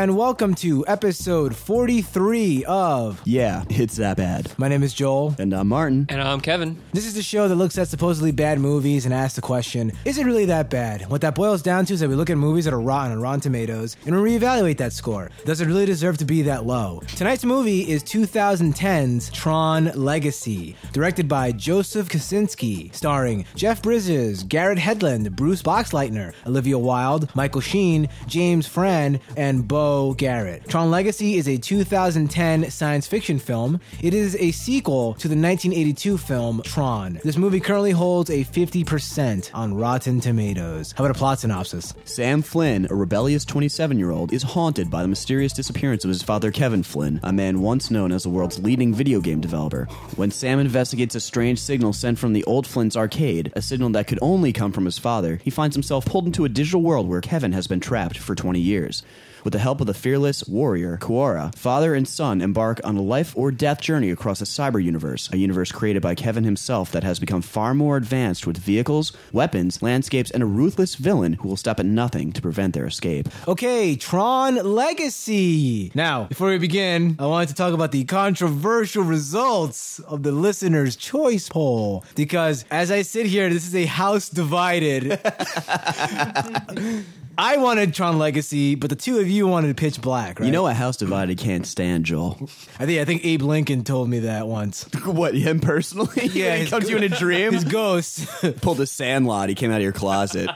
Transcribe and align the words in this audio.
Hello, 0.00 0.08
and 0.08 0.16
welcome 0.16 0.54
to 0.54 0.82
episode 0.88 1.54
43 1.54 2.64
of. 2.64 3.20
Yeah, 3.26 3.64
it's 3.68 3.96
that 3.96 4.16
bad. 4.16 4.50
My 4.56 4.66
name 4.66 4.82
is 4.82 4.94
Joel. 4.94 5.36
And 5.38 5.52
I'm 5.52 5.68
Martin. 5.68 6.06
And 6.08 6.22
I'm 6.22 6.40
Kevin. 6.40 6.80
This 6.94 7.04
is 7.04 7.12
the 7.12 7.22
show 7.22 7.48
that 7.48 7.56
looks 7.56 7.76
at 7.76 7.88
supposedly 7.88 8.32
bad 8.32 8.60
movies 8.60 9.04
and 9.04 9.12
asks 9.12 9.36
the 9.36 9.42
question 9.42 9.92
Is 10.06 10.16
it 10.16 10.24
really 10.24 10.46
that 10.46 10.70
bad? 10.70 11.10
What 11.10 11.20
that 11.20 11.34
boils 11.34 11.60
down 11.60 11.84
to 11.84 11.92
is 11.92 12.00
that 12.00 12.08
we 12.08 12.14
look 12.14 12.30
at 12.30 12.38
movies 12.38 12.64
that 12.64 12.72
are 12.72 12.80
rotten 12.80 13.12
on 13.12 13.20
Rotten 13.20 13.40
Tomatoes 13.40 13.98
and 14.06 14.18
we 14.18 14.38
reevaluate 14.38 14.78
that 14.78 14.94
score. 14.94 15.30
Does 15.44 15.60
it 15.60 15.66
really 15.66 15.84
deserve 15.84 16.16
to 16.18 16.24
be 16.24 16.40
that 16.42 16.64
low? 16.64 17.02
Tonight's 17.16 17.44
movie 17.44 17.90
is 17.90 18.02
2010's 18.04 19.28
Tron 19.32 19.92
Legacy, 19.94 20.76
directed 20.92 21.28
by 21.28 21.52
Joseph 21.52 22.08
Kosinski, 22.08 22.94
starring 22.94 23.44
Jeff 23.54 23.82
Bridges, 23.82 24.44
Garrett 24.44 24.78
Hedlund, 24.78 25.32
Bruce 25.32 25.60
Boxleitner, 25.60 26.32
Olivia 26.46 26.78
Wilde, 26.78 27.28
Michael 27.34 27.60
Sheen, 27.60 28.08
James 28.26 28.66
Frain, 28.66 29.20
and 29.36 29.68
Beau 29.68 29.89
Garrett. 30.16 30.68
Tron 30.68 30.90
Legacy 30.90 31.36
is 31.36 31.48
a 31.48 31.56
2010 31.56 32.70
science 32.70 33.06
fiction 33.06 33.38
film. 33.38 33.80
It 34.00 34.14
is 34.14 34.36
a 34.36 34.52
sequel 34.52 35.14
to 35.14 35.28
the 35.28 35.34
1982 35.34 36.16
film 36.18 36.62
Tron. 36.62 37.20
This 37.24 37.36
movie 37.36 37.60
currently 37.60 37.90
holds 37.90 38.30
a 38.30 38.44
50% 38.44 39.50
on 39.52 39.74
Rotten 39.74 40.20
Tomatoes. 40.20 40.92
How 40.96 41.04
about 41.04 41.16
a 41.16 41.18
plot 41.18 41.40
synopsis? 41.40 41.94
Sam 42.04 42.42
Flynn, 42.42 42.86
a 42.90 42.94
rebellious 42.94 43.44
27 43.44 43.98
year 43.98 44.10
old, 44.10 44.32
is 44.32 44.42
haunted 44.42 44.90
by 44.90 45.02
the 45.02 45.08
mysterious 45.08 45.52
disappearance 45.52 46.04
of 46.04 46.08
his 46.08 46.22
father 46.22 46.50
Kevin 46.50 46.82
Flynn, 46.82 47.18
a 47.22 47.32
man 47.32 47.60
once 47.60 47.90
known 47.90 48.12
as 48.12 48.22
the 48.22 48.30
world's 48.30 48.58
leading 48.60 48.94
video 48.94 49.20
game 49.20 49.40
developer. 49.40 49.86
When 50.16 50.30
Sam 50.30 50.60
investigates 50.60 51.14
a 51.14 51.20
strange 51.20 51.58
signal 51.58 51.92
sent 51.92 52.18
from 52.18 52.32
the 52.32 52.44
old 52.44 52.66
Flynn's 52.66 52.96
arcade, 52.96 53.52
a 53.56 53.62
signal 53.62 53.90
that 53.90 54.06
could 54.06 54.20
only 54.22 54.52
come 54.52 54.72
from 54.72 54.84
his 54.84 54.98
father, 54.98 55.40
he 55.42 55.50
finds 55.50 55.74
himself 55.74 56.06
pulled 56.06 56.26
into 56.26 56.44
a 56.44 56.48
digital 56.48 56.82
world 56.82 57.08
where 57.08 57.20
Kevin 57.20 57.52
has 57.52 57.66
been 57.66 57.80
trapped 57.80 58.18
for 58.18 58.34
20 58.34 58.60
years. 58.60 59.02
With 59.44 59.52
the 59.52 59.58
help 59.58 59.80
of 59.80 59.86
the 59.86 59.94
fearless 59.94 60.46
warrior, 60.46 60.98
Quorra, 60.98 61.52
father 61.56 61.94
and 61.94 62.06
son 62.06 62.40
embark 62.40 62.80
on 62.84 62.96
a 62.96 63.02
life 63.02 63.36
or 63.36 63.50
death 63.50 63.80
journey 63.80 64.10
across 64.10 64.40
a 64.40 64.44
cyber 64.44 64.82
universe, 64.82 65.30
a 65.32 65.38
universe 65.38 65.72
created 65.72 66.02
by 66.02 66.14
Kevin 66.14 66.44
himself 66.44 66.92
that 66.92 67.04
has 67.04 67.18
become 67.18 67.40
far 67.40 67.72
more 67.74 67.96
advanced 67.96 68.46
with 68.46 68.58
vehicles, 68.58 69.12
weapons, 69.32 69.82
landscapes, 69.82 70.30
and 70.30 70.42
a 70.42 70.46
ruthless 70.46 70.94
villain 70.94 71.34
who 71.34 71.48
will 71.48 71.56
stop 71.56 71.80
at 71.80 71.86
nothing 71.86 72.32
to 72.32 72.42
prevent 72.42 72.74
their 72.74 72.86
escape. 72.86 73.28
Okay, 73.48 73.96
Tron 73.96 74.56
Legacy. 74.56 75.90
Now, 75.94 76.24
before 76.24 76.48
we 76.50 76.58
begin, 76.58 77.16
I 77.18 77.26
wanted 77.26 77.48
to 77.48 77.54
talk 77.54 77.72
about 77.72 77.92
the 77.92 78.04
controversial 78.04 79.04
results 79.04 80.00
of 80.00 80.22
the 80.22 80.32
listener's 80.32 80.96
choice 80.96 81.48
poll. 81.48 82.04
Because 82.14 82.64
as 82.70 82.90
I 82.90 83.02
sit 83.02 83.26
here, 83.26 83.48
this 83.48 83.66
is 83.66 83.74
a 83.74 83.86
house 83.86 84.28
divided. 84.28 85.18
I 87.38 87.56
wanted 87.56 87.94
Tron 87.94 88.18
Legacy, 88.18 88.74
but 88.74 88.90
the 88.90 88.96
two 88.96 89.18
of 89.18 89.29
you 89.32 89.46
wanted 89.46 89.68
to 89.68 89.74
Pitch 89.74 90.00
Black, 90.00 90.40
right? 90.40 90.46
You 90.46 90.52
know 90.52 90.66
a 90.66 90.74
house 90.74 90.96
divided 90.96 91.38
can't 91.38 91.66
stand, 91.66 92.04
Joel. 92.04 92.38
I 92.78 92.86
think 92.86 93.00
I 93.00 93.04
think 93.04 93.24
Abe 93.24 93.42
Lincoln 93.42 93.84
told 93.84 94.08
me 94.08 94.20
that 94.20 94.46
once. 94.46 94.84
what, 95.04 95.34
him 95.34 95.60
personally? 95.60 96.28
Yeah, 96.32 96.54
he 96.54 96.62
his 96.62 96.70
comes 96.70 96.84
to 96.86 96.90
you 96.90 96.96
in 96.96 97.04
a 97.04 97.08
dream? 97.18 97.52
His 97.52 97.64
ghost. 97.64 98.26
Pulled 98.60 98.80
a 98.80 98.86
sandlot. 98.86 99.48
He 99.48 99.54
came 99.54 99.70
out 99.70 99.76
of 99.76 99.82
your 99.82 99.92
closet. 99.92 100.50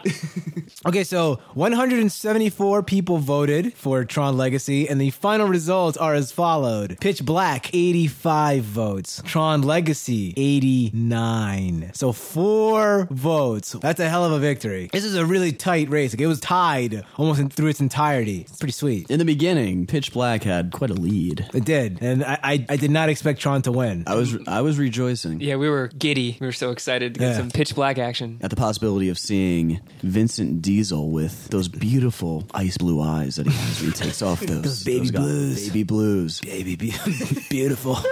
Okay, 0.87 1.05
so 1.05 1.41
174 1.55 2.83
people 2.83 3.17
voted 3.17 3.73
for 3.73 4.05
Tron 4.05 4.37
Legacy, 4.37 4.87
and 4.87 5.01
the 5.01 5.11
final 5.11 5.49
results 5.49 5.97
are 5.97 6.13
as 6.13 6.31
followed 6.31 6.99
Pitch 7.01 7.25
Black, 7.25 7.75
85 7.75 8.65
votes. 8.65 9.23
Tron 9.25 9.63
Legacy, 9.63 10.35
89. 10.37 11.91
So 11.95 12.13
four 12.13 13.09
votes. 13.11 13.73
That's 13.73 14.01
a 14.01 14.09
hell 14.09 14.27
of 14.27 14.33
a 14.33 14.39
victory. 14.39 14.91
This 14.93 15.05
is 15.05 15.15
a 15.15 15.25
really 15.25 15.53
tight 15.53 15.89
race. 15.89 16.13
Like, 16.13 16.21
it 16.21 16.27
was 16.27 16.41
tied 16.41 17.05
almost 17.17 17.41
in, 17.41 17.49
through 17.49 17.69
its 17.69 17.81
entirety. 17.81 18.43
It's 18.43 18.59
pretty 18.65 18.73
sweet. 18.73 19.11
in 19.11 19.19
the 19.19 19.27
beginning, 19.27 19.87
Pitch 19.87 20.11
Black 20.11 20.43
had 20.43 20.73
quite 20.73 20.89
a 20.89 20.95
lead. 20.95 21.47
It 21.53 21.67
did, 21.67 22.01
and 22.01 22.25
I, 22.25 22.39
I, 22.43 22.67
I 22.71 22.77
did 22.77 22.91
not 22.91 23.11
expect 23.11 23.41
Tron 23.41 23.61
to 23.63 23.73
win. 23.73 24.05
I 24.07 24.15
was 24.15 24.39
I 24.49 24.63
was 24.63 24.79
rejoicing 24.79 25.41
Yeah, 25.43 25.57
we 25.57 25.69
were 25.69 25.89
giddy. 25.89 26.39
We 26.41 26.47
were 26.47 26.53
so 26.53 26.71
excited 26.71 27.13
to 27.15 27.21
get 27.21 27.27
Yeah. 27.33 27.37
some 27.37 27.51
pitch 27.51 27.75
black 27.75 27.99
action. 27.99 28.39
at 28.41 28.49
the 28.49 28.57
possibility 28.57 29.11
of 29.11 29.19
seeing 29.19 29.81
Vincent 30.03 30.63
Diesel 30.63 31.11
with 31.11 31.49
those 31.49 31.69
beautiful 31.69 32.47
ice 32.55 32.79
blue 32.79 33.03
eyes 33.03 33.37
that 33.37 33.47
he 33.47 33.53
has 33.53 33.81
when 33.83 33.91
he 33.91 33.97
takes 33.97 34.23
off 34.23 34.41
those, 34.47 34.63
Those 34.63 34.85
baby 34.85 35.11
guys- 35.11 35.21
blues. 35.21 35.69
Baby 35.69 35.83
blues. 35.83 36.41
Baby, 36.41 36.77
be- 36.77 36.95
beautiful. 37.51 37.99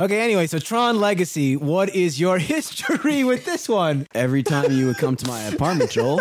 Okay, 0.00 0.20
anyway, 0.20 0.46
so 0.46 0.58
Tron 0.58 1.00
Legacy, 1.00 1.56
what 1.56 1.94
is 1.94 2.20
your 2.20 2.36
history 2.38 3.24
with 3.24 3.46
this 3.46 3.66
one? 3.70 4.06
Every 4.14 4.42
time 4.42 4.70
you 4.70 4.86
would 4.88 4.98
come 4.98 5.16
to 5.16 5.26
my 5.26 5.40
apartment, 5.44 5.90
Joel, 5.90 6.20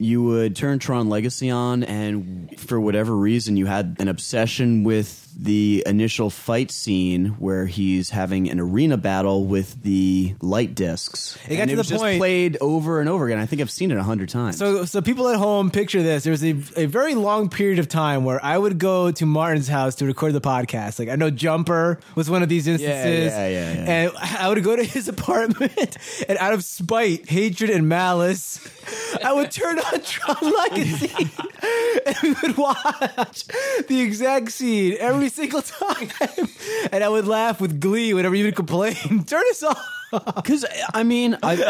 you 0.00 0.22
would 0.22 0.56
turn 0.56 0.78
Tron 0.78 1.10
Legacy 1.10 1.50
on, 1.50 1.84
and 1.84 2.58
for 2.58 2.80
whatever 2.80 3.14
reason, 3.14 3.58
you 3.58 3.66
had 3.66 3.96
an 3.98 4.08
obsession 4.08 4.82
with 4.82 5.29
the 5.42 5.82
initial 5.86 6.28
fight 6.28 6.70
scene 6.70 7.28
where 7.38 7.64
he's 7.66 8.10
having 8.10 8.50
an 8.50 8.60
arena 8.60 8.96
battle 8.98 9.46
with 9.46 9.82
the 9.82 10.34
light 10.42 10.74
discs. 10.74 11.38
It 11.48 11.56
got 11.56 11.62
and 11.62 11.68
to 11.68 11.72
it 11.72 11.76
the 11.76 11.80
was 11.80 11.88
just 11.88 12.02
point- 12.02 12.18
played 12.18 12.58
over 12.60 13.00
and 13.00 13.08
over 13.08 13.24
again. 13.26 13.38
I 13.38 13.46
think 13.46 13.62
I've 13.62 13.70
seen 13.70 13.90
it 13.90 13.96
a 13.96 14.02
hundred 14.02 14.28
times. 14.28 14.58
So, 14.58 14.84
so 14.84 15.00
people 15.00 15.28
at 15.28 15.36
home 15.36 15.70
picture 15.70 16.02
this. 16.02 16.24
There 16.24 16.30
was 16.30 16.44
a, 16.44 16.50
a 16.76 16.84
very 16.86 17.14
long 17.14 17.48
period 17.48 17.78
of 17.78 17.88
time 17.88 18.24
where 18.24 18.44
I 18.44 18.58
would 18.58 18.78
go 18.78 19.10
to 19.12 19.24
Martin's 19.26 19.68
house 19.68 19.94
to 19.96 20.04
record 20.06 20.34
the 20.34 20.42
podcast. 20.42 20.98
Like 20.98 21.08
I 21.08 21.16
know 21.16 21.30
Jumper 21.30 21.98
was 22.14 22.28
one 22.28 22.42
of 22.42 22.50
these 22.50 22.66
instances, 22.66 23.32
yeah, 23.32 23.48
yeah, 23.48 23.72
yeah. 23.72 23.84
and 23.90 24.12
I 24.18 24.48
would 24.48 24.62
go 24.62 24.76
to 24.76 24.84
his 24.84 25.08
apartment, 25.14 25.96
and 26.28 26.36
out 26.38 26.52
of 26.52 26.62
spite, 26.64 27.28
hatred, 27.30 27.70
and 27.70 27.88
malice, 27.88 28.60
I 29.24 29.32
would 29.32 29.50
turn 29.50 29.78
on 29.78 30.00
Tron 30.04 30.52
Legacy, 30.68 31.30
and 32.06 32.16
we 32.22 32.34
would 32.42 32.58
watch 32.58 33.44
the 33.88 34.00
exact 34.02 34.52
scene 34.52 34.96
every 35.00 35.29
single 35.30 35.62
time, 35.80 36.10
and 36.92 37.02
I 37.02 37.08
would 37.08 37.26
laugh 37.26 37.60
with 37.60 37.80
glee 37.80 38.12
whenever 38.14 38.34
you 38.34 38.44
would 38.44 38.56
complain. 38.56 38.94
Turn 39.26 39.44
us 39.50 39.62
off. 39.62 39.99
Because 40.10 40.64
I 40.94 41.02
mean, 41.02 41.36
I've, 41.42 41.62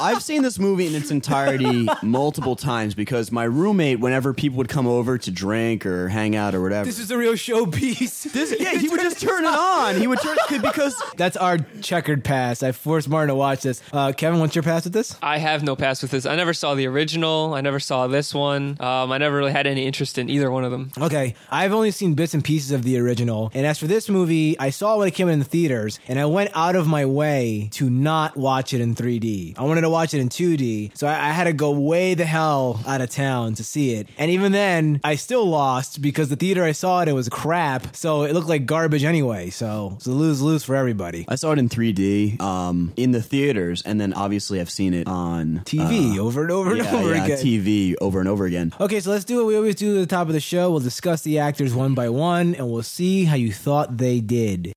I've 0.00 0.22
seen 0.22 0.42
this 0.42 0.58
movie 0.58 0.86
in 0.86 0.94
its 0.94 1.10
entirety 1.10 1.88
multiple 2.02 2.56
times. 2.56 2.94
Because 2.94 3.32
my 3.32 3.44
roommate, 3.44 4.00
whenever 4.00 4.32
people 4.34 4.58
would 4.58 4.68
come 4.68 4.86
over 4.86 5.18
to 5.18 5.30
drink 5.30 5.86
or 5.86 6.08
hang 6.08 6.36
out 6.36 6.54
or 6.54 6.60
whatever, 6.62 6.84
This 6.86 6.98
is 6.98 7.10
a 7.10 7.16
real 7.18 7.32
showpiece. 7.34 8.30
This- 8.32 8.54
yeah, 8.58 8.74
he 8.74 8.88
would 8.88 9.00
just 9.00 9.20
turn 9.26 9.44
it 9.44 9.48
on. 9.48 9.96
He 9.96 10.06
would 10.06 10.20
turn 10.20 10.36
it 10.50 10.62
because 10.62 10.94
That's 11.16 11.36
our 11.36 11.58
checkered 11.82 12.24
pass. 12.24 12.62
I 12.62 12.72
forced 12.72 13.08
Martin 13.08 13.28
to 13.28 13.34
watch 13.34 13.62
this. 13.62 13.82
Uh, 13.92 14.12
Kevin, 14.12 14.40
what's 14.40 14.54
your 14.54 14.62
pass 14.62 14.84
with 14.84 14.92
this? 14.92 15.16
I 15.22 15.38
have 15.38 15.62
no 15.62 15.76
pass 15.76 16.02
with 16.02 16.10
this. 16.10 16.26
I 16.26 16.36
never 16.36 16.52
saw 16.54 16.74
the 16.74 16.86
original. 16.86 17.54
I 17.54 17.60
never 17.60 17.80
saw 17.80 18.06
this 18.06 18.34
one. 18.34 18.76
Um, 18.80 19.12
I 19.12 19.18
never 19.18 19.36
really 19.36 19.52
had 19.52 19.66
any 19.66 19.86
interest 19.86 20.18
in 20.18 20.28
either 20.30 20.50
one 20.50 20.64
of 20.64 20.70
them. 20.70 20.90
Okay, 20.98 21.34
I've 21.50 21.72
only 21.72 21.90
seen 21.90 22.14
bits 22.14 22.34
and 22.34 22.44
pieces 22.44 22.70
of 22.70 22.82
the 22.82 22.98
original, 22.98 23.50
and 23.54 23.66
as 23.66 23.78
for 23.78 23.86
this 23.86 24.08
movie, 24.08 24.58
I 24.58 24.70
saw 24.70 24.98
when 24.98 25.08
it 25.08 25.12
came 25.14 25.28
in 25.28 25.38
the 25.38 25.44
theaters, 25.44 25.98
and 26.08 26.18
I 26.18 26.26
went 26.26 26.50
out 26.54 26.76
of 26.76 26.86
my 26.86 27.04
way 27.04 27.68
to 27.72 27.85
not 27.90 28.36
watch 28.36 28.72
it 28.72 28.80
in 28.80 28.94
3D. 28.94 29.58
I 29.58 29.62
wanted 29.62 29.82
to 29.82 29.90
watch 29.90 30.14
it 30.14 30.20
in 30.20 30.28
2D, 30.28 30.96
so 30.96 31.06
I, 31.06 31.28
I 31.28 31.32
had 31.32 31.44
to 31.44 31.52
go 31.52 31.70
way 31.70 32.14
the 32.14 32.24
hell 32.24 32.80
out 32.86 33.00
of 33.00 33.10
town 33.10 33.54
to 33.54 33.64
see 33.64 33.94
it. 33.94 34.08
And 34.18 34.30
even 34.30 34.52
then, 34.52 35.00
I 35.04 35.16
still 35.16 35.46
lost 35.46 36.00
because 36.02 36.28
the 36.28 36.36
theater 36.36 36.64
I 36.64 36.72
saw 36.72 37.02
it, 37.02 37.08
it 37.08 37.12
was 37.12 37.28
crap, 37.28 37.94
so 37.96 38.22
it 38.22 38.32
looked 38.32 38.48
like 38.48 38.66
garbage 38.66 39.04
anyway. 39.04 39.50
So 39.50 39.92
it's 39.96 40.06
a 40.06 40.10
lose 40.10 40.42
lose 40.42 40.64
for 40.64 40.74
everybody. 40.76 41.24
I 41.28 41.34
saw 41.36 41.52
it 41.52 41.58
in 41.58 41.68
3D 41.68 42.40
um, 42.40 42.92
in 42.96 43.12
the 43.12 43.22
theaters, 43.22 43.82
and 43.82 44.00
then 44.00 44.12
obviously 44.12 44.60
I've 44.60 44.70
seen 44.70 44.94
it 44.94 45.06
on 45.06 45.62
TV 45.64 46.16
uh, 46.16 46.22
over 46.22 46.42
and 46.42 46.50
over 46.50 46.70
and 46.70 46.84
yeah, 46.84 46.94
over 46.94 47.14
yeah, 47.14 47.24
again. 47.24 47.38
TV 47.38 47.94
over 48.00 48.20
and 48.20 48.28
over 48.28 48.46
again. 48.46 48.72
Okay, 48.80 49.00
so 49.00 49.10
let's 49.10 49.24
do 49.24 49.38
what 49.38 49.46
we 49.46 49.56
always 49.56 49.74
do 49.74 49.96
at 49.96 50.00
the 50.00 50.06
top 50.06 50.28
of 50.28 50.32
the 50.34 50.40
show. 50.40 50.70
We'll 50.70 50.80
discuss 50.80 51.22
the 51.22 51.38
actors 51.38 51.74
one 51.74 51.94
by 51.94 52.08
one, 52.08 52.54
and 52.54 52.70
we'll 52.70 52.82
see 52.82 53.24
how 53.24 53.36
you 53.36 53.52
thought 53.52 53.96
they 53.96 54.20
did. 54.20 54.75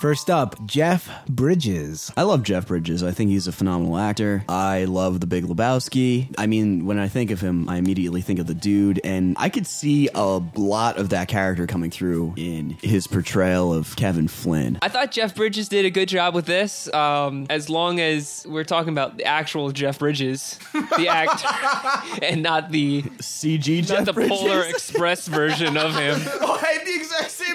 First 0.00 0.28
up, 0.28 0.54
Jeff 0.66 1.10
Bridges. 1.26 2.12
I 2.18 2.22
love 2.24 2.42
Jeff 2.42 2.66
Bridges. 2.66 3.02
I 3.02 3.12
think 3.12 3.30
he's 3.30 3.46
a 3.46 3.52
phenomenal 3.52 3.96
actor. 3.96 4.44
I 4.46 4.84
love 4.84 5.20
The 5.20 5.26
Big 5.26 5.44
Lebowski. 5.44 6.34
I 6.36 6.46
mean, 6.46 6.84
when 6.84 6.98
I 6.98 7.08
think 7.08 7.30
of 7.30 7.40
him, 7.40 7.66
I 7.68 7.78
immediately 7.78 8.20
think 8.20 8.38
of 8.38 8.46
the 8.46 8.54
dude, 8.54 9.00
and 9.04 9.34
I 9.38 9.48
could 9.48 9.66
see 9.66 10.10
a 10.14 10.22
lot 10.54 10.98
of 10.98 11.08
that 11.10 11.28
character 11.28 11.66
coming 11.66 11.90
through 11.90 12.34
in 12.36 12.76
his 12.82 13.06
portrayal 13.06 13.72
of 13.72 13.96
Kevin 13.96 14.28
Flynn. 14.28 14.78
I 14.82 14.88
thought 14.90 15.12
Jeff 15.12 15.34
Bridges 15.34 15.68
did 15.68 15.86
a 15.86 15.90
good 15.90 16.08
job 16.10 16.34
with 16.34 16.44
this. 16.44 16.92
Um, 16.92 17.46
as 17.48 17.70
long 17.70 17.98
as 17.98 18.44
we're 18.48 18.64
talking 18.64 18.90
about 18.92 19.16
the 19.16 19.24
actual 19.24 19.72
Jeff 19.72 19.98
Bridges, 19.98 20.58
the 20.74 21.08
actor, 21.10 22.22
and 22.22 22.42
not 22.42 22.70
the 22.70 23.00
CG 23.02 23.80
not 23.80 23.88
Jeff 23.88 24.04
the 24.04 24.12
Bridges. 24.12 24.38
Polar 24.38 24.60
Express 24.64 25.26
version 25.26 25.76
of 25.78 25.94
him. 25.94 26.20
Oh, 26.48 26.60
I 26.62 26.74
had 26.74 26.86
the 26.86 26.94
exact 26.94 27.30
same 27.30 27.54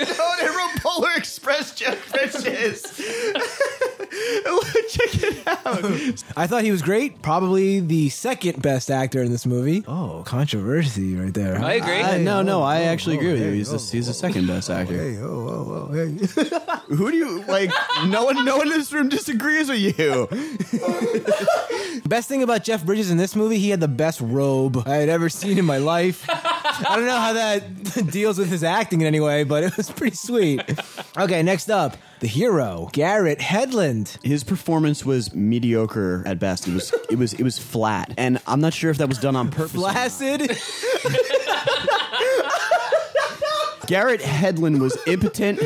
Express 1.43 1.73
Jeff. 1.73 1.97
Check 4.89 5.23
it 5.23 5.47
out. 5.47 6.23
I 6.35 6.47
thought 6.47 6.63
he 6.63 6.71
was 6.71 6.81
great. 6.81 7.21
Probably 7.21 7.79
the 7.79 8.09
second 8.09 8.61
best 8.61 8.91
actor 8.91 9.21
in 9.21 9.31
this 9.31 9.45
movie. 9.45 9.83
Oh, 9.87 10.23
controversy 10.25 11.15
right 11.15 11.33
there. 11.33 11.57
I 11.63 11.73
agree. 11.73 12.01
Uh, 12.01 12.17
no, 12.17 12.41
no, 12.41 12.61
I 12.61 12.81
actually 12.83 13.15
agree 13.17 13.31
with 13.33 13.41
you. 13.41 13.47
hey, 13.51 13.55
He's 13.55 13.69
the, 13.69 13.77
oh, 13.77 13.91
he's 13.91 14.07
the 14.07 14.13
second 14.13 14.47
best 14.47 14.69
actor. 14.69 14.95
Hey, 14.95 15.17
oh, 15.19 15.25
oh, 15.25 15.89
oh, 15.89 15.93
hey. 15.93 16.95
Who 16.95 17.09
do 17.11 17.17
you 17.17 17.43
like? 17.45 17.71
No 18.07 18.25
one, 18.25 18.43
no 18.43 18.57
one 18.57 18.67
in 18.71 18.77
this 18.77 18.91
room 18.91 19.07
disagrees 19.09 19.69
with 19.69 19.79
you. 19.97 20.27
Best 22.05 22.27
thing 22.27 22.43
about 22.43 22.63
Jeff 22.63 22.85
Bridges 22.85 23.09
in 23.11 23.17
this 23.17 23.35
movie, 23.35 23.57
he 23.57 23.69
had 23.69 23.79
the 23.79 23.87
best 23.87 24.19
robe 24.21 24.83
I 24.85 24.95
had 24.95 25.07
ever 25.09 25.29
seen 25.29 25.57
in 25.57 25.65
my 25.65 25.77
life. 25.77 26.25
I 26.29 26.95
don't 26.95 27.05
know 27.05 27.19
how 27.19 27.33
that 27.33 28.07
deals 28.11 28.37
with 28.37 28.49
his 28.49 28.63
acting 28.63 29.01
in 29.01 29.07
any 29.07 29.19
way, 29.19 29.43
but 29.43 29.63
it 29.63 29.77
was 29.77 29.89
pretty 29.89 30.15
sweet. 30.15 30.61
Okay, 31.17 31.41
next 31.43 31.69
up, 31.69 31.95
the 32.21 32.27
hero, 32.27 32.89
Garrett 32.93 33.39
Hedlund. 33.39 34.23
His 34.23 34.43
performance 34.43 35.03
was 35.03 35.33
mediocre 35.33 36.23
at 36.25 36.39
best. 36.39 36.67
It 36.67 36.73
was, 36.75 36.93
it 37.09 37.17
was, 37.17 37.33
it 37.33 37.43
was 37.43 37.57
flat, 37.59 38.13
and 38.15 38.39
I'm 38.47 38.61
not 38.61 38.73
sure 38.73 38.91
if 38.91 38.97
that 38.99 39.09
was 39.09 39.17
done 39.17 39.35
on 39.35 39.49
purpose. 39.49 39.73
Flaccid. 39.73 40.41
Garrett 43.87 44.21
Hedlund 44.21 44.79
was 44.79 44.97
impotent 45.07 45.59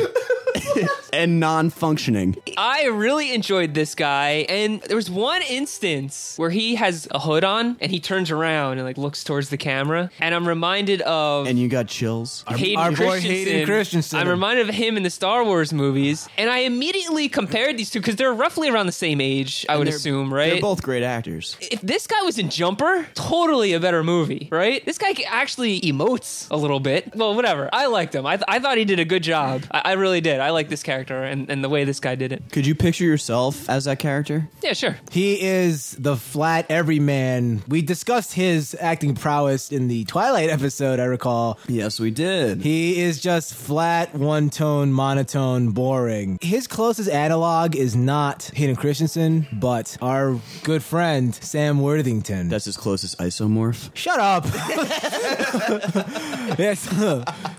and 1.12 1.40
non-functioning. 1.40 2.36
I 2.56 2.86
really 2.86 3.32
enjoyed 3.34 3.74
this 3.74 3.94
guy, 3.94 4.46
and 4.48 4.80
there 4.82 4.96
was 4.96 5.10
one 5.10 5.42
instance 5.42 6.34
where 6.36 6.50
he 6.50 6.74
has 6.76 7.08
a 7.10 7.18
hood 7.18 7.44
on 7.44 7.76
and 7.80 7.90
he 7.90 8.00
turns 8.00 8.30
around 8.30 8.78
and 8.78 8.84
like 8.86 8.98
looks 8.98 9.24
towards 9.24 9.48
the 9.50 9.56
camera, 9.56 10.10
and 10.20 10.34
I'm 10.34 10.46
reminded 10.46 11.00
of 11.02 11.46
And 11.46 11.58
you 11.58 11.68
got 11.68 11.86
chills. 11.88 12.44
Hayden 12.48 12.78
our 12.78 12.90
boy 12.90 12.96
Christensen. 12.96 13.30
Hayden 13.30 13.66
Christensen. 13.66 14.18
I'm 14.20 14.28
reminded 14.28 14.68
of 14.68 14.74
him 14.74 14.96
in 14.96 15.02
the 15.02 15.10
Star 15.10 15.44
Wars 15.44 15.72
movies, 15.72 16.28
and 16.38 16.50
I 16.50 16.58
immediately 16.58 17.28
compared 17.28 17.76
these 17.76 17.90
two 17.90 18.00
because 18.00 18.16
they're 18.16 18.32
roughly 18.34 18.68
around 18.68 18.86
the 18.86 18.92
same 18.92 19.20
age. 19.20 19.66
I 19.68 19.76
would 19.76 19.86
They're- 19.86 19.96
assume, 19.96 20.32
right? 20.32 20.50
They're 20.52 20.60
both 20.60 20.82
great 20.82 21.02
actors. 21.02 21.56
if 21.60 21.80
this 21.80 22.06
guy 22.06 22.22
was 22.22 22.38
in 22.38 22.50
Jumper, 22.50 23.06
totally 23.14 23.72
a 23.72 23.80
better 23.80 24.02
movie, 24.04 24.48
right? 24.50 24.84
This 24.84 24.98
guy 24.98 25.14
actually 25.28 25.80
emotes 25.82 26.50
a 26.50 26.56
little 26.56 26.80
bit. 26.80 27.14
Well, 27.14 27.34
whatever. 27.34 27.68
I 27.72 27.86
liked 27.86 28.14
him. 28.14 28.26
I, 28.26 28.36
th- 28.36 28.44
I 28.48 28.58
thought 28.58 28.78
he 28.78 28.84
did 28.84 28.98
a 29.00 29.04
good 29.04 29.22
job. 29.22 29.62
I, 29.70 29.82
I 29.86 29.92
really 29.92 30.20
did. 30.20 30.40
I 30.40 30.45
like 30.50 30.68
this 30.68 30.82
character 30.82 31.22
and, 31.22 31.50
and 31.50 31.62
the 31.62 31.68
way 31.68 31.84
this 31.84 32.00
guy 32.00 32.14
did 32.14 32.32
it. 32.32 32.50
Could 32.52 32.66
you 32.66 32.74
picture 32.74 33.04
yourself 33.04 33.68
as 33.68 33.84
that 33.84 33.98
character? 33.98 34.48
Yeah, 34.62 34.72
sure. 34.72 34.96
He 35.10 35.40
is 35.40 35.92
the 35.92 36.16
flat 36.16 36.66
everyman. 36.70 37.62
We 37.68 37.82
discussed 37.82 38.34
his 38.34 38.76
acting 38.80 39.14
prowess 39.14 39.72
in 39.72 39.88
the 39.88 40.04
Twilight 40.04 40.50
episode, 40.50 41.00
I 41.00 41.04
recall. 41.04 41.58
Yes, 41.68 42.00
we 42.00 42.10
did. 42.10 42.62
He 42.62 43.00
is 43.00 43.20
just 43.20 43.54
flat, 43.54 44.14
one 44.14 44.50
tone, 44.50 44.92
monotone, 44.92 45.70
boring. 45.70 46.38
His 46.40 46.66
closest 46.66 47.10
analog 47.10 47.76
is 47.76 47.96
not 47.96 48.50
Hayden 48.54 48.76
Christensen, 48.76 49.46
but 49.52 49.96
our 50.00 50.38
good 50.64 50.82
friend, 50.82 51.34
Sam 51.34 51.80
Worthington. 51.80 52.48
That's 52.48 52.64
his 52.64 52.76
closest 52.76 53.18
isomorph. 53.18 53.90
Shut 53.94 54.20
up! 54.20 54.44
yes, 56.58 56.88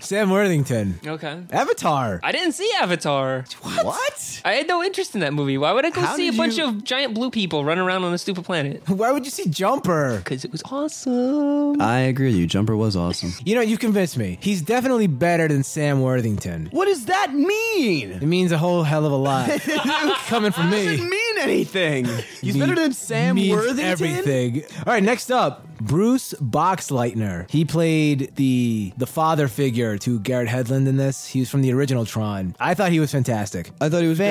Sam 0.00 0.30
Worthington. 0.30 0.98
Okay. 1.06 1.42
Avatar. 1.50 2.20
I 2.22 2.32
didn't 2.32 2.52
see 2.52 2.70
Avatar. 2.82 3.44
What? 3.62 4.40
I 4.44 4.52
had 4.54 4.68
no 4.68 4.82
interest 4.82 5.14
in 5.14 5.20
that 5.20 5.32
movie. 5.34 5.58
Why 5.58 5.72
would 5.72 5.84
I 5.84 5.90
go 5.90 6.00
How 6.00 6.16
see 6.16 6.28
a 6.28 6.32
bunch 6.32 6.56
you- 6.58 6.64
of 6.66 6.84
giant 6.84 7.14
blue 7.14 7.30
people 7.30 7.64
run 7.64 7.78
around 7.78 8.04
on 8.04 8.12
a 8.14 8.18
stupid 8.18 8.44
planet? 8.44 8.82
Why 8.88 9.10
would 9.12 9.24
you 9.24 9.30
see 9.30 9.48
Jumper? 9.48 10.18
Because 10.18 10.44
it 10.44 10.52
was 10.52 10.62
awesome. 10.70 11.80
I 11.80 12.00
agree 12.00 12.26
with 12.28 12.36
you. 12.36 12.46
Jumper 12.46 12.76
was 12.76 12.96
awesome. 12.96 13.32
You 13.48 13.54
know, 13.54 13.60
you 13.62 13.78
convinced 13.78 14.18
me. 14.18 14.38
He's 14.42 14.60
definitely 14.62 15.06
better 15.06 15.48
than 15.48 15.62
Sam 15.62 16.02
Worthington. 16.02 16.68
what 16.70 16.84
does 16.84 17.06
that 17.06 17.32
mean? 17.34 18.12
It 18.12 18.22
means 18.22 18.52
a 18.52 18.58
whole 18.58 18.82
hell 18.82 19.06
of 19.06 19.12
a 19.12 19.16
lot. 19.16 19.48
Coming 20.28 20.52
from 20.52 20.70
me. 20.70 20.96
Doesn't 21.38 21.48
mean 21.50 21.58
anything. 21.58 22.04
He's 22.40 22.54
Me- 22.54 22.60
better 22.60 22.74
than 22.74 22.92
Sam 22.92 23.36
means 23.36 23.54
Worthington. 23.54 23.84
Everything. 23.84 24.62
All 24.86 24.92
right, 24.92 25.02
next 25.02 25.30
up, 25.30 25.66
Bruce 25.80 26.34
Boxleitner. 26.34 27.48
He 27.50 27.64
played 27.64 28.34
the 28.36 28.92
the 28.96 29.06
father 29.06 29.48
figure 29.48 29.96
to 29.98 30.18
Garrett 30.20 30.48
Hedlund 30.48 30.86
in 30.88 30.96
this. 30.96 31.26
He 31.26 31.40
was 31.40 31.50
from 31.50 31.62
the 31.62 31.72
original 31.72 32.04
Tron. 32.04 32.56
I 32.58 32.74
thought 32.74 32.90
he 32.92 33.00
was 33.00 33.12
fantastic. 33.12 33.70
I 33.80 33.88
thought 33.88 34.02
he 34.02 34.08
was 34.08 34.18
great. 34.18 34.28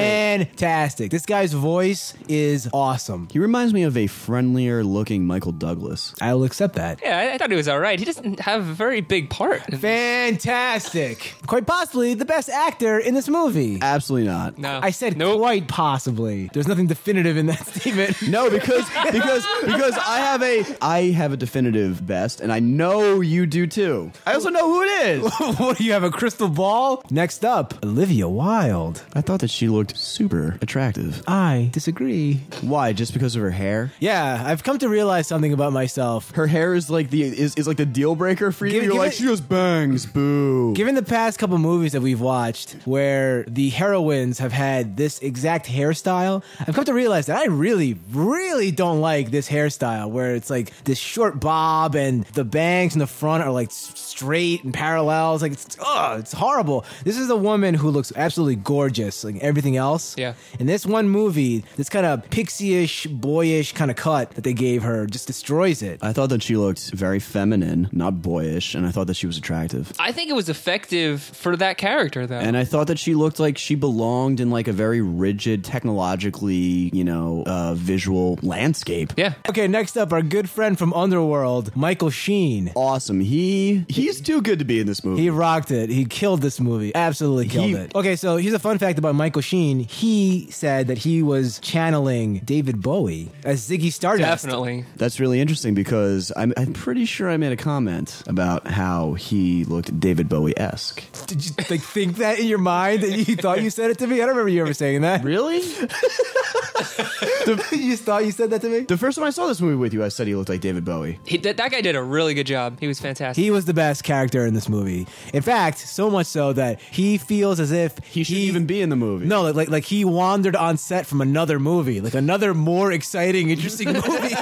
fantastic. 0.48 1.12
This 1.12 1.26
guy's 1.26 1.54
voice 1.54 2.14
is 2.28 2.70
awesome. 2.74 3.28
He 3.32 3.40
reminds 3.40 3.74
me 3.74 3.84
of 3.84 3.96
a 3.98 4.08
friendlier 4.08 4.84
looking 4.84 5.26
Michael 5.26 5.52
Douglas. 5.54 6.14
I 6.22 6.34
will 6.34 6.44
accept 6.44 6.76
that. 6.76 7.00
Yeah, 7.02 7.18
I, 7.18 7.34
I 7.34 7.38
thought 7.38 7.50
he 7.50 7.56
was 7.58 7.68
all 7.68 7.80
right. 7.80 7.98
He 8.00 8.06
doesn't 8.06 8.40
have 8.42 8.62
a 8.68 8.74
very 8.74 9.02
big 9.02 9.30
part. 9.30 9.62
Fantastic. 9.74 11.34
Quite 11.48 11.66
possibly 11.66 12.14
the 12.14 12.26
best 12.26 12.50
actor 12.50 13.00
in 13.00 13.14
this 13.14 13.30
movie. 13.30 13.80
Absolutely 13.82 14.28
not. 14.28 14.58
No. 14.58 14.80
I 14.84 14.92
said 14.92 15.18
nope. 15.18 15.40
quite 15.40 15.68
possibly. 15.68 16.50
There's 16.54 16.68
nothing 16.68 16.88
definitive 16.98 17.38
in 17.38 17.46
that 17.48 17.66
statement. 17.76 18.28
No, 18.28 18.50
because 18.50 18.86
because 19.12 19.46
because 19.66 19.96
I 19.98 20.18
have 20.20 20.42
a 20.44 20.66
I 20.82 21.02
have 21.12 21.32
a 21.34 21.38
definitive 21.38 22.06
best, 22.06 22.42
and 22.42 22.52
I 22.52 22.60
know 22.60 23.22
you 23.22 23.46
do 23.46 23.68
too. 23.68 24.12
I 24.26 24.34
also 24.34 24.50
know 24.50 24.68
who 24.68 24.82
it 24.84 25.08
is. 25.10 25.34
what 25.60 25.78
do 25.78 25.84
you 25.84 25.94
have 25.94 26.04
a 26.04 26.12
crystal 26.12 26.50
ball? 26.50 27.04
Next 27.10 27.46
up, 27.46 27.74
Olivia 27.86 28.28
Wilde. 28.28 29.02
I 29.14 29.22
thought 29.22 29.40
that 29.42 29.50
she 29.50 29.68
looked 29.68 29.98
super 29.98 30.58
attractive. 30.62 31.24
I 31.28 31.70
disagree. 31.72 32.42
Why? 32.62 32.94
Just 32.94 33.14
because 33.14 33.36
of 33.36 33.42
her 33.42 33.52
hair? 33.52 33.92
Yeah, 34.00 34.42
I've 34.46 34.64
come 34.64 34.78
to 34.80 34.90
realize 34.90 35.28
something 35.28 35.54
about 35.54 35.74
myself. 35.74 36.32
Her 36.32 36.48
hair 36.48 36.74
is 36.74 36.90
like 36.90 37.10
the 37.10 37.24
is, 37.24 37.56
is 37.56 37.68
like 37.68 37.78
the 37.78 37.86
deal 37.86 38.16
breaker 38.16 38.52
for 38.52 38.66
you. 38.66 38.72
Give- 38.74 38.84
You're 38.84 38.94
give 38.94 39.00
like 39.02 39.12
it- 39.12 39.16
she 39.18 39.24
just 39.24 39.48
bangs, 39.48 40.06
boo. 40.06 40.74
Given 40.74 40.96
the 40.96 41.04
past 41.04 41.38
couple 41.40 41.58
movies 41.58 41.92
that 41.94 42.02
we've 42.02 42.22
watched 42.22 42.76
where 42.86 43.44
the 43.48 43.70
heroines 43.70 44.40
have 44.40 44.52
had 44.52 44.98
this 44.98 45.20
exact 45.20 45.68
hairstyle, 45.68 46.44
I've 46.60 46.76
come 46.76 46.86
to 46.88 46.94
realize 46.94 47.28
that 47.28 47.38
I 47.38 47.46
really, 47.46 47.98
really 48.12 48.72
don't 48.72 49.00
like 49.00 49.32
this 49.32 49.48
hairstyle 49.48 50.10
where 50.10 50.36
it's 50.36 50.50
like 50.50 50.72
this 50.84 50.98
short 50.98 51.40
bob 51.40 51.96
and 51.96 52.26
the 52.34 52.44
bangs 52.44 52.94
in 52.94 53.00
the 53.00 53.08
front 53.08 53.44
are 53.44 53.52
like 53.52 53.72
straight 53.72 54.64
and 54.64 54.74
parallels. 54.74 55.42
Like 55.42 55.54
it's, 55.54 55.78
ugh, 55.80 56.20
it's 56.20 56.34
horrible. 56.34 56.86
This 57.04 57.18
is 57.18 57.30
a 57.30 57.36
woman 57.36 57.74
who 57.74 57.90
looks 57.90 58.12
absolutely 58.16 58.56
gorgeous, 58.56 59.24
like 59.24 59.38
everything 59.38 59.78
else. 59.78 60.16
Yeah. 60.18 60.34
In 60.60 60.66
this 60.68 60.86
one 60.86 61.10
movie, 61.10 61.64
this 61.76 61.90
kind 61.90 62.06
of 62.06 62.30
pixie-ish, 62.30 63.08
boyish 63.08 63.74
kind 63.74 63.92
of 63.92 63.98
cut 63.98 64.32
that 64.32 64.44
they 64.44 64.54
gave 64.54 64.84
her 64.84 65.06
just 65.06 65.28
destroys 65.28 65.82
it. 65.82 66.00
I 66.02 66.14
thought 66.14 66.30
that 66.30 66.42
she 66.42 66.58
looked 66.58 66.92
very 66.92 67.20
feminine, 67.20 67.90
not 67.92 68.22
boyish, 68.22 68.76
and 68.76 68.86
I 68.86 68.92
thought 68.92 69.08
that 69.08 69.16
she 69.16 69.28
was 69.28 69.38
attractive. 69.38 69.92
I 70.00 70.12
think 70.12 70.30
it 70.30 70.34
was 70.34 70.50
effective 70.50 71.22
for 71.22 71.56
that 71.58 71.78
character, 71.78 72.26
though. 72.26 72.40
And 72.40 72.58
I 72.58 72.64
thought 72.64 72.88
that 72.88 73.00
she 73.00 73.14
looked 73.14 73.40
like 73.40 73.58
she 73.58 73.76
belonged 73.76 74.40
in 74.40 74.50
like 74.50 74.68
a 74.68 74.74
very 74.74 75.02
rigid, 75.02 75.64
technologically, 75.64 76.58
you 76.94 77.04
know, 77.04 77.44
uh, 77.46 77.74
visual 77.76 78.40
landscape. 78.42 79.14
yeah. 79.18 79.34
Okay, 79.50 79.68
next 79.68 79.98
up, 79.98 80.12
our 80.14 80.22
good 80.22 80.50
friend 80.50 80.78
from 80.78 80.94
Underworld, 80.94 81.76
Michael 81.76 82.10
Sheen. 82.10 82.72
Awesome. 82.76 83.20
He 83.20 83.86
he's 83.90 84.22
too 84.22 84.42
good 84.42 84.60
to 84.60 84.66
be 84.66 84.80
in 84.80 84.88
this 84.88 85.04
movie. 85.04 85.22
He 85.24 85.30
rocked 85.30 85.72
it. 85.72 85.90
He 85.90 86.06
killed 86.06 86.42
this 86.42 86.60
movie. 86.60 86.94
Absolutely 86.96 87.48
killed 87.48 87.66
He- 87.68 87.74
it. 87.74 87.96
Okay, 87.96 88.16
so 88.16 88.38
here's 88.38 88.54
a 88.54 88.60
fun 88.60 88.78
fact 88.78 89.00
about 89.00 89.16
Michael 89.16 89.42
Sheen. 89.42 89.80
He 89.80 90.48
said 90.52 90.88
that 90.88 90.98
he 91.00 91.22
was 91.22 91.60
channeling 91.60 92.40
David 92.46 92.82
Bowie 92.82 93.30
as 93.44 93.68
Ziggy 93.68 93.92
Stardust. 93.92 94.44
Definitely. 94.44 94.86
That's 94.96 95.20
really 95.20 95.40
interesting 95.42 95.74
because 95.74 96.32
I'm, 96.36 96.54
I'm 96.58 96.74
pretty 96.74 97.06
sure 97.06 97.30
I 97.30 97.38
made 97.38 97.52
a 97.52 97.58
comment 97.58 98.24
about 98.28 98.68
how 98.68 99.14
he 99.14 99.64
looked 99.66 100.00
David 100.00 100.30
Bowie 100.30 100.58
esque. 100.58 101.04
Did 101.28 101.46
you 101.46 101.52
like 101.70 101.82
think 101.82 102.18
that 102.18 102.40
in 102.40 102.48
your 102.48 102.58
mind 102.58 103.04
and 103.04 103.28
you 103.28 103.36
thought 103.36 103.62
you 103.62 103.70
said 103.70 103.92
it 103.92 104.00
to 104.00 104.08
me? 104.08 104.16
I 104.16 104.20
don't 104.20 104.30
remember 104.30 104.50
you 104.50 104.62
ever 104.62 104.74
saying 104.74 105.02
that. 105.02 105.24
Really? 105.24 105.62
you 107.72 107.96
thought 107.98 108.26
you 108.26 108.32
said 108.32 108.50
that 108.50 108.62
to 108.62 108.70
me? 108.70 108.80
the 108.82 108.98
first 108.98 109.18
time 109.18 109.26
I 109.26 109.30
saw 109.30 109.48
this 109.48 109.62
movie 109.62 109.76
with 109.76 109.94
you, 109.94 110.04
I 110.04 110.10
said 110.10 110.28
he 110.28 110.36
looked 110.36 110.50
like 110.50 110.62
David 110.62 110.86
Bowie. 110.86 111.20
He, 111.26 111.38
that, 111.38 111.58
that 111.58 111.72
guy 111.72 111.82
did 111.82 111.96
a 111.96 112.04
really 112.04 112.34
good 112.34 112.48
job. 112.48 112.80
He 112.80 112.88
was 112.88 113.00
fantastic. 113.00 113.42
He 113.42 113.52
was 113.52 113.66
the 113.66 113.74
best 113.74 114.04
character 114.04 114.46
in 114.46 114.54
this 114.54 114.70
movie. 114.70 115.08
In 115.34 115.42
fact, 115.42 115.80
so 115.80 116.10
much 116.10 116.28
so 116.28 116.54
that 116.54 116.80
he 116.82 117.18
feels 117.18 117.60
as 117.60 117.72
if 117.72 117.98
He 118.04 118.24
shouldn't 118.24 118.44
even 118.44 118.66
be 118.66 118.82
in 118.82 118.90
the 118.90 118.96
movie. 118.96 119.26
No, 119.26 119.44
like, 119.44 119.56
like 119.56 119.70
like 119.70 119.84
he 119.86 120.04
wandered 120.06 120.56
on 120.56 120.78
set 120.78 121.06
from 121.06 121.22
another 121.22 121.60
movie, 121.60 122.02
like 122.02 122.14
another 122.14 122.54
more 122.54 122.92
exciting, 122.92 123.50
interesting 123.50 123.94
movie. 123.94 124.36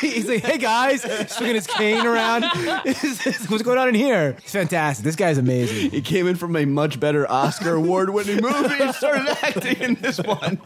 He's 0.00 0.28
like, 0.28 0.42
"Hey 0.44 0.58
guys," 0.58 1.02
swinging 1.30 1.54
his 1.56 1.66
cane 1.66 2.06
around. 2.06 2.44
What's 3.48 3.62
going 3.62 3.78
on 3.78 3.88
in 3.88 3.94
here? 3.94 4.36
It's 4.38 4.52
fantastic. 4.52 5.04
This 5.04 5.16
guy's 5.16 5.38
amazing. 5.38 5.90
He 5.90 6.00
came 6.02 6.26
in 6.26 6.36
from 6.36 6.54
a 6.56 6.64
much 6.64 7.00
better 7.00 7.30
Oscar 7.30 7.74
award 7.74 8.10
winning 8.10 8.40
movie 8.42 8.82
and 8.82 8.94
started 8.94 9.28
acting 9.42 9.80
in 9.80 9.94
this 9.96 10.18
one. 10.20 10.60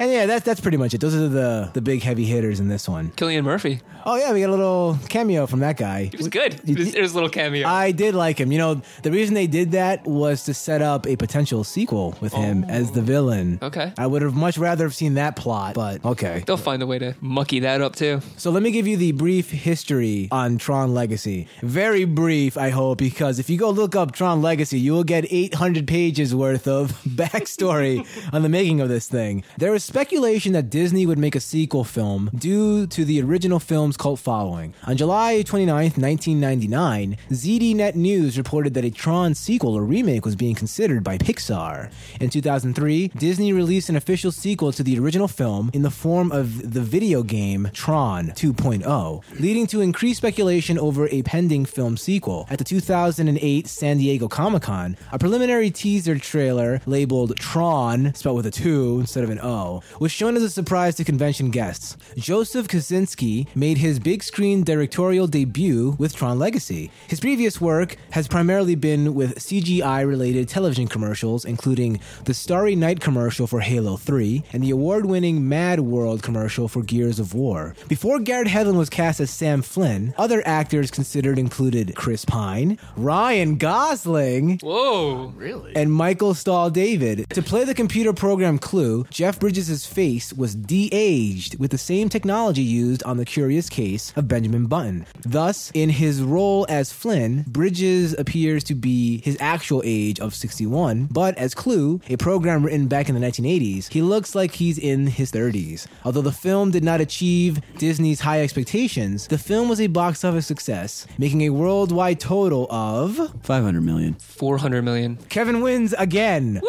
And 0.00 0.10
yeah, 0.10 0.26
that's 0.26 0.44
that's 0.44 0.60
pretty 0.60 0.76
much 0.76 0.94
it. 0.94 1.00
Those 1.00 1.14
are 1.14 1.28
the 1.28 1.70
the 1.72 1.82
big 1.82 2.02
heavy 2.02 2.24
hitters 2.24 2.60
in 2.60 2.68
this 2.68 2.88
one. 2.88 3.10
Cillian 3.12 3.44
Murphy. 3.44 3.80
Oh 4.06 4.16
yeah, 4.16 4.32
we 4.32 4.40
got 4.40 4.48
a 4.48 4.52
little 4.52 4.98
cameo 5.08 5.46
from 5.46 5.60
that 5.60 5.76
guy. 5.76 6.04
He 6.04 6.16
was 6.16 6.28
good. 6.28 6.60
It 6.66 6.98
was, 6.98 7.12
a 7.12 7.14
little 7.14 7.28
cameo. 7.28 7.68
I 7.68 7.90
did 7.90 8.14
like 8.14 8.38
him. 8.38 8.52
You 8.52 8.58
know, 8.58 8.82
the 9.02 9.10
reason 9.10 9.34
they 9.34 9.46
did 9.46 9.72
that 9.72 10.06
was 10.06 10.44
to 10.44 10.54
set 10.54 10.80
up 10.82 11.06
a 11.06 11.16
potential 11.16 11.64
sequel 11.64 12.16
with 12.20 12.32
him 12.32 12.64
oh. 12.66 12.70
as 12.70 12.92
the 12.92 13.02
villain. 13.02 13.58
Okay. 13.60 13.92
I 13.98 14.06
would 14.06 14.22
have 14.22 14.34
much 14.34 14.56
rather 14.56 14.84
have 14.84 14.94
seen 14.94 15.14
that 15.14 15.36
plot, 15.36 15.74
but 15.74 16.04
okay. 16.04 16.42
They'll 16.46 16.56
find 16.56 16.82
a 16.82 16.86
way 16.86 16.98
to 17.00 17.16
mucky 17.20 17.60
that 17.60 17.80
up 17.80 17.96
too. 17.96 18.22
So 18.36 18.50
let 18.50 18.62
me 18.62 18.70
give 18.70 18.86
you 18.86 18.96
the 18.96 19.12
brief 19.12 19.50
history 19.50 20.28
on 20.30 20.58
Tron 20.58 20.94
Legacy. 20.94 21.48
Very 21.62 22.04
brief, 22.04 22.56
I 22.56 22.70
hope, 22.70 22.98
because 22.98 23.38
if 23.38 23.50
you 23.50 23.58
go 23.58 23.70
look 23.70 23.96
up 23.96 24.12
Tron 24.12 24.40
Legacy, 24.40 24.78
you 24.78 24.92
will 24.92 25.04
get 25.04 25.26
800 25.30 25.86
pages 25.86 26.34
worth 26.34 26.66
of 26.68 26.92
backstory 27.02 28.06
on 28.32 28.42
the 28.42 28.48
making 28.48 28.80
of 28.80 28.88
this 28.88 29.08
thing. 29.08 29.44
There 29.58 29.72
was 29.72 29.84
speculation 29.88 30.52
that 30.52 30.68
Disney 30.68 31.06
would 31.06 31.16
make 31.16 31.34
a 31.34 31.40
sequel 31.40 31.82
film 31.82 32.28
due 32.34 32.86
to 32.88 33.06
the 33.06 33.22
original 33.22 33.58
film's 33.58 33.96
cult 33.96 34.20
following. 34.20 34.74
On 34.86 34.94
July 34.94 35.40
29, 35.40 35.92
1999, 35.96 37.16
ZDNet 37.30 37.94
News 37.94 38.36
reported 38.36 38.74
that 38.74 38.84
a 38.84 38.90
Tron 38.90 39.34
sequel 39.34 39.74
or 39.74 39.84
remake 39.84 40.26
was 40.26 40.36
being 40.36 40.54
considered 40.54 41.02
by 41.02 41.16
Pixar. 41.16 41.90
In 42.20 42.28
2003, 42.28 43.08
Disney 43.16 43.54
released 43.54 43.88
an 43.88 43.96
official 43.96 44.30
sequel 44.30 44.72
to 44.72 44.82
the 44.82 44.98
original 44.98 45.26
film 45.26 45.70
in 45.72 45.80
the 45.80 45.90
form 45.90 46.32
of 46.32 46.74
the 46.74 46.82
video 46.82 47.22
game 47.22 47.70
Tron 47.72 48.32
2.0, 48.32 49.40
leading 49.40 49.66
to 49.68 49.80
increased 49.80 50.18
speculation 50.18 50.78
over 50.78 51.08
a 51.08 51.22
pending 51.22 51.64
film 51.64 51.96
sequel. 51.96 52.46
At 52.50 52.58
the 52.58 52.64
2008 52.64 53.66
San 53.66 53.96
Diego 53.96 54.28
Comic 54.28 54.64
Con, 54.64 54.98
a 55.12 55.18
preliminary 55.18 55.70
teaser 55.70 56.18
trailer 56.18 56.82
labeled 56.84 57.38
Tron, 57.38 58.12
spelled 58.12 58.36
with 58.36 58.46
a 58.46 58.50
2 58.50 59.00
instead 59.00 59.24
of 59.24 59.30
an 59.30 59.40
O, 59.40 59.67
was 60.00 60.10
shown 60.12 60.36
as 60.36 60.42
a 60.42 60.50
surprise 60.50 60.94
to 60.96 61.04
convention 61.04 61.50
guests. 61.50 61.96
Joseph 62.16 62.68
Kosinski 62.68 63.46
made 63.54 63.78
his 63.78 63.98
big 63.98 64.22
screen 64.22 64.64
directorial 64.64 65.26
debut 65.26 65.96
with 65.98 66.14
Tron 66.16 66.38
Legacy. 66.38 66.90
His 67.08 67.20
previous 67.20 67.60
work 67.60 67.96
has 68.10 68.28
primarily 68.28 68.74
been 68.74 69.14
with 69.14 69.36
CGI 69.38 70.06
related 70.06 70.48
television 70.48 70.86
commercials, 70.88 71.44
including 71.44 72.00
the 72.24 72.34
Starry 72.34 72.74
Night 72.76 73.00
commercial 73.00 73.46
for 73.46 73.60
Halo 73.60 73.96
3 73.96 74.44
and 74.52 74.62
the 74.62 74.70
award 74.70 75.06
winning 75.06 75.48
Mad 75.48 75.80
World 75.80 76.22
commercial 76.22 76.68
for 76.68 76.82
Gears 76.82 77.18
of 77.18 77.34
War. 77.34 77.74
Before 77.88 78.18
Garrett 78.18 78.48
Hedlund 78.48 78.78
was 78.78 78.90
cast 78.90 79.20
as 79.20 79.30
Sam 79.30 79.62
Flynn, 79.62 80.14
other 80.16 80.42
actors 80.46 80.90
considered 80.90 81.38
included 81.38 81.94
Chris 81.94 82.24
Pine, 82.24 82.78
Ryan 82.96 83.56
Gosling, 83.56 84.58
Whoa. 84.62 85.32
Really? 85.36 85.74
and 85.74 85.92
Michael 85.92 86.34
Stahl 86.34 86.70
David. 86.70 87.26
To 87.30 87.42
play 87.42 87.64
the 87.64 87.74
computer 87.74 88.12
program 88.12 88.58
Clu, 88.58 89.04
Jeff 89.10 89.40
Bridges' 89.40 89.57
face 89.66 90.32
was 90.32 90.54
de 90.54 90.88
aged 90.92 91.58
with 91.58 91.72
the 91.72 91.78
same 91.78 92.08
technology 92.08 92.62
used 92.62 93.02
on 93.02 93.16
the 93.16 93.24
curious 93.24 93.68
case 93.68 94.12
of 94.14 94.28
Benjamin 94.28 94.66
Button. 94.66 95.04
Thus, 95.22 95.72
in 95.74 95.90
his 95.90 96.22
role 96.22 96.64
as 96.68 96.92
Flynn, 96.92 97.44
Bridges 97.48 98.14
appears 98.16 98.62
to 98.64 98.76
be 98.76 99.20
his 99.22 99.36
actual 99.40 99.82
age 99.84 100.20
of 100.20 100.32
61, 100.32 101.08
but 101.10 101.36
as 101.36 101.54
Clu, 101.54 102.00
a 102.08 102.16
program 102.16 102.64
written 102.64 102.86
back 102.86 103.08
in 103.08 103.16
the 103.16 103.26
1980s, 103.26 103.88
he 103.88 104.00
looks 104.00 104.36
like 104.36 104.52
he's 104.52 104.78
in 104.78 105.08
his 105.08 105.32
30s. 105.32 105.88
Although 106.04 106.22
the 106.22 106.30
film 106.30 106.70
did 106.70 106.84
not 106.84 107.00
achieve 107.00 107.60
Disney's 107.78 108.20
high 108.20 108.42
expectations, 108.42 109.26
the 109.26 109.38
film 109.38 109.68
was 109.68 109.80
a 109.80 109.88
box 109.88 110.24
office 110.24 110.46
success, 110.46 111.04
making 111.18 111.40
a 111.42 111.50
worldwide 111.50 112.20
total 112.20 112.68
of 112.70 113.16
500 113.42 113.80
million. 113.80 114.14
400 114.14 114.82
million. 114.82 115.16
Kevin 115.28 115.60
wins 115.60 115.94
again. 115.98 116.60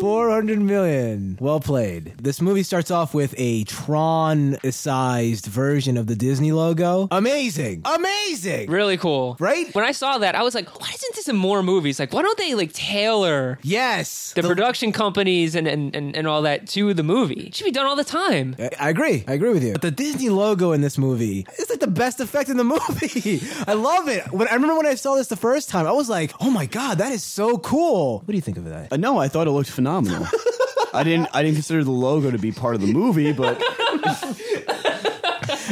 400 0.00 0.60
million. 0.60 1.36
Well 1.40 1.60
played. 1.60 2.12
This 2.20 2.40
movie 2.40 2.62
starts 2.62 2.90
off 2.90 3.14
with 3.14 3.34
a 3.38 3.64
Tron 3.64 4.58
sized 4.70 5.46
version 5.46 5.96
of 5.96 6.06
the 6.06 6.14
Disney 6.16 6.52
logo. 6.52 7.08
Amazing. 7.10 7.82
Amazing. 7.84 8.70
Really 8.70 8.96
cool. 8.96 9.36
Right? 9.40 9.72
When 9.74 9.84
I 9.84 9.92
saw 9.92 10.18
that, 10.18 10.34
I 10.34 10.42
was 10.42 10.54
like, 10.54 10.78
why 10.80 10.88
isn't 10.92 11.14
this 11.14 11.28
in 11.28 11.36
more 11.36 11.62
movies? 11.62 11.98
Like, 11.98 12.12
why 12.12 12.22
don't 12.22 12.38
they 12.38 12.54
like 12.54 12.72
tailor 12.72 13.58
Yes. 13.62 14.32
the, 14.34 14.42
production 14.42 14.92
companies 14.92 15.54
and, 15.54 15.66
and, 15.66 15.94
and, 15.96 16.16
and 16.16 16.26
all 16.26 16.42
that 16.42 16.66
to 16.68 16.92
the 16.94 17.02
movie? 17.02 17.46
It 17.46 17.54
should 17.54 17.64
be 17.64 17.70
done 17.70 17.86
all 17.86 17.96
the 17.96 18.04
time. 18.04 18.56
I- 18.58 18.70
I 18.80 18.88
agree. 18.90 19.24
I 19.28 19.34
agree 19.34 19.50
with 19.50 19.62
you. 19.62 19.72
But 19.72 19.82
the 19.82 19.90
Disney 19.90 20.28
logo 20.28 20.72
in 20.72 20.80
this 20.80 20.98
movie 20.98 21.46
is 21.58 21.70
like 21.70 21.80
the 21.80 21.86
best 21.86 22.20
effect 22.20 22.48
in 22.50 22.56
the 22.56 22.64
movie. 22.74 23.40
I 23.66 23.74
love 23.74 24.08
it. 24.08 24.30
When 24.32 24.48
I 24.48 24.54
remember 24.54 24.76
when 24.76 24.86
I 24.86 24.96
saw 24.96 25.14
this 25.14 25.28
the 25.28 25.36
first 25.36 25.68
time, 25.68 25.86
I 25.86 25.92
was 25.92 26.08
like, 26.08 26.32
"Oh 26.40 26.50
my 26.50 26.66
god, 26.66 26.98
that 26.98 27.12
is 27.12 27.22
so 27.22 27.58
cool." 27.58 28.18
What 28.18 28.26
do 28.26 28.34
you 28.34 28.40
think 28.40 28.56
of 28.56 28.64
that? 28.64 28.92
Uh, 28.92 28.96
no, 28.96 29.18
I 29.18 29.28
thought 29.28 29.46
it 29.46 29.50
looked 29.62 29.70
phenomenal. 29.70 30.26
I 30.92 31.04
didn't. 31.04 31.28
I 31.32 31.42
didn't 31.42 31.54
consider 31.54 31.84
the 31.84 31.92
logo 31.92 32.32
to 32.32 32.38
be 32.38 32.50
part 32.50 32.74
of 32.74 32.80
the 32.80 32.92
movie, 32.92 33.32
but 33.32 33.62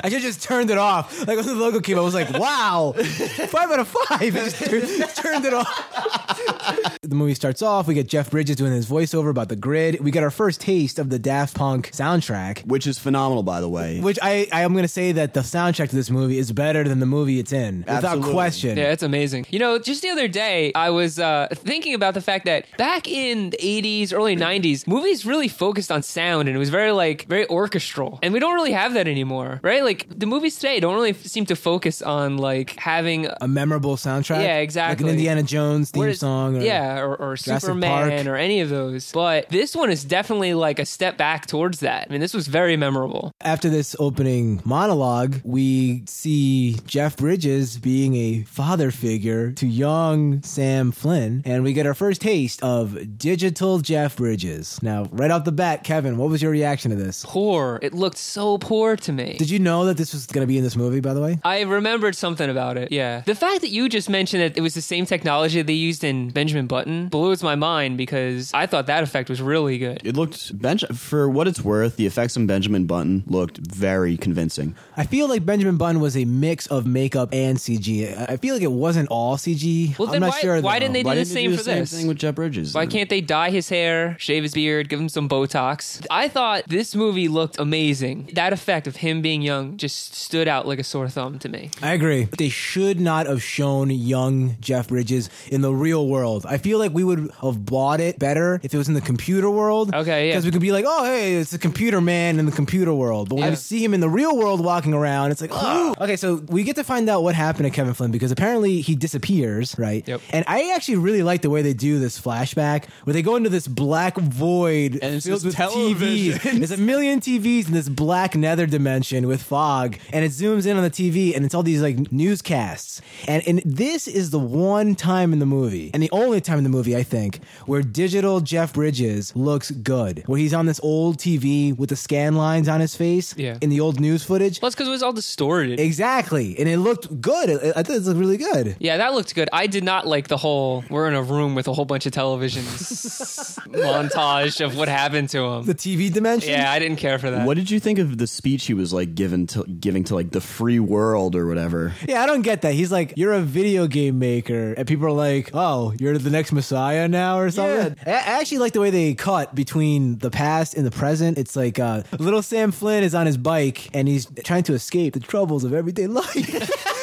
I 0.02 0.08
should 0.08 0.14
have 0.14 0.22
just 0.22 0.42
turned 0.42 0.70
it 0.70 0.78
off. 0.78 1.26
Like 1.26 1.36
when 1.36 1.46
the 1.46 1.54
logo 1.54 1.80
came, 1.80 1.98
I 1.98 2.02
was 2.02 2.14
like, 2.14 2.30
"Wow, 2.38 2.94
five 2.96 3.70
out 3.70 3.80
of 3.80 3.88
five. 3.88 4.20
I 4.20 4.30
just 4.30 4.56
tur- 4.64 5.22
turned 5.22 5.44
it 5.44 5.54
off. 5.54 6.98
the 7.02 7.14
movie 7.14 7.34
starts 7.34 7.62
off. 7.62 7.86
We 7.86 7.94
get 7.94 8.08
Jeff 8.08 8.30
Bridges 8.30 8.56
doing 8.56 8.72
his 8.72 8.86
voiceover 8.86 9.30
about 9.30 9.48
the 9.48 9.56
grid. 9.56 10.00
We 10.00 10.10
get 10.10 10.22
our 10.22 10.30
first 10.30 10.60
taste 10.60 10.98
of 10.98 11.10
the 11.10 11.18
Daft 11.18 11.54
Punk 11.56 11.90
soundtrack. 11.92 12.66
which 12.66 12.86
is 12.86 12.98
phenomenal, 12.98 13.42
by 13.42 13.60
the 13.60 13.68
way. 13.68 14.00
Which 14.00 14.18
I, 14.22 14.46
I 14.52 14.62
am 14.62 14.72
going 14.72 14.82
to 14.84 14.88
say 14.88 15.12
that 15.12 15.34
the 15.34 15.40
soundtrack 15.40 15.90
to 15.90 15.96
this 15.96 16.10
movie 16.10 16.38
is 16.38 16.52
better 16.52 16.84
than 16.84 17.00
the 17.00 17.06
movie 17.06 17.38
it's 17.38 17.52
in, 17.52 17.84
without 17.86 18.22
question. 18.22 18.76
Yeah, 18.76 18.92
it's 18.92 19.02
amazing. 19.02 19.46
You 19.50 19.58
know, 19.58 19.78
just 19.78 20.02
the 20.02 20.08
other 20.08 20.28
day, 20.28 20.72
I 20.74 20.90
was 20.90 21.18
uh, 21.18 21.48
thinking 21.52 21.94
about 21.94 22.14
the 22.14 22.20
fact 22.20 22.44
that 22.46 22.66
back 22.76 23.08
in 23.08 23.50
the 23.50 23.58
80s, 23.58 24.12
early 24.12 24.36
90s, 24.36 24.86
movies 24.86 25.26
really 25.26 25.48
focused 25.48 25.90
on 25.90 26.02
sound 26.02 26.48
and 26.48 26.56
it 26.56 26.58
was 26.58 26.70
very, 26.70 26.92
like, 26.92 27.26
very 27.26 27.48
orchestral. 27.48 28.18
And 28.22 28.32
we 28.32 28.40
don't 28.40 28.54
really 28.54 28.72
have 28.72 28.94
that 28.94 29.08
anymore, 29.08 29.60
right? 29.62 29.79
Like, 29.82 30.06
the 30.10 30.26
movies 30.26 30.56
today 30.56 30.80
don't 30.80 30.94
really 30.94 31.10
f- 31.10 31.24
seem 31.24 31.46
to 31.46 31.56
focus 31.56 32.02
on, 32.02 32.38
like, 32.38 32.78
having. 32.78 33.28
A 33.40 33.48
memorable 33.48 33.96
soundtrack. 33.96 34.42
Yeah, 34.42 34.58
exactly. 34.58 35.04
Like 35.04 35.12
an 35.12 35.18
Indiana 35.18 35.42
Jones 35.42 35.90
theme 35.90 36.14
song. 36.14 36.56
Or, 36.58 36.60
yeah, 36.60 37.00
or, 37.00 37.16
or 37.16 37.36
Superman 37.36 38.10
Park. 38.10 38.26
or 38.26 38.36
any 38.36 38.60
of 38.60 38.68
those. 38.68 39.12
But 39.12 39.48
this 39.48 39.74
one 39.76 39.90
is 39.90 40.04
definitely 40.04 40.54
like 40.54 40.78
a 40.78 40.86
step 40.86 41.16
back 41.16 41.46
towards 41.46 41.80
that. 41.80 42.06
I 42.08 42.12
mean, 42.12 42.20
this 42.20 42.34
was 42.34 42.46
very 42.48 42.76
memorable. 42.76 43.32
After 43.40 43.68
this 43.70 43.94
opening 43.98 44.60
monologue, 44.64 45.40
we 45.44 46.02
see 46.06 46.76
Jeff 46.86 47.16
Bridges 47.16 47.78
being 47.78 48.14
a 48.16 48.42
father 48.42 48.90
figure 48.90 49.52
to 49.52 49.66
young 49.66 50.42
Sam 50.42 50.92
Flynn, 50.92 51.42
and 51.44 51.62
we 51.62 51.72
get 51.72 51.86
our 51.86 51.94
first 51.94 52.20
taste 52.20 52.62
of 52.62 53.16
digital 53.18 53.78
Jeff 53.78 54.16
Bridges. 54.16 54.78
Now, 54.82 55.06
right 55.12 55.30
off 55.30 55.44
the 55.44 55.52
bat, 55.52 55.84
Kevin, 55.84 56.16
what 56.16 56.28
was 56.28 56.42
your 56.42 56.50
reaction 56.50 56.90
to 56.90 56.96
this? 56.96 57.24
Poor. 57.26 57.78
It 57.82 57.94
looked 57.94 58.18
so 58.18 58.58
poor 58.58 58.96
to 58.96 59.12
me. 59.12 59.36
Did 59.38 59.50
you 59.50 59.58
know 59.58 59.69
that 59.86 59.96
this 59.96 60.12
was 60.12 60.26
going 60.26 60.42
to 60.42 60.46
be 60.46 60.58
in 60.58 60.64
this 60.64 60.76
movie, 60.76 61.00
by 61.00 61.14
the 61.14 61.20
way? 61.20 61.38
I 61.44 61.62
remembered 61.62 62.14
something 62.16 62.48
about 62.48 62.76
it. 62.76 62.90
Yeah. 62.92 63.20
The 63.26 63.34
fact 63.34 63.60
that 63.62 63.70
you 63.70 63.88
just 63.88 64.08
mentioned 64.08 64.42
that 64.42 64.56
it 64.56 64.60
was 64.60 64.74
the 64.74 64.82
same 64.82 65.06
technology 65.06 65.62
they 65.62 65.72
used 65.72 66.04
in 66.04 66.30
Benjamin 66.30 66.66
Button 66.66 67.08
blows 67.08 67.42
my 67.42 67.54
mind 67.54 67.96
because 67.98 68.52
I 68.54 68.66
thought 68.66 68.86
that 68.86 69.02
effect 69.02 69.28
was 69.28 69.40
really 69.42 69.78
good. 69.78 70.00
It 70.04 70.16
looked 70.16 70.58
bench 70.60 70.84
for 70.94 71.28
what 71.28 71.46
it's 71.48 71.62
worth. 71.62 71.96
The 71.96 72.06
effects 72.06 72.36
on 72.36 72.46
Benjamin 72.46 72.86
Button 72.86 73.24
looked 73.26 73.58
very 73.58 74.16
convincing. 74.16 74.74
I 74.96 75.04
feel 75.04 75.28
like 75.28 75.44
Benjamin 75.46 75.76
Button 75.76 76.00
was 76.00 76.16
a 76.16 76.24
mix 76.24 76.66
of 76.68 76.86
makeup 76.86 77.28
and 77.32 77.56
CG. 77.58 78.16
I 78.18 78.30
I 78.30 78.36
feel 78.36 78.54
like 78.54 78.62
it 78.62 78.72
wasn't 78.72 79.08
all 79.10 79.36
CG. 79.36 79.98
Well, 79.98 80.08
I'm 80.08 80.12
then 80.12 80.20
not 80.22 80.30
why- 80.30 80.40
sure. 80.40 80.60
why 80.62 80.74
though. 80.78 80.80
didn't 80.84 80.94
they 80.94 81.02
do 81.02 81.08
Why 81.08 81.14
the 81.16 81.20
didn't 81.22 81.32
same 81.34 81.50
do 81.50 81.56
for 81.56 81.62
the 81.62 81.70
same 81.70 81.78
this? 81.80 81.92
thing 81.92 82.06
with 82.06 82.16
Jeff 82.16 82.34
Bridges? 82.36 82.72
Why 82.74 82.86
can't 82.86 83.10
they 83.10 83.20
dye 83.20 83.50
his 83.50 83.68
hair, 83.68 84.16
shave 84.18 84.42
his 84.44 84.54
beard, 84.54 84.88
give 84.88 84.98
him 85.00 85.08
some 85.10 85.28
Botox? 85.28 86.06
I 86.10 86.28
thought 86.28 86.64
this 86.68 86.94
movie 86.94 87.28
looked 87.28 87.58
amazing. 87.58 88.30
That 88.34 88.52
effect 88.54 88.86
of 88.86 88.96
him 88.96 89.20
being 89.20 89.42
young 89.42 89.59
just 89.76 90.14
stood 90.14 90.48
out 90.48 90.66
like 90.66 90.78
a 90.78 90.84
sore 90.84 91.08
thumb 91.08 91.38
to 91.40 91.48
me. 91.48 91.70
I 91.82 91.92
agree. 91.92 92.24
They 92.38 92.48
should 92.48 93.00
not 93.00 93.26
have 93.26 93.42
shown 93.42 93.90
young 93.90 94.56
Jeff 94.60 94.88
Bridges 94.88 95.30
in 95.50 95.60
the 95.60 95.72
real 95.72 96.06
world. 96.08 96.46
I 96.46 96.58
feel 96.58 96.78
like 96.78 96.92
we 96.92 97.04
would 97.04 97.30
have 97.42 97.64
bought 97.64 98.00
it 98.00 98.18
better 98.18 98.60
if 98.62 98.74
it 98.74 98.78
was 98.78 98.88
in 98.88 98.94
the 98.94 99.00
computer 99.00 99.50
world. 99.50 99.94
Okay, 99.94 100.28
yeah. 100.28 100.32
Because 100.32 100.44
we 100.44 100.50
could 100.50 100.60
be 100.60 100.72
like, 100.72 100.84
oh, 100.88 101.04
hey, 101.04 101.36
it's 101.36 101.52
a 101.52 101.58
computer 101.58 102.00
man 102.00 102.38
in 102.38 102.46
the 102.46 102.52
computer 102.52 102.92
world. 102.94 103.28
But 103.28 103.36
when 103.36 103.44
Yeah. 103.44 103.50
we 103.50 103.56
see 103.56 103.82
him 103.84 103.94
in 103.94 104.00
the 104.00 104.08
real 104.08 104.36
world 104.36 104.64
walking 104.64 104.94
around, 104.94 105.30
it's 105.30 105.40
like, 105.40 105.50
oh. 105.52 105.94
Okay, 106.00 106.16
so 106.16 106.36
we 106.48 106.64
get 106.64 106.76
to 106.76 106.84
find 106.84 107.08
out 107.10 107.22
what 107.22 107.34
happened 107.34 107.64
to 107.64 107.70
Kevin 107.70 107.94
Flynn 107.94 108.10
because 108.10 108.30
apparently 108.32 108.80
he 108.80 108.94
disappears, 108.94 109.74
right? 109.78 110.06
Yep. 110.08 110.20
And 110.30 110.44
I 110.48 110.72
actually 110.74 110.96
really 110.96 111.22
like 111.22 111.42
the 111.42 111.50
way 111.50 111.62
they 111.62 111.74
do 111.74 111.98
this 111.98 112.18
flashback 112.20 112.84
where 113.04 113.12
they 113.14 113.22
go 113.22 113.36
into 113.36 113.50
this 113.50 113.68
black 113.68 114.16
void 114.16 114.98
And 115.02 115.16
it's 115.16 115.26
filled 115.26 115.42
just 115.42 115.44
with 115.44 115.56
TVs. 115.56 116.42
There's 116.58 116.70
a 116.70 116.76
million 116.76 117.20
TVs 117.20 117.66
in 117.68 117.74
this 117.74 117.88
black 117.88 118.34
nether 118.34 118.66
dimension 118.66 119.26
with 119.26 119.42
fog, 119.50 119.98
and 120.12 120.24
it 120.24 120.30
zooms 120.30 120.64
in 120.66 120.76
on 120.76 120.82
the 120.84 120.90
TV, 120.90 121.34
and 121.34 121.44
it's 121.44 121.54
all 121.56 121.62
these 121.64 121.82
like 121.82 122.10
newscasts. 122.12 123.02
And 123.26 123.42
and 123.46 123.60
this 123.64 124.06
is 124.08 124.30
the 124.30 124.38
one 124.38 124.94
time 124.94 125.32
in 125.32 125.38
the 125.40 125.46
movie, 125.58 125.90
and 125.92 126.02
the 126.02 126.10
only 126.12 126.40
time 126.40 126.58
in 126.58 126.64
the 126.64 126.70
movie, 126.70 126.96
I 126.96 127.02
think, 127.02 127.40
where 127.66 127.82
digital 127.82 128.40
Jeff 128.40 128.72
Bridges 128.74 129.34
looks 129.34 129.70
good. 129.70 130.22
Where 130.26 130.38
he's 130.38 130.54
on 130.54 130.66
this 130.66 130.80
old 130.82 131.18
TV 131.18 131.76
with 131.76 131.88
the 131.90 131.96
scan 131.96 132.36
lines 132.36 132.68
on 132.68 132.80
his 132.80 132.94
face 132.94 133.34
Yeah. 133.36 133.58
in 133.60 133.70
the 133.70 133.80
old 133.80 133.98
news 134.00 134.22
footage. 134.22 134.60
Plus, 134.60 134.74
because 134.74 134.86
it 134.88 134.92
was 134.92 135.02
all 135.02 135.12
distorted. 135.12 135.80
Exactly, 135.80 136.56
and 136.58 136.68
it 136.68 136.78
looked 136.78 137.20
good. 137.20 137.50
I 137.50 137.80
I 137.80 137.82
thought 137.82 137.96
it 137.96 138.02
looked 138.02 138.20
really 138.20 138.36
good. 138.36 138.76
Yeah, 138.78 138.96
that 138.98 139.12
looked 139.14 139.34
good. 139.34 139.48
I 139.52 139.66
did 139.66 139.82
not 139.84 140.06
like 140.06 140.28
the 140.28 140.36
whole 140.36 140.84
we're 140.88 141.08
in 141.08 141.14
a 141.14 141.22
room 141.22 141.54
with 141.56 141.66
a 141.68 141.72
whole 141.72 141.84
bunch 141.84 142.06
of 142.06 142.12
televisions 142.12 143.58
montage 143.68 144.64
of 144.64 144.76
what 144.76 144.88
happened 144.88 145.28
to 145.30 145.38
him. 145.44 145.64
The 145.66 145.74
TV 145.74 146.12
dimension. 146.12 146.50
Yeah, 146.50 146.70
I 146.70 146.78
didn't 146.78 146.98
care 146.98 147.18
for 147.18 147.30
that. 147.30 147.46
What 147.46 147.56
did 147.56 147.70
you 147.70 147.80
think 147.80 147.98
of 147.98 148.18
the 148.18 148.26
speech 148.26 148.66
he 148.66 148.74
was 148.74 148.92
like 148.92 149.14
given 149.14 149.39
to 149.48 149.64
giving 149.64 150.04
to 150.04 150.14
like 150.14 150.30
the 150.30 150.40
free 150.40 150.80
world 150.80 151.36
or 151.36 151.46
whatever? 151.46 151.92
Yeah, 152.08 152.22
I 152.22 152.26
don't 152.26 152.42
get 152.42 152.62
that. 152.62 152.74
He's 152.74 152.92
like, 152.92 153.14
you're 153.16 153.32
a 153.32 153.40
video 153.40 153.86
game 153.86 154.18
maker, 154.18 154.74
and 154.74 154.86
people 154.86 155.06
are 155.06 155.12
like, 155.12 155.50
oh, 155.54 155.92
you're 155.98 156.16
the 156.18 156.30
next 156.30 156.52
Messiah 156.52 157.08
now 157.08 157.38
or 157.38 157.50
something. 157.50 157.96
I 158.06 158.10
I 158.10 158.40
actually 158.40 158.58
like 158.58 158.72
the 158.72 158.80
way 158.80 158.90
they 158.90 159.14
cut 159.14 159.54
between 159.54 160.18
the 160.18 160.30
past 160.30 160.74
and 160.74 160.86
the 160.86 160.90
present. 160.90 161.38
It's 161.38 161.56
like 161.56 161.78
uh, 161.78 162.02
little 162.18 162.42
Sam 162.42 162.72
Flynn 162.72 163.02
is 163.02 163.14
on 163.14 163.26
his 163.26 163.36
bike 163.36 163.88
and 163.94 164.06
he's 164.08 164.26
trying 164.44 164.62
to 164.64 164.74
escape 164.74 165.14
the 165.14 165.20
troubles 165.20 165.64
of 165.64 165.72
everyday 165.72 166.06
life. 166.06 166.96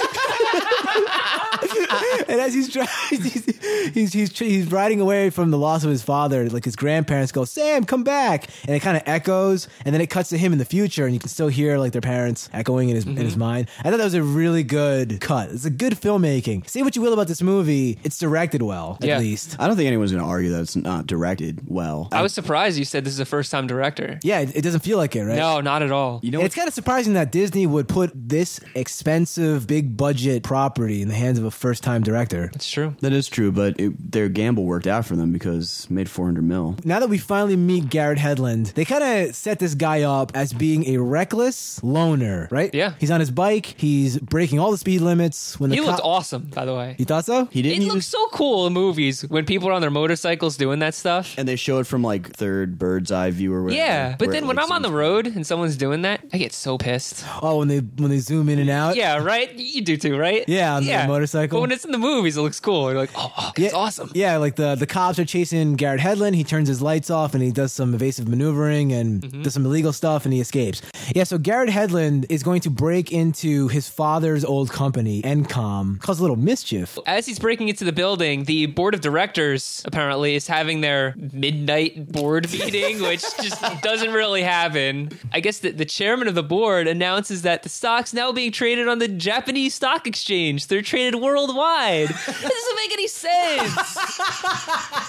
And 2.28 2.40
as 2.42 2.54
he's 2.54 2.70
driving, 2.70 2.94
he's, 3.10 3.46
he's 3.94 4.14
he's 4.14 4.40
he's 4.40 4.72
riding 4.72 5.02
away 5.02 5.30
from 5.30 5.52
the 5.52 5.58
loss 5.58 5.84
of 5.84 5.90
his 5.90 6.04
father. 6.04 6.50
Like 6.50 6.66
his 6.66 6.76
grandparents 6.76 7.32
go, 7.32 7.46
"Sam, 7.46 7.86
come 7.86 8.04
back!" 8.04 8.48
And 8.66 8.76
it 8.76 8.80
kind 8.82 8.98
of 8.98 9.04
echoes, 9.06 9.68
and 9.86 9.94
then 9.94 10.02
it 10.02 10.08
cuts 10.08 10.30
to 10.30 10.38
him 10.38 10.52
in 10.54 10.60
the 10.60 10.66
future, 10.66 11.06
and 11.06 11.14
you 11.14 11.20
can 11.20 11.30
still 11.30 11.48
hear 11.48 11.78
like 11.78 11.92
their 11.92 12.02
parents 12.02 12.50
echoing 12.54 12.90
in 12.90 12.96
his 12.96 13.06
in 13.06 13.18
his 13.18 13.34
mm-hmm. 13.34 13.40
mind. 13.40 13.70
I 13.80 13.90
thought 13.90 13.98
that 13.98 14.04
was 14.04 14.14
a 14.14 14.24
really 14.24 14.64
good 14.64 15.20
cut. 15.22 15.50
It's 15.52 15.66
a 15.66 15.70
good 15.70 15.94
filmmaking. 15.94 16.70
Say 16.70 16.82
what 16.82 16.96
you 16.96 17.02
will 17.02 17.14
about 17.14 17.28
this 17.28 17.42
movie, 17.42 17.98
it's 18.04 18.18
directed 18.18 18.62
well, 18.62 18.98
at 19.02 19.08
Yeah. 19.08 19.20
least. 19.20 19.56
I 19.60 19.68
don't 19.68 19.76
think 19.76 19.88
anyone's 19.88 20.12
going 20.12 20.24
to 20.24 20.30
argue 20.30 20.52
that 20.52 20.62
it's 20.62 20.76
not 20.76 21.08
directed 21.08 21.62
well. 21.68 22.10
I 22.12 22.22
was 22.22 22.34
surprised 22.34 22.78
you 22.78 22.86
said 22.86 23.04
this 23.06 23.14
is 23.14 23.20
a 23.20 23.26
first 23.26 23.52
time 23.52 23.68
director. 23.68 24.20
Yeah, 24.24 24.40
it, 24.40 24.56
it 24.56 24.62
doesn't 24.62 24.82
feel 24.82 24.98
like 24.98 25.16
it, 25.16 25.24
right? 25.24 25.38
No, 25.38 25.62
not 25.62 25.82
at 25.82 25.92
all. 25.92 26.20
you 26.24 26.32
know, 26.32 26.40
And 26.40 26.46
it's 26.46 26.56
kind 26.56 26.68
of 26.68 26.74
surprising 26.74 27.14
that 27.14 27.32
Disney 27.32 27.66
would 27.66 27.88
put 27.88 28.12
this 28.14 28.60
expensive, 28.76 29.68
big 29.68 29.96
budget 29.96 30.44
property 30.44 31.02
in 31.02 31.08
the 31.08 31.16
hands 31.16 31.40
of 31.40 31.46
a 31.46 31.52
first 31.52 31.84
time 31.84 32.04
director. 32.04 32.27
It's 32.34 32.70
true. 32.70 32.96
that 33.02 33.14
is 33.14 33.28
true, 33.28 33.52
but 33.52 33.80
it, 33.80 34.12
their 34.12 34.30
gamble 34.30 34.66
worked 34.66 34.88
out 34.88 35.06
for 35.06 35.16
them 35.16 35.32
because 35.32 35.88
made 35.90 36.10
400 36.10 36.44
mil. 36.44 36.76
Now 36.84 37.00
that 37.00 37.10
we 37.10 37.18
finally 37.18 37.56
meet 37.56 37.90
Garrett 37.90 38.20
Hedlund, 38.20 38.74
they 38.74 38.86
kind 38.86 39.04
of 39.30 39.36
set 39.36 39.60
this 39.60 39.76
guy 39.76 40.02
up 40.04 40.32
as 40.36 40.54
being 40.54 40.88
a 40.88 40.98
reckless 40.98 41.84
loner, 41.84 42.48
right? 42.52 42.74
Yeah. 42.74 42.94
He's 43.00 43.12
on 43.12 43.20
his 43.20 43.32
bike. 43.32 43.76
He's 43.78 44.18
breaking 44.20 44.60
all 44.60 44.72
the 44.72 44.78
speed 44.78 45.02
limits. 45.02 45.60
When 45.60 45.70
the 45.70 45.76
He 45.76 45.82
looked 45.82 46.02
awesome, 46.04 46.44
by 46.54 46.66
the 46.66 46.74
way. 46.76 46.96
You 46.98 47.06
thought 47.06 47.26
so? 47.26 47.46
He 47.52 47.62
didn't 47.62 47.84
It 47.84 47.88
looks 47.88 48.06
so 48.08 48.28
cool 48.30 48.68
in 48.68 48.74
movies 48.74 49.22
when 49.28 49.46
people 49.46 49.70
are 49.70 49.74
on 49.74 49.82
their 49.82 49.92
motorcycles 49.92 50.58
doing 50.58 50.80
that 50.80 50.94
stuff. 50.94 51.36
and 51.38 51.48
they 51.48 51.56
show 51.56 51.80
it 51.80 51.88
from 51.88 52.02
like 52.04 52.32
third 52.34 52.78
bird's 52.78 53.12
eye 53.12 53.32
view 53.32 53.54
or 53.54 53.64
whatever. 53.64 53.78
Yeah, 53.82 54.16
but 54.18 54.32
then 54.32 54.44
it, 54.44 54.48
when 54.48 54.60
I'm 54.60 54.72
on 54.72 54.82
the 54.82 54.92
road 54.92 55.28
and 55.28 55.46
someone's 55.46 55.78
doing 55.78 56.02
that, 56.04 56.22
I 56.34 56.38
get 56.38 56.54
so 56.54 56.78
pissed. 56.78 57.24
Oh, 57.42 57.60
when 57.60 57.68
they 57.68 57.80
when 57.80 58.10
they 58.10 58.20
zoom 58.20 58.50
in 58.50 58.60
and 58.60 58.70
out. 58.70 58.96
Yeah, 58.96 59.18
right. 59.18 59.54
You 59.58 59.82
do 59.82 59.98
too, 59.98 60.18
right? 60.18 60.44
Yeah, 60.48 60.76
on 60.76 60.86
the 60.86 61.06
motorcycle. 61.08 61.58
But 61.58 61.62
when 61.62 61.72
it's 61.72 61.86
in 61.86 61.92
the 61.92 61.98
movies, 62.08 62.38
it 62.38 62.42
looks 62.42 62.60
cool. 62.60 62.90
You're 62.90 63.00
like, 63.00 63.12
oh, 63.16 63.32
oh 63.38 63.52
it's 63.58 63.74
awesome. 63.74 64.12
Yeah, 64.14 64.38
like 64.38 64.56
the 64.56 64.76
the 64.76 64.88
cops 64.88 65.20
are 65.20 65.26
chasing 65.26 65.76
Garrett 65.76 66.02
Hedlund. 66.02 66.36
He 66.36 66.44
turns 66.44 66.68
his 66.68 66.82
lights 66.82 67.10
off 67.10 67.34
and 67.34 67.44
he 67.44 67.52
does 67.52 67.72
some 67.74 67.94
evasive 67.94 68.28
maneuvering 68.28 68.92
and 68.94 69.08
Mm-hmm. 69.18 69.42
does 69.44 69.54
some 69.54 69.66
illegal 69.66 69.92
stuff 69.94 70.26
and 70.26 70.34
he 70.34 70.40
escapes. 70.42 70.82
Yeah, 71.16 71.24
so 71.24 71.38
Garrett 71.38 71.70
Hedlund 71.70 72.26
is 72.30 72.44
going 72.44 72.62
to 72.62 72.70
break 72.70 73.12
into 73.12 73.68
his 73.70 73.88
father's 73.90 74.44
old 74.46 74.70
company, 74.70 75.22
Encom, 75.24 76.00
cause 76.00 76.20
a 76.20 76.22
little 76.22 76.36
mischief. 76.36 76.98
As 77.06 77.26
he's 77.26 77.40
breaking 77.40 77.68
into 77.70 77.84
the 77.84 77.92
building, 77.92 78.44
the 78.46 78.68
board 78.68 78.94
of 78.94 79.02
directors 79.02 79.82
apparently 79.86 80.36
is 80.36 80.48
having 80.48 80.82
their 80.82 81.16
midnight 81.18 82.12
board 82.12 82.52
meeting, 82.58 83.02
which 83.02 83.22
just 83.42 83.62
doesn't 83.82 84.12
really 84.14 84.44
happen. 84.44 85.10
I 85.34 85.40
guess 85.40 85.60
the, 85.60 85.72
the 85.72 85.86
chairman 85.86 86.28
of 86.28 86.36
the 86.36 86.44
board 86.44 86.88
announces 86.88 87.42
that 87.44 87.64
the 87.64 87.70
stock's 87.70 88.14
now 88.14 88.32
being 88.32 88.52
traded 88.52 88.88
on 88.88 89.00
the 89.00 89.08
Japanese 89.08 89.74
stock 89.74 90.06
exchange. 90.08 90.68
They're 90.68 90.82
traded 90.82 91.16
worldwide. 91.22 91.97
That 92.06 92.26
doesn't 92.26 92.76
make 92.76 92.94
any 92.94 93.08
sense. 93.08 93.98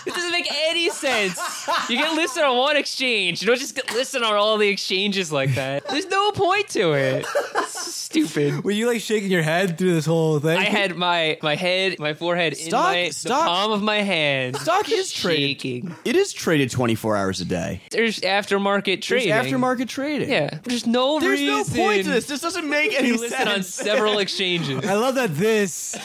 It 0.06 0.14
doesn't 0.14 0.32
make 0.32 0.50
any 0.68 0.90
sense. 0.90 1.38
You 1.88 1.96
get 1.98 2.14
listed 2.14 2.42
on 2.42 2.56
one 2.56 2.76
exchange. 2.76 3.42
You 3.42 3.48
don't 3.48 3.58
just 3.58 3.74
get 3.74 3.92
listed 3.92 4.22
on 4.22 4.34
all 4.34 4.56
the 4.58 4.68
exchanges 4.68 5.30
like 5.32 5.54
that. 5.54 5.86
There's 5.88 6.06
no 6.06 6.32
point 6.32 6.68
to 6.70 6.92
it. 6.92 7.26
It's 7.56 7.94
stupid. 7.94 8.64
Were 8.64 8.70
you 8.70 8.86
like 8.86 9.00
shaking 9.00 9.30
your 9.30 9.42
head 9.42 9.76
through 9.78 9.94
this 9.94 10.06
whole 10.06 10.38
thing? 10.40 10.56
I 10.58 10.64
had 10.64 10.96
my 10.96 11.38
my 11.42 11.54
head, 11.56 11.98
my 11.98 12.14
forehead 12.14 12.56
Stock- 12.56 12.94
in 12.94 13.02
my 13.04 13.08
stock- 13.10 13.40
the 13.40 13.46
palm 13.48 13.72
of 13.72 13.82
my 13.82 13.98
hand. 14.02 14.56
Stock 14.56 14.90
is 14.90 15.12
traded. 15.12 15.38
shaking. 15.60 15.94
It 16.04 16.16
is 16.16 16.32
traded 16.32 16.70
24 16.70 17.16
hours 17.16 17.40
a 17.40 17.44
day. 17.44 17.82
There's 17.90 18.20
aftermarket 18.20 18.84
There's 18.84 19.04
trading. 19.06 19.32
aftermarket 19.32 19.88
trading. 19.88 20.30
Yeah. 20.30 20.58
There's 20.64 20.86
no 20.86 21.20
There's 21.20 21.40
no 21.42 21.64
point 21.64 22.04
to 22.04 22.10
this. 22.10 22.26
This 22.26 22.40
doesn't 22.40 22.68
make 22.68 22.94
any 22.98 23.08
You 23.08 23.16
listen 23.18 23.46
on 23.48 23.62
sense. 23.62 23.74
several 23.74 24.18
exchanges. 24.24 24.84
I 24.84 24.94
love 24.94 25.16
that 25.16 25.34
this 25.36 25.96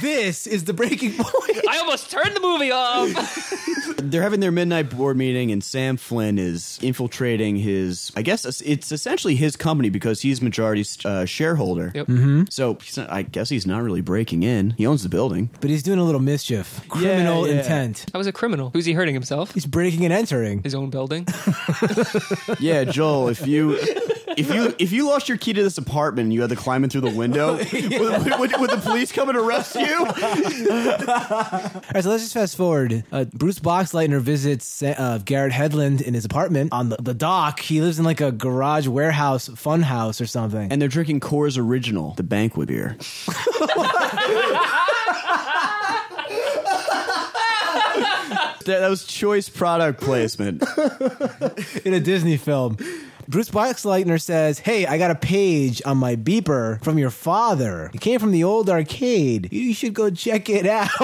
this 0.00 0.31
is 0.46 0.64
the 0.64 0.72
breaking 0.72 1.12
point. 1.18 1.68
I 1.68 1.78
almost 1.78 2.10
turned 2.10 2.34
the 2.34 2.40
movie 2.40 2.70
off. 2.70 3.08
They're 3.98 4.22
having 4.22 4.40
their 4.40 4.50
midnight 4.50 4.90
board 4.90 5.16
meeting, 5.16 5.52
and 5.52 5.62
Sam 5.62 5.96
Flynn 5.96 6.38
is 6.38 6.78
infiltrating 6.82 7.56
his. 7.56 8.10
I 8.16 8.22
guess 8.22 8.44
it's 8.60 8.90
essentially 8.92 9.36
his 9.36 9.56
company 9.56 9.90
because 9.90 10.20
he's 10.20 10.42
majority 10.42 10.84
uh, 11.04 11.24
shareholder. 11.24 11.92
Yep. 11.94 12.48
So 12.50 12.74
he's 12.82 12.96
not, 12.96 13.10
I 13.10 13.22
guess 13.22 13.48
he's 13.48 13.66
not 13.66 13.82
really 13.82 14.00
breaking 14.00 14.42
in. 14.42 14.70
He 14.70 14.86
owns 14.86 15.02
the 15.02 15.08
building. 15.08 15.50
But 15.60 15.70
he's 15.70 15.82
doing 15.82 15.98
a 15.98 16.04
little 16.04 16.20
mischief. 16.20 16.86
Criminal 16.88 17.46
yeah. 17.46 17.58
intent. 17.58 18.06
I 18.12 18.18
was 18.18 18.26
a 18.26 18.32
criminal. 18.32 18.70
Who's 18.70 18.84
he 18.84 18.92
hurting 18.92 19.14
himself? 19.14 19.54
He's 19.54 19.66
breaking 19.66 20.04
and 20.04 20.12
entering. 20.12 20.62
His 20.62 20.74
own 20.74 20.90
building. 20.90 21.26
Yeah, 22.58 22.84
Joel. 22.84 23.28
If 23.28 23.46
you 23.46 23.78
if 24.36 24.52
you 24.52 24.74
if 24.78 24.92
you 24.92 25.06
lost 25.06 25.28
your 25.28 25.38
key 25.38 25.52
to 25.52 25.62
this 25.62 25.78
apartment 25.78 26.24
and 26.26 26.32
you 26.32 26.40
had 26.40 26.50
to 26.50 26.56
climb 26.56 26.84
in 26.84 26.90
through 26.90 27.02
the 27.02 27.10
window, 27.10 27.54
would, 27.72 28.38
would- 28.38 28.60
would 28.60 28.70
the 28.70 28.80
police 28.82 29.12
come 29.12 29.28
and 29.28 29.36
arrest 29.38 29.74
you? 29.74 29.98
All 29.98 30.12
right, 31.94 32.02
so 32.02 32.10
let's 32.10 32.22
just 32.22 32.34
fast 32.34 32.56
forward. 32.56 33.04
Uh, 33.12 33.24
Bruce 33.24 33.58
Boxleitner 33.58 34.20
visits 34.20 34.82
uh, 34.82 35.18
Garrett 35.24 35.52
Hedlund 35.52 36.00
in 36.02 36.14
his 36.14 36.24
apartment 36.24 36.72
on 36.72 36.88
the, 36.90 36.96
the 36.96 37.14
dock. 37.14 37.60
He 37.60 37.80
lives 37.80 37.98
in 37.98 38.04
like 38.04 38.20
a 38.20 38.30
garage 38.32 38.86
warehouse 38.86 39.48
fun 39.56 39.82
house 39.82 40.20
or 40.20 40.26
something. 40.26 40.70
And 40.72 40.80
they're 40.80 40.88
drinking 40.88 41.20
Coors 41.20 41.58
Original, 41.58 42.14
the 42.14 42.22
banquet 42.22 42.68
beer. 42.68 42.96
that, 47.42 48.64
that 48.66 48.88
was 48.88 49.04
choice 49.04 49.48
product 49.48 50.00
placement. 50.00 50.62
in 51.84 51.94
a 51.94 52.00
Disney 52.00 52.36
film. 52.36 52.76
Bruce 53.32 53.48
Boxleitner 53.48 54.20
says, 54.20 54.58
Hey, 54.58 54.84
I 54.84 54.98
got 54.98 55.10
a 55.10 55.14
page 55.14 55.80
on 55.86 55.96
my 55.96 56.16
beeper 56.16 56.84
from 56.84 56.98
your 56.98 57.08
father. 57.08 57.90
It 57.94 58.02
came 58.02 58.20
from 58.20 58.30
the 58.30 58.44
old 58.44 58.68
arcade. 58.68 59.50
You 59.50 59.72
should 59.72 59.94
go 59.94 60.10
check 60.10 60.50
it 60.50 60.66
out. 60.66 60.90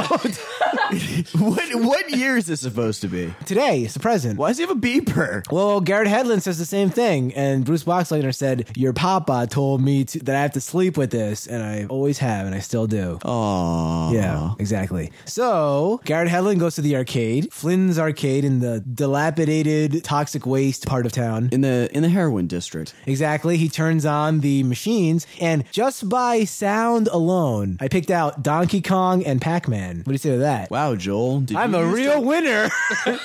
what 1.39 1.75
what 1.75 2.11
year 2.11 2.37
is 2.37 2.45
this 2.45 2.61
supposed 2.61 3.01
to 3.01 3.09
be? 3.09 3.33
Today, 3.47 3.83
it's 3.85 3.95
the 3.95 4.01
present. 4.01 4.39
Why 4.39 4.49
does 4.49 4.59
he 4.59 4.65
have 4.67 4.71
a 4.71 4.79
beeper? 4.79 5.51
Well, 5.51 5.81
Garrett 5.81 6.09
Hedlund 6.09 6.43
says 6.43 6.59
the 6.59 6.67
same 6.67 6.91
thing, 6.91 7.33
and 7.35 7.65
Bruce 7.65 7.85
Boxleitner 7.85 8.35
said, 8.35 8.69
"Your 8.77 8.93
papa 8.93 9.47
told 9.49 9.81
me 9.81 10.05
to, 10.05 10.19
that 10.25 10.37
I 10.37 10.43
have 10.43 10.53
to 10.53 10.61
sleep 10.61 10.99
with 10.99 11.11
this, 11.11 11.47
and 11.47 11.63
I 11.63 11.87
always 11.87 12.19
have, 12.19 12.45
and 12.45 12.55
I 12.55 12.59
still 12.59 12.87
do." 12.87 13.19
Oh, 13.25 14.13
Yeah, 14.13 14.53
exactly. 14.59 15.13
So 15.25 16.03
Garrett 16.05 16.29
Hedlund 16.31 16.59
goes 16.59 16.75
to 16.75 16.83
the 16.83 16.95
arcade, 16.97 17.51
Flynn's 17.51 17.99
arcade 17.99 18.45
in 18.45 18.61
the 18.61 18.81
dilapidated, 18.81 20.05
toxic 20.05 20.45
waste 20.45 20.87
part 20.87 21.07
of 21.07 21.13
town. 21.13 21.49
in 21.53 21.63
the 21.63 21.89
in 21.95 22.03
the 22.03 22.18
heroin 22.19 22.49
district. 22.49 22.95
Exactly. 23.07 23.57
He 23.59 23.69
turns 23.69 24.05
on 24.05 24.41
the 24.41 24.65
machines, 24.65 25.25
and 25.41 25.63
just 25.71 26.09
by 26.09 26.43
sound 26.43 27.07
alone, 27.09 27.77
I 27.81 27.87
picked 27.87 28.11
out 28.11 28.43
Donkey 28.43 28.81
Kong 28.83 29.25
and 29.25 29.41
Pac 29.41 29.69
Man. 29.69 29.99
What 29.99 30.07
do 30.07 30.13
you 30.13 30.19
say 30.19 30.31
to 30.33 30.39
that? 30.39 30.69
Wow, 30.69 30.97
Joel, 30.97 31.41
did 31.43 31.57
I'm 31.57 31.73
you 31.75 31.79
a 31.79 31.85
use 31.87 31.95
real 31.95 32.21
the- 32.21 32.27
winner. 32.27 32.71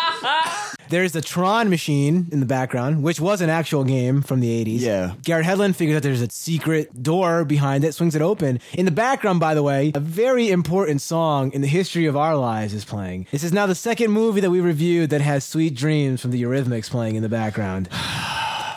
There's 0.88 1.12
the 1.12 1.22
Tron 1.22 1.70
machine 1.70 2.28
in 2.32 2.40
the 2.40 2.46
background, 2.46 3.02
which 3.02 3.18
was 3.18 3.40
an 3.40 3.48
actual 3.48 3.82
game 3.82 4.20
from 4.20 4.40
the 4.40 4.64
80s. 4.64 4.80
Yeah. 4.80 5.14
Garrett 5.22 5.46
Hedlund 5.46 5.74
figures 5.74 5.96
out 5.96 6.02
there's 6.02 6.20
a 6.20 6.28
secret 6.30 7.02
door 7.02 7.46
behind 7.46 7.82
it, 7.84 7.94
swings 7.94 8.14
it 8.14 8.20
open. 8.20 8.60
In 8.74 8.84
the 8.84 8.90
background, 8.90 9.40
by 9.40 9.54
the 9.54 9.62
way, 9.62 9.92
a 9.94 10.00
very 10.00 10.50
important 10.50 11.00
song 11.00 11.50
in 11.52 11.62
the 11.62 11.66
history 11.66 12.04
of 12.04 12.14
our 12.14 12.36
lives 12.36 12.74
is 12.74 12.84
playing. 12.84 13.26
This 13.30 13.42
is 13.42 13.54
now 13.54 13.66
the 13.66 13.74
second 13.74 14.10
movie 14.10 14.42
that 14.42 14.50
we 14.50 14.60
reviewed 14.60 15.08
that 15.10 15.22
has 15.22 15.44
Sweet 15.44 15.74
Dreams 15.74 16.20
from 16.20 16.30
the 16.30 16.42
Eurythmics 16.42 16.90
playing 16.90 17.16
in 17.16 17.22
the 17.22 17.28
background. 17.28 17.88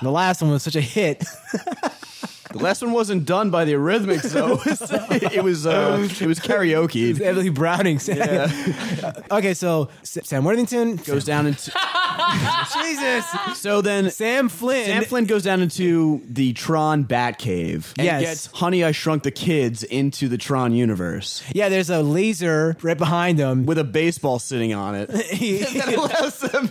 The 0.02 0.12
last 0.12 0.42
one 0.42 0.52
was 0.52 0.62
such 0.62 0.76
a 0.76 0.82
hit. 0.82 1.24
The 2.56 2.64
last 2.64 2.82
one 2.82 2.94
wasn't 2.94 3.26
done 3.26 3.50
by 3.50 3.66
the 3.66 3.74
Eurythmics, 3.74 4.32
though. 4.32 4.60
it 5.34 5.44
was 5.44 5.66
uh, 5.68 6.08
it 6.22 6.26
was 6.26 6.40
karaoke. 6.40 7.20
Emily 7.20 7.50
Browning 7.50 8.00
sang. 8.00 8.50
okay, 9.30 9.54
so 9.54 9.90
S- 10.04 10.20
Sam 10.24 10.46
Worthington 10.46 10.96
Goes 10.96 11.26
down 11.26 11.48
into 11.48 11.72
Jesus. 12.74 13.26
so 13.56 13.82
then 13.82 14.10
Sam 14.10 14.48
Flynn. 14.50 14.86
Sam 14.86 15.04
Flynn 15.04 15.26
goes 15.26 15.44
down 15.44 15.62
into 15.62 16.22
the 16.30 16.54
Tron 16.54 17.04
Batcave 17.06 17.94
and 17.98 18.06
Yes. 18.06 18.22
gets 18.22 18.46
Honey 18.48 18.84
I 18.84 18.92
Shrunk 18.92 19.24
the 19.24 19.32
Kids 19.32 19.84
into 19.84 20.28
the 20.30 20.38
Tron 20.38 20.74
universe 20.74 21.44
yeah, 21.54 21.70
there's 21.70 21.90
a 21.90 22.02
laser 22.02 22.76
right 22.82 22.98
behind 22.98 23.38
him. 23.38 23.66
with 23.66 23.78
a 23.78 23.84
baseball 23.84 24.40
sitting 24.40 24.74
on 24.74 24.96
it. 24.96 25.08
that 25.10 25.94
allows 25.96 26.40
them. 26.40 26.70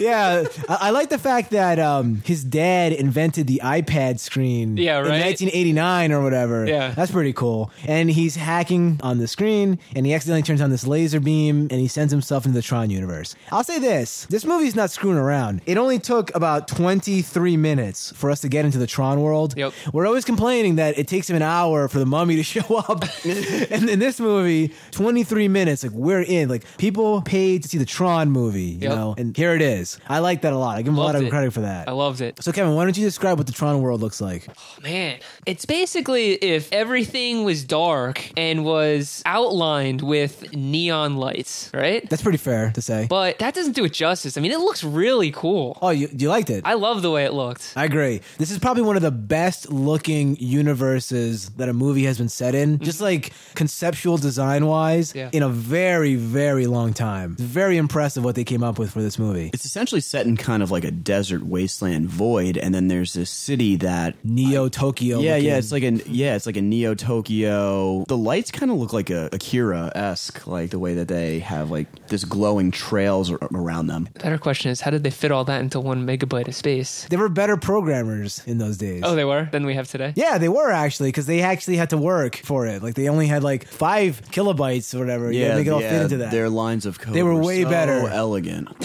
yeah, 0.00 0.44
I, 0.68 0.88
I 0.88 0.90
like 0.90 1.10
the 1.10 1.18
fact 1.18 1.50
that 1.50 1.78
um, 1.78 2.22
his 2.24 2.42
dad 2.44 2.92
invented 2.92 3.46
the 3.46 3.60
iPad 3.62 4.18
screen. 4.20 4.76
Yeah, 4.76 5.00
In 5.00 5.01
right? 5.02 5.20
1989 5.24 6.12
or 6.12 6.22
whatever. 6.22 6.66
Yeah. 6.66 6.90
that's 6.92 7.10
pretty 7.12 7.32
cool. 7.32 7.70
And 7.86 8.10
he's 8.10 8.36
hacking 8.36 9.00
on 9.02 9.18
the 9.18 9.28
screen, 9.28 9.78
and 9.94 10.06
he 10.06 10.14
accidentally 10.14 10.42
turns 10.42 10.60
on 10.60 10.70
this 10.70 10.86
laser 10.86 11.20
beam, 11.20 11.68
and 11.70 11.80
he 11.80 11.88
sends 11.88 12.10
himself 12.12 12.46
into 12.46 12.56
the 12.56 12.62
Tron 12.62 12.90
universe. 12.90 13.34
I'll 13.50 13.64
say 13.64 13.78
this: 13.78 14.26
this 14.30 14.44
movie 14.44 14.62
movie's 14.62 14.76
not 14.76 14.90
screwing 14.90 15.16
around. 15.16 15.62
It 15.66 15.78
only 15.78 15.98
took 15.98 16.32
about 16.36 16.68
23 16.68 17.56
minutes 17.56 18.12
for 18.14 18.30
us 18.30 18.42
to 18.42 18.48
get 18.48 18.64
into 18.66 18.78
the 18.78 18.86
Tron 18.86 19.20
world. 19.20 19.54
Yep. 19.56 19.72
We're 19.94 20.06
always 20.06 20.24
complaining 20.26 20.76
that 20.76 20.98
it 20.98 21.08
takes 21.08 21.28
him 21.28 21.36
an 21.36 21.42
hour 21.42 21.88
for 21.88 21.98
the 21.98 22.06
mummy 22.06 22.36
to 22.36 22.42
show 22.54 22.76
up. 22.76 23.02
and 23.24 23.88
in 23.88 23.98
this 23.98 24.20
movie, 24.20 24.72
23 24.92 25.48
minutes, 25.48 25.82
like 25.82 25.92
we're 25.92 26.20
in. 26.22 26.48
Like 26.48 26.64
people 26.76 27.22
paid 27.22 27.62
to 27.62 27.68
see 27.68 27.78
the 27.78 27.86
Tron 27.86 28.30
movie, 28.30 28.60
you 28.62 28.88
Yep. 28.88 28.90
know, 28.90 29.14
and 29.18 29.36
here 29.36 29.54
it 29.54 29.62
is. 29.62 29.98
I 30.06 30.18
like 30.18 30.42
that 30.42 30.52
a 30.52 30.58
lot. 30.58 30.76
I 30.76 30.82
give 30.82 30.92
him 30.92 30.98
a 30.98 31.02
lot 31.02 31.16
of 31.16 31.22
it. 31.22 31.30
credit 31.30 31.52
for 31.52 31.62
that. 31.62 31.88
I 31.88 31.92
loved 31.92 32.20
it. 32.20 32.42
So 32.42 32.52
Kevin, 32.52 32.74
why 32.74 32.84
don't 32.84 32.96
you 32.96 33.04
describe 33.04 33.38
what 33.38 33.46
the 33.46 33.52
Tron 33.54 33.80
world 33.80 34.00
looks 34.02 34.20
like? 34.20 34.46
Oh, 34.50 34.82
man, 34.82 34.91
it's 35.46 35.64
basically 35.64 36.32
if 36.34 36.72
everything 36.72 37.44
was 37.44 37.64
dark 37.64 38.30
and 38.36 38.64
was 38.64 39.22
outlined 39.26 40.02
with 40.02 40.54
neon 40.54 41.16
lights, 41.16 41.70
right? 41.74 42.08
That's 42.08 42.22
pretty 42.22 42.38
fair 42.38 42.70
to 42.72 42.82
say. 42.82 43.06
But 43.08 43.38
that 43.40 43.54
doesn't 43.54 43.72
do 43.72 43.84
it 43.84 43.92
justice. 43.92 44.36
I 44.36 44.40
mean, 44.40 44.52
it 44.52 44.58
looks 44.58 44.84
really 44.84 45.30
cool. 45.32 45.78
Oh, 45.82 45.90
you, 45.90 46.08
you 46.12 46.28
liked 46.28 46.50
it? 46.50 46.62
I 46.64 46.74
love 46.74 47.02
the 47.02 47.10
way 47.10 47.24
it 47.24 47.32
looked. 47.32 47.72
I 47.76 47.84
agree. 47.84 48.20
This 48.38 48.50
is 48.50 48.58
probably 48.58 48.82
one 48.82 48.96
of 48.96 49.02
the 49.02 49.10
best 49.10 49.70
looking 49.70 50.36
universes 50.36 51.50
that 51.50 51.68
a 51.68 51.72
movie 51.72 52.04
has 52.04 52.18
been 52.18 52.28
set 52.28 52.54
in, 52.54 52.74
mm-hmm. 52.74 52.84
just 52.84 53.00
like 53.00 53.32
conceptual 53.54 54.16
design 54.18 54.66
wise, 54.66 55.14
Yeah. 55.14 55.30
in 55.32 55.42
a 55.42 55.48
very, 55.48 56.14
very 56.16 56.66
long 56.66 56.92
time. 56.92 57.32
It's 57.32 57.42
very 57.42 57.76
impressive 57.76 58.24
what 58.24 58.34
they 58.34 58.44
came 58.44 58.62
up 58.62 58.78
with 58.78 58.92
for 58.92 59.02
this 59.02 59.18
movie. 59.18 59.50
It's 59.52 59.64
essentially 59.64 60.00
set 60.00 60.26
in 60.26 60.36
kind 60.36 60.62
of 60.62 60.70
like 60.70 60.84
a 60.84 60.90
desert 60.90 61.42
wasteland 61.44 62.08
void, 62.08 62.56
and 62.56 62.74
then 62.74 62.88
there's 62.88 63.12
this 63.14 63.30
city 63.30 63.76
that 63.76 64.14
Neo 64.24 64.68
Tokyo. 64.72 65.20
yeah, 65.20 65.32
looking. 65.34 65.46
yeah, 65.46 65.56
it's 65.58 65.72
like 65.72 65.82
a 65.84 65.92
yeah, 66.10 66.34
it's 66.34 66.46
like 66.46 66.56
a 66.56 66.62
Neo 66.62 66.94
Tokyo. 66.94 68.04
The 68.08 68.16
lights 68.16 68.50
kind 68.50 68.70
of 68.72 68.78
look 68.78 68.92
like 68.92 69.10
a 69.10 69.28
Akira 69.32 69.92
esque, 69.94 70.46
like 70.46 70.70
the 70.70 70.78
way 70.78 70.94
that 70.94 71.08
they 71.08 71.38
have 71.40 71.70
like 71.70 72.08
this 72.08 72.24
glowing 72.24 72.70
trails 72.70 73.30
around 73.30 73.86
them. 73.86 74.08
Better 74.22 74.38
question 74.38 74.70
is, 74.70 74.80
how 74.80 74.90
did 74.90 75.04
they 75.04 75.10
fit 75.10 75.30
all 75.30 75.44
that 75.44 75.60
into 75.60 75.78
one 75.80 76.06
megabyte 76.06 76.48
of 76.48 76.54
space? 76.54 77.06
They 77.10 77.16
were 77.16 77.28
better 77.28 77.56
programmers 77.56 78.42
in 78.46 78.58
those 78.58 78.76
days. 78.78 79.02
Oh, 79.04 79.14
they 79.14 79.24
were 79.24 79.48
than 79.52 79.64
we 79.66 79.74
have 79.74 79.88
today. 79.88 80.12
yeah, 80.16 80.38
they 80.38 80.48
were 80.48 80.70
actually 80.70 81.08
because 81.08 81.26
they 81.26 81.42
actually 81.42 81.76
had 81.76 81.90
to 81.90 81.98
work 81.98 82.36
for 82.36 82.66
it. 82.66 82.82
Like 82.82 82.94
they 82.94 83.08
only 83.08 83.26
had 83.26 83.42
like 83.44 83.66
five 83.66 84.22
kilobytes 84.30 84.94
or 84.94 84.98
whatever. 84.98 85.30
You 85.30 85.44
gotta 85.44 85.56
make 85.58 85.66
it 85.66 85.70
all 85.70 85.80
fit 85.80 86.02
into 86.02 86.16
that. 86.18 86.30
Their 86.30 86.48
lines 86.48 86.86
of 86.86 86.98
code 86.98 87.14
They 87.14 87.22
were 87.22 87.34
were 87.34 87.42
way 87.42 87.62
so 87.62 87.70
better. 87.70 88.08
elegant. 88.08 88.68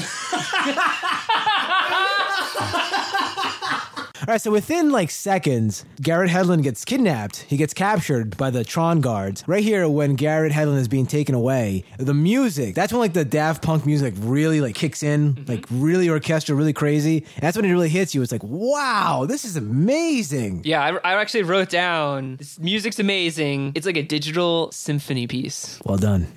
right, 4.33 4.41
so 4.41 4.51
within 4.51 4.91
like 4.91 5.09
seconds, 5.09 5.85
Garrett 6.01 6.29
Hedlund 6.29 6.63
gets 6.63 6.83
kidnapped. 6.83 7.37
He 7.37 7.55
gets 7.57 7.73
captured 7.73 8.35
by 8.37 8.49
the 8.49 8.63
Tron 8.63 9.01
guards. 9.01 9.43
Right 9.47 9.63
here, 9.63 9.87
when 9.87 10.15
Garrett 10.15 10.51
Hedlund 10.51 10.77
is 10.77 10.87
being 10.87 11.05
taken 11.05 11.35
away, 11.35 11.83
the 11.97 12.13
music, 12.13 12.75
that's 12.75 12.91
when 12.91 12.99
like 12.99 13.13
the 13.13 13.25
Daft 13.25 13.63
Punk 13.63 13.85
music 13.85 14.13
really 14.17 14.59
like 14.59 14.75
kicks 14.75 15.03
in, 15.03 15.35
mm-hmm. 15.35 15.51
like 15.51 15.65
really 15.69 16.09
orchestral, 16.09 16.57
really 16.57 16.73
crazy. 16.73 17.19
And 17.35 17.43
that's 17.43 17.55
when 17.55 17.65
it 17.65 17.71
really 17.71 17.89
hits 17.89 18.13
you. 18.13 18.21
It's 18.21 18.31
like, 18.31 18.43
wow, 18.43 19.25
this 19.27 19.45
is 19.45 19.55
amazing. 19.55 20.61
Yeah, 20.65 20.81
I, 20.81 21.13
I 21.13 21.21
actually 21.21 21.43
wrote 21.43 21.69
down 21.69 22.37
this 22.37 22.59
music's 22.59 22.99
amazing. 22.99 23.73
It's 23.75 23.85
like 23.85 23.97
a 23.97 24.03
digital 24.03 24.71
symphony 24.71 25.27
piece. 25.27 25.79
Well 25.85 25.97
done. 25.97 26.27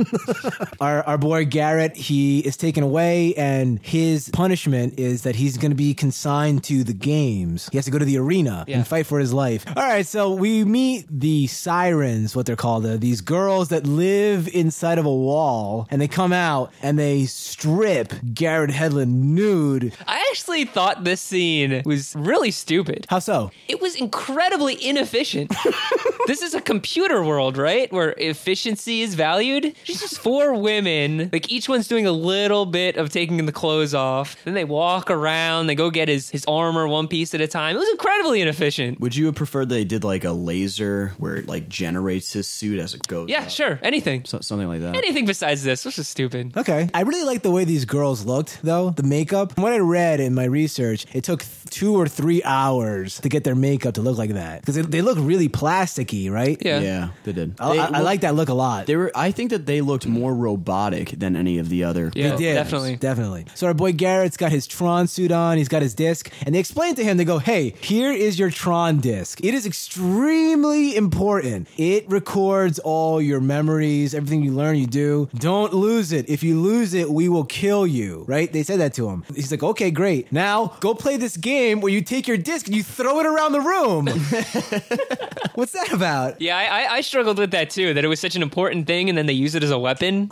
our, 0.80 1.02
our 1.02 1.18
boy 1.18 1.44
Garrett, 1.44 1.96
he 1.96 2.40
is 2.40 2.56
taken 2.56 2.82
away, 2.82 3.34
and 3.34 3.78
his 3.82 4.28
punishment 4.30 4.98
is 4.98 5.22
that 5.22 5.36
he's 5.36 5.58
going 5.58 5.70
to 5.70 5.76
be 5.76 5.94
consigned 5.94 6.64
to 6.64 6.84
the 6.84 6.94
games. 7.14 7.68
He 7.72 7.78
has 7.78 7.84
to 7.86 7.90
go 7.90 7.98
to 7.98 8.04
the 8.04 8.18
arena 8.18 8.64
Yeah. 8.68 8.76
and 8.78 8.86
fight 8.86 9.06
for 9.06 9.18
his 9.18 9.32
life. 9.32 9.64
All 9.76 9.82
right, 9.94 10.06
so 10.06 10.30
we 10.32 10.64
meet 10.64 11.06
the 11.10 11.46
sirens, 11.48 12.36
what 12.36 12.46
they're 12.46 12.62
called, 12.66 12.86
uh, 12.86 12.96
these 12.96 13.20
girls 13.20 13.68
that 13.68 13.86
live 13.86 14.48
inside 14.54 14.98
of 14.98 15.06
a 15.06 15.12
wall, 15.30 15.86
and 15.90 16.00
they 16.00 16.08
come 16.08 16.32
out 16.32 16.72
and 16.82 16.98
they 16.98 17.24
strip 17.26 18.12
Garrett 18.34 18.70
Hedlund 18.70 19.08
nude. 19.38 19.92
I 20.06 20.18
actually 20.30 20.64
thought 20.64 21.04
this 21.04 21.20
scene 21.20 21.82
was 21.84 22.14
really 22.16 22.50
stupid. 22.50 23.06
How 23.08 23.18
so? 23.18 23.50
It 23.68 23.80
was 23.80 23.94
incredibly 23.96 24.74
inefficient. 24.84 25.52
this 26.26 26.42
is 26.42 26.54
a 26.54 26.60
computer 26.60 27.22
world, 27.24 27.56
right? 27.56 27.92
Where 27.92 28.14
efficiency 28.18 29.02
is 29.02 29.14
valued. 29.14 29.64
It's 29.86 30.00
just 30.00 30.18
four 30.18 30.54
women, 30.54 31.30
like 31.32 31.50
each 31.50 31.68
one's 31.68 31.88
doing 31.88 32.06
a 32.06 32.12
little 32.12 32.66
bit 32.66 32.96
of 32.96 33.10
taking 33.10 33.44
the 33.46 33.52
clothes 33.52 33.94
off. 33.94 34.36
Then 34.44 34.54
they 34.54 34.64
walk 34.64 35.10
around, 35.10 35.66
they 35.66 35.74
go 35.74 35.90
get 35.90 36.08
his, 36.08 36.30
his 36.30 36.44
armor 36.46 36.86
one 36.86 36.99
piece 37.08 37.34
at 37.34 37.40
a 37.40 37.46
time. 37.48 37.76
It 37.76 37.78
was 37.78 37.88
incredibly 37.90 38.40
inefficient. 38.40 39.00
Would 39.00 39.14
you 39.16 39.26
have 39.26 39.34
preferred 39.34 39.68
they 39.68 39.84
did 39.84 40.04
like 40.04 40.24
a 40.24 40.32
laser 40.32 41.14
where 41.18 41.36
it 41.36 41.46
like 41.48 41.68
generates 41.68 42.32
his 42.32 42.46
suit 42.48 42.78
as 42.80 42.94
it 42.94 43.06
goes? 43.06 43.28
Yeah, 43.28 43.42
up? 43.42 43.50
sure. 43.50 43.78
Anything. 43.82 44.24
So, 44.24 44.40
something 44.40 44.68
like 44.68 44.80
that. 44.80 44.94
Anything 44.96 45.26
besides 45.26 45.62
this. 45.64 45.82
This 45.82 45.98
is 45.98 46.08
stupid. 46.08 46.56
Okay. 46.56 46.88
I 46.94 47.02
really 47.02 47.24
like 47.24 47.42
the 47.42 47.50
way 47.50 47.64
these 47.64 47.84
girls 47.84 48.24
looked, 48.24 48.60
though. 48.62 48.90
The 48.90 49.02
makeup. 49.02 49.54
From 49.54 49.62
what 49.64 49.72
I 49.72 49.78
read 49.78 50.20
in 50.20 50.34
my 50.34 50.44
research, 50.44 51.06
it 51.12 51.24
took 51.24 51.40
th- 51.42 51.64
two 51.70 51.94
or 51.96 52.08
three 52.08 52.42
hours 52.44 53.20
to 53.20 53.28
get 53.28 53.44
their 53.44 53.54
makeup 53.54 53.94
to 53.94 54.00
look 54.02 54.18
like 54.18 54.30
that 54.34 54.60
because 54.62 54.74
they, 54.74 54.82
they 54.82 55.02
look 55.02 55.18
really 55.20 55.48
plasticky, 55.48 56.30
right? 56.30 56.58
Yeah. 56.60 56.80
Yeah, 56.80 57.08
they 57.24 57.32
did. 57.32 57.54
I, 57.60 57.72
They 57.72 57.78
I, 57.78 57.84
I 57.84 57.88
looked- 57.90 58.04
like 58.04 58.20
that 58.22 58.34
look 58.34 58.48
a 58.48 58.54
lot. 58.54 58.86
They 58.86 58.96
were. 58.96 59.12
I 59.14 59.30
think 59.30 59.50
that 59.50 59.66
they 59.66 59.80
looked 59.80 60.06
more 60.06 60.34
robotic 60.34 61.10
than 61.10 61.36
any 61.36 61.58
of 61.58 61.68
the 61.68 61.84
other. 61.84 62.10
Yeah, 62.14 62.30
They 62.30 62.36
did. 62.36 62.54
definitely. 62.54 62.96
Definitely. 62.96 63.46
So 63.54 63.66
our 63.66 63.74
boy 63.74 63.92
Garrett's 63.92 64.36
got 64.36 64.50
his 64.52 64.66
Tron 64.66 65.06
suit 65.06 65.30
on, 65.32 65.58
he's 65.58 65.68
got 65.68 65.82
his 65.82 65.94
disc, 65.94 66.30
and 66.44 66.54
they 66.54 66.58
explain 66.58 66.89
to 66.96 67.04
him, 67.04 67.16
they 67.16 67.24
go, 67.24 67.38
hey, 67.38 67.74
here 67.80 68.12
is 68.12 68.38
your 68.38 68.50
Tron 68.50 69.00
disc. 69.00 69.42
It 69.44 69.54
is 69.54 69.66
extremely 69.66 70.96
important. 70.96 71.68
It 71.76 72.08
records 72.08 72.78
all 72.78 73.20
your 73.20 73.40
memories, 73.40 74.14
everything 74.14 74.42
you 74.42 74.52
learn, 74.52 74.76
you 74.76 74.86
do. 74.86 75.28
Don't 75.34 75.72
lose 75.72 76.12
it. 76.12 76.28
If 76.28 76.42
you 76.42 76.60
lose 76.60 76.94
it, 76.94 77.10
we 77.10 77.28
will 77.28 77.44
kill 77.44 77.86
you. 77.86 78.24
Right? 78.26 78.52
They 78.52 78.62
said 78.62 78.80
that 78.80 78.94
to 78.94 79.08
him. 79.08 79.24
He's 79.34 79.50
like, 79.50 79.62
okay, 79.62 79.90
great. 79.90 80.30
Now 80.32 80.76
go 80.80 80.94
play 80.94 81.16
this 81.16 81.36
game 81.36 81.80
where 81.80 81.92
you 81.92 82.00
take 82.02 82.26
your 82.28 82.36
disc 82.36 82.66
and 82.66 82.74
you 82.76 82.82
throw 82.82 83.20
it 83.20 83.26
around 83.26 83.52
the 83.52 83.60
room. 83.60 84.06
What's 85.54 85.72
that 85.72 85.92
about? 85.92 86.40
Yeah, 86.40 86.56
I, 86.56 86.64
I, 86.64 86.92
I 86.94 87.00
struggled 87.00 87.38
with 87.38 87.50
that 87.52 87.70
too. 87.70 87.94
That 87.94 88.04
it 88.04 88.08
was 88.08 88.20
such 88.20 88.36
an 88.36 88.42
important 88.42 88.86
thing, 88.86 89.08
and 89.08 89.16
then 89.18 89.26
they 89.26 89.32
use 89.32 89.54
it 89.54 89.62
as 89.62 89.70
a 89.70 89.78
weapon. 89.78 90.30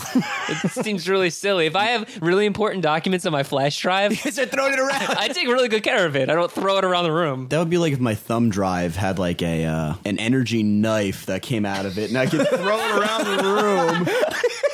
it 0.49 0.71
seems 0.85 1.09
really 1.09 1.31
silly. 1.31 1.67
If 1.67 1.77
I 1.77 1.87
have 1.87 2.19
really 2.23 2.47
important 2.47 2.83
documents 2.83 3.27
on 3.27 3.33
my 3.33 3.43
flash 3.43 3.79
drive, 3.79 4.13
You 4.25 4.31
start 4.31 4.51
throwing 4.51 4.73
it 4.75 4.79
around. 4.79 5.17
I 5.17 5.29
take 5.29 5.47
really 5.49 5.69
good 5.69 5.83
care 5.83 6.07
of 6.07 6.17
it. 6.17 6.29
I 6.29 6.35
don't 6.39 6.51
throw 6.53 6.79
it 6.79 6.85
around 6.85 7.05
the 7.05 7.13
room. 7.13 7.49
That 7.49 7.59
would 7.59 7.71
be 7.71 7.79
like 7.79 7.93
if 7.93 8.01
my 8.01 8.15
thumb 8.15 8.51
drive 8.51 8.97
had 8.97 9.19
like 9.19 9.43
a 9.43 9.65
uh, 9.65 9.95
an 10.05 10.19
energy 10.19 10.63
knife 10.63 11.27
that 11.27 11.43
came 11.43 11.67
out 11.67 11.87
of 11.87 11.99
it, 11.99 12.09
and 12.11 12.19
I 12.19 12.27
could 12.27 12.47
throw 12.55 12.79
it 12.79 12.97
around 12.97 13.25
the 13.25 13.43
room. 13.45 14.09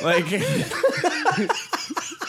Like 0.01 0.25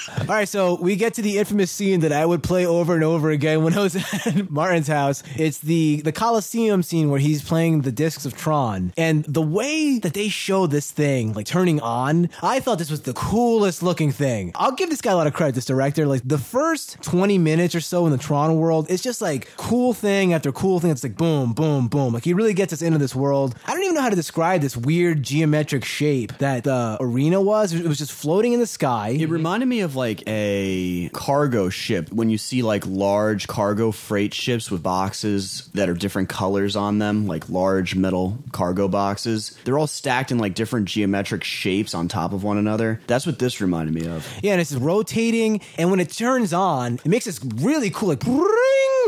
All 0.08 0.26
right, 0.26 0.48
so 0.48 0.74
we 0.80 0.96
get 0.96 1.14
to 1.14 1.22
the 1.22 1.38
infamous 1.38 1.70
scene 1.70 2.00
that 2.00 2.12
I 2.12 2.24
would 2.24 2.42
play 2.42 2.64
over 2.66 2.94
and 2.94 3.02
over 3.02 3.30
again 3.30 3.64
when 3.64 3.74
I 3.76 3.82
was 3.82 3.96
at 4.26 4.50
Martin's 4.50 4.88
house. 4.88 5.22
It's 5.36 5.58
the 5.58 6.00
the 6.02 6.12
Coliseum 6.12 6.82
scene 6.82 7.10
where 7.10 7.18
he's 7.18 7.42
playing 7.42 7.82
the 7.82 7.92
discs 7.92 8.24
of 8.24 8.36
Tron, 8.36 8.92
and 8.96 9.24
the 9.24 9.42
way 9.42 9.98
that 9.98 10.14
they 10.14 10.28
show 10.28 10.66
this 10.66 10.90
thing 10.90 11.32
like 11.32 11.46
turning 11.46 11.80
on, 11.80 12.30
I 12.42 12.60
thought 12.60 12.78
this 12.78 12.90
was 12.90 13.02
the 13.02 13.14
coolest 13.14 13.82
looking 13.82 14.12
thing. 14.12 14.52
I'll 14.54 14.72
give 14.72 14.90
this 14.90 15.00
guy 15.00 15.12
a 15.12 15.16
lot 15.16 15.26
of 15.26 15.34
credit. 15.34 15.54
This 15.54 15.64
director, 15.64 16.06
like 16.06 16.22
the 16.24 16.38
first 16.38 17.02
twenty 17.02 17.38
minutes 17.38 17.74
or 17.74 17.80
so 17.80 18.06
in 18.06 18.12
the 18.12 18.18
Tron 18.18 18.56
world, 18.56 18.86
it's 18.88 19.02
just 19.02 19.20
like 19.20 19.48
cool 19.56 19.92
thing 19.92 20.32
after 20.32 20.52
cool 20.52 20.78
thing. 20.80 20.90
It's 20.90 21.02
like 21.02 21.16
boom, 21.16 21.52
boom, 21.52 21.88
boom. 21.88 22.14
Like 22.14 22.24
he 22.24 22.32
really 22.32 22.54
gets 22.54 22.72
us 22.72 22.82
into 22.82 22.98
this 22.98 23.14
world. 23.14 23.56
I 23.66 23.72
don't 23.72 23.82
even 23.82 23.94
know 23.94 24.02
how 24.02 24.10
to 24.10 24.16
describe 24.16 24.60
this 24.60 24.76
weird 24.76 25.22
geometric 25.22 25.84
shape 25.84 26.36
that 26.38 26.64
the 26.64 26.96
arena 27.00 27.40
was. 27.40 27.72
It 27.72 27.86
was 27.86 27.98
just 27.98 28.12
floating 28.12 28.52
in 28.52 28.60
the 28.60 28.66
sky. 28.66 29.08
it 29.08 29.28
reminded 29.28 29.66
me 29.66 29.80
of 29.80 29.95
like 29.96 30.22
a 30.26 31.08
cargo 31.12 31.68
ship 31.68 32.12
when 32.12 32.30
you 32.30 32.38
see 32.38 32.62
like 32.62 32.84
large 32.86 33.46
cargo 33.48 33.90
freight 33.90 34.34
ships 34.34 34.70
with 34.70 34.82
boxes 34.82 35.68
that 35.74 35.88
are 35.88 35.94
different 35.94 36.28
colors 36.28 36.76
on 36.76 36.98
them, 36.98 37.26
like 37.26 37.48
large 37.48 37.94
metal 37.94 38.38
cargo 38.52 38.88
boxes. 38.88 39.56
They're 39.64 39.78
all 39.78 39.86
stacked 39.86 40.30
in 40.30 40.38
like 40.38 40.54
different 40.54 40.86
geometric 40.86 41.42
shapes 41.42 41.94
on 41.94 42.08
top 42.08 42.32
of 42.32 42.44
one 42.44 42.58
another. 42.58 43.00
That's 43.06 43.26
what 43.26 43.38
this 43.38 43.60
reminded 43.60 43.94
me 43.94 44.06
of. 44.08 44.26
Yeah, 44.42 44.52
and 44.52 44.60
it's 44.60 44.72
rotating, 44.74 45.60
and 45.78 45.90
when 45.90 46.00
it 46.00 46.10
turns 46.10 46.52
on, 46.52 46.94
it 46.94 47.06
makes 47.06 47.24
this 47.24 47.40
really 47.56 47.90
cool 47.90 48.08
like 48.10 48.20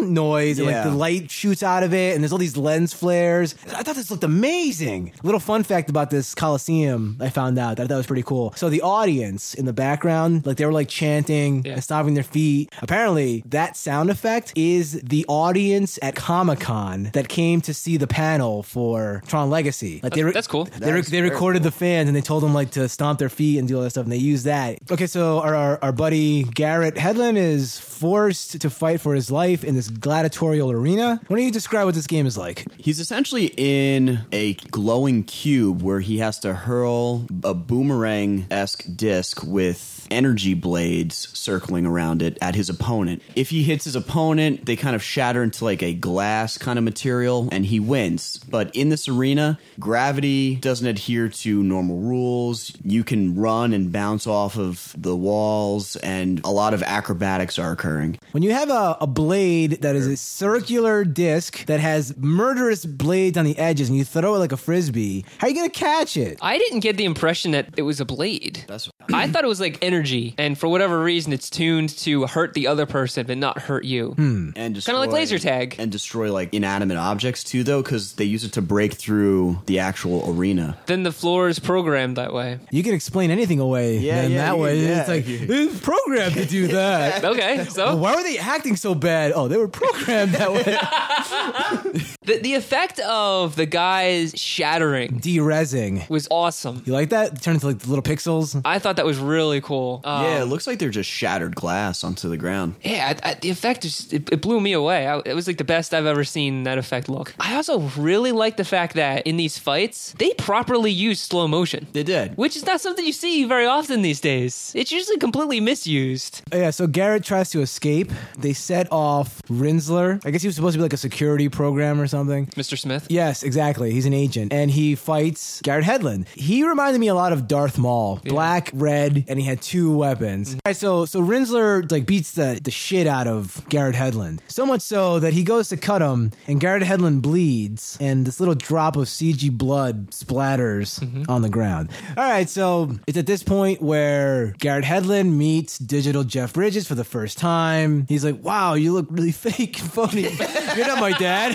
noise, 0.06 0.58
and 0.58 0.66
like 0.66 0.74
Yeah. 0.74 0.84
the 0.84 0.94
light 0.96 1.30
shoots 1.30 1.62
out 1.62 1.82
of 1.82 1.92
it, 1.94 2.14
and 2.14 2.22
there's 2.22 2.32
all 2.32 2.38
these 2.38 2.56
lens 2.56 2.92
flares. 2.94 3.54
I 3.74 3.82
thought 3.82 3.96
this 3.96 4.10
looked 4.10 4.24
amazing. 4.24 5.12
Little 5.22 5.40
fun 5.40 5.62
fact 5.62 5.90
about 5.90 6.10
this 6.10 6.34
Coliseum, 6.34 7.16
I 7.20 7.28
found 7.30 7.58
out 7.58 7.76
that 7.76 7.84
I 7.84 7.86
thought 7.86 7.96
was 7.98 8.06
pretty 8.06 8.22
cool. 8.22 8.52
So 8.56 8.68
the 8.68 8.82
audience 8.82 9.54
in 9.54 9.64
the 9.66 9.72
background, 9.72 10.46
like 10.46 10.56
they 10.56 10.66
were 10.66 10.72
like 10.72 10.88
chanting 10.88 11.62
Yeah. 11.64 11.74
and 11.74 11.84
stomping 11.84 12.14
their 12.14 12.22
feet. 12.24 12.70
Apparently, 12.82 13.42
that 13.48 13.76
sound 13.76 14.10
effect 14.10 14.52
is 14.56 15.00
the 15.02 15.24
audience 15.28 15.98
at 16.02 16.14
Comic 16.14 16.60
Con 16.60 17.10
that 17.14 17.28
came 17.28 17.60
to 17.62 17.74
see 17.74 17.96
the 17.96 18.06
panel 18.06 18.62
for 18.62 19.22
Tron 19.26 19.50
Legacy. 19.50 20.00
Like 20.02 20.14
they 20.14 20.22
That's 20.22 20.46
cool. 20.46 20.64
They, 20.64 20.92
re- 20.92 21.00
they 21.02 21.18
very 21.20 21.30
recorded 21.30 21.62
the 21.62 21.70
fans 21.70 22.08
and 22.08 22.16
they 22.16 22.20
told 22.20 22.42
them 22.42 22.54
like 22.54 22.70
to 22.72 22.88
stomp 22.88 23.18
their 23.18 23.28
feet 23.28 23.58
and 23.58 23.68
do 23.68 23.76
all 23.76 23.82
that 23.82 23.90
stuff, 23.90 24.04
and 24.04 24.12
they 24.12 24.16
used 24.16 24.44
that. 24.44 24.78
Okay, 24.90 25.06
so 25.06 25.40
our 25.40 25.54
our, 25.54 25.78
our 25.82 25.92
buddy 25.92 26.44
Garrett 26.44 26.94
Hedlund 26.94 27.36
is 27.36 27.78
forced 27.98 28.60
to 28.60 28.70
fight 28.70 29.00
for 29.00 29.14
his 29.14 29.30
life 29.30 29.64
in 29.64 29.74
this 29.74 29.88
gladiatorial 29.88 30.70
arena. 30.70 31.20
Why 31.26 31.36
don't 31.36 31.46
you 31.46 31.50
describe 31.50 31.86
what 31.86 31.94
this 31.94 32.06
game 32.06 32.26
is 32.26 32.38
like? 32.38 32.64
He's 32.76 33.00
essentially 33.00 33.52
in 33.56 34.20
a 34.30 34.54
glowing 34.54 35.24
cube 35.24 35.82
where 35.82 36.00
he 36.00 36.18
has 36.18 36.38
to 36.40 36.54
hurl 36.54 37.26
a 37.42 37.54
boomerang 37.54 38.46
esque 38.50 38.84
disc 38.94 39.42
with 39.42 39.97
energy 40.10 40.54
blades 40.54 41.28
circling 41.36 41.86
around 41.86 42.22
it 42.22 42.38
at 42.40 42.54
his 42.54 42.68
opponent. 42.68 43.22
If 43.34 43.50
he 43.50 43.62
hits 43.62 43.84
his 43.84 43.96
opponent, 43.96 44.66
they 44.66 44.76
kind 44.76 44.96
of 44.96 45.02
shatter 45.02 45.42
into 45.42 45.64
like 45.64 45.82
a 45.82 45.94
glass 45.94 46.58
kind 46.58 46.78
of 46.78 46.84
material 46.84 47.48
and 47.52 47.66
he 47.66 47.80
wins. 47.80 48.38
But 48.48 48.74
in 48.74 48.88
this 48.88 49.08
arena, 49.08 49.58
gravity 49.78 50.56
doesn't 50.56 50.86
adhere 50.86 51.28
to 51.28 51.62
normal 51.62 51.98
rules. 51.98 52.72
You 52.82 53.04
can 53.04 53.34
run 53.34 53.72
and 53.72 53.92
bounce 53.92 54.26
off 54.26 54.56
of 54.56 54.94
the 54.96 55.16
walls, 55.16 55.96
and 55.96 56.40
a 56.44 56.50
lot 56.50 56.74
of 56.74 56.82
acrobatics 56.82 57.58
are 57.58 57.72
occurring. 57.72 58.18
When 58.32 58.42
you 58.42 58.52
have 58.52 58.70
a, 58.70 58.96
a 59.00 59.06
blade 59.06 59.82
that 59.82 59.96
is 59.96 60.06
a 60.06 60.16
circular 60.16 61.04
disc 61.04 61.64
that 61.66 61.80
has 61.80 62.16
murderous 62.16 62.84
blades 62.84 63.36
on 63.36 63.44
the 63.44 63.58
edges 63.58 63.88
and 63.88 63.98
you 63.98 64.04
throw 64.04 64.34
it 64.34 64.38
like 64.38 64.52
a 64.52 64.56
frisbee, 64.56 65.24
how 65.38 65.46
are 65.46 65.50
you 65.50 65.56
going 65.56 65.70
to 65.70 65.78
catch 65.78 66.16
it? 66.16 66.38
I 66.40 66.58
didn't 66.58 66.80
get 66.80 66.96
the 66.96 67.04
impression 67.04 67.52
that 67.52 67.68
it 67.76 67.82
was 67.82 68.00
a 68.00 68.04
blade. 68.04 68.64
That's 68.66 68.90
I 69.12 69.26
thought 69.26 69.44
it 69.44 69.48
was 69.48 69.60
like 69.60 69.78
energy, 69.82 69.97
and 70.38 70.56
for 70.58 70.68
whatever 70.68 71.00
reason, 71.02 71.32
it's 71.32 71.50
tuned 71.50 71.90
to 71.98 72.26
hurt 72.26 72.54
the 72.54 72.66
other 72.66 72.86
person 72.86 73.26
but 73.26 73.38
not 73.38 73.58
hurt 73.58 73.84
you. 73.84 74.12
Hmm. 74.12 74.50
and 74.56 74.74
Kind 74.84 74.96
of 74.96 75.00
like 75.00 75.10
laser 75.10 75.38
tag. 75.38 75.76
and 75.78 75.90
destroy 75.90 76.32
like 76.32 76.52
inanimate 76.54 76.96
objects 76.96 77.44
too, 77.44 77.64
though, 77.64 77.82
because 77.82 78.12
they 78.14 78.24
use 78.24 78.44
it 78.44 78.52
to 78.52 78.62
break 78.62 78.94
through 78.94 79.58
the 79.66 79.78
actual 79.80 80.24
arena. 80.30 80.76
Then 80.86 81.02
the 81.02 81.12
floor 81.12 81.48
is 81.48 81.58
programmed 81.58 82.16
that 82.16 82.32
way. 82.32 82.58
You 82.70 82.82
can 82.82 82.94
explain 82.94 83.30
anything 83.30 83.60
away 83.60 83.98
Yeah, 83.98 84.22
in 84.22 84.32
yeah, 84.32 84.38
that 84.46 84.56
you- 84.56 84.62
way. 84.62 84.78
yeah. 84.80 85.00
It's 85.00 85.08
like, 85.08 85.24
it's 85.26 85.80
programmed 85.80 86.34
to 86.34 86.44
do 86.46 86.68
that. 86.68 87.24
Okay, 87.28 87.64
so 87.68 87.96
Why 87.96 88.14
were 88.14 88.22
they 88.22 88.38
acting 88.38 88.76
so 88.76 88.94
bad? 88.94 89.32
Oh, 89.34 89.48
they 89.48 89.56
were 89.56 89.68
programmed 89.68 90.32
that 90.32 90.52
way. 90.52 90.62
the, 92.24 92.38
the 92.42 92.54
effect 92.54 92.98
of 93.00 93.56
the 93.56 93.66
guys 93.66 94.32
shattering 94.36 95.18
De-resing. 95.18 96.08
was 96.08 96.28
awesome. 96.30 96.82
You 96.86 96.92
like 96.92 97.10
that? 97.10 97.42
Turn 97.42 97.54
into 97.54 97.66
like 97.66 97.86
little 97.86 98.02
pixels. 98.02 98.60
I 98.64 98.78
thought 98.78 98.96
that 98.96 99.06
was 99.06 99.18
really 99.18 99.60
cool. 99.60 99.87
Um, 100.04 100.24
yeah, 100.24 100.42
it 100.42 100.46
looks 100.46 100.66
like 100.66 100.78
they're 100.78 100.90
just 100.90 101.10
shattered 101.10 101.54
glass 101.54 102.04
onto 102.04 102.28
the 102.28 102.36
ground. 102.36 102.74
Yeah, 102.82 103.14
I, 103.24 103.30
I, 103.30 103.34
the 103.34 103.50
effect 103.50 103.82
just 103.82 104.12
it, 104.12 104.28
it 104.32 104.40
blew 104.42 104.60
me 104.60 104.72
away. 104.72 105.06
I, 105.06 105.18
it 105.24 105.34
was 105.34 105.46
like 105.46 105.58
the 105.58 105.64
best 105.64 105.92
I've 105.94 106.06
ever 106.06 106.24
seen 106.24 106.64
that 106.64 106.78
effect 106.78 107.08
look. 107.08 107.34
I 107.38 107.56
also 107.56 107.80
really 107.96 108.32
like 108.32 108.56
the 108.56 108.64
fact 108.64 108.94
that 108.94 109.26
in 109.26 109.36
these 109.36 109.58
fights 109.58 110.14
they 110.18 110.32
properly 110.34 110.90
use 110.90 111.20
slow 111.20 111.46
motion, 111.48 111.86
They 111.92 112.02
did. 112.02 112.36
which 112.36 112.56
is 112.56 112.64
not 112.66 112.80
something 112.80 113.04
you 113.04 113.12
see 113.12 113.44
very 113.44 113.66
often 113.66 114.02
these 114.02 114.20
days. 114.20 114.72
It's 114.74 114.92
usually 114.92 115.18
completely 115.18 115.60
misused. 115.60 116.42
Oh, 116.52 116.56
yeah, 116.58 116.70
so 116.70 116.86
Garrett 116.86 117.24
tries 117.24 117.50
to 117.50 117.60
escape. 117.60 118.10
They 118.38 118.52
set 118.52 118.88
off 118.92 119.40
Rinzler. 119.48 120.24
I 120.24 120.30
guess 120.30 120.42
he 120.42 120.48
was 120.48 120.56
supposed 120.56 120.74
to 120.74 120.78
be 120.78 120.82
like 120.82 120.92
a 120.92 120.96
security 120.98 121.48
program 121.48 122.00
or 122.00 122.06
something. 122.06 122.46
Mr. 122.48 122.78
Smith. 122.78 123.06
Yes, 123.10 123.42
exactly. 123.42 123.90
He's 123.92 124.06
an 124.06 124.14
agent, 124.14 124.52
and 124.52 124.70
he 124.70 124.94
fights 124.94 125.60
Garrett 125.62 125.84
Hedlund. 125.84 126.26
He 126.28 126.64
reminded 126.66 126.98
me 126.98 127.08
a 127.08 127.14
lot 127.14 127.32
of 127.32 127.46
Darth 127.48 127.78
Maul, 127.78 128.20
black, 128.24 128.70
red, 128.72 129.24
and 129.28 129.38
he 129.38 129.44
had 129.46 129.60
two 129.62 129.77
weapons. 129.86 130.54
All 130.54 130.60
right, 130.66 130.76
so 130.76 131.04
so 131.04 131.20
Rinzler 131.20 131.90
like 131.90 132.06
beats 132.06 132.32
the 132.32 132.60
the 132.62 132.70
shit 132.70 133.06
out 133.06 133.26
of 133.26 133.64
Garrett 133.68 133.94
Hedlund. 133.94 134.40
so 134.48 134.66
much 134.66 134.82
so 134.82 135.20
that 135.20 135.32
he 135.32 135.42
goes 135.44 135.68
to 135.68 135.76
cut 135.76 136.02
him, 136.02 136.32
and 136.46 136.60
Garrett 136.60 136.82
Hedlund 136.82 137.22
bleeds, 137.22 137.96
and 138.00 138.26
this 138.26 138.40
little 138.40 138.54
drop 138.54 138.96
of 138.96 139.06
CG 139.06 139.50
blood 139.50 140.10
splatters 140.10 141.00
mm-hmm. 141.00 141.30
on 141.30 141.42
the 141.42 141.48
ground. 141.48 141.90
All 142.16 142.24
right, 142.24 142.48
so 142.48 142.92
it's 143.06 143.18
at 143.18 143.26
this 143.26 143.42
point 143.42 143.80
where 143.82 144.54
Garrett 144.58 144.84
Hedlund 144.84 145.32
meets 145.32 145.78
digital 145.78 146.24
Jeff 146.24 146.52
Bridges 146.52 146.86
for 146.86 146.94
the 146.94 147.04
first 147.04 147.38
time. 147.38 148.06
He's 148.08 148.24
like, 148.24 148.42
"Wow, 148.42 148.74
you 148.74 148.92
look 148.92 149.06
really 149.10 149.32
fake 149.46 149.80
and 149.80 149.92
phony. 149.92 150.22
You're 150.76 150.86
not 150.86 151.00
my 151.00 151.12
dad." 151.12 151.54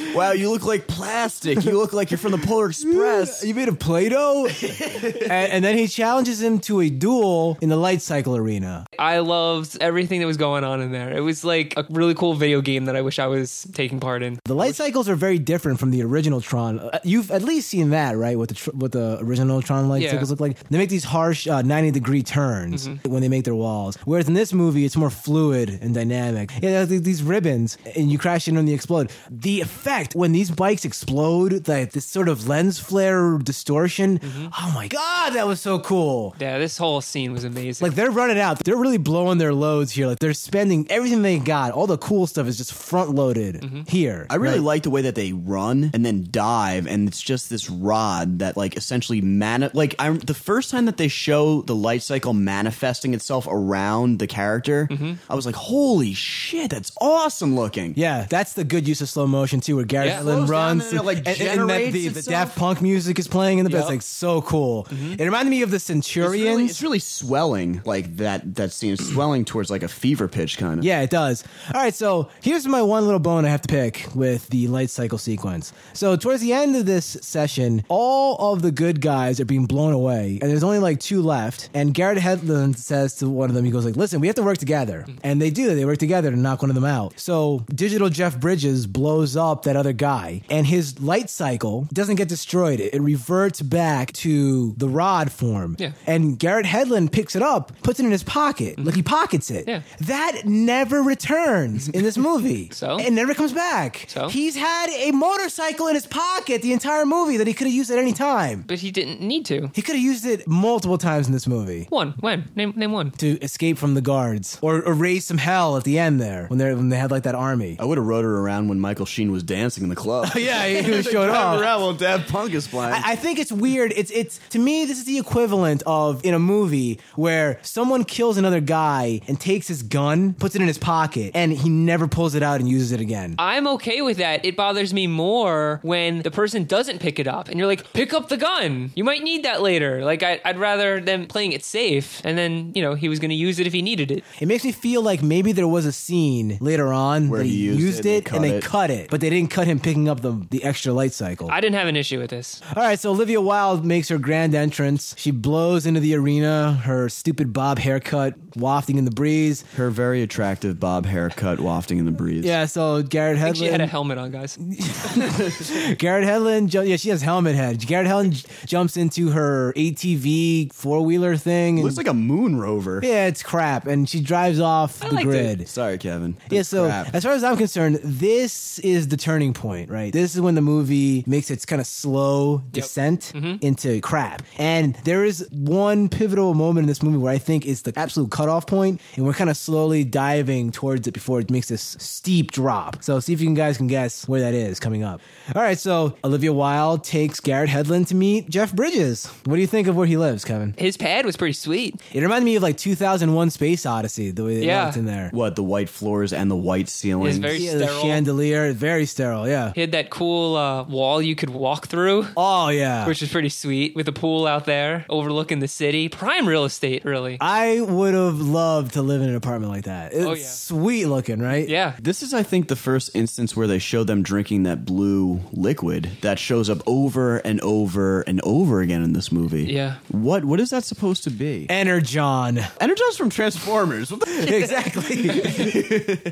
Wow, 0.14 0.32
you 0.32 0.50
look 0.50 0.64
like 0.64 0.88
plastic. 0.88 1.64
You 1.64 1.78
look 1.78 1.92
like 1.92 2.10
you're 2.10 2.18
from 2.18 2.32
the 2.32 2.38
Polar 2.38 2.66
Express. 2.66 3.44
You 3.44 3.54
made 3.54 3.68
of 3.68 3.78
Play-Doh? 3.78 4.46
and, 4.46 5.30
and 5.30 5.64
then 5.64 5.78
he 5.78 5.86
challenges 5.86 6.42
him 6.42 6.58
to 6.60 6.80
a 6.80 6.90
duel 6.90 7.19
in 7.60 7.68
the 7.68 7.76
light 7.76 8.02
cycle 8.02 8.36
arena. 8.36 8.86
I 8.98 9.18
loved 9.18 9.78
everything 9.80 10.20
that 10.20 10.26
was 10.26 10.36
going 10.36 10.64
on 10.64 10.80
in 10.80 10.92
there. 10.92 11.16
It 11.16 11.20
was 11.20 11.44
like 11.44 11.74
a 11.76 11.86
really 11.90 12.14
cool 12.14 12.34
video 12.34 12.60
game 12.60 12.86
that 12.86 12.96
I 12.96 13.02
wish 13.02 13.18
I 13.18 13.26
was 13.26 13.66
taking 13.72 14.00
part 14.00 14.22
in. 14.22 14.38
The 14.44 14.54
light 14.54 14.74
cycles 14.74 15.08
are 15.08 15.14
very 15.16 15.38
different 15.38 15.78
from 15.80 15.90
the 15.90 16.02
original 16.02 16.40
Tron. 16.40 16.78
Uh, 16.80 16.98
You've 17.04 17.30
at 17.30 17.42
least 17.42 17.68
seen 17.68 17.90
that, 17.90 18.16
right? 18.16 18.36
What 18.38 18.48
the 18.48 18.54
tr- 18.54 18.70
what 18.72 18.92
the 18.92 19.18
original 19.20 19.62
Tron 19.62 19.88
light 19.88 20.02
Yeah. 20.02 20.12
cycles 20.12 20.30
look 20.30 20.40
like. 20.40 20.58
They 20.68 20.78
make 20.78 20.90
these 20.90 21.04
harsh 21.04 21.46
uh, 21.46 21.62
90 21.62 21.90
degree 21.90 22.22
turns 22.22 22.88
when 23.04 23.20
they 23.22 23.28
make 23.28 23.44
their 23.44 23.54
walls. 23.54 23.96
Whereas 24.04 24.28
in 24.28 24.34
this 24.34 24.52
movie, 24.52 24.84
it's 24.84 24.96
more 24.96 25.10
fluid 25.10 25.78
and 25.82 25.94
dynamic. 25.94 26.50
Yeah, 26.62 26.84
these 26.84 27.22
ribbons, 27.22 27.78
and 27.96 28.10
you 28.10 28.18
crash 28.18 28.48
into 28.48 28.58
them, 28.58 28.66
they 28.66 28.72
explode. 28.74 29.10
The 29.30 29.60
effect 29.60 30.14
when 30.14 30.32
these 30.32 30.50
bikes 30.50 30.84
explode, 30.84 31.68
like 31.68 31.92
this 31.92 32.06
sort 32.06 32.28
of 32.28 32.48
lens 32.48 32.78
flare 32.78 33.38
distortion. 33.38 34.20
Oh 34.58 34.72
my 34.74 34.88
god, 34.88 35.30
that 35.34 35.46
was 35.46 35.60
so 35.60 35.78
cool. 35.78 36.34
Yeah, 36.38 36.58
this 36.58 36.78
whole 36.78 37.00
scene 37.10 37.32
was 37.32 37.44
amazing. 37.44 37.86
Like 37.86 37.96
they're 37.96 38.10
running 38.10 38.38
out. 38.38 38.58
They're 38.64 38.76
really 38.76 38.98
blowing 38.98 39.38
their 39.38 39.52
loads 39.52 39.92
here. 39.92 40.06
Like 40.06 40.18
they're 40.18 40.34
spending 40.34 40.86
everything 40.90 41.22
they 41.22 41.38
got. 41.38 41.72
All 41.72 41.86
the 41.86 41.98
cool 41.98 42.26
stuff 42.26 42.46
is 42.46 42.56
just 42.56 42.72
front 42.72 43.10
loaded 43.10 43.56
mm-hmm. 43.56 43.82
here. 43.88 44.26
I 44.30 44.36
really 44.36 44.58
right? 44.58 44.64
like 44.64 44.82
the 44.84 44.90
way 44.90 45.02
that 45.02 45.14
they 45.14 45.32
run 45.32 45.90
and 45.92 46.04
then 46.04 46.28
dive, 46.30 46.86
and 46.86 47.08
it's 47.08 47.20
just 47.20 47.50
this 47.50 47.68
rod 47.68 48.38
that, 48.38 48.56
like, 48.56 48.76
essentially 48.76 49.20
man. 49.20 49.70
Like, 49.74 49.94
I'm 49.98 50.18
the 50.18 50.34
first 50.34 50.70
time 50.70 50.86
that 50.86 50.96
they 50.96 51.08
show 51.08 51.62
the 51.62 51.74
light 51.74 52.02
cycle 52.02 52.32
manifesting 52.32 53.14
itself 53.14 53.46
around 53.50 54.18
the 54.18 54.26
character, 54.26 54.88
mm-hmm. 54.90 55.14
I 55.28 55.34
was 55.34 55.46
like, 55.46 55.56
"Holy 55.56 56.14
shit, 56.14 56.70
that's 56.70 56.92
awesome 57.00 57.56
looking!" 57.56 57.94
Yeah, 57.96 58.26
that's 58.30 58.54
the 58.54 58.64
good 58.64 58.86
use 58.86 59.00
of 59.00 59.08
slow 59.08 59.26
motion 59.26 59.60
too, 59.60 59.76
where 59.76 59.84
Garrett 59.84 60.08
Yeah. 60.08 60.20
Hedlund 60.20 60.22
Slows 60.22 60.40
down 60.40 60.48
runs 60.48 60.90
and 60.90 61.00
it, 61.00 61.04
like, 61.04 61.18
and, 61.18 61.28
and 61.28 61.36
that 61.36 61.54
generates 61.56 61.92
the, 61.92 62.08
the. 62.08 62.22
Daft 62.30 62.56
Punk 62.56 62.80
music 62.80 63.18
is 63.18 63.26
playing 63.28 63.58
in 63.58 63.64
the 63.64 63.70
back. 63.70 63.80
It's 63.80 63.88
like 63.90 64.02
so 64.02 64.42
cool. 64.42 64.84
Mm-hmm. 64.84 65.14
It 65.14 65.24
reminded 65.24 65.50
me 65.50 65.62
of 65.62 65.70
the 65.70 65.76
It's 65.76 65.90
really, 65.90 66.38
Centurions. 66.38 66.70
it's 66.70 66.82
really 66.82 66.99
swelling, 67.00 67.82
like 67.84 68.16
that. 68.16 68.54
That 68.54 68.72
scene 68.72 68.92
is 68.92 69.12
swelling 69.12 69.44
towards 69.44 69.70
like 69.70 69.82
a 69.82 69.88
fever 69.88 70.28
pitch, 70.28 70.58
kind 70.58 70.78
of. 70.78 70.84
Yeah, 70.84 71.00
it 71.00 71.10
does. 71.10 71.44
All 71.74 71.80
right, 71.80 71.94
so 71.94 72.28
here's 72.42 72.66
my 72.66 72.82
one 72.82 73.04
little 73.04 73.20
bone 73.20 73.44
I 73.44 73.48
have 73.48 73.62
to 73.62 73.68
pick 73.68 74.08
with 74.14 74.48
the 74.48 74.68
light 74.68 74.90
cycle 74.90 75.18
sequence. 75.18 75.72
So 75.92 76.16
towards 76.16 76.40
the 76.40 76.52
end 76.52 76.76
of 76.76 76.86
this 76.86 77.16
session, 77.20 77.84
all 77.88 78.54
of 78.54 78.62
the 78.62 78.70
good 78.70 79.00
guys 79.00 79.40
are 79.40 79.44
being 79.44 79.66
blown 79.66 79.92
away, 79.92 80.38
and 80.40 80.50
there's 80.50 80.64
only 80.64 80.78
like 80.78 81.00
two 81.00 81.22
left. 81.22 81.70
And 81.74 81.94
Garrett 81.94 82.18
Hedlund 82.18 82.76
says 82.76 83.16
to 83.16 83.28
one 83.28 83.48
of 83.48 83.54
them, 83.54 83.64
he 83.64 83.70
goes 83.70 83.84
like, 83.84 83.96
"Listen, 83.96 84.20
we 84.20 84.26
have 84.26 84.36
to 84.36 84.42
work 84.42 84.58
together." 84.58 85.06
And 85.22 85.40
they 85.40 85.50
do. 85.50 85.74
They 85.74 85.84
work 85.84 85.98
together 85.98 86.30
to 86.30 86.36
knock 86.36 86.62
one 86.62 86.70
of 86.70 86.74
them 86.74 86.84
out. 86.84 87.18
So 87.18 87.64
digital 87.74 88.08
Jeff 88.08 88.38
Bridges 88.38 88.86
blows 88.86 89.36
up 89.36 89.62
that 89.64 89.76
other 89.76 89.92
guy, 89.92 90.42
and 90.50 90.66
his 90.66 91.00
light 91.00 91.30
cycle 91.30 91.88
doesn't 91.92 92.16
get 92.16 92.28
destroyed. 92.28 92.80
It, 92.80 92.94
it 92.94 93.00
reverts 93.00 93.60
back 93.62 94.12
to 94.14 94.72
the 94.76 94.88
rod 94.88 95.30
form. 95.32 95.76
Yeah. 95.78 95.92
And 96.06 96.38
Garrett 96.38 96.66
Hedlund 96.80 97.12
picks 97.12 97.34
it 97.36 97.42
up, 97.42 97.72
puts 97.82 98.00
it 98.00 98.04
in 98.06 98.10
his 98.12 98.22
pocket, 98.22 98.78
like 98.78 98.94
he 98.94 99.02
pockets 99.02 99.50
it. 99.50 99.66
Yeah. 99.68 99.82
That 100.00 100.42
never 100.44 101.02
returns 101.02 101.88
in 101.88 102.02
this 102.02 102.16
movie. 102.16 102.70
So? 102.80 102.98
It 102.98 103.12
never 103.12 103.34
comes 103.34 103.52
back. 103.52 104.06
So? 104.08 104.28
He's 104.28 104.56
had 104.56 104.88
a 104.90 105.10
motorcycle 105.10 105.88
in 105.88 105.94
his 105.94 106.06
pocket 106.06 106.62
the 106.62 106.72
entire 106.72 107.04
movie 107.04 107.36
that 107.36 107.46
he 107.46 107.52
could 107.52 107.66
have 107.66 107.74
used 107.74 107.90
at 107.90 107.98
any 107.98 108.12
time. 108.12 108.64
but 108.66 108.78
he 108.78 108.90
didn't 108.90 109.20
need 109.20 109.44
to. 109.46 109.70
He 109.74 109.82
could 109.82 109.96
have 109.96 110.02
used 110.04 110.24
it 110.24 110.46
multiple 110.48 110.96
times 110.96 111.26
in 111.26 111.32
this 111.34 111.46
movie. 111.46 111.86
One. 111.90 112.12
When? 112.20 112.48
Name 112.56 112.72
name 112.76 112.92
one. 112.92 113.10
To 113.12 113.38
escape 113.40 113.76
from 113.76 113.92
the 113.94 114.00
guards, 114.00 114.58
or, 114.62 114.80
or 114.82 114.94
raise 114.94 115.26
some 115.26 115.36
hell 115.38 115.76
at 115.76 115.84
the 115.84 115.98
end 115.98 116.20
there 116.20 116.46
when 116.46 116.58
they 116.58 116.72
when 116.72 116.88
they 116.88 116.96
had 116.96 117.10
like 117.10 117.24
that 117.24 117.34
army. 117.34 117.76
I 117.78 117.84
would 117.84 117.98
have 117.98 118.06
rode 118.06 118.24
her 118.24 118.38
around 118.38 118.68
when 118.68 118.80
Michael 118.80 119.06
Sheen 119.06 119.30
was 119.30 119.42
dancing 119.42 119.82
in 119.82 119.90
the 119.90 119.96
club. 119.96 120.28
yeah, 120.36 120.66
he 120.66 120.90
was 120.96 121.06
showing 121.06 121.28
off. 121.30 121.60
around 121.60 121.80
while 121.82 121.92
Daft 121.94 122.30
Punk 122.30 122.54
is 122.54 122.66
playing. 122.66 122.94
I, 122.94 123.12
I 123.12 123.16
think 123.16 123.38
it's 123.38 123.52
weird. 123.52 123.92
It's 123.94 124.10
it's 124.10 124.40
to 124.50 124.58
me 124.58 124.86
this 124.86 124.98
is 124.98 125.04
the 125.04 125.18
equivalent 125.18 125.82
of 125.86 126.24
in 126.24 126.32
a 126.34 126.38
movie 126.38 126.69
where 127.16 127.58
someone 127.62 128.04
kills 128.04 128.36
another 128.36 128.60
guy 128.60 129.20
and 129.28 129.40
takes 129.40 129.68
his 129.68 129.82
gun, 129.82 130.34
puts 130.34 130.54
it 130.54 130.62
in 130.62 130.68
his 130.68 130.78
pocket, 130.78 131.32
and 131.34 131.52
he 131.52 131.68
never 131.68 132.06
pulls 132.08 132.34
it 132.34 132.42
out 132.42 132.60
and 132.60 132.68
uses 132.68 132.92
it 132.92 133.00
again. 133.00 133.34
I'm 133.38 133.66
okay 133.68 134.00
with 134.02 134.18
that. 134.18 134.44
It 134.44 134.56
bothers 134.56 134.92
me 134.94 135.06
more 135.06 135.80
when 135.82 136.22
the 136.22 136.30
person 136.30 136.64
doesn't 136.64 136.98
pick 137.00 137.18
it 137.18 137.26
up 137.26 137.48
and 137.48 137.58
you're 137.58 137.66
like, 137.66 137.92
pick 137.92 138.12
up 138.14 138.28
the 138.28 138.36
gun. 138.36 138.90
You 138.94 139.04
might 139.04 139.22
need 139.22 139.44
that 139.44 139.62
later. 139.62 140.04
Like, 140.04 140.22
I, 140.22 140.40
I'd 140.44 140.58
rather 140.58 141.00
them 141.00 141.26
playing 141.26 141.52
it 141.52 141.64
safe 141.64 142.20
and 142.24 142.36
then, 142.38 142.72
you 142.74 142.82
know, 142.82 142.94
he 142.94 143.08
was 143.08 143.18
going 143.18 143.30
to 143.30 143.34
use 143.34 143.58
it 143.58 143.66
if 143.66 143.72
he 143.72 143.82
needed 143.82 144.10
it. 144.10 144.24
It 144.40 144.46
makes 144.46 144.64
me 144.64 144.72
feel 144.72 145.02
like 145.02 145.22
maybe 145.22 145.52
there 145.52 145.68
was 145.68 145.86
a 145.86 145.92
scene 145.92 146.58
later 146.60 146.92
on 146.92 147.28
Where 147.28 147.42
he 147.42 147.50
he 147.50 147.56
used 147.56 147.80
used, 147.80 147.98
it, 148.00 148.00
it, 148.00 148.04
they 148.04 148.16
and 148.16 148.24
cut 148.26 148.42
they 148.42 148.54
it. 148.56 148.62
cut 148.64 148.90
it, 148.90 149.10
but 149.10 149.20
they 149.20 149.30
didn't 149.30 149.50
cut 149.50 149.66
him 149.66 149.80
picking 149.80 150.08
up 150.08 150.20
the 150.20 150.30
the 150.50 150.62
extra 150.64 150.92
light 150.92 151.12
cycle. 151.12 151.50
I 151.50 151.60
didn't 151.60 151.76
have 151.76 151.88
an 151.88 151.96
issue 151.96 152.18
with 152.18 152.30
this. 152.30 152.60
All 152.76 152.82
right, 152.82 152.98
so 152.98 153.10
Olivia 153.10 153.40
Wilde 153.40 153.84
makes 153.84 154.08
her 154.08 154.18
grand 154.18 154.54
entrance. 154.54 155.14
She 155.18 155.30
blows 155.30 155.86
into 155.86 156.00
the 156.00 156.14
arena, 156.14 156.59
her 156.68 157.08
stupid 157.08 157.52
bob 157.52 157.78
haircut 157.78 158.34
wafting 158.56 158.98
in 158.98 159.04
the 159.04 159.10
breeze. 159.10 159.64
Her 159.76 159.90
very 159.90 160.22
attractive 160.22 160.78
bob 160.80 161.06
haircut 161.06 161.60
wafting 161.60 161.98
in 161.98 162.04
the 162.04 162.10
breeze. 162.12 162.44
Yeah, 162.44 162.66
so 162.66 163.02
Garrett 163.02 163.38
I 163.38 163.44
think 163.44 163.56
she 163.56 163.66
had 163.66 163.80
a 163.80 163.86
helmet 163.86 164.18
on, 164.18 164.30
guys. 164.30 164.56
Garrett 165.98 166.26
Hedlund, 166.26 166.68
ju- 166.68 166.82
yeah, 166.84 166.96
she 166.96 167.10
has 167.10 167.22
helmet 167.22 167.54
head. 167.54 167.84
Garrett 167.86 168.08
Hedlund 168.08 168.32
j- 168.32 168.48
jumps 168.66 168.96
into 168.96 169.30
her 169.30 169.72
ATV 169.76 170.72
four 170.72 171.02
wheeler 171.04 171.36
thing. 171.36 171.76
And, 171.76 171.84
Looks 171.84 171.96
like 171.96 172.06
a 172.06 172.14
moon 172.14 172.58
rover. 172.58 173.00
yeah, 173.02 173.26
it's 173.26 173.42
crap, 173.42 173.86
and 173.86 174.08
she 174.08 174.20
drives 174.20 174.60
off 174.60 175.02
I 175.02 175.08
the 175.08 175.14
liked 175.14 175.28
it. 175.28 175.30
grid. 175.30 175.68
Sorry, 175.68 175.98
Kevin. 175.98 176.36
Yeah, 176.50 176.62
so 176.62 176.86
crap. 176.86 177.14
as 177.14 177.24
far 177.24 177.32
as 177.32 177.44
I'm 177.44 177.56
concerned, 177.56 178.00
this 178.02 178.78
is 178.80 179.08
the 179.08 179.16
turning 179.16 179.52
point, 179.52 179.90
right? 179.90 180.12
This 180.12 180.34
is 180.34 180.40
when 180.40 180.54
the 180.54 180.60
movie 180.60 181.24
makes 181.26 181.50
its 181.50 181.64
kind 181.64 181.80
of 181.80 181.86
slow 181.86 182.58
descent 182.72 183.32
mm-hmm. 183.34 183.64
into 183.64 184.00
crap. 184.00 184.42
And 184.58 184.94
there 185.04 185.24
is 185.24 185.46
one 185.50 186.08
pivotal 186.08 186.49
moment 186.54 186.84
in 186.84 186.88
this 186.88 187.02
movie 187.02 187.18
where 187.18 187.32
I 187.32 187.38
think 187.38 187.66
is 187.66 187.82
the 187.82 187.92
absolute 187.96 188.30
cutoff 188.30 188.66
point, 188.66 189.00
and 189.16 189.24
we're 189.26 189.32
kind 189.32 189.50
of 189.50 189.56
slowly 189.56 190.04
diving 190.04 190.70
towards 190.72 191.06
it 191.06 191.12
before 191.12 191.40
it 191.40 191.50
makes 191.50 191.68
this 191.68 191.96
steep 191.98 192.52
drop. 192.52 193.02
So 193.02 193.20
see 193.20 193.32
if 193.32 193.40
you 193.40 193.52
guys 193.54 193.76
can 193.76 193.86
guess 193.86 194.26
where 194.28 194.40
that 194.40 194.54
is 194.54 194.78
coming 194.80 195.02
up. 195.02 195.20
All 195.54 195.62
right, 195.62 195.78
so 195.78 196.16
Olivia 196.24 196.52
Wilde 196.52 197.04
takes 197.04 197.40
Garrett 197.40 197.70
Hedlund 197.70 198.08
to 198.08 198.14
meet 198.14 198.48
Jeff 198.48 198.72
Bridges. 198.74 199.26
What 199.44 199.56
do 199.56 199.60
you 199.60 199.66
think 199.66 199.88
of 199.88 199.96
where 199.96 200.06
he 200.06 200.16
lives, 200.16 200.44
Kevin? 200.44 200.74
His 200.78 200.96
pad 200.96 201.24
was 201.26 201.36
pretty 201.36 201.52
sweet. 201.54 202.00
It 202.12 202.20
reminded 202.22 202.44
me 202.44 202.56
of 202.56 202.62
like 202.62 202.76
2001 202.76 203.50
Space 203.50 203.86
Odyssey, 203.86 204.30
the 204.30 204.44
way 204.44 204.60
they 204.60 204.66
Yeah. 204.66 204.84
looked 204.86 204.96
in 204.96 205.06
there. 205.06 205.30
What 205.32 205.56
the 205.56 205.62
white 205.62 205.88
floors 205.88 206.32
and 206.32 206.50
the 206.50 206.56
white 206.56 206.88
ceilings? 206.88 207.38
very 207.38 207.58
Yeah, 207.58 207.74
the 207.76 207.86
chandelier, 208.02 208.72
very 208.72 209.06
sterile, 209.06 209.48
yeah. 209.48 209.72
He 209.74 209.80
had 209.80 209.92
that 209.92 210.10
cool 210.10 210.56
uh, 210.56 210.84
wall 210.84 211.20
you 211.22 211.34
could 211.34 211.50
walk 211.50 211.86
through. 211.88 212.26
Oh, 212.36 212.68
yeah. 212.68 213.06
Which 213.06 213.22
is 213.22 213.28
pretty 213.30 213.48
sweet 213.48 213.94
with 213.96 214.08
a 214.08 214.12
pool 214.12 214.46
out 214.46 214.64
there 214.66 215.04
overlooking 215.08 215.58
the 215.60 215.68
city. 215.68 216.08
Prime 216.08 216.39
real 216.46 216.64
estate, 216.64 217.04
really. 217.04 217.36
I 217.40 217.80
would 217.80 218.14
have 218.14 218.40
loved 218.40 218.94
to 218.94 219.02
live 219.02 219.22
in 219.22 219.28
an 219.28 219.34
apartment 219.36 219.72
like 219.72 219.84
that. 219.84 220.12
It's 220.12 220.24
Oh, 220.24 220.32
yeah. 220.34 220.44
sweet 220.44 221.06
looking, 221.06 221.40
right? 221.40 221.68
Yeah. 221.68 221.94
This 222.00 222.22
is, 222.22 222.32
I 222.34 222.42
think, 222.42 222.68
the 222.68 222.76
first 222.76 223.10
instance 223.14 223.56
where 223.56 223.66
they 223.66 223.78
show 223.78 224.04
them 224.04 224.22
drinking 224.22 224.64
that 224.64 224.84
blue 224.84 225.40
liquid 225.52 226.10
that 226.22 226.38
shows 226.38 226.68
up 226.70 226.82
over 226.86 227.38
and 227.38 227.60
over 227.60 228.22
and 228.22 228.40
over 228.44 228.80
again 228.80 229.02
in 229.02 229.12
this 229.12 229.30
movie. 229.32 229.64
Yeah. 229.64 229.96
What 230.08 230.44
What 230.44 230.60
is 230.60 230.70
that 230.70 230.84
supposed 230.84 231.24
to 231.24 231.30
be? 231.30 231.66
Energon. 231.68 232.58
Energon's 232.80 233.16
from 233.16 233.30
Transformers. 233.30 234.12
Exactly. 234.50 235.30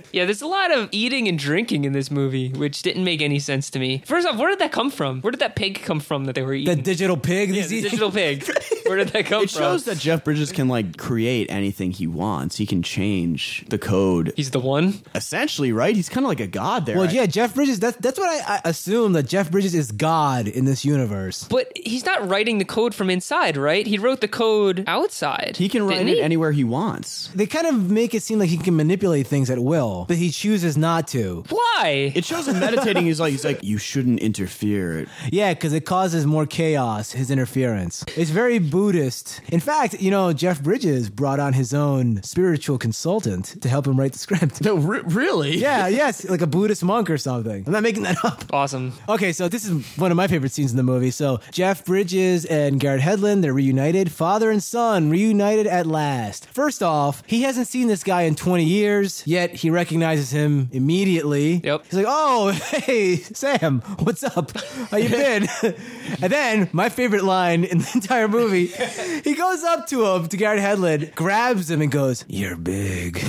Yeah, 0.13 0.25
there's 0.25 0.43
a 0.43 0.47
lot 0.47 0.71
of 0.73 0.89
eating 0.93 1.29
and 1.29 1.39
drinking 1.39 1.85
in 1.85 1.93
this 1.93 2.11
movie, 2.11 2.51
which 2.51 2.83
didn't 2.83 3.05
make 3.05 3.21
any 3.21 3.39
sense 3.39 3.71
to 3.71 3.79
me. 3.79 4.03
First 4.07 4.27
off, 4.27 4.39
where 4.39 4.49
did 4.51 4.59
that 4.61 4.73
come 4.73 4.91
from? 4.91 5.21
Where 5.21 5.31
did 5.31 5.41
that 5.41 5.55
pig 5.57 5.83
come 5.83 6.01
from 6.01 6.25
that 6.25 6.35
they 6.35 6.43
were 6.43 6.55
eating? 6.55 6.75
the 6.77 6.83
digital 6.83 7.17
pig. 7.17 7.51
yeah, 7.51 7.67
the 7.67 7.83
digital 7.83 8.11
pig. 8.11 8.45
Where 8.87 8.97
did 8.97 9.09
that 9.09 9.27
come 9.27 9.43
it 9.43 9.51
from? 9.51 9.61
shows 9.63 9.85
that 9.85 9.98
Jeff 10.01 10.25
Bridges 10.25 10.53
can 10.53 10.69
like 10.69 10.97
create 10.97 11.51
anything 11.51 11.91
he 11.91 12.07
wants. 12.07 12.57
He 12.57 12.67
can 12.67 12.83
change 12.83 13.65
the 13.69 13.79
code. 13.79 14.33
He's 14.37 14.51
the 14.51 14.61
one. 14.61 15.03
Essentially, 15.15 15.73
right? 15.73 15.95
He's 15.95 16.09
kind 16.09 16.25
of 16.25 16.29
like 16.29 16.41
a 16.41 16.47
god 16.47 16.87
there. 16.87 16.97
Well, 16.97 17.13
yeah, 17.13 17.27
Jeff 17.27 17.55
Bridges. 17.55 17.81
That's 17.81 17.97
that's 17.99 18.19
what 18.19 18.29
I, 18.29 18.57
I 18.57 18.61
assume 18.69 19.13
that 19.13 19.25
Jeff 19.25 19.51
Bridges 19.51 19.75
is 19.75 19.93
God 19.93 20.49
in 20.49 20.65
this 20.65 20.85
universe. 20.85 21.45
But 21.49 21.73
he's 21.77 22.05
not 22.05 22.29
writing 22.29 22.59
the 22.59 22.65
code 22.65 22.95
from 22.95 23.11
inside, 23.11 23.57
right? 23.57 23.87
He 23.87 23.99
wrote 23.99 24.21
the 24.21 24.29
code 24.29 24.85
outside. 24.87 25.57
He 25.57 25.69
can 25.69 25.83
write 25.85 25.99
didn't 25.99 26.09
it 26.09 26.15
he? 26.17 26.23
anywhere 26.23 26.53
he 26.53 26.65
wants. 26.65 27.29
They 27.35 27.47
kind 27.47 27.67
of 27.67 27.91
make 27.91 28.15
it 28.15 28.23
seem 28.23 28.39
like 28.39 28.49
he 28.49 28.59
can 28.59 28.77
manipulate 28.77 29.27
things 29.27 29.51
at 29.51 29.59
will, 29.59 30.05
but 30.09 30.17
he 30.17 30.31
chooses 30.31 30.77
not 30.77 31.09
to. 31.09 31.45
Why? 31.49 32.13
It 32.15 32.25
shows 32.25 32.49
him 32.49 32.59
meditating. 32.61 33.05
He's 33.05 33.21
like, 33.21 33.33
he's 33.33 33.45
like, 33.45 33.63
you 33.63 33.79
shouldn't 33.79 34.21
interfere. 34.21 35.07
Yeah, 35.31 35.55
because 35.55 35.73
it 35.73 35.85
causes 35.85 36.27
more 36.27 36.47
chaos, 36.47 37.13
his 37.13 37.31
interference. 37.31 38.05
It's 38.17 38.31
very 38.31 38.59
Buddhist. 38.59 39.41
In 39.49 39.61
fact, 39.61 39.88
you 39.95 40.11
know, 40.11 40.33
Jeff 40.33 40.63
Bridges 40.63 41.11
brought 41.11 41.41
on 41.41 41.53
his 41.53 41.73
own 41.75 42.23
spiritual 42.23 42.79
consultant 42.79 43.61
to 43.63 43.69
help 43.69 43.87
him 43.87 43.99
write 43.99 44.13
the 44.13 44.19
script. 44.19 44.61
No, 44.63 44.77
re- 44.77 45.03
really? 45.05 45.57
Yeah, 45.59 45.89
yes, 45.89 46.29
like 46.29 46.41
a 46.43 46.47
Buddhist 46.47 46.85
monk 46.85 47.11
or 47.11 47.19
something. 47.19 47.65
I'm 47.67 47.73
not 47.73 47.83
making 47.83 48.03
that 48.05 48.25
up. 48.25 48.45
awesome. 48.53 48.93
Okay, 49.09 49.33
so 49.33 49.49
this 49.49 49.65
is 49.65 49.85
one 49.97 50.11
of 50.11 50.17
my 50.17 50.27
favorite 50.27 50.53
scenes 50.53 50.71
in 50.71 50.77
the 50.77 50.83
movie. 50.83 51.11
So 51.11 51.41
Jeff 51.53 51.85
Bridges 51.85 52.45
and 52.45 52.81
Garrett 52.81 53.03
Hedlund, 53.03 53.43
they're 53.43 53.53
reunited. 53.55 54.11
Father 54.13 54.51
and 54.51 54.63
son 54.63 55.11
reunited 55.11 55.67
at 55.67 55.87
last. 55.87 56.47
First 56.47 56.83
off, 56.83 57.23
he 57.27 57.43
hasn't 57.43 57.67
seen 57.69 57.89
this 57.89 58.03
guy 58.03 58.23
in 58.23 58.35
20 58.35 58.65
years, 58.65 59.23
yet 59.27 59.55
he 59.55 59.71
recognizes 59.71 60.31
him 60.31 60.69
immediately. 60.73 61.61
Yep. 61.65 61.85
He's 61.85 61.95
like, 61.95 62.07
oh, 62.09 62.51
hey, 62.53 63.17
Sam, 63.17 63.81
what's 64.01 64.25
up? 64.25 64.57
How 64.91 64.97
you 64.97 65.09
been? 65.09 65.49
and 65.63 66.33
then 66.33 66.69
my 66.73 66.89
favorite 66.89 67.25
line 67.25 67.65
in 67.65 67.79
the 67.79 67.91
entire 67.95 68.29
movie, 68.29 68.67
he 69.25 69.35
goes 69.35 69.63
up 69.65 69.78
to 69.87 70.05
him, 70.05 70.29
to 70.29 70.37
Garrett 70.37 70.61
Hedlund, 70.61 71.15
grabs 71.15 71.71
him 71.71 71.81
and 71.81 71.91
goes, 71.91 72.27
you're 72.29 72.57
big. 72.57 73.25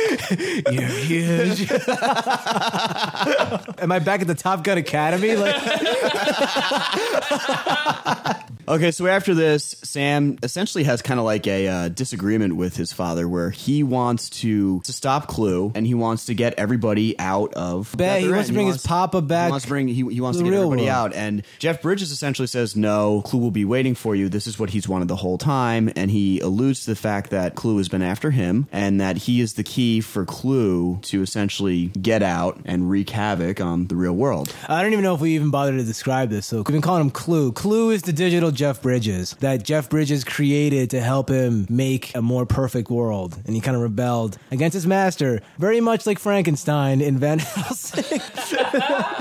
You're 0.70 0.88
huge. 0.88 1.70
Am 3.80 3.92
I 3.92 3.98
back 3.98 4.20
at 4.20 4.26
the 4.26 4.34
Top 4.36 4.64
Gun 4.64 4.78
Academy? 4.78 5.36
Like, 5.36 5.56
Okay, 8.70 8.92
so 8.92 9.08
after 9.08 9.34
this, 9.34 9.74
Sam 9.82 10.38
essentially 10.44 10.84
has 10.84 11.02
kind 11.02 11.18
of 11.18 11.26
like 11.26 11.48
a 11.48 11.66
uh, 11.66 11.88
disagreement 11.88 12.54
with 12.54 12.76
his 12.76 12.92
father, 12.92 13.28
where 13.28 13.50
he 13.50 13.82
wants 13.82 14.30
to 14.30 14.78
to 14.82 14.92
stop 14.92 15.26
Clu 15.26 15.72
and 15.74 15.84
he 15.84 15.94
wants 15.94 16.26
to 16.26 16.34
get 16.34 16.54
everybody 16.56 17.18
out 17.18 17.52
of. 17.54 17.92
He 17.98 18.30
wants 18.30 18.46
to 18.46 18.54
bring 18.54 18.68
his 18.68 18.86
papa 18.86 19.22
back 19.22 19.46
He 19.46 19.50
wants 19.50 19.64
to 19.64 19.68
bring. 19.68 19.88
He, 19.88 19.94
he 19.94 20.20
wants 20.20 20.38
to 20.38 20.44
to 20.44 20.50
get 20.50 20.56
everybody 20.56 20.82
world. 20.82 20.88
out, 20.88 21.14
and 21.14 21.42
Jeff 21.58 21.82
Bridges 21.82 22.12
essentially 22.12 22.46
says, 22.46 22.76
"No, 22.76 23.22
Clu 23.26 23.40
will 23.40 23.50
be 23.50 23.64
waiting 23.64 23.96
for 23.96 24.14
you. 24.14 24.28
This 24.28 24.46
is 24.46 24.56
what 24.56 24.70
he's 24.70 24.88
wanted 24.88 25.08
the 25.08 25.16
whole 25.16 25.36
time." 25.36 25.90
And 25.96 26.08
he 26.08 26.38
alludes 26.38 26.84
to 26.84 26.90
the 26.90 26.96
fact 26.96 27.30
that 27.30 27.56
Clu 27.56 27.76
has 27.78 27.88
been 27.88 28.02
after 28.02 28.30
him, 28.30 28.68
and 28.70 29.00
that 29.00 29.16
he 29.16 29.40
is 29.40 29.54
the 29.54 29.64
key 29.64 29.89
for 29.98 30.24
Clu 30.24 31.00
to 31.02 31.22
essentially 31.22 31.86
get 32.00 32.22
out 32.22 32.60
and 32.64 32.88
wreak 32.88 33.10
havoc 33.10 33.60
on 33.60 33.88
the 33.88 33.96
real 33.96 34.12
world. 34.12 34.54
I 34.68 34.82
don't 34.82 34.92
even 34.92 35.02
know 35.02 35.14
if 35.16 35.20
we 35.20 35.34
even 35.34 35.50
bothered 35.50 35.76
to 35.78 35.84
describe 35.84 36.30
this. 36.30 36.46
So 36.46 36.58
we've 36.58 36.66
been 36.66 36.80
calling 36.80 37.00
him 37.00 37.10
Clu. 37.10 37.50
Clu 37.50 37.90
is 37.90 38.02
the 38.02 38.12
digital 38.12 38.52
Jeff 38.52 38.80
Bridges 38.80 39.34
that 39.40 39.64
Jeff 39.64 39.90
Bridges 39.90 40.22
created 40.22 40.90
to 40.90 41.00
help 41.00 41.28
him 41.28 41.66
make 41.68 42.14
a 42.14 42.22
more 42.22 42.46
perfect 42.46 42.90
world, 42.90 43.36
and 43.46 43.56
he 43.56 43.60
kind 43.60 43.76
of 43.76 43.82
rebelled 43.82 44.38
against 44.52 44.74
his 44.74 44.86
master, 44.86 45.40
very 45.58 45.80
much 45.80 46.06
like 46.06 46.18
Frankenstein 46.20 47.00
in 47.00 47.18
Van 47.18 47.38
Helsing. 47.40 48.20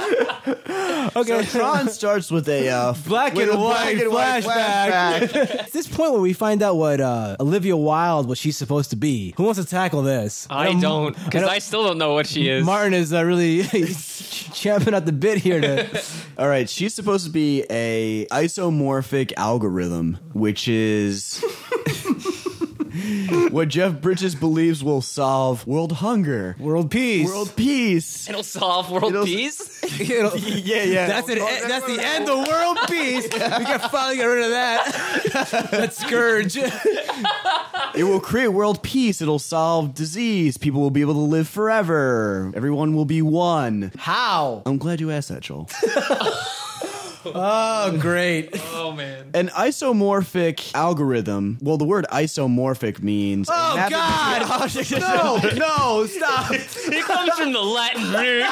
okay, 1.16 1.44
So 1.44 1.60
Tron 1.60 1.90
starts 1.90 2.32
with 2.32 2.48
a 2.50 2.70
uh, 2.70 2.94
Black 3.08 3.34
with 3.34 3.50
and 3.50 3.58
a 3.60 3.62
white 3.62 3.98
flashback. 3.98 5.22
It's 5.62 5.72
this 5.72 5.88
point 5.88 6.12
where 6.12 6.22
we 6.22 6.34
find 6.34 6.62
out 6.62 6.76
what 6.76 7.00
uh, 7.02 7.36
Olivia 7.40 7.76
Wilde, 7.78 8.28
what 8.28 8.38
she's 8.38 8.58
supposed 8.58 8.90
to 8.92 8.96
be. 8.96 9.34
Who 9.38 9.44
wants 9.44 9.60
to 9.60 9.66
tackle 9.66 10.02
this? 10.02 10.48
I 10.50 10.74
know 10.74 10.82
don't, 10.82 11.26
because 11.26 11.42
know- 11.44 11.48
I 11.50 11.60
still 11.60 11.84
don't 11.84 11.98
know 11.98 12.14
what 12.14 12.28
she 12.28 12.50
is. 12.50 12.66
Martin 12.66 12.94
is 12.94 13.14
uh, 13.14 13.24
really 13.24 13.64
champing 14.54 14.94
at 14.94 15.06
the 15.06 15.12
bit 15.12 15.38
here 15.40 15.62
to. 15.62 16.04
All 16.38 16.48
right, 16.48 16.70
she's 16.70 16.94
supposed 16.94 17.26
to 17.26 17.32
be 17.32 17.66
a 17.70 18.26
isomorphic 18.28 19.34
algorithm, 19.38 20.18
which 20.34 20.68
is 20.68 21.44
what 23.52 23.68
Jeff 23.70 24.02
Bridges 24.02 24.36
believes 24.36 24.84
will 24.84 25.02
solve 25.02 25.66
world 25.68 25.92
hunger, 25.94 26.56
World 26.60 26.92
peace. 26.92 27.28
world 27.28 27.54
peace. 27.56 28.30
It'll 28.30 28.44
solve 28.44 28.90
world 28.92 29.14
It'll- 29.14 29.26
peace. 29.26 29.79
It'll- 30.00 30.38
Yeah, 30.70 30.84
yeah. 30.84 31.08
That's 31.08 31.30
an. 31.30 31.38
that's 31.40 31.86
the 31.86 32.00
end 32.02 32.30
of 32.30 32.48
world 32.48 32.78
peace. 32.88 33.24
We 33.24 33.30
can 33.40 33.80
finally 33.90 34.18
get 34.18 34.26
rid 34.26 34.44
of 34.46 34.52
that. 34.52 35.68
that 35.72 35.94
scourge. 35.94 36.58
It 37.96 38.04
will 38.04 38.20
create 38.20 38.50
world 38.50 38.84
peace. 38.84 39.22
It'll 39.22 39.40
solve 39.40 39.94
disease. 39.94 40.58
People 40.58 40.82
will 40.82 40.92
be 40.92 41.02
able 41.02 41.14
to 41.16 41.20
live 41.20 41.48
forever. 41.48 42.52
Everyone 42.56 42.94
will 42.96 43.06
be 43.06 43.22
one. 43.22 43.92
How? 43.98 44.62
I'm 44.66 44.78
glad 44.78 45.00
you 45.00 45.12
asked 45.12 45.30
that, 45.30 45.42
Joel. 45.42 45.68
Oh, 47.26 47.98
great. 48.00 48.50
oh 48.74 48.94
man. 48.94 49.32
An 49.34 49.50
isomorphic 49.50 50.74
algorithm. 50.74 51.58
Well, 51.62 51.78
the 51.78 51.84
word 51.86 52.06
isomorphic 52.12 53.04
means. 53.04 53.50
Oh 53.52 53.76
it 53.76 53.92
happens- 53.92 54.90
God! 54.90 55.00
no, 55.02 55.50
no, 55.58 56.06
stop. 56.08 56.52
It 56.52 57.04
comes 57.04 57.34
from 57.34 57.52
the 57.52 57.62
Latin 57.62 58.04
root. 58.14 58.46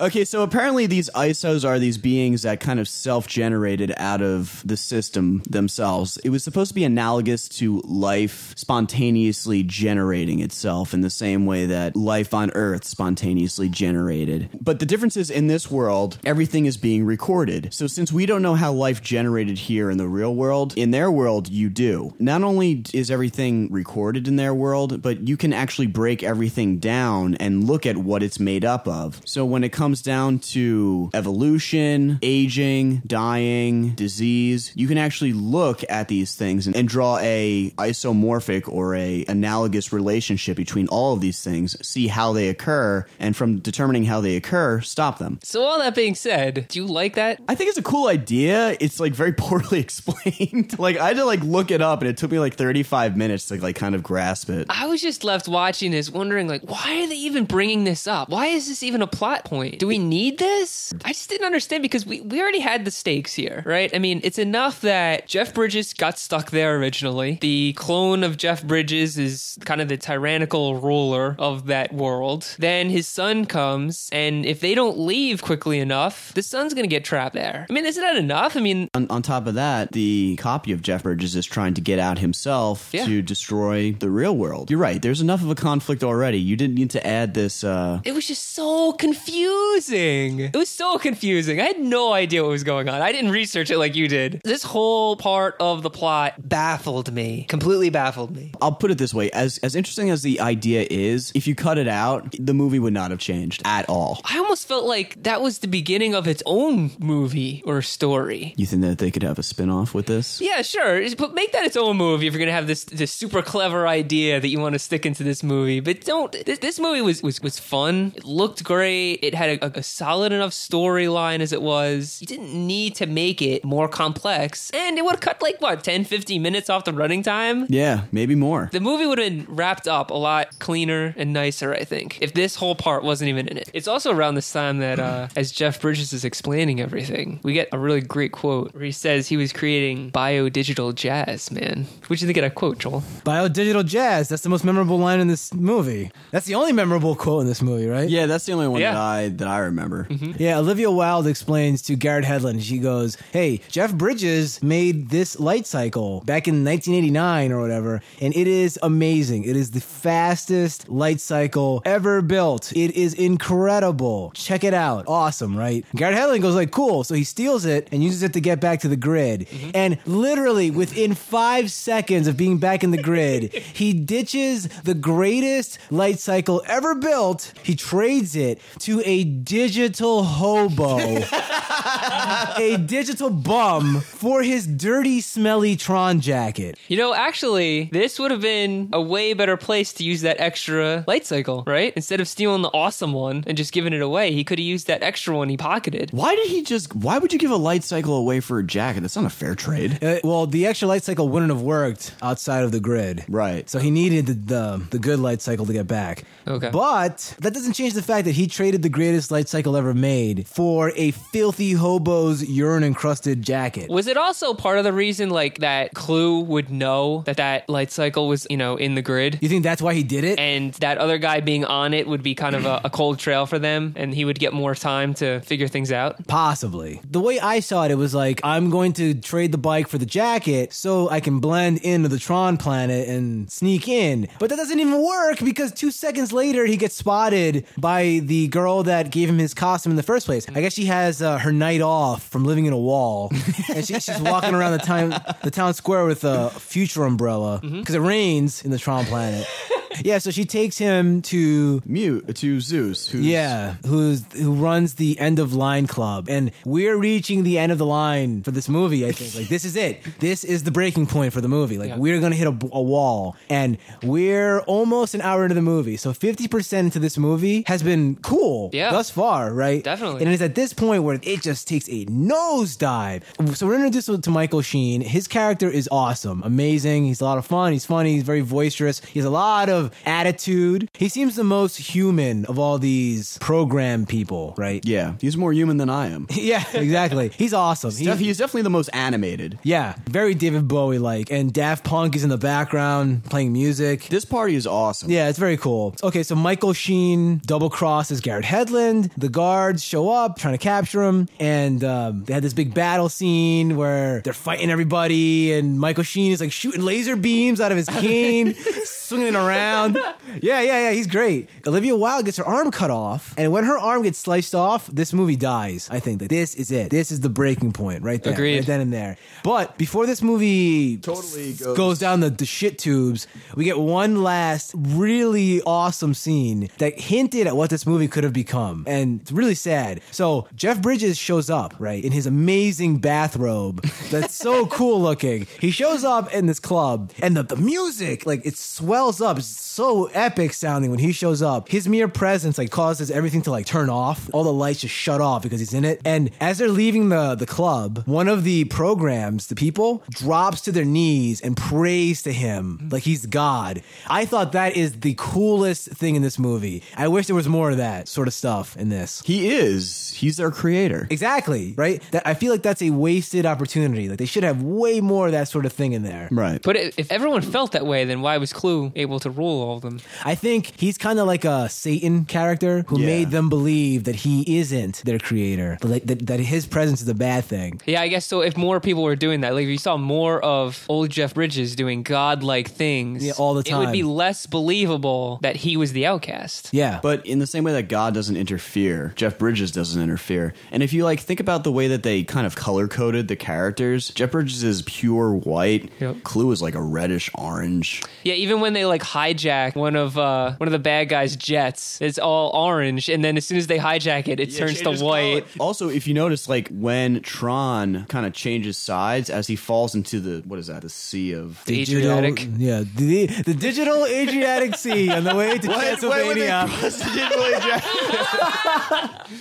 Okay, 0.00 0.24
so 0.24 0.42
apparently 0.42 0.86
these 0.86 1.10
ISOs 1.10 1.62
are 1.62 1.78
these 1.78 1.98
beings 1.98 2.40
that 2.40 2.58
kind 2.58 2.80
of 2.80 2.88
self-generated 2.88 3.92
out 3.98 4.22
of 4.22 4.62
the 4.64 4.78
system 4.78 5.42
themselves. 5.46 6.16
It 6.24 6.30
was 6.30 6.42
supposed 6.42 6.70
to 6.70 6.74
be 6.74 6.84
analogous 6.84 7.50
to 7.50 7.82
life 7.84 8.54
spontaneously 8.56 9.62
generating 9.62 10.40
itself 10.40 10.94
in 10.94 11.02
the 11.02 11.10
same 11.10 11.44
way 11.44 11.66
that 11.66 11.96
life 11.96 12.32
on 12.32 12.50
Earth 12.52 12.84
spontaneously 12.84 13.68
generated. 13.68 14.48
But 14.58 14.78
the 14.78 14.86
difference 14.86 15.18
is 15.18 15.28
in 15.28 15.48
this 15.48 15.70
world, 15.70 16.18
everything 16.24 16.64
is 16.64 16.78
being 16.78 17.04
recorded. 17.04 17.68
So 17.74 17.86
since 17.86 18.10
we 18.10 18.24
don't 18.24 18.40
know 18.40 18.54
how 18.54 18.72
life 18.72 19.02
generated 19.02 19.58
here 19.58 19.90
in 19.90 19.98
the 19.98 20.08
real 20.08 20.34
world, 20.34 20.72
in 20.78 20.92
their 20.92 21.10
world 21.10 21.50
you 21.50 21.68
do. 21.68 22.14
Not 22.18 22.42
only 22.42 22.84
is 22.94 23.10
everything 23.10 23.70
recorded 23.70 24.26
in 24.26 24.36
their 24.36 24.54
world, 24.54 25.02
but 25.02 25.28
you 25.28 25.36
can 25.36 25.52
actually 25.52 25.88
break 25.88 26.22
everything 26.22 26.78
down 26.78 27.34
and 27.34 27.64
look 27.64 27.84
at 27.84 27.98
what 27.98 28.22
it's 28.22 28.40
made 28.40 28.64
up 28.64 28.88
of. 28.88 29.20
So 29.26 29.44
when 29.44 29.62
it 29.62 29.72
comes 29.74 29.89
comes 29.90 30.02
down 30.02 30.38
to 30.38 31.10
evolution, 31.14 32.20
aging, 32.22 33.02
dying, 33.04 33.90
disease, 33.96 34.70
you 34.76 34.86
can 34.86 34.98
actually 34.98 35.32
look 35.32 35.82
at 35.88 36.06
these 36.06 36.36
things 36.36 36.68
and, 36.68 36.76
and 36.76 36.86
draw 36.86 37.18
a 37.18 37.72
isomorphic 37.76 38.72
or 38.72 38.94
a 38.94 39.24
analogous 39.26 39.92
relationship 39.92 40.56
between 40.56 40.86
all 40.86 41.14
of 41.14 41.20
these 41.20 41.42
things, 41.42 41.76
see 41.84 42.06
how 42.06 42.32
they 42.32 42.48
occur, 42.48 43.04
and 43.18 43.36
from 43.36 43.58
determining 43.58 44.04
how 44.04 44.20
they 44.20 44.36
occur, 44.36 44.80
stop 44.80 45.18
them. 45.18 45.40
So 45.42 45.64
all 45.64 45.80
that 45.80 45.96
being 45.96 46.14
said, 46.14 46.68
do 46.68 46.78
you 46.78 46.86
like 46.86 47.16
that? 47.16 47.40
I 47.48 47.56
think 47.56 47.70
it's 47.70 47.78
a 47.78 47.82
cool 47.82 48.06
idea. 48.06 48.76
It's 48.78 49.00
like 49.00 49.12
very 49.12 49.32
poorly 49.36 49.80
explained. 49.80 50.78
like 50.78 50.98
I 50.98 51.08
had 51.08 51.16
to 51.16 51.24
like 51.24 51.42
look 51.42 51.72
it 51.72 51.82
up 51.82 52.00
and 52.00 52.08
it 52.08 52.16
took 52.16 52.30
me 52.30 52.38
like 52.38 52.54
35 52.54 53.16
minutes 53.16 53.46
to 53.46 53.56
like 53.56 53.74
kind 53.74 53.96
of 53.96 54.04
grasp 54.04 54.50
it. 54.50 54.68
I 54.70 54.86
was 54.86 55.02
just 55.02 55.24
left 55.24 55.48
watching 55.48 55.90
this 55.90 56.10
wondering 56.10 56.46
like 56.46 56.62
why 56.70 57.02
are 57.02 57.08
they 57.08 57.16
even 57.16 57.44
bringing 57.44 57.82
this 57.82 58.06
up? 58.06 58.28
Why 58.28 58.46
is 58.46 58.68
this 58.68 58.84
even 58.84 59.02
a 59.02 59.08
plot 59.08 59.44
point? 59.44 59.79
Do 59.80 59.86
we 59.86 59.96
need 59.98 60.38
this? 60.38 60.92
I 61.06 61.08
just 61.14 61.30
didn't 61.30 61.46
understand 61.46 61.82
because 61.82 62.04
we, 62.04 62.20
we 62.20 62.38
already 62.42 62.60
had 62.60 62.84
the 62.84 62.90
stakes 62.90 63.32
here, 63.32 63.62
right? 63.64 63.90
I 63.94 63.98
mean, 63.98 64.20
it's 64.22 64.38
enough 64.38 64.82
that 64.82 65.26
Jeff 65.26 65.54
Bridges 65.54 65.94
got 65.94 66.18
stuck 66.18 66.50
there 66.50 66.76
originally. 66.76 67.38
The 67.40 67.72
clone 67.78 68.22
of 68.22 68.36
Jeff 68.36 68.62
Bridges 68.62 69.16
is 69.16 69.58
kind 69.64 69.80
of 69.80 69.88
the 69.88 69.96
tyrannical 69.96 70.76
ruler 70.78 71.34
of 71.38 71.64
that 71.68 71.94
world. 71.94 72.46
Then 72.58 72.90
his 72.90 73.06
son 73.08 73.46
comes 73.46 74.10
and 74.12 74.44
if 74.44 74.60
they 74.60 74.74
don't 74.74 74.98
leave 74.98 75.40
quickly 75.40 75.80
enough, 75.80 76.34
the 76.34 76.42
son's 76.42 76.74
going 76.74 76.84
to 76.84 76.94
get 76.94 77.02
trapped 77.02 77.34
there. 77.34 77.66
I 77.70 77.72
mean, 77.72 77.86
isn't 77.86 78.02
that 78.02 78.16
enough? 78.16 78.58
I 78.58 78.60
mean, 78.60 78.90
On, 78.92 79.06
on 79.08 79.22
top 79.22 79.46
of 79.46 79.54
that, 79.54 79.92
the 79.92 80.36
copy 80.36 80.72
of 80.72 80.82
Jeff 80.82 81.04
Bridges 81.04 81.34
is 81.34 81.46
trying 81.46 81.72
to 81.72 81.80
get 81.80 81.98
out 81.98 82.18
himself 82.18 82.90
Yeah. 82.92 83.06
to 83.06 83.22
destroy 83.22 83.92
the 83.92 84.10
real 84.10 84.36
world. 84.36 84.70
You're 84.70 84.78
right. 84.78 85.00
There's 85.00 85.22
enough 85.22 85.40
of 85.42 85.48
a 85.48 85.54
conflict 85.54 86.04
already. 86.04 86.38
You 86.38 86.54
didn't 86.56 86.74
need 86.74 86.90
to 86.90 87.06
add 87.06 87.32
this. 87.32 87.64
Uh, 87.64 88.02
it 88.04 88.12
was 88.12 88.26
just 88.28 88.50
so 88.52 88.92
confusing. 88.92 89.69
It 89.76 90.56
was 90.56 90.68
so 90.68 90.98
confusing. 90.98 91.60
I 91.60 91.64
had 91.64 91.80
no 91.80 92.12
idea 92.12 92.42
what 92.42 92.50
was 92.50 92.64
going 92.64 92.88
on. 92.88 93.00
I 93.00 93.12
didn't 93.12 93.30
research 93.30 93.70
it 93.70 93.78
like 93.78 93.96
you 93.96 94.08
did. 94.08 94.40
This 94.44 94.62
whole 94.62 95.16
part 95.16 95.56
of 95.60 95.82
the 95.82 95.90
plot 95.90 96.34
baffled 96.38 97.12
me. 97.12 97.44
Completely 97.48 97.90
baffled 97.90 98.34
me. 98.34 98.52
I'll 98.60 98.72
put 98.72 98.90
it 98.90 98.98
this 98.98 99.14
way: 99.14 99.30
as 99.30 99.58
as 99.58 99.74
interesting 99.74 100.10
as 100.10 100.22
the 100.22 100.40
idea 100.40 100.86
is, 100.90 101.32
if 101.34 101.46
you 101.46 101.54
cut 101.54 101.78
it 101.78 101.88
out, 101.88 102.34
the 102.38 102.54
movie 102.54 102.78
would 102.78 102.92
not 102.92 103.10
have 103.10 103.20
changed 103.20 103.62
at 103.64 103.88
all. 103.88 104.20
I 104.24 104.38
almost 104.38 104.68
felt 104.68 104.86
like 104.86 105.22
that 105.22 105.40
was 105.40 105.58
the 105.58 105.68
beginning 105.68 106.14
of 106.14 106.26
its 106.26 106.42
own 106.46 106.92
movie 106.98 107.62
or 107.64 107.82
story. 107.82 108.54
You 108.56 108.66
think 108.66 108.82
that 108.82 108.98
they 108.98 109.10
could 109.10 109.22
have 109.22 109.38
a 109.38 109.42
spin-off 109.42 109.94
with 109.94 110.06
this? 110.06 110.40
Yeah, 110.40 110.62
sure, 110.62 111.02
but 111.16 111.34
make 111.34 111.52
that 111.52 111.64
its 111.64 111.76
own 111.76 111.96
movie 111.96 112.26
if 112.26 112.32
you're 112.32 112.40
gonna 112.40 112.52
have 112.52 112.66
this 112.66 112.84
this 112.84 113.12
super 113.12 113.42
clever 113.42 113.86
idea 113.86 114.40
that 114.40 114.48
you 114.48 114.60
want 114.60 114.74
to 114.74 114.78
stick 114.78 115.06
into 115.06 115.24
this 115.24 115.42
movie. 115.42 115.80
But 115.80 116.04
don't. 116.04 116.32
This, 116.44 116.58
this 116.58 116.78
movie 116.78 117.02
was, 117.02 117.22
was 117.22 117.40
was 117.40 117.58
fun. 117.58 118.12
It 118.16 118.24
looked 118.24 118.62
great. 118.64 119.20
It 119.22 119.34
had 119.34 119.49
a, 119.60 119.70
a 119.76 119.82
solid 119.82 120.32
enough 120.32 120.52
storyline 120.52 121.40
as 121.40 121.52
it 121.52 121.62
was. 121.62 122.18
You 122.20 122.26
didn't 122.26 122.52
need 122.54 122.94
to 122.96 123.06
make 123.06 123.42
it 123.42 123.64
more 123.64 123.88
complex, 123.88 124.70
and 124.70 124.98
it 124.98 125.02
would 125.04 125.12
have 125.12 125.20
cut 125.20 125.42
like 125.42 125.60
what 125.60 125.82
10, 125.84 126.04
15 126.04 126.42
minutes 126.42 126.68
off 126.70 126.84
the 126.84 126.92
running 126.92 127.22
time. 127.22 127.66
Yeah, 127.68 128.02
maybe 128.12 128.34
more. 128.34 128.68
The 128.72 128.80
movie 128.80 129.06
would 129.06 129.18
have 129.18 129.28
been 129.28 129.46
wrapped 129.54 129.86
up 129.88 130.10
a 130.10 130.14
lot 130.14 130.58
cleaner 130.58 131.14
and 131.16 131.32
nicer, 131.32 131.72
I 131.72 131.84
think, 131.84 132.18
if 132.20 132.34
this 132.34 132.56
whole 132.56 132.74
part 132.74 133.02
wasn't 133.04 133.28
even 133.28 133.48
in 133.48 133.56
it. 133.56 133.70
It's 133.74 133.88
also 133.88 134.12
around 134.12 134.34
this 134.34 134.50
time 134.52 134.78
that, 134.78 134.98
uh, 134.98 135.28
as 135.36 135.52
Jeff 135.52 135.80
Bridges 135.80 136.12
is 136.12 136.24
explaining 136.24 136.80
everything, 136.80 137.40
we 137.42 137.52
get 137.52 137.68
a 137.72 137.78
really 137.78 138.00
great 138.00 138.32
quote 138.32 138.74
where 138.74 138.84
he 138.84 138.92
says 138.92 139.28
he 139.28 139.36
was 139.36 139.52
creating 139.52 140.10
bio-digital 140.10 140.92
jazz, 140.92 141.50
man. 141.50 141.86
What'd 142.06 142.20
you 142.20 142.26
think 142.26 142.38
of 142.38 142.42
that 142.42 142.54
quote, 142.54 142.78
Joel? 142.78 143.02
Biodigital 143.24 143.84
jazz. 143.84 144.28
That's 144.28 144.42
the 144.42 144.48
most 144.48 144.64
memorable 144.64 144.98
line 144.98 145.20
in 145.20 145.28
this 145.28 145.52
movie. 145.54 146.10
That's 146.30 146.46
the 146.46 146.54
only 146.54 146.72
memorable 146.72 147.14
quote 147.14 147.42
in 147.42 147.46
this 147.46 147.62
movie, 147.62 147.86
right? 147.86 148.08
Yeah, 148.08 148.26
that's 148.26 148.46
the 148.46 148.52
only 148.52 148.68
one 148.68 148.80
Yeah. 148.80 148.92
that 148.92 149.00
I 149.00 149.28
that 149.40 149.48
I 149.48 149.58
remember. 149.58 150.04
Mm-hmm. 150.04 150.32
Yeah, 150.38 150.58
Olivia 150.58 150.90
Wilde 150.90 151.26
explains 151.26 151.82
to 151.82 151.96
Garrett 151.96 152.24
Hedlund, 152.24 152.62
she 152.62 152.78
goes, 152.78 153.16
Hey, 153.32 153.60
Jeff 153.68 153.92
Bridges 153.92 154.62
made 154.62 155.10
this 155.10 155.38
light 155.38 155.66
cycle 155.66 156.20
back 156.20 156.46
in 156.46 156.64
1989 156.64 157.52
or 157.52 157.60
whatever, 157.60 158.00
and 158.20 158.34
it 158.34 158.46
is 158.46 158.78
amazing. 158.82 159.44
It 159.44 159.56
is 159.56 159.72
the 159.72 159.80
fastest 159.80 160.88
light 160.88 161.20
cycle 161.20 161.82
ever 161.84 162.22
built. 162.22 162.72
It 162.76 162.92
is 162.92 163.14
incredible. 163.14 164.30
Check 164.34 164.64
it 164.64 164.74
out. 164.74 165.04
Awesome, 165.08 165.56
right? 165.56 165.84
Garrett 165.94 166.16
Hedlund 166.16 166.42
goes 166.42 166.54
like, 166.54 166.70
cool. 166.70 167.04
So 167.04 167.14
he 167.14 167.24
steals 167.24 167.64
it 167.64 167.88
and 167.92 168.02
uses 168.02 168.22
it 168.22 168.32
to 168.34 168.40
get 168.40 168.60
back 168.60 168.80
to 168.80 168.88
the 168.88 168.96
grid. 168.96 169.48
Mm-hmm. 169.48 169.70
And 169.74 169.98
literally 170.06 170.70
within 170.70 171.14
five 171.14 171.70
seconds 171.72 172.28
of 172.28 172.36
being 172.36 172.58
back 172.58 172.84
in 172.84 172.90
the 172.90 173.02
grid, 173.02 173.52
he 173.54 173.92
ditches 173.92 174.68
the 174.84 174.94
greatest 174.94 175.78
light 175.90 176.18
cycle 176.18 176.62
ever 176.66 176.94
built. 176.94 177.52
He 177.62 177.74
trades 177.74 178.36
it 178.36 178.60
to 178.80 179.02
a 179.04 179.24
digital 179.30 180.22
hobo, 180.24 180.98
a 181.70 182.76
digital 182.76 183.30
bum 183.30 184.00
for 184.00 184.42
his 184.42 184.66
dirty, 184.66 185.20
smelly 185.20 185.76
Tron 185.76 186.20
jacket. 186.20 186.78
You 186.88 186.96
know, 186.96 187.14
actually, 187.14 187.84
this 187.92 188.18
would 188.18 188.30
have 188.30 188.40
been 188.40 188.88
a 188.92 189.00
way 189.00 189.32
better 189.34 189.56
place 189.56 189.92
to 189.94 190.04
use 190.04 190.22
that 190.22 190.40
extra 190.40 191.04
light 191.06 191.26
cycle, 191.26 191.64
right? 191.66 191.92
Instead 191.96 192.20
of 192.20 192.28
stealing 192.28 192.62
the 192.62 192.70
awesome 192.70 193.12
one 193.12 193.44
and 193.46 193.56
just 193.56 193.72
giving 193.72 193.92
it 193.92 194.02
away, 194.02 194.32
he 194.32 194.44
could 194.44 194.58
have 194.58 194.66
used 194.66 194.86
that 194.86 195.02
extra 195.02 195.36
one 195.36 195.48
he 195.48 195.56
pocketed. 195.56 196.10
Why 196.12 196.34
did 196.34 196.48
he 196.48 196.62
just? 196.62 196.94
Why 196.94 197.18
would 197.18 197.32
you 197.32 197.38
give 197.38 197.50
a 197.50 197.56
light 197.56 197.84
cycle 197.84 198.14
away 198.14 198.40
for 198.40 198.58
a 198.58 198.64
jacket? 198.64 199.00
That's 199.02 199.16
not 199.16 199.24
a 199.24 199.30
fair 199.30 199.54
trade. 199.54 200.02
Uh, 200.02 200.18
well, 200.24 200.46
the 200.46 200.66
extra 200.66 200.88
light 200.88 201.02
cycle 201.04 201.28
wouldn't 201.28 201.50
have 201.50 201.62
worked 201.62 202.14
outside 202.22 202.64
of 202.64 202.72
the 202.72 202.80
grid. 202.80 203.24
Right. 203.28 203.68
So 203.68 203.78
he 203.78 203.90
needed 203.90 204.26
the, 204.26 204.34
the, 204.34 204.86
the 204.90 204.98
good 204.98 205.18
light 205.18 205.42
cycle 205.42 205.66
to 205.66 205.72
get 205.72 205.86
back. 205.86 206.24
Okay. 206.46 206.70
But 206.70 207.34
that 207.40 207.54
doesn't 207.54 207.74
change 207.74 207.94
the 207.94 208.02
fact 208.02 208.24
that 208.24 208.32
he 208.32 208.46
traded 208.46 208.82
the 208.82 208.88
greatest 208.88 209.30
light 209.30 209.48
cycle 209.48 209.76
ever 209.76 209.94
made 209.94 210.46
for 210.46 210.92
a 210.96 211.10
filthy 211.10 211.59
hobo's 211.72 212.42
urine 212.48 212.84
encrusted 212.84 213.42
jacket. 213.42 213.90
Was 213.90 214.06
it 214.06 214.16
also 214.16 214.54
part 214.54 214.78
of 214.78 214.84
the 214.84 214.92
reason, 214.92 215.30
like, 215.30 215.58
that 215.58 215.94
Clu 215.94 216.40
would 216.40 216.70
know 216.70 217.22
that 217.26 217.36
that 217.36 217.68
light 217.68 217.90
cycle 217.90 218.28
was, 218.28 218.46
you 218.50 218.56
know, 218.56 218.76
in 218.76 218.94
the 218.94 219.02
grid? 219.02 219.38
You 219.40 219.48
think 219.48 219.62
that's 219.62 219.82
why 219.82 219.94
he 219.94 220.02
did 220.02 220.24
it? 220.24 220.38
And 220.38 220.72
that 220.74 220.98
other 220.98 221.18
guy 221.18 221.40
being 221.40 221.64
on 221.64 221.94
it 221.94 222.06
would 222.06 222.22
be 222.22 222.34
kind 222.34 222.56
of 222.56 222.64
a, 222.64 222.80
a 222.84 222.90
cold 222.90 223.18
trail 223.18 223.46
for 223.46 223.58
them, 223.58 223.92
and 223.96 224.14
he 224.14 224.24
would 224.24 224.38
get 224.38 224.52
more 224.52 224.74
time 224.74 225.14
to 225.14 225.40
figure 225.40 225.68
things 225.68 225.92
out. 225.92 226.26
Possibly. 226.26 227.00
The 227.08 227.20
way 227.20 227.38
I 227.38 227.60
saw 227.60 227.84
it, 227.84 227.90
it 227.90 227.96
was 227.96 228.14
like, 228.14 228.40
I'm 228.44 228.70
going 228.70 228.92
to 228.94 229.14
trade 229.14 229.52
the 229.52 229.58
bike 229.58 229.88
for 229.88 229.98
the 229.98 230.06
jacket 230.06 230.72
so 230.72 231.08
I 231.08 231.20
can 231.20 231.40
blend 231.40 231.78
into 231.78 232.08
the 232.08 232.18
Tron 232.18 232.56
planet 232.56 233.08
and 233.08 233.50
sneak 233.50 233.88
in. 233.88 234.28
But 234.38 234.50
that 234.50 234.56
doesn't 234.56 234.78
even 234.80 235.02
work 235.02 235.40
because 235.40 235.72
two 235.72 235.90
seconds 235.90 236.32
later, 236.32 236.66
he 236.66 236.76
gets 236.76 236.94
spotted 236.94 237.66
by 237.76 238.20
the 238.22 238.48
girl 238.48 238.82
that 238.84 239.10
gave 239.10 239.28
him 239.28 239.38
his 239.38 239.54
costume 239.54 239.92
in 239.92 239.96
the 239.96 240.02
first 240.02 240.26
place. 240.26 240.46
I 240.54 240.60
guess 240.60 240.72
she 240.72 240.86
has 240.86 241.22
uh, 241.22 241.38
her 241.38 241.49
night 241.52 241.80
off 241.80 242.26
from 242.28 242.44
living 242.44 242.66
in 242.66 242.72
a 242.72 242.78
wall. 242.78 243.30
and 243.74 243.86
she, 243.86 243.98
she's 244.00 244.20
walking 244.20 244.54
around 244.54 244.72
the 244.72 244.78
town, 244.78 245.10
the 245.42 245.50
town 245.50 245.74
square 245.74 246.04
with 246.04 246.24
a 246.24 246.50
future 246.50 247.04
umbrella 247.04 247.60
mm-hmm. 247.62 247.80
because 247.80 247.94
it 247.94 248.00
rains 248.00 248.64
in 248.64 248.70
the 248.70 248.78
Tron 248.78 249.04
planet. 249.06 249.46
Yeah, 250.04 250.18
so 250.18 250.30
she 250.30 250.44
takes 250.44 250.78
him 250.78 251.20
to 251.22 251.82
Mute 251.84 252.34
to 252.36 252.56
Zuse. 252.58 253.10
Who's, 253.10 253.14
yeah, 253.26 253.74
who's 253.86 254.24
who 254.32 254.52
runs 254.54 254.94
the 254.94 255.18
end 255.18 255.38
of 255.38 255.52
line 255.52 255.86
club, 255.86 256.28
and 256.28 256.52
we're 256.64 256.96
reaching 256.96 257.42
the 257.42 257.58
end 257.58 257.70
of 257.70 257.78
the 257.78 257.84
line 257.84 258.42
for 258.42 258.50
this 258.50 258.68
movie. 258.68 259.06
I 259.06 259.12
think 259.12 259.34
like 259.34 259.48
this 259.48 259.64
is 259.64 259.76
it. 259.76 260.00
This 260.20 260.42
is 260.44 260.62
the 260.62 260.70
breaking 260.70 261.06
point 261.06 261.32
for 261.32 261.40
the 261.40 261.48
movie. 261.48 261.76
Like 261.76 261.90
Yeah. 261.90 261.98
we're 261.98 262.20
gonna 262.20 262.34
hit 262.36 262.46
a, 262.46 262.56
a 262.72 262.80
wall, 262.82 263.36
and 263.50 263.76
we're 264.02 264.60
almost 264.60 265.14
an 265.14 265.20
hour 265.20 265.42
into 265.44 265.54
the 265.54 265.62
movie. 265.62 265.96
So 265.96 266.12
fifty 266.12 266.48
percent 266.48 266.86
into 266.86 266.98
this 266.98 267.18
movie 267.18 267.64
has 267.66 267.82
been 267.82 268.16
cool 268.22 268.70
Yeah. 268.72 268.90
thus 268.92 269.10
far, 269.10 269.52
right? 269.52 269.82
Definitely. 269.84 270.22
And 270.24 270.32
it's 270.32 270.42
at 270.42 270.54
this 270.54 270.72
point 270.72 271.02
where 271.02 271.18
it 271.22 271.42
just 271.42 271.68
takes 271.68 271.88
a 271.88 272.06
nosedive. 272.06 273.22
So 273.56 273.66
we're 273.66 273.74
introduced 273.74 274.22
to 274.22 274.30
Michael 274.30 274.62
Sheen. 274.62 275.00
His 275.00 275.26
character 275.28 275.68
is 275.68 275.88
awesome, 275.92 276.42
amazing. 276.44 277.04
He's 277.04 277.20
a 277.20 277.24
lot 277.24 277.38
of 277.38 277.46
fun. 277.46 277.72
He's 277.72 277.86
funny. 277.86 278.14
He's 278.14 278.22
very 278.22 278.42
boisterous. 278.42 279.00
He 279.04 279.18
has 279.18 279.26
a 279.26 279.30
lot 279.30 279.68
of 279.68 279.79
attitude. 280.06 280.88
He 280.94 281.08
seems 281.08 281.36
the 281.36 281.44
most 281.44 281.76
human 281.76 282.44
of 282.46 282.58
all 282.58 282.78
these 282.78 283.38
program 283.38 284.06
people, 284.06 284.54
right? 284.58 284.84
Yeah, 284.84 285.14
he's 285.20 285.36
more 285.36 285.52
human 285.52 285.76
than 285.78 285.88
I 285.90 286.08
am. 286.08 286.26
Yeah, 286.50 286.64
exactly. 286.74 287.28
He's 287.36 287.52
awesome. 287.54 287.90
He- 287.92 288.04
Def- 288.06 288.18
he's 288.18 288.38
definitely 288.38 288.62
the 288.62 288.70
most 288.70 288.88
animated. 288.94 289.58
yeah, 289.62 289.94
very 290.08 290.34
David 290.34 290.66
Bowie 290.68 290.98
like. 290.98 291.30
And 291.30 291.52
Daft 291.52 291.84
Punk 291.84 292.16
is 292.16 292.24
in 292.24 292.30
the 292.30 292.38
background 292.38 293.24
playing 293.24 293.52
music. 293.52 294.04
This 294.08 294.24
party 294.24 294.54
is 294.54 294.66
awesome. 294.66 295.10
Yeah, 295.10 295.28
it's 295.28 295.38
very 295.38 295.56
cool. 295.56 295.94
Okay, 296.02 296.22
so 296.22 296.34
Michael 296.34 296.72
Sheen 296.72 297.40
double 297.46 297.70
crosses 297.70 298.20
Garrett 298.20 298.44
Hedlund. 298.44 299.10
The 299.16 299.28
guards 299.28 299.84
show 299.84 300.10
up 300.10 300.38
trying 300.38 300.54
to 300.54 300.58
capture 300.58 301.02
him, 301.02 301.28
and 301.38 301.84
um, 301.84 302.24
they 302.24 302.32
had 302.34 302.42
this 302.42 302.54
big 302.54 302.74
battle 302.74 303.08
scene 303.08 303.76
where 303.76 304.20
they're 304.22 304.32
fighting 304.32 304.70
everybody, 304.70 305.52
and 305.52 305.78
Michael 305.78 306.04
Sheen 306.04 306.32
is 306.32 306.40
like 306.40 306.52
shooting 306.52 306.82
laser 306.82 307.16
beams 307.16 307.60
out 307.60 307.70
of 307.70 307.76
his 307.76 307.88
cane, 307.88 308.54
swinging 308.84 309.36
around. 309.36 309.69
Around. 309.70 309.94
Yeah, 310.42 310.60
yeah, 310.60 310.88
yeah. 310.88 310.90
He's 310.92 311.06
great. 311.06 311.48
Olivia 311.66 311.96
Wilde 311.96 312.24
gets 312.24 312.36
her 312.38 312.44
arm 312.46 312.70
cut 312.70 312.90
off, 312.90 313.34
and 313.36 313.52
when 313.52 313.64
her 313.64 313.78
arm 313.78 314.02
gets 314.02 314.18
sliced 314.18 314.54
off, 314.54 314.86
this 314.88 315.12
movie 315.12 315.36
dies. 315.36 315.88
I 315.90 316.00
think 316.00 316.20
that 316.20 316.28
this 316.28 316.54
is 316.54 316.70
it. 316.70 316.90
This 316.90 317.10
is 317.10 317.20
the 317.20 317.28
breaking 317.28 317.72
point 317.72 318.02
right 318.02 318.22
there, 318.22 318.32
Agreed. 318.34 318.56
right 318.58 318.66
then 318.66 318.80
and 318.80 318.92
there. 318.92 319.16
But 319.42 319.76
before 319.78 320.06
this 320.06 320.22
movie 320.22 320.96
Totally 320.98 321.50
s- 321.52 321.60
goes- 321.62 321.98
down 321.98 322.20
the, 322.20 322.30
the 322.30 322.46
shit 322.46 322.78
tubes, 322.78 323.26
we 323.56 323.64
get 323.64 323.78
one 323.78 324.22
last 324.22 324.72
really 324.76 325.60
awesome 325.62 326.14
scene 326.14 326.68
that 326.78 326.98
hinted 326.98 327.46
at 327.46 327.56
what 327.56 327.70
this 327.70 327.86
movie 327.86 328.08
could 328.08 328.24
have 328.24 328.32
become, 328.32 328.84
and 328.86 329.20
it's 329.20 329.32
really 329.32 329.54
sad. 329.54 330.00
So 330.10 330.46
Jeff 330.54 330.80
Bridges 330.80 331.18
shows 331.18 331.50
up 331.50 331.74
right 331.78 332.02
in 332.04 332.12
his 332.12 332.26
amazing 332.26 332.98
bathrobe 332.98 333.82
that's 334.10 334.34
so 334.34 334.66
cool 334.78 335.00
looking. 335.02 335.46
He 335.60 335.70
shows 335.70 336.04
up 336.04 336.32
in 336.32 336.46
this 336.46 336.60
club, 336.60 337.12
and 337.20 337.36
the, 337.36 337.42
the 337.42 337.56
music 337.56 338.26
like 338.26 338.46
it 338.46 338.56
swells 338.56 339.20
up. 339.20 339.38
It's 339.38 339.46
so 339.60 340.06
epic 340.06 340.52
sounding 340.52 340.90
when 340.90 341.00
he 341.00 341.12
shows 341.12 341.42
up. 341.42 341.68
His 341.68 341.88
mere 341.88 342.08
presence 342.08 342.58
like 342.58 342.70
causes 342.70 343.10
everything 343.10 343.42
to 343.42 343.50
like 343.50 343.66
turn 343.66 343.90
off. 343.90 344.28
All 344.32 344.44
the 344.44 344.52
lights 344.52 344.80
just 344.80 344.94
shut 344.94 345.20
off 345.20 345.42
because 345.42 345.60
he's 345.60 345.74
in 345.74 345.84
it. 345.84 346.00
And 346.04 346.30
as 346.40 346.58
they're 346.58 346.68
leaving 346.68 347.08
the 347.10 347.34
the 347.34 347.46
club, 347.46 348.02
one 348.06 348.28
of 348.28 348.44
the 348.44 348.64
programs, 348.64 349.46
the 349.48 349.54
people, 349.54 350.02
drops 350.10 350.62
to 350.62 350.72
their 350.72 350.84
knees 350.84 351.40
and 351.40 351.56
prays 351.56 352.22
to 352.22 352.32
him 352.32 352.88
like 352.90 353.02
he's 353.02 353.26
God. 353.26 353.82
I 354.08 354.24
thought 354.24 354.52
that 354.52 354.76
is 354.76 355.00
the 355.00 355.14
coolest 355.18 355.88
thing 355.88 356.16
in 356.16 356.22
this 356.22 356.38
movie. 356.38 356.82
I 356.96 357.08
wish 357.08 357.26
there 357.26 357.36
was 357.36 357.48
more 357.48 357.70
of 357.70 357.76
that 357.76 358.08
sort 358.08 358.28
of 358.28 358.34
stuff 358.34 358.76
in 358.76 358.88
this. 358.88 359.22
He 359.24 359.50
is. 359.50 360.10
He's 360.16 360.40
our 360.40 360.50
creator. 360.50 361.06
Exactly, 361.10 361.74
right? 361.76 362.02
That 362.10 362.26
I 362.26 362.34
feel 362.34 362.50
like 362.52 362.62
that's 362.62 362.82
a 362.82 362.90
wasted 362.90 363.46
opportunity. 363.46 364.08
Like 364.08 364.18
they 364.18 364.26
should 364.26 364.44
have 364.44 364.62
way 364.62 365.00
more 365.00 365.26
of 365.26 365.32
that 365.32 365.48
sort 365.48 365.66
of 365.66 365.72
thing 365.72 365.92
in 365.92 366.02
there. 366.02 366.28
Right. 366.30 366.62
But 366.62 366.76
if 366.76 366.98
if 366.98 367.12
everyone 367.12 367.42
felt 367.42 367.72
that 367.72 367.86
way, 367.86 368.04
then 368.04 368.22
why 368.22 368.38
was 368.38 368.52
Clu 368.52 368.92
able 368.96 369.20
to 369.20 369.30
rule 369.30 369.49
all 369.50 369.76
of 369.76 369.82
them? 369.82 370.00
I 370.24 370.34
think 370.34 370.72
he's 370.78 370.96
kind 370.98 371.18
of 371.18 371.26
like 371.26 371.44
a 371.44 371.68
Satan 371.68 372.24
character 372.24 372.84
who 372.88 373.00
Yeah. 373.00 373.06
made 373.06 373.30
them 373.30 373.48
believe 373.48 374.04
that 374.04 374.16
he 374.16 374.58
isn't 374.58 375.02
their 375.04 375.18
creator, 375.18 375.78
but 375.80 375.90
like 375.90 376.06
that, 376.06 376.26
that 376.26 376.40
his 376.40 376.66
presence 376.66 377.00
is 377.02 377.08
a 377.08 377.14
bad 377.14 377.44
thing. 377.44 377.80
Yeah, 377.86 378.00
I 378.02 378.08
guess 378.08 378.26
so. 378.26 378.40
If 378.42 378.56
more 378.56 378.80
people 378.80 379.02
were 379.02 379.16
doing 379.16 379.40
that, 379.42 379.54
like 379.54 379.64
if 379.64 379.68
you 379.70 379.78
saw 379.78 379.96
more 379.96 380.42
of 380.44 380.84
old 380.88 381.10
Jeff 381.10 381.34
Bridges 381.34 381.74
doing 381.76 382.02
godlike 382.02 382.68
things, 382.68 383.24
Yeah, 383.24 383.32
all 383.38 383.54
the 383.54 383.60
it 383.68 383.74
would 383.76 383.92
be 383.92 384.02
time. 384.02 384.10
less 384.10 384.46
believable 384.46 385.38
that 385.42 385.56
he 385.56 385.76
was 385.76 385.92
the 385.92 386.06
outcast. 386.06 386.68
Yeah. 386.72 387.00
But 387.02 387.24
in 387.26 387.38
the 387.38 387.46
same 387.46 387.64
way 387.64 387.72
that 387.72 387.88
God 387.88 388.14
doesn't 388.14 388.36
interfere, 388.36 389.12
Jeff 389.16 389.38
Bridges 389.38 389.70
doesn't 389.72 390.00
interfere. 390.00 390.54
And 390.70 390.82
if 390.82 390.92
you 390.92 391.04
like 391.04 391.20
think 391.20 391.40
about 391.40 391.64
the 391.64 391.72
way 391.72 391.88
that 391.88 392.02
they 392.02 392.22
kind 392.22 392.46
of 392.46 392.54
color 392.56 392.88
coded 392.88 393.28
the 393.28 393.36
characters, 393.36 394.10
Jeff 394.10 394.30
Bridges 394.30 394.62
is 394.62 394.82
pure 394.82 395.32
white. 395.34 395.90
Yep. 396.00 396.22
Clu 396.22 396.50
is 396.52 396.62
like 396.62 396.74
a 396.74 396.82
reddish 396.82 397.30
orange. 397.34 398.02
Yeah, 398.24 398.34
even 398.34 398.60
when 398.60 398.72
they 398.72 398.84
like 398.84 399.02
hijack 399.40 399.74
one 399.74 399.96
of 399.96 400.16
uh 400.18 400.52
one 400.56 400.68
of 400.68 400.72
the 400.72 400.78
bad 400.78 401.08
guys' 401.08 401.36
jets, 401.36 402.00
it's 402.00 402.18
all 402.18 402.50
orange, 402.54 403.08
and 403.08 403.24
then 403.24 403.36
as 403.36 403.46
soon 403.46 403.58
as 403.58 403.66
they 403.66 403.78
hijack 403.78 404.28
it, 404.28 404.40
it 404.40 404.54
turns 404.54 404.80
to 404.82 404.96
white. 405.04 405.46
Also, 405.58 405.88
if 405.88 406.06
you 406.06 406.14
notice, 406.14 406.48
like 406.48 406.68
when 406.68 407.20
Tron 407.22 408.06
kind 408.08 408.26
of 408.26 408.32
changes 408.32 408.76
sides 408.76 409.30
as 409.30 409.46
he 409.46 409.56
falls 409.56 409.94
into 409.94 410.20
the 410.20 410.42
what 410.46 410.58
is 410.58 410.66
that, 410.68 410.82
the 410.82 410.88
sea 410.88 411.32
of 411.32 411.62
The 411.66 411.82
Adriatic. 411.82 412.46
Yeah, 412.56 412.84
the, 412.96 413.26
the 413.26 413.54
digital 413.54 414.06
Adriatic 414.06 414.76
Sea 414.76 415.10
on 415.10 415.24
the 415.24 415.34
way 415.34 415.58
to 415.58 415.66
Transylvania. 415.66 416.68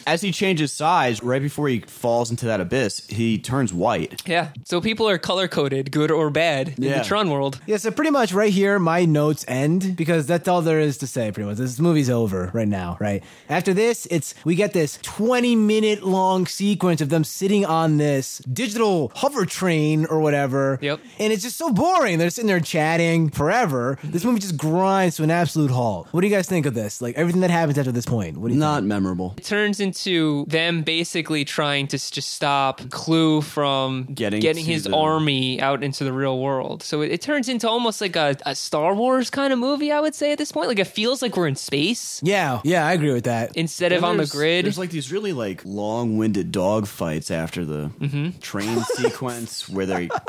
as 0.07 0.21
he 0.21 0.31
changes 0.31 0.71
sides, 0.71 1.21
right 1.23 1.41
before 1.41 1.67
he 1.67 1.79
falls 1.81 2.29
into 2.29 2.45
that 2.45 2.59
abyss, 2.61 3.05
he 3.07 3.37
turns 3.37 3.73
white. 3.73 4.21
Yeah, 4.27 4.49
so 4.65 4.81
people 4.81 5.07
are 5.09 5.17
color 5.17 5.47
coded, 5.47 5.91
good 5.91 6.11
or 6.11 6.29
bad, 6.29 6.69
in 6.77 6.83
Yeah. 6.83 6.99
the 6.99 7.03
Tron 7.05 7.29
world. 7.29 7.59
Yeah, 7.65 7.77
so 7.77 7.91
pretty 7.91 8.11
much 8.11 8.31
right 8.33 8.51
here, 8.53 8.79
my 8.79 9.05
notes 9.05 9.45
end 9.47 9.88
because 9.95 10.25
that's 10.25 10.47
all 10.47 10.61
there 10.61 10.79
is 10.79 10.97
to 10.99 11.07
say. 11.07 11.31
Pretty 11.31 11.47
much, 11.47 11.57
this 11.57 11.79
movie's 11.79 12.09
over 12.09 12.49
right 12.53 12.67
now. 12.67 12.97
Right 12.99 13.23
after 13.49 13.73
this, 13.73 14.05
it's 14.11 14.33
we 14.45 14.55
get 14.55 14.73
this 14.73 14.97
twenty 15.01 15.55
minute 15.55 16.03
long 16.03 16.45
sequence 16.45 17.01
of 17.01 17.09
them 17.09 17.23
sitting 17.23 17.65
on 17.65 17.97
this 17.97 18.39
digital 18.51 19.11
hover 19.15 19.45
train 19.45 20.05
or 20.05 20.19
whatever. 20.19 20.79
Yep. 20.81 20.99
and 21.19 21.33
it's 21.33 21.43
just 21.43 21.57
so 21.57 21.71
boring. 21.71 22.17
They're 22.17 22.29
sitting 22.29 22.47
there 22.47 22.59
chatting 22.59 23.29
forever. 23.29 23.97
This 24.03 24.23
movie 24.25 24.39
just 24.39 24.57
grinds 24.57 25.15
to 25.17 25.23
an 25.23 25.31
absolute 25.31 25.71
halt. 25.71 26.07
What 26.11 26.21
do 26.21 26.27
you 26.27 26.35
guys 26.35 26.47
think 26.47 26.65
of 26.65 26.73
this? 26.73 27.01
Like 27.01 27.15
everything 27.15 27.41
that 27.41 27.49
happens 27.51 27.77
after 27.77 27.91
this 27.91 28.05
point. 28.05 28.37
What 28.37 28.47
do 28.49 28.53
you 28.53 28.59
think? 28.59 28.69
Not 28.69 28.83
memorable. 28.83 29.33
It 29.37 29.43
turns 29.45 29.79
into 29.79 30.45
them 30.47 30.81
basically 30.83 31.45
trying 31.45 31.87
to 31.87 31.97
just 31.97 32.29
stop 32.31 32.81
Clu 32.89 33.41
from 33.41 34.05
Getting 34.13 34.41
to 34.41 34.53
his 34.61 34.83
the- 34.85 34.95
army 34.95 35.61
out 35.61 35.83
into 35.83 36.03
the 36.03 36.13
real 36.13 36.39
world. 36.39 36.83
So 36.83 37.01
it, 37.01 37.11
it 37.11 37.21
turns 37.21 37.49
into 37.49 37.69
almost 37.69 38.01
like 38.01 38.15
a, 38.15 38.35
a 38.45 38.55
Star 38.55 38.93
Wars 38.93 39.29
kind 39.29 39.53
of 39.53 39.59
movie, 39.59 39.78
I 39.91 39.99
would 40.01 40.13
say, 40.15 40.31
at 40.31 40.37
this 40.37 40.51
point. 40.51 40.67
Like 40.67 40.79
it 40.79 40.87
feels 40.87 41.21
like 41.21 41.35
we're 41.37 41.47
in 41.47 41.55
space 41.55 42.19
Yeah, 42.23 42.59
yeah, 42.63 42.85
I 42.85 42.93
agree 42.93 43.13
with 43.13 43.23
that. 43.25 43.55
instead 43.55 43.91
of 43.93 44.03
on 44.03 44.17
the 44.17 44.23
There's- 44.23 44.31
grid. 44.31 44.65
There's 44.65 44.77
like 44.77 44.91
these 44.91 45.11
really 45.11 45.33
like 45.33 45.61
long-winded 45.65 46.51
dog 46.51 46.87
fights 46.87 47.31
after 47.31 47.63
the 47.65 47.89
Mm-hmm. 47.99 48.39
train 48.39 48.79
sequence 48.95 49.67
where 49.69 49.85
they. 49.85 50.09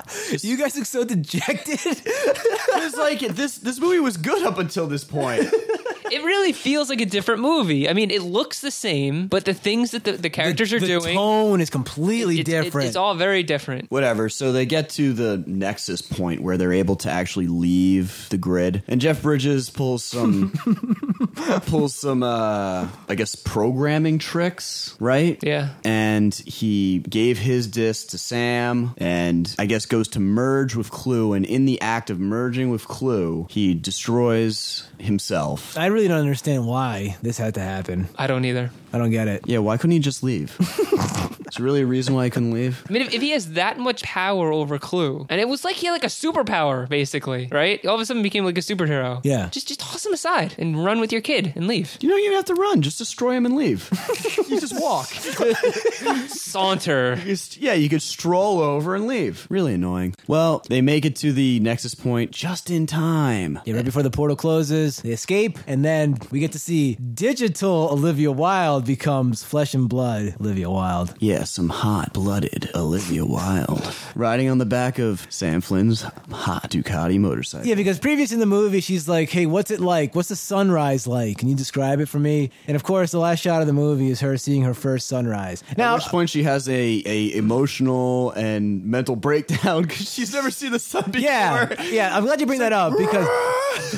You 0.43 0.57
guys 0.57 0.77
look 0.77 0.87
so 0.87 1.05
dejected. 1.05 1.79
It's 1.85 2.97
like 2.97 3.21
this. 3.21 3.57
This 3.59 3.81
movie 3.81 4.01
was 4.01 4.17
good 4.17 4.43
up 4.47 4.59
until 4.59 4.87
this 4.87 5.05
point. 5.05 5.43
it 6.05 6.23
really 6.25 6.53
feels 6.53 6.89
like 6.91 7.01
a 7.01 7.07
different 7.07 7.41
movie. 7.41 7.89
I 7.89 7.93
mean, 7.93 8.11
it 8.11 8.23
looks 8.23 8.61
the 8.61 8.71
same, 8.71 9.27
but 9.27 9.45
the 9.45 9.55
things 9.55 9.91
that 9.93 10.05
the, 10.05 10.13
the 10.13 10.31
characters 10.31 10.73
are 10.73 10.79
doing 10.79 10.93
the 10.95 11.01
doing. 11.01 11.17
tone 11.17 11.61
is 11.61 11.71
completely 11.71 12.41
it's, 12.41 12.49
it- 12.49 12.63
different. 12.63 12.87
it's 12.89 12.97
all 12.97 13.15
very 13.15 13.43
different. 13.43 13.91
Whatever. 13.91 14.29
So 14.29 14.53
they 14.53 14.67
get 14.67 14.91
to 14.91 15.13
the 15.13 15.43
nexus 15.47 16.03
point 16.03 16.43
where 16.43 16.57
they're 16.57 16.73
able 16.73 16.97
to 16.97 17.11
actually 17.11 17.47
leave 17.49 18.27
the 18.31 18.39
grid, 18.39 18.83
and 18.89 19.01
Jeff 19.01 19.23
Bridges 19.23 19.71
pulls 19.71 20.05
some 20.05 20.53
pulls 21.67 21.95
some 21.95 22.23
uh 22.23 22.89
I 23.09 23.15
guess 23.15 23.35
programming 23.35 24.19
tricks, 24.19 24.97
right? 25.01 25.39
Yeah. 25.43 25.71
And 25.85 26.35
he 26.35 26.99
gave 27.01 27.39
his 27.39 27.67
disc 27.67 28.09
to 28.09 28.19
Sam 28.19 28.95
and 28.99 29.55
I 29.59 29.67
guess 29.67 29.87
goes 29.87 30.09
to 30.09 30.21
merge 30.21 30.75
with 30.77 30.91
Clu 30.91 31.33
and 31.33 31.45
in 31.45 31.65
the 31.67 31.81
act 31.81 32.11
of 32.11 32.19
merging 32.21 32.71
with 32.71 32.87
Clu, 32.87 33.47
he 33.51 33.75
destroys 33.75 34.85
himself. 35.01 35.77
I 35.77 35.87
really 35.87 36.09
don't 36.09 36.21
understand 36.21 36.67
why 36.67 37.17
this 37.23 37.39
had 37.39 37.55
to 37.55 37.61
happen. 37.61 38.09
I 38.17 38.27
don't 38.27 38.45
either. 38.45 38.71
I 38.93 38.99
don't 38.99 39.11
get 39.11 39.29
it. 39.29 39.43
Yeah, 39.47 39.59
why 39.59 39.77
couldn't 39.77 39.93
he 39.93 39.99
just 39.99 40.23
leave? 40.23 40.57
Is 41.51 41.57
there 41.57 41.65
really 41.65 41.81
a 41.83 41.87
reason 41.87 42.15
why 42.15 42.25
he 42.25 42.31
couldn't 42.31 42.53
leave? 42.53 42.85
I 42.89 42.93
mean, 42.93 43.03
if, 43.03 43.13
if 43.13 43.21
he 43.21 43.31
has 43.31 43.53
that 43.55 43.77
much 43.77 44.05
power 44.05 44.53
over 44.53 44.79
Clu, 44.79 45.27
and 45.29 45.41
it 45.41 45.49
was 45.49 45.65
like 45.65 45.75
he 45.75 45.87
had 45.87 45.93
like 45.93 46.05
a 46.05 46.07
superpower, 46.07 46.89
basically, 46.89 47.49
right? 47.51 47.85
All 47.87 47.97
of 47.97 48.01
a 48.01 48.07
sudden 48.07 48.23
became 48.23 48.45
like 48.45 48.57
a 48.57 48.61
superhero. 48.61 49.21
Yeah. 49.25 49.49
Just 49.51 49.67
just 49.67 49.81
toss 49.81 50.07
him 50.07 50.13
aside 50.13 50.55
and 50.59 50.85
run 50.85 51.01
with 51.01 51.11
your 51.11 51.21
kid 51.21 51.53
and 51.57 51.67
leave. 51.67 51.99
You 52.01 52.09
don't 52.09 52.21
even 52.21 52.37
have 52.37 52.45
to 52.47 52.55
run, 52.55 52.83
just 52.83 52.99
destroy 52.99 53.33
him 53.33 53.47
and 53.47 53.57
leave. 53.57 53.91
you 54.49 54.61
just 54.61 54.81
walk. 54.81 55.07
Saunter. 56.29 57.17
Just- 57.17 57.57
yeah, 57.57 57.75
you 57.75 57.89
could 57.89 58.03
stroll 58.03 58.61
over 58.61 58.95
and 58.95 59.07
leave. 59.07 59.47
Really 59.51 59.75
annoying. 59.75 60.15
Well, 60.29 60.63
they 60.69 60.81
make 60.81 61.05
it 61.05 61.17
to 61.17 61.33
the 61.33 61.59
Nexus 61.61 61.95
point 61.95 62.31
just 62.31 62.71
in 62.71 62.87
time. 62.87 63.59
Yeah, 63.65 63.75
right 63.75 63.85
before 63.85 64.03
the 64.03 64.11
portal 64.11 64.37
closes, 64.37 64.99
they 64.99 65.11
escape, 65.11 65.59
and 65.67 65.85
then 65.85 66.17
we 66.31 66.39
get 66.41 66.53
to 66.53 66.59
see 66.59 66.95
digital 66.95 67.89
Olivia 67.91 68.31
Wilde 68.31 68.80
becomes 68.87 69.43
flesh 69.45 69.75
and 69.75 69.89
blood 69.89 70.35
Olivia 70.41 70.71
Wilde. 70.71 71.15
Yeah, 71.19 71.45
some 71.45 71.69
hot 71.69 72.13
blooded 72.13 72.71
Olivia 72.75 73.25
Wilde. 73.25 73.95
Riding 74.15 74.49
on 74.49 74.59
the 74.59 74.67
back 74.67 74.99
of 74.99 75.27
Sam 75.31 75.61
Flynn's 75.61 76.03
hot 76.33 76.71
Ducati 76.71 77.19
motorcycle. 77.19 77.67
Yeah, 77.67 77.75
because 77.75 77.99
previous 77.99 78.33
in 78.33 78.41
the 78.41 78.47
movie, 78.47 78.81
she's 78.81 79.09
like, 79.09 79.31
"Hey, 79.31 79.47
what's 79.47 79.71
it 79.71 79.81
like? 79.81 80.15
What's 80.15 80.29
the 80.29 80.37
sunrise 80.37 81.07
like? 81.07 81.39
Can 81.39 81.49
you 81.49 81.55
describe 81.55 82.01
it 82.01 82.07
for 82.07 82.19
me?" 82.19 82.51
And 82.67 82.77
of 82.77 82.83
course, 82.83 83.11
the 83.13 83.19
last 83.19 83.41
shot 83.41 83.61
of 83.61 83.67
the 83.67 83.73
movie 83.73 84.11
is 84.11 84.21
her 84.21 84.37
seeing 84.37 84.63
her 84.63 84.75
first 84.75 85.07
sunrise. 85.09 85.63
Now, 85.77 85.95
At 85.95 86.03
which 86.03 86.07
point 86.09 86.31
she 86.31 86.43
has 86.45 86.69
a, 86.69 87.03
a 87.07 87.35
emotional 87.35 88.31
and 88.33 88.85
mental 88.85 89.17
breakdown 89.17 89.83
because 89.89 90.13
she's 90.13 90.33
never 90.33 90.51
seen 90.51 90.73
the 90.73 90.79
sun 90.79 91.05
before. 91.11 91.21
Yeah, 91.21 91.83
yeah. 91.83 92.17
I'm 92.17 92.25
glad 92.25 92.41
you 92.41 92.47
bring 92.47 92.61
that 92.61 92.73
up 92.73 92.97
because 92.97 93.27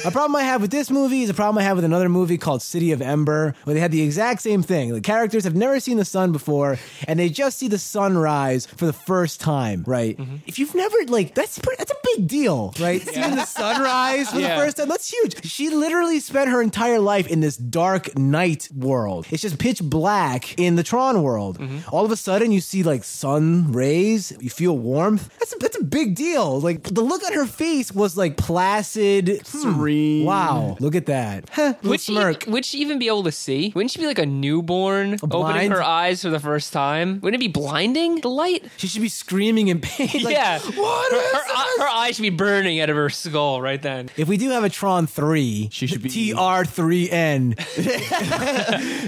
a 0.05 0.11
problem 0.11 0.37
I 0.37 0.43
have 0.45 0.61
with 0.61 0.71
this 0.71 0.91
movie 0.91 1.23
is 1.23 1.31
a 1.31 1.35
problem 1.35 1.59
I 1.59 1.65
have 1.65 1.77
with 1.77 1.85
another 1.85 2.09
movie 2.09 2.39
called 2.39 2.63
City 2.63 2.93
of 2.93 3.01
Ember, 3.03 3.55
where 3.65 3.75
they 3.75 3.81
had 3.81 3.93
the 3.93 4.03
exact 4.03 4.43
same 4.43 4.63
thing. 4.63 4.72
The 4.73 5.01
characters 5.01 5.45
have 5.45 5.55
never 5.55 5.79
seen 5.81 5.97
the 5.99 6.05
sun 6.05 6.33
before, 6.33 6.79
and 7.07 7.19
they 7.19 7.29
just 7.29 7.59
see 7.59 7.69
the 7.69 7.79
sunrise 7.79 8.67
for 8.67 8.87
the 8.87 8.93
first 8.93 9.41
time. 9.41 9.85
Right? 9.87 10.19
If 10.47 10.59
you've 10.59 10.75
never 10.75 10.97
like, 11.09 11.35
that's 11.35 11.59
pretty, 11.59 11.77
that's 11.79 11.93
a 11.93 11.97
big 12.17 12.27
deal, 12.29 12.75
right? 12.81 13.01
Seeing 13.07 13.37
the 13.37 13.45
sunrise 13.45 14.31
for 14.31 14.41
Yeah. 14.41 14.57
the 14.57 14.63
first 14.65 14.77
time, 14.79 14.89
that's 14.89 15.11
huge. 15.11 15.45
She 15.45 15.71
literally 15.71 16.21
spent 16.21 16.51
her 16.51 16.63
entire 16.63 16.99
life 16.99 17.27
in 17.29 17.41
this 17.41 17.57
dark 17.57 18.17
night 18.19 18.69
world. 18.77 19.27
It's 19.31 19.43
just 19.43 19.59
pitch 19.59 19.83
black 19.83 20.59
in 20.59 20.77
the 20.77 20.83
Tron 20.83 21.23
world. 21.23 21.59
All 21.91 22.05
of 22.05 22.11
a 22.11 22.17
sudden, 22.17 22.53
you 22.53 22.61
see 22.61 22.83
like 22.83 23.05
sun 23.05 23.73
rays. 23.73 24.33
You 24.41 24.51
feel 24.51 24.77
warmth. 24.79 25.29
That's 25.39 25.55
a, 25.55 25.59
that's 25.59 25.79
a 25.79 25.85
big 25.85 26.15
deal. 26.15 26.61
Like 26.61 26.83
the 26.85 27.03
look 27.03 27.23
on 27.25 27.33
her 27.35 27.47
face 27.47 27.93
was 27.93 28.17
like 28.17 28.37
placid, 28.37 29.29
hmm, 29.47 29.59
Serene. 29.63 30.25
Wow, 30.25 30.77
look 30.81 30.95
at 30.95 31.07
that. 31.07 31.49
Huh, 31.51 31.75
little 31.83 31.91
Would 31.91 32.01
she, 32.01 32.51
would 32.51 32.65
she 32.65 32.79
even 32.79 32.99
be 32.99 33.07
able 33.09 33.25
to 33.25 33.33
see? 33.33 33.73
Wouldn't 33.75 33.91
she 33.91 33.99
be 34.01 34.07
like 34.07 34.19
a 34.19 34.27
newborn 34.63 35.19
opening 35.31 35.71
her 35.71 35.83
eyes 35.83 36.23
for 36.23 36.31
the 36.31 36.41
first 36.41 36.73
time? 36.73 37.21
Wouldn't 37.21 37.43
it 37.43 37.45
be 37.45 37.53
blinding? 37.53 38.21
The 38.21 38.29
light? 38.31 38.65
She 38.77 38.87
should 38.87 39.03
be 39.03 39.09
screaming 39.09 39.69
in 39.69 39.81
Like, 39.99 40.25
yeah. 40.25 40.59
What 40.61 41.13
her, 41.13 41.19
is 41.19 41.33
her, 41.33 41.39
uh, 41.39 41.55
eye- 41.55 41.77
her 41.81 41.89
eyes 41.89 42.17
should 42.17 42.23
be 42.23 42.31
burning 42.31 42.81
out 42.81 42.91
of 42.91 42.97
her 42.97 43.11
skull 43.11 43.61
right 43.61 43.81
then. 43.81 44.11
If 44.17 44.29
we 44.29 44.37
do 44.37 44.51
have 44.51 44.65
a 44.65 44.69
Tron 44.69 45.07
3, 45.07 45.69
She 45.73 45.87
should 45.87 46.03
be- 46.03 46.09
TR3N. 46.09 47.55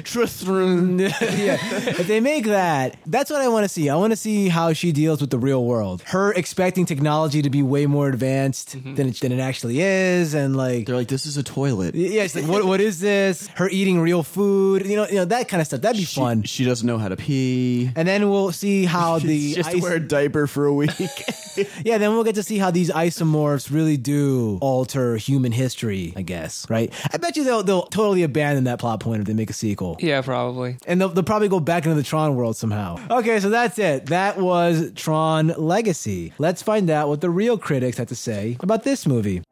Tristran. 0.03 0.99
yeah. 1.39 1.59
If 1.61 2.07
they 2.07 2.21
make 2.21 2.45
that, 2.47 2.97
that's 3.07 3.31
what 3.31 3.41
I 3.41 3.49
want 3.49 3.65
to 3.65 3.69
see. 3.69 3.89
I 3.89 3.97
want 3.97 4.13
to 4.13 4.17
see 4.17 4.49
how 4.49 4.73
she 4.73 4.93
deals 4.93 5.21
with 5.21 5.31
the 5.31 5.39
real 5.39 5.65
world. 5.65 6.03
Her 6.07 6.33
expecting 6.33 6.87
technology 6.87 7.43
to 7.43 7.51
be 7.51 7.63
way 7.63 7.87
more 7.87 8.09
advanced 8.09 8.77
mm-hmm. 8.77 8.95
than, 8.95 9.09
it, 9.09 9.21
than 9.21 9.33
it 9.33 9.41
actually 9.41 9.81
is. 9.81 10.35
And 10.35 10.57
like, 10.57 10.87
They're 10.87 10.97
like, 10.97 11.09
this 11.09 11.27
is 11.27 11.37
a 11.37 11.43
toilet. 11.43 11.95
yeah, 11.95 12.23
it's 12.23 12.35
like, 12.35 12.47
what, 12.47 12.65
what 12.65 12.81
is 12.81 13.01
this? 13.01 13.49
Her 13.55 13.69
eating 13.69 14.01
real 14.01 14.23
food, 14.23 14.87
you 14.87 14.97
know, 14.97 15.07
you 15.07 15.17
know, 15.17 15.25
that 15.27 15.44
kind 15.49 15.61
of 15.61 15.67
stuff. 15.67 15.81
That'd 15.83 15.99
be 15.99 16.05
She, 16.05 16.21
fun. 16.21 16.43
she 16.43 16.65
doesn't 16.65 16.87
know 16.87 16.99
how 16.99 17.09
to 17.09 17.17
pee. 17.17 17.91
And 17.97 18.07
then 18.09 18.29
we'll 18.31 18.53
see 18.53 18.85
how 18.85 19.19
the 19.21 19.55
just 19.55 19.69
ice- 19.71 19.81
wear 19.83 19.95
a 19.95 20.01
diaper 20.01 20.47
for 20.47 20.67
a 20.67 20.73
week. 20.75 20.91
yeah, 21.85 21.99
then 21.99 22.11
we'll 22.13 22.25
get 22.25 22.35
to 22.37 22.43
see 22.43 22.59
how 22.59 22.71
these 22.71 22.91
isomorphs 22.91 23.71
really 23.73 23.97
do 23.97 24.59
alter 24.61 25.17
human 25.17 25.53
history, 25.53 26.13
I 26.17 26.23
guess, 26.23 26.69
right? 26.69 26.93
I 27.13 27.19
bet 27.19 27.37
you 27.37 27.45
they'll 27.45 27.63
they'll 27.63 27.83
totally 27.85 28.23
abandon 28.25 28.65
that 28.65 28.79
plot 28.81 29.01
point 29.01 29.21
if 29.21 29.27
they 29.27 29.35
make 29.35 29.51
a 29.51 29.55
sequel. 29.55 29.97
Yeah, 30.01 30.21
probably. 30.23 30.79
And 30.87 31.01
they'll, 31.01 31.11
they'll 31.11 31.23
probably 31.23 31.49
go 31.49 31.61
back 31.61 31.85
into 31.85 31.95
the 31.95 32.03
Tron 32.03 32.35
world 32.35 32.57
somehow. 32.57 32.99
Okay, 33.11 33.39
so 33.39 33.51
that's 33.51 33.79
it. 33.79 34.07
That 34.07 34.39
was 34.39 34.91
Tron 34.97 35.49
Legacy. 35.57 36.33
Let's 36.39 36.63
find 36.63 36.91
out 36.91 37.09
what 37.09 37.21
the 37.21 37.31
real 37.31 37.57
critics 37.59 37.99
had 37.99 38.09
to 38.09 38.17
say 38.17 38.57
about 38.61 38.83
this 38.83 39.07
movie. 39.07 39.43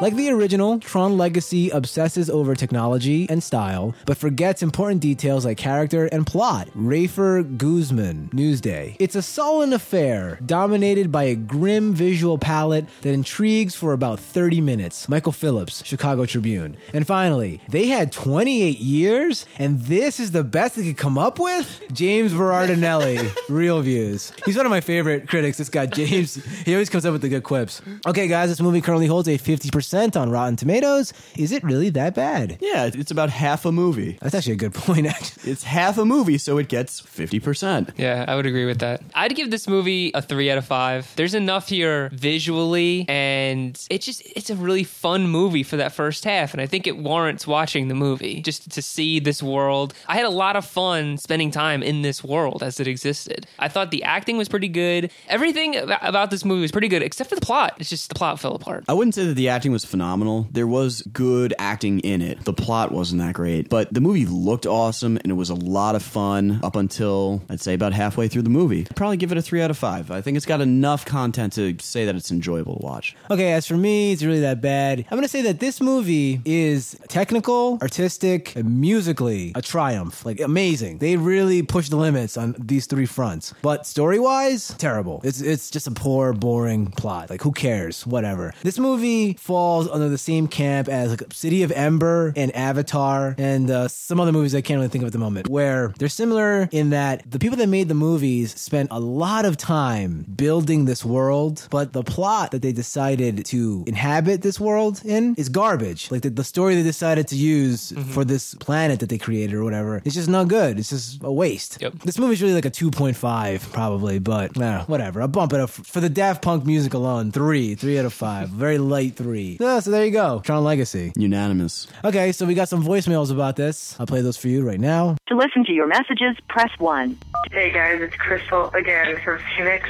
Like 0.00 0.16
the 0.16 0.30
original, 0.30 0.78
Tron 0.78 1.18
Legacy 1.18 1.68
obsesses 1.68 2.30
over 2.30 2.54
technology 2.54 3.28
and 3.28 3.42
style, 3.42 3.94
but 4.06 4.16
forgets 4.16 4.62
important 4.62 5.02
details 5.02 5.44
like 5.44 5.58
character 5.58 6.06
and 6.06 6.26
plot. 6.26 6.68
Rafer 6.74 7.58
Guzman, 7.58 8.30
Newsday. 8.32 8.96
It's 8.98 9.14
a 9.14 9.20
sullen 9.20 9.74
affair, 9.74 10.38
dominated 10.46 11.12
by 11.12 11.24
a 11.24 11.34
grim 11.34 11.92
visual 11.92 12.38
palette 12.38 12.86
that 13.02 13.12
intrigues 13.12 13.74
for 13.74 13.92
about 13.92 14.18
30 14.18 14.62
minutes. 14.62 15.06
Michael 15.06 15.32
Phillips, 15.32 15.84
Chicago 15.84 16.24
Tribune. 16.24 16.78
And 16.94 17.06
finally, 17.06 17.60
they 17.68 17.88
had 17.88 18.10
28 18.10 18.78
years, 18.78 19.44
and 19.58 19.82
this 19.82 20.18
is 20.18 20.30
the 20.30 20.44
best 20.44 20.76
they 20.76 20.84
could 20.84 20.96
come 20.96 21.18
up 21.18 21.38
with? 21.38 21.82
James 21.92 22.32
Berardinelli, 22.32 23.18
ReelViews. 23.48 24.32
He's 24.46 24.56
one 24.56 24.64
of 24.64 24.70
my 24.70 24.80
favorite 24.80 25.28
critics, 25.28 25.58
this 25.58 25.68
guy, 25.68 25.84
James. 25.84 26.42
He 26.64 26.72
always 26.72 26.88
comes 26.88 27.04
up 27.04 27.12
with 27.12 27.20
the 27.20 27.28
good 27.28 27.42
quips. 27.44 27.82
Okay, 28.06 28.28
guys, 28.28 28.48
this 28.48 28.62
movie 28.62 28.80
currently 28.80 29.06
holds 29.06 29.28
a 29.28 29.36
50% 29.36 29.89
on 29.94 30.30
Rotten 30.30 30.56
Tomatoes. 30.56 31.12
Is 31.36 31.52
it 31.52 31.62
really 31.64 31.90
that 31.90 32.14
bad? 32.14 32.58
yeah, 32.60 32.90
it's 32.92 33.10
about 33.10 33.30
half 33.30 33.64
a 33.64 33.72
movie. 33.72 34.18
That's 34.20 34.34
actually 34.34 34.54
a 34.54 34.56
good 34.56 34.74
point, 34.86 35.06
actually. 35.06 35.50
It's 35.52 35.64
half 35.64 35.98
a 35.98 36.04
movie, 36.04 36.38
so 36.38 36.58
it 36.58 36.68
gets 36.68 37.00
50%. 37.00 37.98
Yeah, 37.98 38.24
I 38.28 38.36
would 38.36 38.46
agree 38.46 38.66
with 38.66 38.78
that. 38.80 39.02
I'd 39.14 39.34
give 39.34 39.50
this 39.50 39.66
movie 39.68 40.10
a 40.14 40.22
three 40.22 40.50
out 40.50 40.58
of 40.58 40.64
five. 40.64 41.10
There's 41.16 41.34
enough 41.34 41.68
here 41.68 42.10
visually, 42.12 43.04
and 43.08 43.80
it 43.90 44.02
just 44.02 44.22
it's 44.24 44.50
a 44.50 44.56
really 44.56 44.84
fun 44.84 45.26
movie 45.28 45.62
for 45.62 45.76
that 45.76 45.92
first 45.92 46.24
half, 46.24 46.52
and 46.52 46.60
I 46.60 46.66
think 46.66 46.86
it 46.86 46.96
warrants 46.96 47.46
watching 47.46 47.88
the 47.88 47.94
movie 47.94 48.40
just 48.42 48.70
to 48.70 48.82
see 48.82 49.20
this 49.20 49.42
world. 49.42 49.94
I 50.06 50.14
had 50.16 50.24
a 50.26 50.30
lot 50.30 50.56
of 50.56 50.64
fun 50.64 51.18
spending 51.18 51.50
time 51.50 51.82
in 51.82 52.02
this 52.02 52.22
world 52.24 52.62
as 52.62 52.80
it 52.80 52.86
existed. 52.86 53.46
I 53.58 53.68
thought 53.68 53.90
the 53.90 54.02
acting 54.04 54.36
was 54.38 54.48
pretty 54.48 54.68
good. 54.68 55.10
Everything 55.28 55.76
about 55.76 56.30
this 56.30 56.44
movie 56.44 56.62
was 56.62 56.72
pretty 56.72 56.88
good, 56.88 57.02
except 57.02 57.28
for 57.30 57.36
the 57.36 57.40
plot. 57.40 57.74
It's 57.78 57.90
just 57.90 58.08
the 58.08 58.14
plot 58.14 58.40
fell 58.40 58.54
apart. 58.54 58.84
I 58.88 58.92
wouldn't 58.94 59.14
say 59.14 59.26
that 59.26 59.34
the 59.34 59.48
acting 59.48 59.72
was 59.72 59.79
phenomenal. 59.84 60.48
There 60.50 60.66
was 60.66 61.02
good 61.12 61.54
acting 61.58 62.00
in 62.00 62.22
it. 62.22 62.44
The 62.44 62.52
plot 62.52 62.92
wasn't 62.92 63.20
that 63.20 63.34
great, 63.34 63.68
but 63.68 63.92
the 63.92 64.00
movie 64.00 64.26
looked 64.26 64.66
awesome 64.66 65.16
and 65.16 65.30
it 65.30 65.34
was 65.34 65.50
a 65.50 65.54
lot 65.54 65.94
of 65.94 66.02
fun 66.02 66.60
up 66.62 66.76
until 66.76 67.42
I'd 67.48 67.60
say 67.60 67.74
about 67.74 67.92
halfway 67.92 68.28
through 68.28 68.42
the 68.42 68.50
movie. 68.50 68.86
I'd 68.90 68.96
probably 68.96 69.16
give 69.16 69.32
it 69.32 69.38
a 69.38 69.42
3 69.42 69.62
out 69.62 69.70
of 69.70 69.78
5. 69.78 70.10
I 70.10 70.20
think 70.20 70.36
it's 70.36 70.46
got 70.46 70.60
enough 70.60 71.04
content 71.04 71.52
to 71.54 71.76
say 71.80 72.04
that 72.04 72.14
it's 72.14 72.30
enjoyable 72.30 72.78
to 72.78 72.84
watch. 72.84 73.16
Okay, 73.30 73.52
as 73.52 73.66
for 73.66 73.76
me, 73.76 74.12
it's 74.12 74.22
really 74.22 74.40
that 74.40 74.60
bad. 74.60 75.04
I'm 75.10 75.16
gonna 75.16 75.28
say 75.28 75.42
that 75.42 75.60
this 75.60 75.80
movie 75.80 76.40
is 76.44 76.96
technical, 77.08 77.78
artistic, 77.82 78.54
and 78.56 78.80
musically 78.80 79.52
a 79.54 79.62
triumph. 79.62 80.24
Like 80.24 80.40
amazing. 80.40 80.98
They 80.98 81.16
really 81.16 81.62
push 81.62 81.88
the 81.88 81.96
limits 81.96 82.36
on 82.36 82.54
these 82.58 82.86
three 82.86 83.06
fronts. 83.06 83.54
But 83.62 83.86
story 83.86 84.18
wise, 84.18 84.74
terrible. 84.78 85.20
It's 85.24 85.40
it's 85.40 85.70
just 85.70 85.86
a 85.86 85.90
poor, 85.90 86.32
boring 86.32 86.86
plot. 86.86 87.30
Like 87.30 87.42
who 87.42 87.52
cares? 87.52 88.06
Whatever. 88.06 88.52
This 88.62 88.78
movie 88.78 89.34
falls 89.34 89.69
under 89.78 90.08
the 90.08 90.18
same 90.18 90.48
camp 90.48 90.88
as 90.88 91.10
like 91.10 91.22
City 91.32 91.62
of 91.62 91.72
Ember 91.72 92.32
and 92.36 92.54
Avatar 92.54 93.34
and 93.38 93.70
uh, 93.70 93.88
some 93.88 94.20
other 94.20 94.32
movies 94.32 94.54
I 94.54 94.60
can't 94.60 94.78
really 94.78 94.88
think 94.88 95.02
of 95.02 95.06
at 95.06 95.12
the 95.12 95.18
moment, 95.18 95.48
where 95.48 95.92
they're 95.98 96.08
similar 96.08 96.68
in 96.72 96.90
that 96.90 97.30
the 97.30 97.38
people 97.38 97.56
that 97.58 97.68
made 97.68 97.88
the 97.88 97.94
movies 97.94 98.58
spent 98.60 98.88
a 98.90 99.00
lot 99.00 99.44
of 99.44 99.56
time 99.56 100.24
building 100.36 100.84
this 100.84 101.04
world, 101.04 101.66
but 101.70 101.92
the 101.92 102.02
plot 102.02 102.50
that 102.50 102.62
they 102.62 102.72
decided 102.72 103.44
to 103.46 103.84
inhabit 103.86 104.42
this 104.42 104.58
world 104.58 105.02
in 105.04 105.34
is 105.36 105.48
garbage. 105.48 106.10
Like 106.10 106.22
the, 106.22 106.30
the 106.30 106.44
story 106.44 106.74
they 106.74 106.82
decided 106.82 107.28
to 107.28 107.36
use 107.36 107.92
for 108.12 108.24
this 108.24 108.54
planet 108.54 109.00
that 109.00 109.08
they 109.08 109.18
created 109.18 109.54
or 109.54 109.64
whatever, 109.64 110.02
it's 110.04 110.14
just 110.14 110.28
not 110.28 110.48
good. 110.48 110.78
It's 110.78 110.90
just 110.90 111.22
a 111.22 111.32
waste. 111.32 111.78
Yep. 111.80 112.00
This 112.04 112.18
movie's 112.18 112.42
really 112.42 112.54
like 112.54 112.64
a 112.64 112.70
2.5 112.70 113.72
probably, 113.72 114.18
but 114.18 114.60
uh, 114.60 114.84
whatever. 114.84 115.22
I'll 115.22 115.28
bump 115.28 115.52
it 115.52 115.60
up 115.60 115.70
for 115.70 116.00
the 116.00 116.08
Daft 116.08 116.42
Punk 116.42 116.64
music 116.66 116.94
alone. 116.94 117.32
Three, 117.32 117.74
three 117.74 117.98
out 117.98 118.04
of 118.04 118.12
five. 118.12 118.48
Very 118.48 118.78
light 118.78 119.16
three. 119.16 119.49
Yeah, 119.58 119.80
so 119.80 119.90
there 119.90 120.04
you 120.04 120.10
go. 120.10 120.40
Tron 120.44 120.62
Legacy. 120.64 121.12
Unanimous. 121.16 121.86
Okay, 122.04 122.32
so 122.32 122.46
we 122.46 122.54
got 122.54 122.68
some 122.68 122.84
voicemails 122.84 123.32
about 123.32 123.56
this. 123.56 123.98
I'll 123.98 124.06
play 124.06 124.20
those 124.20 124.36
for 124.36 124.48
you 124.48 124.66
right 124.66 124.80
now. 124.80 125.16
To 125.28 125.36
listen 125.36 125.64
to 125.64 125.72
your 125.72 125.86
messages, 125.86 126.36
press 126.48 126.70
1. 126.78 127.18
Hey 127.50 127.72
guys, 127.72 128.00
it's 128.00 128.14
Crystal 128.16 128.70
again 128.74 129.18
from 129.24 129.40
Phoenix. 129.56 129.88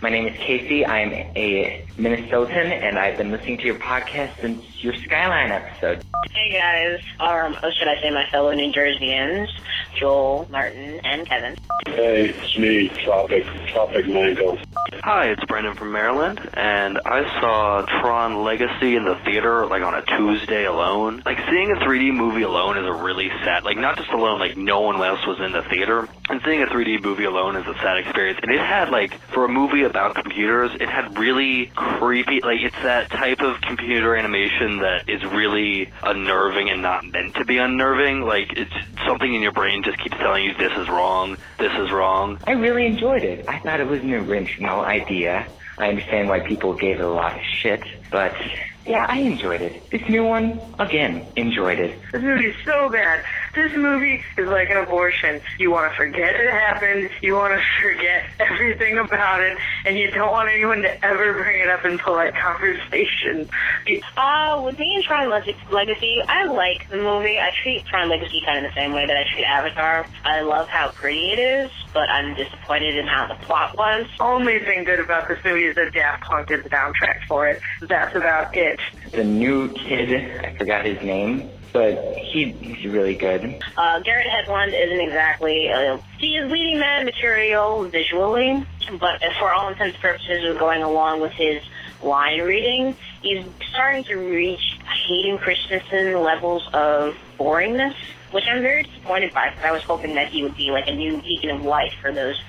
My 0.00 0.10
name 0.10 0.26
is 0.26 0.36
Casey. 0.38 0.84
I'm 0.84 1.12
a 1.12 1.84
Minnesotan, 1.96 2.70
and 2.70 2.98
I've 2.98 3.18
been 3.18 3.30
listening 3.30 3.58
to 3.58 3.64
your 3.64 3.76
podcast 3.76 4.40
since 4.40 4.62
your 4.82 4.94
Skyline 4.94 5.52
episode. 5.52 6.04
Hey 6.32 6.52
guys, 6.52 7.00
um, 7.20 7.56
or 7.62 7.72
should 7.72 7.88
I 7.88 8.00
say 8.00 8.10
my 8.10 8.26
fellow 8.30 8.52
New 8.52 8.72
Jerseyans, 8.72 9.48
Joel, 9.96 10.48
Martin, 10.50 11.00
and 11.04 11.26
Kevin. 11.26 11.56
Hey, 11.86 12.30
it's 12.30 12.58
me, 12.58 12.88
Tropic, 13.04 13.44
Tropic 13.68 14.06
Mango. 14.06 14.56
Hi, 15.04 15.26
it's 15.26 15.44
Brendan 15.46 15.74
from 15.74 15.92
Maryland, 15.92 16.40
and 16.54 17.00
I 17.04 17.40
saw 17.40 17.82
Tron 18.00 18.44
Legacy 18.44 18.94
in 18.94 19.04
the 19.04 19.16
theater 19.24 19.66
like 19.66 19.82
on 19.82 19.94
a 19.94 20.02
Tuesday 20.02 20.64
alone. 20.64 21.22
Like 21.26 21.38
seeing 21.50 21.72
a 21.72 21.76
3D 21.76 22.14
movie 22.14 22.42
alone 22.42 22.78
is 22.78 22.86
a 22.86 22.92
really 22.92 23.28
sad, 23.44 23.64
like 23.64 23.76
not 23.76 23.96
just 23.96 24.10
alone, 24.10 24.38
like 24.38 24.56
no 24.56 24.80
one 24.80 25.02
else 25.02 25.26
was 25.26 25.40
in 25.40 25.52
the 25.52 25.62
theater. 25.62 26.08
And 26.28 26.40
seeing 26.44 26.62
a 26.62 26.66
3D 26.66 27.02
movie 27.02 27.24
alone 27.24 27.56
is 27.56 27.66
a 27.66 27.74
sad 27.80 27.98
experience. 27.98 28.38
And 28.42 28.52
it 28.52 28.60
had 28.60 28.90
like, 28.90 29.14
for 29.32 29.44
a 29.44 29.48
movie 29.48 29.61
about 29.62 30.14
computers, 30.16 30.72
it 30.74 30.88
had 30.88 31.18
really 31.18 31.66
creepy, 31.74 32.40
like 32.40 32.60
it's 32.60 32.76
that 32.82 33.10
type 33.10 33.40
of 33.40 33.60
computer 33.60 34.16
animation 34.16 34.78
that 34.78 35.08
is 35.08 35.24
really 35.24 35.90
unnerving 36.02 36.68
and 36.68 36.82
not 36.82 37.04
meant 37.04 37.36
to 37.36 37.44
be 37.44 37.58
unnerving. 37.58 38.22
Like 38.22 38.52
it's 38.56 38.72
something 39.06 39.32
in 39.32 39.40
your 39.40 39.52
brain 39.52 39.82
just 39.84 39.98
keeps 39.98 40.16
telling 40.16 40.44
you 40.44 40.54
this 40.54 40.76
is 40.76 40.88
wrong, 40.88 41.36
this 41.58 41.72
is 41.78 41.90
wrong. 41.92 42.38
I 42.46 42.52
really 42.52 42.86
enjoyed 42.86 43.22
it. 43.22 43.48
I 43.48 43.60
thought 43.60 43.80
it 43.80 43.86
was 43.86 44.00
an 44.00 44.12
original 44.12 44.80
idea. 44.80 45.46
I 45.78 45.88
understand 45.88 46.28
why 46.28 46.40
people 46.40 46.74
gave 46.74 46.98
it 46.98 47.04
a 47.04 47.08
lot 47.08 47.34
of 47.34 47.42
shit, 47.44 47.82
but 48.10 48.34
yeah, 48.84 49.06
I 49.08 49.18
enjoyed 49.18 49.62
it. 49.62 49.90
This 49.90 50.02
new 50.08 50.24
one, 50.24 50.60
again, 50.78 51.24
enjoyed 51.36 51.78
it. 51.78 51.98
This 52.10 52.22
movie's 52.22 52.56
so 52.64 52.88
bad. 52.88 53.24
This 53.54 53.72
movie 53.76 54.22
is 54.38 54.48
like 54.48 54.70
an 54.70 54.78
abortion. 54.78 55.40
You 55.58 55.70
want 55.70 55.92
to 55.92 55.96
forget 55.96 56.34
it 56.34 56.50
happened. 56.50 57.10
You 57.20 57.34
want 57.34 57.52
to 57.52 57.62
forget 57.82 58.24
everything 58.38 58.98
about 58.98 59.42
it, 59.42 59.58
and 59.84 59.98
you 59.98 60.10
don't 60.10 60.32
want 60.32 60.48
anyone 60.48 60.80
to 60.82 61.04
ever 61.04 61.34
bring 61.34 61.60
it 61.60 61.68
up 61.68 61.84
in 61.84 61.98
polite 61.98 62.34
conversation. 62.34 63.48
Uh, 64.16 64.62
with 64.64 64.78
me 64.78 64.94
and 64.94 65.04
Tron 65.04 65.28
Leg- 65.28 65.54
Legacy, 65.70 66.22
I 66.26 66.44
like 66.46 66.88
the 66.88 66.96
movie. 66.96 67.38
I 67.38 67.50
treat 67.62 67.84
Tron 67.84 68.08
Legacy 68.08 68.40
kind 68.44 68.64
of 68.64 68.72
the 68.72 68.80
same 68.80 68.92
way 68.92 69.04
that 69.06 69.16
I 69.16 69.24
treat 69.34 69.44
Avatar. 69.44 70.06
I 70.24 70.40
love 70.40 70.68
how 70.68 70.88
pretty 70.88 71.32
it 71.32 71.38
is, 71.38 71.70
but 71.92 72.08
I'm 72.08 72.34
disappointed 72.34 72.96
in 72.96 73.06
how 73.06 73.26
the 73.26 73.34
plot 73.44 73.76
was. 73.76 74.06
Only 74.18 74.60
thing 74.60 74.84
good 74.84 75.00
about 75.00 75.28
this 75.28 75.38
movie 75.44 75.64
is 75.64 75.76
that 75.76 75.92
Daft 75.92 76.22
Punk 76.24 76.48
did 76.48 76.64
the 76.64 76.70
soundtrack 76.70 77.26
for 77.28 77.48
it. 77.48 77.60
That's 77.82 78.16
about 78.16 78.56
it. 78.56 78.80
The 79.12 79.24
new 79.24 79.68
kid, 79.74 80.40
I 80.42 80.56
forgot 80.56 80.86
his 80.86 81.02
name, 81.02 81.50
but 81.72 82.16
he, 82.16 82.50
he's 82.50 82.86
really 82.90 83.14
good. 83.14 83.62
Uh, 83.76 84.00
Garrett 84.00 84.26
Hedlund 84.26 84.72
isn't 84.74 85.00
exactly, 85.00 85.70
uh, 85.70 85.98
he 86.18 86.36
is 86.36 86.50
leading 86.50 86.78
man 86.78 87.04
material 87.04 87.84
visually, 87.84 88.64
but 89.00 89.22
for 89.38 89.52
all 89.52 89.68
intents 89.68 89.94
and 89.94 90.02
purposes 90.02 90.44
of 90.48 90.58
going 90.58 90.82
along 90.82 91.20
with 91.20 91.32
his 91.32 91.62
line 92.02 92.40
reading, 92.40 92.96
he's 93.22 93.44
starting 93.70 94.04
to 94.04 94.16
reach 94.16 94.78
Hayden 95.06 95.38
Christensen 95.38 96.20
levels 96.20 96.68
of 96.72 97.16
boringness, 97.38 97.94
which 98.32 98.44
I'm 98.48 98.62
very 98.62 98.82
disappointed 98.82 99.32
by 99.32 99.50
because 99.50 99.64
I 99.64 99.72
was 99.72 99.82
hoping 99.82 100.14
that 100.14 100.28
he 100.28 100.42
would 100.42 100.56
be 100.56 100.70
like 100.70 100.88
a 100.88 100.94
new 100.94 101.20
beacon 101.22 101.50
of 101.50 101.64
light 101.64 101.92
for 102.00 102.12
those 102.12 102.40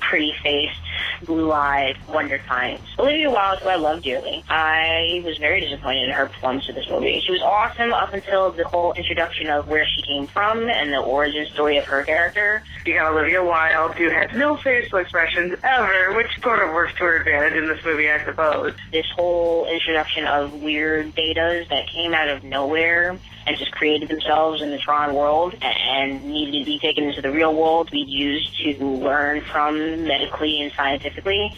sandy-haired, 0.00 0.10
pretty-faced 0.10 0.80
blue-eyed 1.24 1.96
wonder 2.08 2.38
kind. 2.38 2.80
Olivia 2.98 3.30
Wilde, 3.30 3.58
who 3.60 3.68
I 3.68 3.76
love 3.76 4.02
dearly, 4.02 4.42
I 4.48 5.22
was 5.24 5.38
very 5.38 5.60
disappointed 5.60 6.04
in 6.04 6.10
her 6.10 6.26
performance 6.26 6.68
of 6.68 6.74
this 6.74 6.88
movie. 6.88 7.20
She 7.20 7.32
was 7.32 7.42
awesome 7.42 7.92
up 7.92 8.12
until 8.12 8.50
the 8.50 8.66
whole 8.66 8.92
introduction 8.94 9.48
of 9.48 9.68
where 9.68 9.86
she 9.86 10.02
came 10.02 10.26
from 10.26 10.68
and 10.68 10.92
the 10.92 11.00
origin 11.00 11.46
story 11.46 11.76
of 11.76 11.84
her 11.84 12.04
character. 12.04 12.62
You 12.86 12.94
got 12.94 13.12
Olivia 13.12 13.44
Wilde, 13.44 13.94
who 13.94 14.08
has 14.08 14.30
no 14.34 14.56
facial 14.56 14.98
expressions 14.98 15.58
ever, 15.62 16.14
which 16.16 16.40
sort 16.42 16.60
of 16.60 16.72
works 16.74 16.94
to 16.94 17.04
her 17.04 17.16
advantage 17.16 17.54
in 17.54 17.68
this 17.68 17.84
movie, 17.84 18.10
I 18.10 18.24
suppose. 18.24 18.74
This 18.90 19.06
whole 19.14 19.66
introduction 19.66 20.26
of 20.26 20.62
weird 20.62 21.14
betas 21.14 21.68
that 21.68 21.86
came 21.88 22.14
out 22.14 22.28
of 22.28 22.44
nowhere 22.44 23.18
and 23.46 23.56
just 23.56 23.72
created 23.72 24.08
themselves 24.08 24.62
in 24.62 24.70
the 24.70 24.78
Tron 24.78 25.14
world 25.14 25.54
and 25.62 26.24
needed 26.24 26.60
to 26.60 26.64
be 26.64 26.78
taken 26.78 27.04
into 27.04 27.22
the 27.22 27.30
real 27.30 27.54
world 27.54 27.88
to 27.88 27.92
be 27.92 28.04
used 28.06 28.56
to 28.58 28.84
learn 28.84 29.40
from 29.42 30.04
medically 30.04 30.62
and 30.62 30.72
scientifically. 30.72 31.54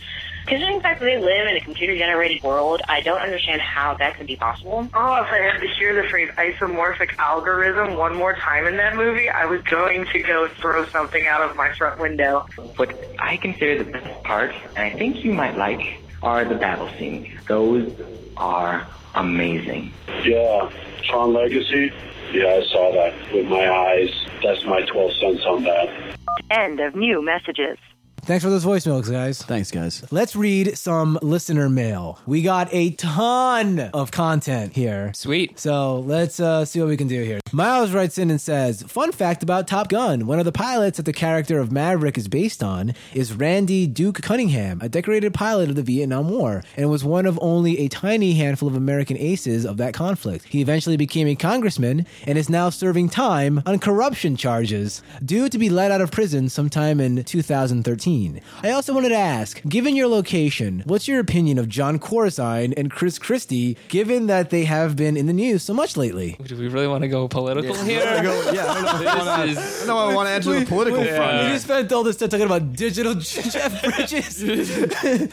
Considering 0.47 0.78
the 0.78 0.83
fact 0.83 0.99
that 0.99 1.07
they 1.07 1.18
live 1.18 1.47
in 1.47 1.57
a 1.57 1.61
computer-generated 1.61 2.43
world, 2.43 2.83
I 2.89 3.01
don't 3.01 3.20
understand 3.20 3.61
how 3.61 3.95
that 3.95 4.16
could 4.16 4.26
be 4.26 4.35
possible. 4.35 4.89
Oh, 4.93 5.22
if 5.22 5.28
I 5.30 5.39
had 5.39 5.61
to 5.61 5.68
hear 5.78 5.95
the 6.03 6.09
phrase 6.09 6.30
isomorphic 6.37 7.16
algorithm 7.18 7.97
one 7.97 8.16
more 8.16 8.35
time 8.35 8.66
in 8.66 8.76
that 8.78 8.97
movie, 8.97 9.28
I 9.28 9.45
was 9.45 9.62
going 9.62 10.05
to 10.07 10.18
go 10.20 10.49
throw 10.61 10.85
something 10.87 11.28
out 11.28 11.49
of 11.49 11.57
my 11.57 11.72
front 11.74 12.01
window. 12.01 12.47
What 12.74 12.93
I 13.20 13.37
consider 13.37 13.85
the 13.85 13.91
best 13.91 14.24
part, 14.24 14.53
and 14.74 14.85
I 14.85 14.91
think 14.91 15.24
you 15.24 15.33
might 15.33 15.57
like, 15.57 16.01
are 16.24 16.45
the 16.45 16.57
battle 16.57 16.91
scenes. 16.99 17.28
Those 17.47 17.93
are 18.37 18.87
amazing. 19.14 19.92
Yeah, 20.24 20.70
Tron 21.02 21.32
Legacy. 21.32 21.92
Yeah, 22.32 22.60
I 22.60 22.62
saw 22.64 22.92
that 22.92 23.32
with 23.32 23.46
my 23.46 23.68
eyes. 23.68 24.10
That's 24.42 24.64
my 24.64 24.82
12 24.82 25.12
cents 25.14 25.44
on 25.44 25.64
that. 25.64 26.16
End 26.50 26.80
of 26.80 26.94
new 26.94 27.22
messages. 27.22 27.78
Thanks 28.25 28.45
for 28.45 28.51
those 28.51 28.64
voicemails, 28.64 29.11
guys. 29.11 29.43
Thanks, 29.43 29.73
guys. 29.73 30.05
Let's 30.12 30.37
read 30.37 30.79
some 30.79 31.18
listener 31.23 31.68
mail. 31.68 32.20
We 32.25 32.41
got 32.43 32.68
a 32.70 32.91
ton 32.91 33.81
of 33.93 34.12
content 34.12 34.75
here. 34.75 35.11
Sweet. 35.12 35.59
So 35.59 35.99
let's 35.99 36.39
uh, 36.39 36.64
see 36.64 36.79
what 36.79 36.89
we 36.89 36.97
can 36.97 37.09
do 37.09 37.20
here. 37.25 37.41
Miles 37.51 37.91
writes 37.91 38.18
in 38.18 38.31
and 38.31 38.41
says, 38.41 38.85
Fun 38.85 39.11
fact 39.11 39.43
about 39.43 39.66
Top 39.66 39.89
Gun. 39.89 40.29
One 40.29 40.39
of 40.39 40.45
the 40.45 40.53
pilots 40.53 40.99
that 40.99 41.03
the 41.03 41.12
character 41.12 41.59
of 41.59 41.73
Maverick 41.73 42.16
is 42.16 42.29
based 42.29 42.62
on 42.62 42.95
is 43.12 43.33
Randy 43.33 43.89
Duke 43.89 44.23
Cunningham, 44.23 44.79
a 44.81 44.89
decorated 44.89 45.35
pilot 45.35 45.68
of 45.68 45.75
the 45.75 45.83
Vietnam 45.83 46.29
War, 46.31 46.62
and 46.77 46.89
was 46.89 47.03
one 47.03 47.27
of 47.27 47.41
only 47.43 47.81
a 47.81 47.89
tiny 47.89 48.35
handful 48.35 48.68
of 48.68 48.77
American 48.77 49.18
aces 49.18 49.66
of 49.66 49.79
that 49.79 49.95
conflict. 49.95 50.45
He 50.45 50.61
eventually 50.61 50.97
became 50.97 51.27
a 51.27 51.35
congressman 51.35 52.07
and 52.25 52.39
is 52.39 52.49
now 52.49 52.70
serving 52.70 53.09
time 53.09 53.64
on 53.66 53.81
corruption 53.81 54.37
charges, 54.37 55.03
due 55.25 55.49
to 55.49 55.59
be 55.59 55.68
let 55.68 55.91
out 55.91 56.01
of 56.01 56.12
prison 56.12 56.49
sometime 56.49 57.01
in 57.01 57.25
2013. 57.25 58.11
I 58.62 58.70
also 58.70 58.92
wanted 58.92 59.08
to 59.10 59.16
ask, 59.16 59.62
given 59.68 59.96
your 59.96 60.06
location, 60.08 60.82
what's 60.86 61.08
your 61.08 61.18
opinion 61.18 61.58
of 61.58 61.68
Jon 61.68 61.98
Corzine 61.98 62.74
and 62.76 62.90
Chris 62.90 63.18
Christie, 63.18 63.76
given 63.88 64.26
that 64.26 64.50
they 64.50 64.64
have 64.64 64.96
been 64.96 65.16
in 65.16 65.26
the 65.26 65.32
news 65.32 65.62
so 65.62 65.72
much 65.72 65.96
lately? 65.96 66.36
Do 66.44 66.56
we 66.56 66.68
really 66.68 66.86
want 66.88 67.02
to 67.02 67.08
go 67.08 67.26
political 67.28 67.74
here? 67.74 68.00
yeah, 68.02 68.18
I 68.20 68.22
don't 68.82 69.04
know 69.04 69.10
I 69.10 69.18
wanna- 69.18 69.46
This 69.54 69.82
I 69.82 69.86
don't 69.86 69.86
know 69.88 69.98
I 70.10 70.14
want 70.14 70.28
to 70.28 70.32
enter 70.34 70.60
the 70.60 70.66
political 70.66 71.00
We 71.00 71.08
front. 71.08 71.48
just 71.52 71.64
spent 71.64 71.90
all 71.92 72.02
this 72.02 72.16
time 72.16 72.28
talking 72.28 72.46
about 72.46 72.72
digital 72.74 73.14
Jeff 73.18 73.82
Bridges. 73.82 74.42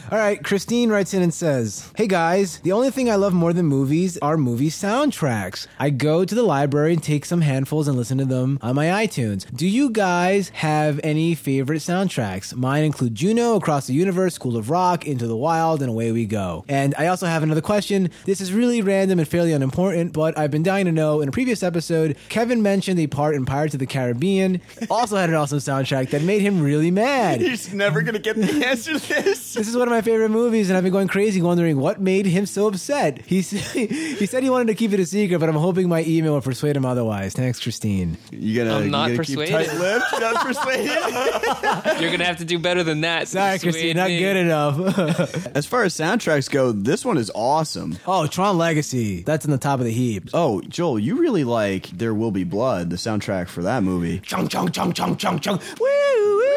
all 0.10 0.18
right, 0.18 0.42
Christine 0.42 0.88
writes 0.90 1.12
in 1.14 1.22
and 1.22 1.34
says, 1.34 1.90
Hey 1.96 2.06
guys, 2.06 2.58
the 2.60 2.72
only 2.72 2.90
thing 2.90 3.10
I 3.10 3.16
love 3.16 3.32
more 3.34 3.52
than 3.52 3.66
movies 3.66 4.16
are 4.18 4.36
movie 4.36 4.70
soundtracks. 4.70 5.66
I 5.78 5.90
go 5.90 6.24
to 6.24 6.34
the 6.34 6.42
library 6.42 6.92
and 6.94 7.02
take 7.02 7.24
some 7.24 7.40
handfuls 7.42 7.88
and 7.88 7.96
listen 7.96 8.18
to 8.18 8.24
them 8.24 8.58
on 8.62 8.74
my 8.74 8.86
iTunes. 8.86 9.44
Do 9.54 9.66
you 9.66 9.90
guys 9.90 10.48
have 10.50 10.98
any 11.02 11.34
favorite 11.34 11.78
soundtracks? 11.80 12.54
Mine 12.70 12.84
include 12.84 13.16
Juno, 13.16 13.56
Across 13.56 13.88
the 13.88 13.94
Universe, 13.94 14.32
School 14.34 14.56
of 14.56 14.70
Rock, 14.70 15.04
Into 15.04 15.26
the 15.26 15.36
Wild, 15.36 15.82
and 15.82 15.90
away 15.90 16.12
we 16.12 16.24
go. 16.24 16.64
And 16.68 16.94
I 16.96 17.08
also 17.08 17.26
have 17.26 17.42
another 17.42 17.60
question. 17.60 18.10
This 18.26 18.40
is 18.40 18.52
really 18.52 18.80
random 18.80 19.18
and 19.18 19.26
fairly 19.26 19.52
unimportant, 19.52 20.12
but 20.12 20.38
I've 20.38 20.52
been 20.52 20.62
dying 20.62 20.84
to 20.84 20.92
know. 20.92 21.20
In 21.20 21.28
a 21.28 21.32
previous 21.32 21.64
episode, 21.64 22.16
Kevin 22.28 22.62
mentioned 22.62 23.00
a 23.00 23.08
part 23.08 23.34
in 23.34 23.44
Pirates 23.44 23.74
of 23.74 23.80
the 23.80 23.86
Caribbean 23.86 24.60
also 24.88 25.16
had 25.16 25.28
an 25.30 25.34
awesome 25.34 25.58
soundtrack 25.58 26.10
that 26.10 26.22
made 26.22 26.42
him 26.42 26.62
really 26.62 26.92
mad. 26.92 27.40
He's 27.40 27.74
never 27.74 28.02
gonna 28.02 28.20
get 28.20 28.36
the 28.36 28.64
answer 28.64 29.00
to 29.00 29.08
this. 29.08 29.54
This 29.54 29.66
is 29.66 29.76
one 29.76 29.88
of 29.88 29.90
my 29.90 30.02
favorite 30.02 30.28
movies, 30.28 30.70
and 30.70 30.76
I've 30.76 30.84
been 30.84 30.92
going 30.92 31.08
crazy 31.08 31.42
wondering 31.42 31.76
what 31.76 32.00
made 32.00 32.24
him 32.24 32.46
so 32.46 32.68
upset. 32.68 33.20
He, 33.26 33.40
he 33.40 34.26
said 34.26 34.44
he 34.44 34.50
wanted 34.50 34.68
to 34.68 34.74
keep 34.76 34.92
it 34.92 35.00
a 35.00 35.06
secret, 35.06 35.40
but 35.40 35.48
I'm 35.48 35.56
hoping 35.56 35.88
my 35.88 36.04
email 36.04 36.34
will 36.34 36.40
persuade 36.40 36.76
him 36.76 36.84
otherwise. 36.84 37.32
Thanks, 37.34 37.58
Christine. 37.58 38.16
You 38.30 38.62
gotta, 38.62 38.76
I'm 38.76 38.84
you 38.84 38.90
not 38.90 39.08
gotta 39.08 39.16
persuaded. 39.16 39.58
keep 39.58 39.70
tight-lipped. 39.70 40.12
You're 40.12 40.20
not 40.20 40.46
persuaded. 40.46 42.00
You're 42.00 42.12
gonna 42.12 42.26
have 42.26 42.36
to 42.36 42.44
do 42.44 42.59
better 42.60 42.82
than 42.82 43.02
that. 43.02 43.28
Sorry, 43.28 43.58
Christine, 43.58 43.96
not 43.96 44.08
good 44.08 44.36
enough. 44.36 45.46
as 45.56 45.66
far 45.66 45.84
as 45.84 45.94
soundtracks 45.94 46.50
go, 46.50 46.72
this 46.72 47.04
one 47.04 47.18
is 47.18 47.30
awesome. 47.34 47.98
oh, 48.06 48.26
Tron 48.26 48.58
Legacy. 48.58 49.22
That's 49.22 49.44
in 49.44 49.50
the 49.50 49.58
top 49.58 49.80
of 49.80 49.86
the 49.86 49.92
heap. 49.92 50.30
Oh, 50.32 50.60
Joel, 50.62 50.98
you 50.98 51.18
really 51.20 51.44
like 51.44 51.86
There 51.88 52.14
Will 52.14 52.30
Be 52.30 52.44
Blood, 52.44 52.90
the 52.90 52.96
soundtrack 52.96 53.48
for 53.48 53.62
that 53.62 53.82
movie. 53.82 54.20
Chung, 54.20 54.48
chung, 54.48 54.70
chung, 54.70 54.92
chung, 54.92 55.16
chung, 55.16 55.40
chung. 55.40 55.60
Woo, 55.78 55.86
woo, 55.86 56.49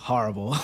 Horrible. 0.00 0.54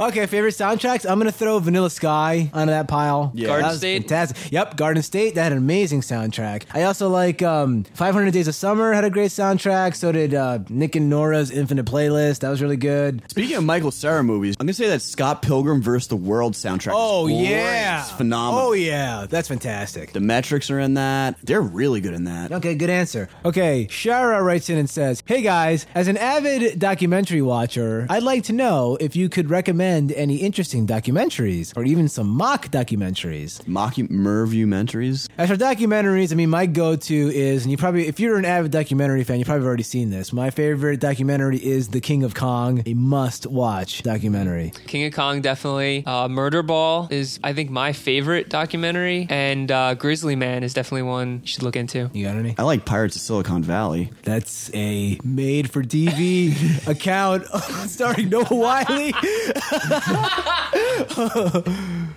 okay, 0.00 0.26
favorite 0.26 0.54
soundtracks. 0.54 1.08
I'm 1.08 1.18
gonna 1.18 1.32
throw 1.32 1.58
Vanilla 1.58 1.90
Sky 1.90 2.50
onto 2.52 2.70
that 2.70 2.88
pile. 2.88 3.32
Yeah. 3.34 3.46
Garden 3.48 3.62
That 3.64 3.68
was 3.70 3.78
State? 3.78 4.02
fantastic. 4.08 4.52
Yep, 4.52 4.76
Garden 4.76 5.02
State. 5.02 5.34
That 5.34 5.44
had 5.44 5.52
an 5.52 5.58
amazing 5.58 6.00
soundtrack. 6.02 6.64
I 6.74 6.82
also 6.84 7.08
like 7.08 7.42
um, 7.42 7.84
500 7.94 8.32
Days 8.32 8.48
of 8.48 8.54
Summer 8.54 8.92
had 8.92 9.04
a 9.04 9.10
great 9.10 9.30
soundtrack. 9.30 9.94
So 9.96 10.12
did 10.12 10.34
uh, 10.34 10.60
Nick 10.68 10.96
and 10.96 11.08
Nora's 11.10 11.50
Infinite 11.50 11.86
Playlist. 11.86 12.40
That 12.40 12.50
was 12.50 12.62
really 12.62 12.76
good. 12.76 13.22
Speaking 13.30 13.56
of 13.56 13.64
Michael 13.64 13.90
Cera 13.90 14.22
movies, 14.22 14.56
I'm 14.60 14.66
gonna 14.66 14.74
say 14.74 14.88
that 14.88 15.02
Scott 15.02 15.42
Pilgrim 15.42 15.82
vs. 15.82 16.08
the 16.08 16.16
World 16.16 16.54
soundtrack. 16.54 16.92
Oh 16.94 17.28
is 17.28 17.48
yeah, 17.48 18.00
it's 18.02 18.10
phenomenal. 18.12 18.68
Oh 18.68 18.72
yeah, 18.72 19.26
that's 19.28 19.48
fantastic. 19.48 20.12
The 20.12 20.20
metrics 20.20 20.70
are 20.70 20.78
in 20.78 20.94
that. 20.94 21.36
They're 21.42 21.60
really 21.60 22.00
good 22.00 22.14
in 22.14 22.24
that. 22.24 22.52
Okay, 22.52 22.74
good 22.74 22.90
answer. 22.90 23.28
Okay, 23.44 23.79
Shara 23.86 24.42
writes 24.44 24.68
in 24.70 24.78
and 24.78 24.88
says, 24.88 25.22
Hey 25.26 25.42
guys, 25.42 25.86
as 25.94 26.08
an 26.08 26.16
avid 26.16 26.78
documentary 26.78 27.42
watcher, 27.42 28.06
I'd 28.08 28.22
like 28.22 28.44
to 28.44 28.52
know 28.52 28.96
if 29.00 29.16
you 29.16 29.28
could 29.28 29.50
recommend 29.50 30.12
any 30.12 30.36
interesting 30.36 30.86
documentaries 30.86 31.76
or 31.76 31.84
even 31.84 32.08
some 32.08 32.28
mock 32.28 32.68
documentaries. 32.68 33.62
Mockumentaries. 33.64 35.28
As 35.38 35.48
for 35.48 35.56
documentaries, 35.56 36.32
I 36.32 36.34
mean, 36.34 36.50
my 36.50 36.66
go 36.66 36.96
to 36.96 37.14
is, 37.14 37.62
and 37.62 37.70
you 37.70 37.76
probably, 37.76 38.06
if 38.06 38.20
you're 38.20 38.36
an 38.36 38.44
avid 38.44 38.70
documentary 38.70 39.24
fan, 39.24 39.38
you've 39.38 39.46
probably 39.46 39.66
already 39.66 39.82
seen 39.82 40.10
this. 40.10 40.32
My 40.32 40.50
favorite 40.50 41.00
documentary 41.00 41.58
is 41.58 41.88
The 41.88 42.00
King 42.00 42.24
of 42.24 42.34
Kong, 42.34 42.82
a 42.86 42.94
must 42.94 43.46
watch 43.46 44.02
documentary. 44.02 44.72
King 44.86 45.06
of 45.06 45.12
Kong 45.12 45.40
definitely. 45.40 46.04
Uh, 46.06 46.28
Murder 46.28 46.62
Ball 46.62 47.08
is 47.10 47.38
I 47.42 47.52
think 47.52 47.70
my 47.70 47.92
favorite 47.92 48.48
documentary, 48.48 49.26
and 49.30 49.70
uh, 49.70 49.94
Grizzly 49.94 50.36
Man 50.36 50.62
is 50.62 50.74
definitely 50.74 51.02
one 51.02 51.40
you 51.42 51.46
should 51.46 51.62
look 51.62 51.76
into. 51.76 52.10
You 52.12 52.26
got 52.26 52.36
any? 52.36 52.54
I 52.58 52.62
like 52.62 52.84
Pirates 52.84 53.16
of 53.16 53.22
Silicon 53.22 53.62
Valley. 53.70 54.10
That's 54.24 54.68
a 54.74 55.16
made 55.22 55.70
for 55.70 55.84
TV 55.84 56.86
account 56.88 57.46
starring 57.88 58.28
Noah 58.28 58.46
Wyle. 58.50 58.86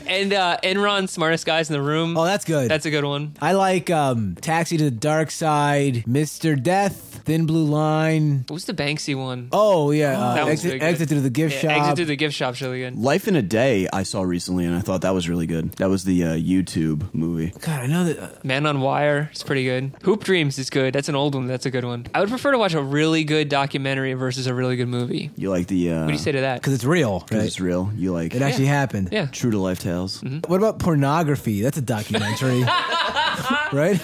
And 0.06 0.34
uh, 0.34 0.58
Enron, 0.64 1.08
smartest 1.08 1.46
guys 1.46 1.70
in 1.70 1.74
the 1.74 1.82
room. 1.82 2.18
Oh, 2.18 2.26
that's 2.26 2.44
good. 2.46 2.70
That's 2.70 2.86
a 2.86 2.92
good 2.92 3.06
one. 3.06 3.36
I 3.42 3.54
like 3.54 3.90
um, 3.90 4.36
Taxi 4.36 4.78
to 4.78 4.84
the 4.86 4.92
Dark 4.92 5.32
Side, 5.32 6.04
Mr. 6.06 6.62
Death, 6.62 7.22
Thin 7.26 7.46
Blue 7.46 7.64
Line. 7.64 8.40
What 8.48 8.56
was 8.56 8.66
the 8.66 8.74
Banksy 8.74 9.16
one? 9.18 9.48
Oh, 9.54 9.92
yeah. 9.92 10.20
uh, 10.20 10.36
That 10.36 10.48
exit, 10.50 10.74
really 10.74 10.86
exit 10.86 11.10
to 11.10 11.22
the 11.22 11.30
gift 11.30 11.56
Yeah, 11.64 11.76
shop. 11.78 11.82
Exit 11.84 11.96
to 11.98 12.06
the 12.06 12.16
gift 12.18 12.36
shop's 12.36 12.62
really 12.62 12.80
good. 12.80 12.98
Life 12.98 13.28
in 13.30 13.36
a 13.38 13.42
Day 13.42 13.88
I 13.94 14.04
saw 14.04 14.24
recently, 14.24 14.66
and 14.66 14.76
I 14.76 14.82
thought 14.82 15.02
that 15.02 15.14
was 15.14 15.30
really 15.30 15.48
good. 15.48 15.72
That 15.74 15.90
was 15.90 16.04
the 16.04 16.24
uh, 16.26 16.34
YouTube 16.36 17.14
movie. 17.14 17.54
God, 17.62 17.80
I 17.82 17.88
know 17.88 18.04
that. 18.04 18.20
Uh, 18.20 18.30
Man 18.44 18.66
on 18.66 18.82
Wire 18.82 19.30
is 19.34 19.42
pretty 19.42 19.64
good. 19.64 19.94
Hoop 20.04 20.24
Dreams 20.26 20.60
is 20.60 20.70
good. 20.70 20.94
That's 20.94 21.08
an 21.10 21.16
old 21.16 21.34
one. 21.34 21.43
That's 21.48 21.66
a 21.66 21.72
good 21.72 21.86
one. 21.86 22.08
I 22.14 22.20
would 22.20 22.30
prefer 22.30 22.52
to 22.52 22.58
watch 22.58 22.74
a 22.74 22.82
really 22.82 23.24
good 23.24 23.50
documentary 23.50 24.14
versus 24.14 24.48
a 24.48 24.54
really 24.54 24.76
good 24.76 24.88
movie. 24.88 25.32
You 25.36 25.50
like 25.50 25.68
the? 25.68 25.92
Uh, 25.92 26.00
What 26.02 26.08
do 26.08 26.14
you 26.14 26.20
say 26.20 26.32
to 26.32 26.42
that? 26.42 26.62
Because 26.62 26.74
it's 26.74 26.84
real, 26.86 27.20
Because 27.20 27.38
right? 27.38 27.48
it's 27.48 27.60
real. 27.60 27.92
You 27.96 28.12
like 28.14 28.34
It 28.36 28.42
actually 28.42 28.66
happened. 28.68 29.10
Yeah. 29.12 29.26
true 29.28 29.52
to 29.52 29.60
life 29.60 29.80
tales. 29.80 30.22
What 30.48 30.58
about 30.58 30.80
pornography? 30.80 31.62
That's 31.62 31.78
a 31.78 31.82
documentary, 31.82 32.62
right? 33.74 34.00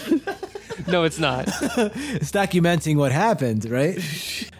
No, 0.91 1.03
it's 1.03 1.19
not. 1.19 1.47
It's 2.19 2.31
documenting 2.31 2.97
what 2.97 3.11
happened, 3.11 3.69
right? 3.69 3.97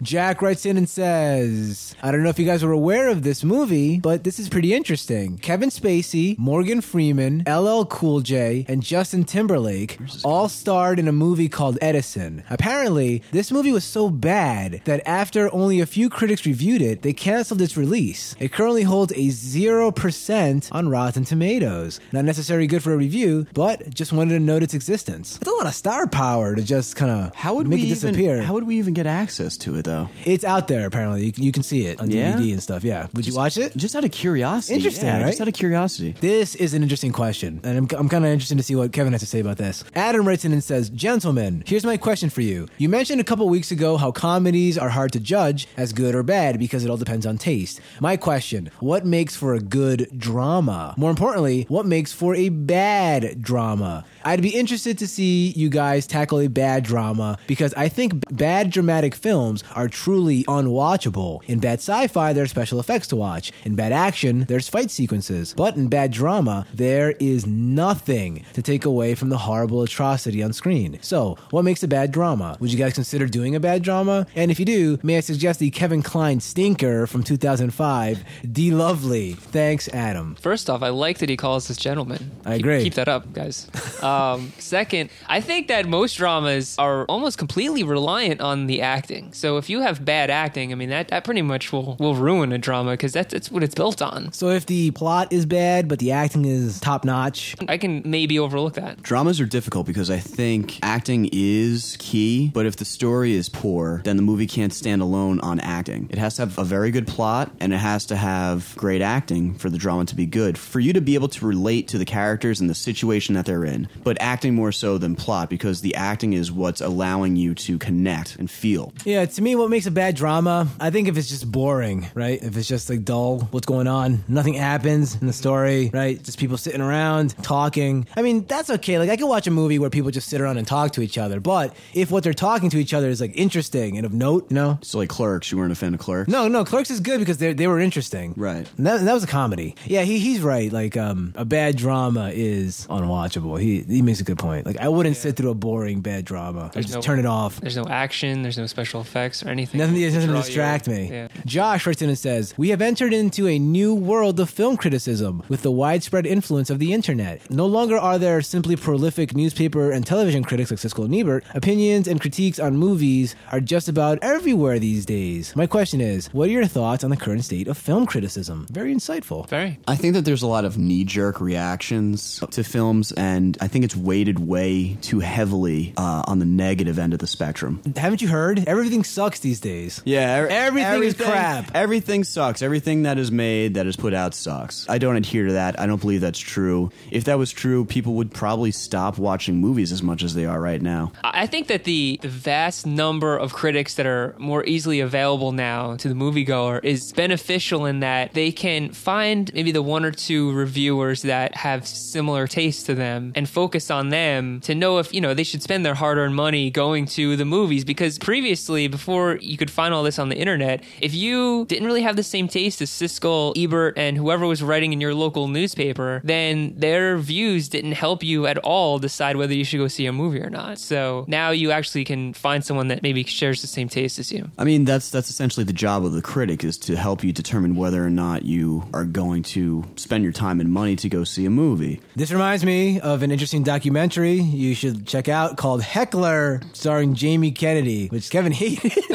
Jack 0.01 0.41
writes 0.41 0.65
in 0.65 0.77
and 0.77 0.88
says, 0.88 1.95
I 2.01 2.11
don't 2.11 2.23
know 2.23 2.30
if 2.30 2.39
you 2.39 2.45
guys 2.45 2.63
were 2.63 2.71
aware 2.71 3.09
of 3.09 3.23
this 3.23 3.43
movie, 3.43 3.99
but 3.99 4.23
this 4.23 4.39
is 4.39 4.47
pretty 4.47 4.73
interesting. 4.73 5.38
Kevin 5.39 5.69
Spacey, 5.69 6.38
Morgan 6.38 6.82
Freeman, 6.82 7.43
LL 7.47 7.84
Cool 7.86 8.21
J, 8.21 8.65
and 8.67 8.82
Justin 8.84 9.23
Timberlake 9.23 9.97
all 10.23 10.47
starred 10.47 10.99
in 10.99 11.07
a 11.07 11.11
movie 11.11 11.49
called 11.49 11.77
Edison. 11.82 12.43
Apparently, 12.49 13.23
this 13.32 13.51
movie 13.51 13.71
was 13.71 13.84
so 13.84 14.09
bad 14.09 14.82
that 14.86 15.01
after 15.07 15.53
only 15.53 15.80
a 15.82 15.86
few 15.86 16.09
critics 16.09 16.45
reviewed 16.45 16.82
it, 16.82 17.01
they 17.01 17.13
canceled 17.13 17.61
its 17.61 17.75
release. 17.75 18.36
It 18.39 18.53
currently 18.53 18.84
holds 18.84 19.11
a 19.13 19.15
0% 19.27 20.69
on 20.71 20.89
Rotten 20.89 21.25
Tomatoes. 21.25 21.99
Not 22.11 22.25
necessarily 22.25 22.67
good 22.67 22.84
for 22.84 22.93
a 22.93 22.97
review, 22.97 23.47
but 23.53 23.93
just 23.93 24.13
wanted 24.13 24.34
to 24.36 24.39
note 24.39 24.63
its 24.63 24.73
existence. 24.73 25.38
It's 25.41 25.49
a 25.49 25.53
lot 25.55 25.67
of 25.67 25.73
star 25.73 26.07
power 26.07 26.18
to 26.24 26.61
just 26.63 26.95
kind 26.95 27.11
of 27.11 27.34
How 27.36 27.53
would 27.55 27.67
make 27.67 27.80
we 27.80 27.86
it 27.86 27.89
disappear. 27.89 28.36
even? 28.36 28.45
How 28.45 28.53
would 28.53 28.65
we 28.67 28.78
even 28.78 28.93
get 28.93 29.07
access 29.07 29.55
to 29.57 29.76
it? 29.76 29.86
though. 29.86 30.09
It's 30.26 30.43
out 30.43 30.67
there 30.67 30.86
apparently. 30.86 31.26
You, 31.26 31.32
can- 31.32 31.43
you 31.43 31.51
can 31.51 31.63
see 31.63 31.86
it 31.86 31.99
on 32.01 32.11
Yeah? 32.11 32.34
DVD 32.34 32.51
and 32.53 32.61
stuff. 32.61 32.84
Yeah. 32.84 33.07
Would 33.13 33.26
you 33.26 33.34
watch 33.34 33.57
it? 33.57 33.76
Just 33.78 33.95
out 33.95 34.03
of 34.03 34.11
curiosity. 34.11 34.76
Interesting, 34.76 35.05
yeah, 35.07 35.22
right? 35.22 35.28
Just 35.28 35.41
out 35.41 35.47
of 35.47 35.53
curiosity. 35.53 36.15
This 36.20 36.55
is 36.55 36.74
an 36.74 36.84
interesting 36.84 37.11
question, 37.13 37.61
and 37.63 37.78
I'm, 37.78 37.88
I'm 37.97 38.09
kind 38.09 38.26
of 38.26 38.32
interested 38.32 38.57
to 38.57 38.63
see 38.63 38.76
what 38.76 38.91
Kevin 38.91 39.13
has 39.13 39.22
to 39.22 39.28
say 39.28 39.39
about 39.39 39.57
this. 39.57 39.84
Adam 39.95 40.28
writes 40.28 40.43
in 40.45 40.51
and 40.51 40.63
says, 40.63 40.89
Gentlemen, 40.89 41.63
here's 41.65 41.86
my 41.86 41.95
question 41.97 42.30
for 42.30 42.41
you. 42.41 42.67
You 42.78 42.89
mentioned 42.89 43.22
a 43.22 43.24
couple 43.24 43.47
weeks 43.47 43.72
ago 43.72 43.95
how 43.97 44.11
comedies 44.11 44.78
are 44.78 44.89
hard 44.89 45.13
to 45.13 45.20
judge 45.20 45.67
as 45.78 45.93
good 45.93 46.13
or 46.15 46.24
bad 46.24 46.59
because 46.59 46.84
it 46.84 46.89
all 46.89 46.97
depends 46.97 47.26
on 47.26 47.38
taste. 47.38 47.80
My 48.01 48.17
question 48.17 48.70
What 48.80 49.05
makes 49.05 49.36
for 49.36 49.53
a 49.53 49.59
good 49.61 50.09
drama? 50.17 50.93
More 50.97 51.09
importantly, 51.09 51.65
what 51.70 51.86
makes 51.86 52.11
for 52.11 52.36
a 52.36 52.49
bad 52.49 53.41
drama? 53.41 54.05
I'd 54.30 54.43
be 54.43 54.49
interested 54.49 54.99
to 54.99 55.07
see 55.07 55.53
you 55.55 55.69
guys 55.69 56.05
tackle 56.05 56.39
a 56.39 56.47
bad 56.47 56.84
drama 56.84 57.39
because 57.47 57.73
I 57.73 57.89
think 57.89 58.23
bad 58.30 58.69
dramatic 58.69 59.15
films 59.15 59.63
are 59.75 59.88
truly 59.88 60.43
unwatchable. 60.43 61.41
In 61.45 61.59
bad 61.59 61.80
sci 61.80 62.05
fi, 62.09 62.32
there's 62.34 62.51
special 62.51 62.80
effects 62.80 63.07
to 63.07 63.15
watch. 63.15 63.51
In 63.65 63.73
bad 63.73 63.91
action, 63.91 64.45
there's 64.47 64.69
fight 64.69 64.91
sequences. 64.91 65.55
But 65.57 65.77
in 65.77 65.88
bad 65.88 66.11
drama, 66.11 66.67
there 66.71 67.15
is 67.19 67.47
nothing 67.47 68.45
to 68.53 68.61
take 68.61 68.86
away 68.86 69.15
from 69.15 69.30
the 69.30 69.38
horrible 69.39 69.82
atrocity 69.82 70.43
on 70.43 70.53
screen. 70.53 70.99
So, 71.01 71.36
what 71.49 71.63
makes 71.65 71.82
a 71.82 71.88
bad 71.88 72.11
drama? 72.11 72.55
Would 72.59 72.71
you 72.71 72.77
guys 72.77 72.93
consider 72.93 73.25
doing 73.25 73.55
a 73.55 73.59
bad 73.59 73.82
drama? 73.82 74.27
And 74.36 74.51
if 74.51 74.59
you 74.59 74.65
do, 74.65 74.99
may 75.01 75.17
I 75.17 75.21
suggest 75.21 75.59
the 75.59 75.71
Kevin 75.71 76.03
Kline 76.03 76.39
stinker 76.39 77.07
from 77.07 77.23
2005, 77.23 78.23
De-Lovely? 78.51 79.34
Thanks, 79.34 79.88
Adam. 79.89 80.36
First 80.36 80.69
off, 80.69 80.84
I 80.84 80.89
like 80.89 81.17
that 81.17 81.30
he 81.30 81.36
calls 81.36 81.71
us 81.71 81.77
gentlemen. 81.77 82.30
I 82.45 82.57
Keep- 82.57 82.59
agree. 82.59 82.84
Keep, 82.84 82.93
that 82.93 83.07
up, 83.07 83.34
guys. 83.34 83.67
Um, 84.20 84.53
second, 84.57 85.09
I 85.28 85.41
think 85.41 85.67
that 85.67 85.88
most 85.88 86.15
dramas 86.15 86.76
are 86.78 87.05
almost 87.05 87.38
completely 87.38 87.84
reliant 87.84 88.41
on 88.41 88.67
the 88.67 88.82
acting. 88.82 89.34
So 89.34 89.57
if 89.57 89.70
you 89.70 89.82
have 89.82 90.03
bad 90.03 90.30
acting, 90.30 90.72
I 90.72 90.76
mean 90.76 90.89
that, 90.89 91.09
that 91.09 91.24
pretty 91.24 91.41
much 91.41 91.72
will, 91.72 91.95
will 91.99 92.15
ruin 92.15 92.51
a 92.51 92.57
drama 92.57 92.91
because 92.91 93.13
that's, 93.13 93.34
that's 93.34 93.51
what 93.51 93.63
it's 93.63 93.76
built 93.76 94.01
on. 94.01 94.32
So, 94.34 94.49
if 94.49 94.65
the 94.65 94.91
plot 94.91 95.32
is 95.32 95.45
bad, 95.45 95.88
but 95.88 95.99
the 95.99 96.11
acting 96.11 96.45
is 96.45 96.80
top 96.80 97.05
notch, 97.05 97.55
I 97.67 97.78
can 97.78 98.01
maybe 98.05 98.39
overlook 98.39 98.74
that. 98.74 99.01
Dramas 99.01 99.39
are 99.39 99.45
difficult 99.45 99.86
because 99.86 100.09
I 100.09 100.20
think 100.20 100.80
acting 100.84 101.30
is 101.32 101.95
key, 101.99 102.51
but 102.53 102.65
if 102.65 102.76
the 102.78 102.86
story 102.86 103.34
is 103.34 103.49
poor, 103.49 104.01
then 104.03 104.17
the 104.17 104.24
movie 104.24 104.47
can't 104.47 104.74
stand 104.74 105.01
alone 105.01 105.39
on 105.41 105.59
acting. 105.59 106.07
It 106.09 106.17
has 106.17 106.36
to 106.36 106.43
have 106.43 106.57
a 106.57 106.63
very 106.63 106.91
good 106.91 107.07
plot 107.07 107.51
and 107.59 107.74
it 107.74 107.78
has 107.78 108.05
to 108.07 108.15
have 108.15 108.74
great 108.76 109.01
acting 109.01 109.53
for 109.55 109.70
the 109.70 109.78
drama 109.78 110.05
to 110.05 110.15
be 110.15 110.26
good. 110.26 110.57
For 110.57 110.80
you 110.80 110.93
to 110.93 111.01
be 111.01 111.15
able 111.15 111.30
to 111.30 111.45
relate 111.45 111.88
to 111.89 111.97
the 111.97 112.05
characters 112.05 112.59
and 112.59 112.70
the 112.70 112.76
situation 112.76 113.36
that 113.36 113.45
they're 113.45 113.65
in, 113.65 113.88
but 114.04 114.18
acting 114.20 114.56
more 114.56 114.72
so 114.72 114.97
than 114.97 115.16
plot 115.16 115.50
because 115.50 115.82
the 115.82 115.95
acting 115.95 116.34
is 116.34 116.52
what's 116.52 116.82
allowing 116.82 117.36
you 117.36 117.56
to 117.56 117.78
connect 117.78 118.36
and 118.38 118.50
feel. 118.50 118.93
Yeah, 119.06 119.26
to 119.26 119.41
me, 119.41 119.56
what 119.56 119.70
makes 119.70 119.86
a 119.86 119.91
bad 119.91 120.16
drama, 120.16 120.68
I 120.80 120.89
think 120.89 121.08
if 121.08 121.18
it's 121.18 121.30
just 121.30 121.52
boring, 121.52 122.08
right? 122.14 122.41
If 122.41 122.58
it's 122.58 122.68
just 122.68 122.89
like 122.89 123.04
dull, 123.04 123.41
what's 123.52 123.66
going 123.66 123.88
on? 123.88 124.24
Nothing 124.28 124.54
happens 124.54 125.20
in 125.20 125.28
the 125.28 125.34
story, 125.34 125.89
right? 125.93 126.22
Just 126.22 126.39
people 126.39 126.58
sitting 126.58 126.82
around 126.82 127.36
talking. 127.43 128.08
I 128.16 128.22
mean, 128.22 128.45
that's 128.45 128.70
okay. 128.70 129.00
Like, 129.00 129.10
I 129.10 129.18
could 129.18 129.28
watch 129.28 129.47
a 129.47 129.52
movie 129.52 129.80
where 129.80 129.89
people 129.89 130.12
just 130.12 130.30
sit 130.30 130.41
around 130.41 130.58
and 130.58 130.68
talk 130.68 130.91
to 130.93 131.02
each 131.02 131.18
other. 131.18 131.39
But 131.39 131.76
if 131.93 132.12
what 132.12 132.24
they're 132.24 132.34
talking 132.34 132.70
to 132.72 132.78
each 132.78 132.93
other 132.93 133.10
is 133.10 133.22
like 133.22 133.36
interesting 133.36 133.97
and 133.97 134.06
of 134.06 134.14
note, 134.14 134.47
you 134.50 134.56
know? 134.56 134.80
So 134.82 134.97
like 134.97 135.10
Clerks, 135.10 135.52
you 135.52 135.58
weren't 135.58 135.72
a 135.72 135.76
fan 135.76 135.93
of 135.93 136.00
Clerks? 136.00 136.30
No, 136.30 136.47
no, 136.47 136.66
Clerks 136.66 136.89
is 136.91 137.00
good 137.00 137.20
because 137.20 137.38
they 137.38 137.54
they 137.54 137.68
were 137.68 137.80
interesting. 137.80 138.34
Right. 138.38 138.70
And 138.78 138.86
that, 138.86 139.02
that 139.02 139.14
was 139.14 139.24
a 139.24 139.28
comedy. 139.28 139.76
Yeah, 139.86 140.04
he, 140.04 140.20
he's 140.20 140.41
right. 140.41 140.72
Like, 140.72 140.97
um, 140.97 141.34
a 141.36 141.45
bad 141.45 141.76
drama 141.78 142.32
is 142.34 142.88
unwatchable. 142.88 143.60
He 143.60 143.82
he 143.89 144.01
makes 144.01 144.19
a 144.19 144.23
good 144.23 144.37
point. 144.37 144.65
Like, 144.65 144.77
I 144.77 144.87
wouldn't 144.87 145.15
sit 145.17 145.35
through 145.35 145.49
a 145.51 145.55
boring 145.55 146.01
bad 146.01 146.25
drama. 146.25 146.65
I 146.65 146.69
There's 146.73 146.85
just 146.85 146.95
no- 146.95 147.01
turn 147.01 147.19
it 147.19 147.25
off. 147.25 147.59
There's 147.59 147.75
no 147.77 147.85
action, 147.87 148.41
there's 148.43 148.57
no 148.57 148.67
special 148.67 149.01
effects 149.01 149.43
or 149.43 149.49
anything. 149.49 149.79
Nothing, 149.79 149.95
there's 149.99 150.13
to 150.13 150.19
nothing 150.19 150.27
to 150.29 150.33
draw 150.33 150.39
you 150.39 150.45
distract 150.45 150.87
me. 150.87 151.09
Yeah. 151.11 151.27
Josh 151.45 151.85
writes 151.85 152.01
in 152.01 152.09
and 152.09 152.17
says, 152.17 152.53
We 152.57 152.69
have 152.69 152.81
entered 152.81 153.13
into 153.13 153.47
a 153.47 153.57
new 153.59 153.93
world 153.95 154.39
of 154.39 154.49
film 154.49 154.77
criticism 154.77 155.43
with 155.49 155.61
the 155.63 155.71
widespread 155.71 156.25
influence 156.25 156.69
of 156.69 156.79
the 156.79 156.93
internet. 156.93 157.49
No 157.49 157.65
longer 157.65 157.97
are 157.97 158.17
there 158.17 158.41
simply 158.41 158.75
prolific 158.75 159.35
newspaper 159.35 159.91
and 159.91 160.05
television 160.05 160.43
critics 160.43 160.71
like 160.71 160.79
Siskel 160.79 161.05
and 161.05 161.15
Ebert. 161.15 161.43
Opinions 161.53 162.07
and 162.07 162.21
critiques 162.21 162.59
on 162.59 162.77
movies 162.77 163.35
are 163.51 163.59
just 163.59 163.89
about 163.89 164.19
everywhere 164.21 164.79
these 164.79 165.05
days. 165.05 165.55
My 165.55 165.67
question 165.67 166.01
is, 166.01 166.27
what 166.33 166.47
are 166.49 166.51
your 166.51 166.65
thoughts 166.67 167.03
on 167.03 167.09
the 167.09 167.17
current 167.17 167.43
state 167.43 167.67
of 167.67 167.77
film 167.77 168.05
criticism? 168.05 168.67
Very 168.71 168.93
insightful. 168.93 169.47
Very. 169.49 169.79
I 169.87 169.95
think 169.95 170.13
that 170.13 170.25
there's 170.25 170.41
a 170.43 170.47
lot 170.47 170.65
of 170.65 170.77
knee 170.77 171.03
jerk 171.03 171.39
reactions 171.41 172.39
to 172.51 172.63
films, 172.63 173.11
and 173.13 173.57
I 173.61 173.67
think 173.67 173.78
it's 173.84 173.95
weighted 173.95 174.39
way 174.39 174.97
too 175.01 175.19
heavily 175.19 175.93
uh, 175.97 176.23
on 176.27 176.39
the 176.39 176.45
negative 176.45 176.99
end 176.99 177.13
of 177.13 177.19
the 177.19 177.27
spectrum. 177.27 177.82
Haven't 177.95 178.21
you 178.21 178.27
heard? 178.27 178.67
Everything 178.67 179.03
sucks 179.03 179.39
these 179.39 179.59
days. 179.59 180.01
Yeah, 180.05 180.47
Everything 180.49 181.03
is 181.03 181.13
crap. 181.13 181.71
Everything 181.75 182.23
sucks. 182.23 182.61
Everything 182.61 183.03
that 183.03 183.17
is 183.17 183.32
made, 183.32 183.75
that 183.75 183.88
is 183.88 183.95
put 183.95 184.13
out, 184.13 184.34
sucks. 184.34 184.88
I 184.89 184.97
don't 184.97 185.15
adhere 185.15 185.47
to 185.47 185.53
that. 185.53 185.80
I 185.80 185.86
don't 185.86 186.01
believe 186.01 186.21
that's 186.21 186.39
true. 186.39 186.91
If 187.11 187.25
that 187.25 187.38
was 187.38 187.51
true, 187.51 187.86
people 187.86 188.15
would 188.15 188.34
probably 188.34 188.71
stop 188.71 189.17
watching 189.17 189.57
movies 189.57 189.91
as 189.91 190.03
much 190.03 190.23
as 190.23 190.34
they 190.34 190.45
are 190.45 190.59
right 190.59 190.82
now. 190.82 191.11
I 191.23 191.47
think 191.47 191.67
that 191.67 191.84
the, 191.84 192.19
the 192.21 192.30
vast 192.30 192.86
number 192.86 193.38
of 193.38 193.53
critics 193.53 193.95
that 193.95 194.05
are 194.05 194.36
more 194.38 194.65
easily 194.65 194.99
available 194.99 195.51
now 195.51 195.95
to 195.97 196.07
the 196.07 196.15
moviegoer 196.15 196.84
is 196.84 197.11
beneficial 197.13 197.86
in 197.86 198.01
that 198.01 198.34
they 198.34 198.51
can 198.51 198.91
find 198.91 199.51
maybe 199.53 199.71
the 199.71 199.82
one 199.82 200.05
or 200.05 200.11
two 200.11 200.51
reviewers 200.53 201.21
that 201.23 201.55
have 201.55 201.88
similar 201.88 202.47
tastes 202.47 202.84
to 202.84 202.95
them 202.95 203.32
and 203.36 203.47
focus 203.47 203.68
on 203.91 204.09
them 204.09 204.59
to 204.61 204.76
know 204.76 204.97
if, 204.99 205.13
you 205.13 205.22
know, 205.22 205.34
they 205.34 205.43
should 205.43 205.63
spend 205.63 205.86
their 205.86 205.95
hard 205.95 206.17
earned 206.17 206.36
money 206.36 206.70
going 206.70 207.05
to 207.07 207.36
the 207.36 207.45
movies. 207.45 207.84
Because 207.84 208.17
previously, 208.17 208.88
before 208.88 209.38
you 209.41 209.57
could 209.57 209.72
find 209.72 209.93
all 209.93 210.03
this 210.03 210.20
on 210.20 210.30
the 210.30 210.38
internet, 210.38 210.84
if 211.01 211.13
you 211.13 211.65
didn't 211.65 211.86
really 211.86 212.01
have 212.01 212.15
the 212.15 212.24
same 212.24 212.47
taste 212.47 212.82
as 212.82 212.89
Siskel, 212.89 213.53
Ebert, 213.55 213.97
and 213.97 214.17
whoever 214.17 214.45
was 214.45 214.61
writing 214.61 214.93
in 214.93 215.01
your 215.01 215.13
local 215.13 215.47
newspaper, 215.47 216.22
then 216.24 216.74
their 216.78 217.17
views 217.17 217.70
didn't 217.70 217.93
help 217.93 218.24
you 218.24 218.47
at 218.47 218.57
all 218.59 218.99
decide 218.99 219.36
whether 219.36 219.53
you 219.53 219.63
should 219.63 219.78
go 219.78 219.88
see 219.88 220.05
a 220.05 220.13
movie 220.13 220.41
or 220.41 220.49
not. 220.49 220.80
So 220.80 221.26
now 221.28 221.51
you 221.51 221.72
actually 221.72 222.05
can 222.05 222.34
find 222.34 222.63
someone 222.63 222.88
that 222.89 223.03
maybe 223.03 223.24
shares 223.24 223.61
the 223.61 223.67
same 223.67 223.89
taste 223.89 224.20
as 224.20 224.32
you. 224.32 224.49
I 224.57 224.63
mean, 224.63 224.86
that's 224.86 225.09
that's 225.09 225.30
essentially 225.30 225.63
the 225.63 225.74
job 225.74 226.05
of 226.05 226.13
the 226.13 226.22
critic 226.22 226.63
is 226.63 226.78
to 226.80 226.95
help 226.95 227.24
you 227.24 227.32
determine 227.32 227.76
whether 227.76 228.05
or 228.05 228.09
not 228.09 228.43
you 228.43 228.84
are 228.93 229.05
going 229.05 229.43
to 229.43 229.84
spend 229.95 230.24
your 230.24 230.34
time 230.34 230.59
and 230.59 230.72
money 230.72 230.95
to 230.97 231.09
go 231.09 231.24
see 231.24 231.45
a 231.45 231.49
movie. 231.49 232.01
This 232.15 232.32
reminds 232.32 232.63
me 232.65 232.99
of 232.99 233.24
an 233.24 233.32
interesting 233.32 233.59
documentary 233.64 234.36
you 234.36 234.74
should 234.74 235.07
check 235.07 235.28
out 235.30 235.57
called 235.57 235.82
Heckler, 235.82 236.62
starring 236.74 237.14
Jamie 237.14 237.51
Kennedy, 237.51 238.07
which 238.07 238.30
Kevin 238.30 238.51
hated. 238.51 238.91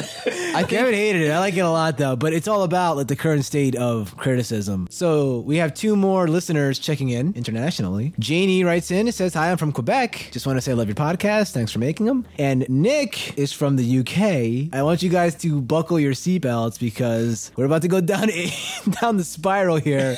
I 0.55 0.63
Kevin 0.63 0.95
hated 0.95 1.23
it. 1.23 1.31
I 1.31 1.41
like 1.41 1.57
it 1.57 1.61
a 1.61 1.71
lot 1.71 1.99
though, 1.99 2.15
but 2.17 2.33
it's 2.33 2.47
all 2.47 2.63
about 2.63 2.97
like 2.97 3.09
the 3.09 3.17
current 3.17 3.45
state 3.45 3.75
of 3.75 4.17
criticism. 4.17 4.87
So 4.91 5.41
we 5.41 5.57
have 5.57 5.75
two 5.75 5.97
more 5.97 6.29
listeners 6.29 6.79
checking 6.79 7.09
in 7.09 7.33
internationally. 7.35 8.15
Janie 8.19 8.63
writes 8.63 8.91
in. 8.91 9.09
It 9.09 9.15
says, 9.15 9.35
"Hi, 9.35 9.51
I'm 9.51 9.57
from 9.57 9.73
Quebec. 9.73 10.29
Just 10.31 10.47
want 10.47 10.57
to 10.57 10.61
say 10.61 10.71
I 10.71 10.75
love 10.75 10.87
your 10.87 10.95
podcast. 10.95 11.53
Thanks 11.53 11.73
for 11.73 11.81
making 11.81 12.07
them." 12.07 12.25
And 12.39 12.69
Nick 12.69 13.37
is 13.37 13.53
from 13.53 13.77
the 13.77 13.99
UK. 13.99 14.73
I 14.73 14.83
want 14.83 15.03
you 15.03 15.11
guys 15.11 15.35
to 15.37 15.61
buckle 15.61 15.99
your 15.99 16.13
seatbelts 16.13 16.79
because 16.79 17.51
we're 17.57 17.65
about 17.67 17.83
to 17.83 17.89
go 17.89 18.01
down 18.01 18.31
a, 18.31 18.53
down 19.01 19.17
the 19.17 19.25
spiral 19.25 19.77
here. 19.77 20.17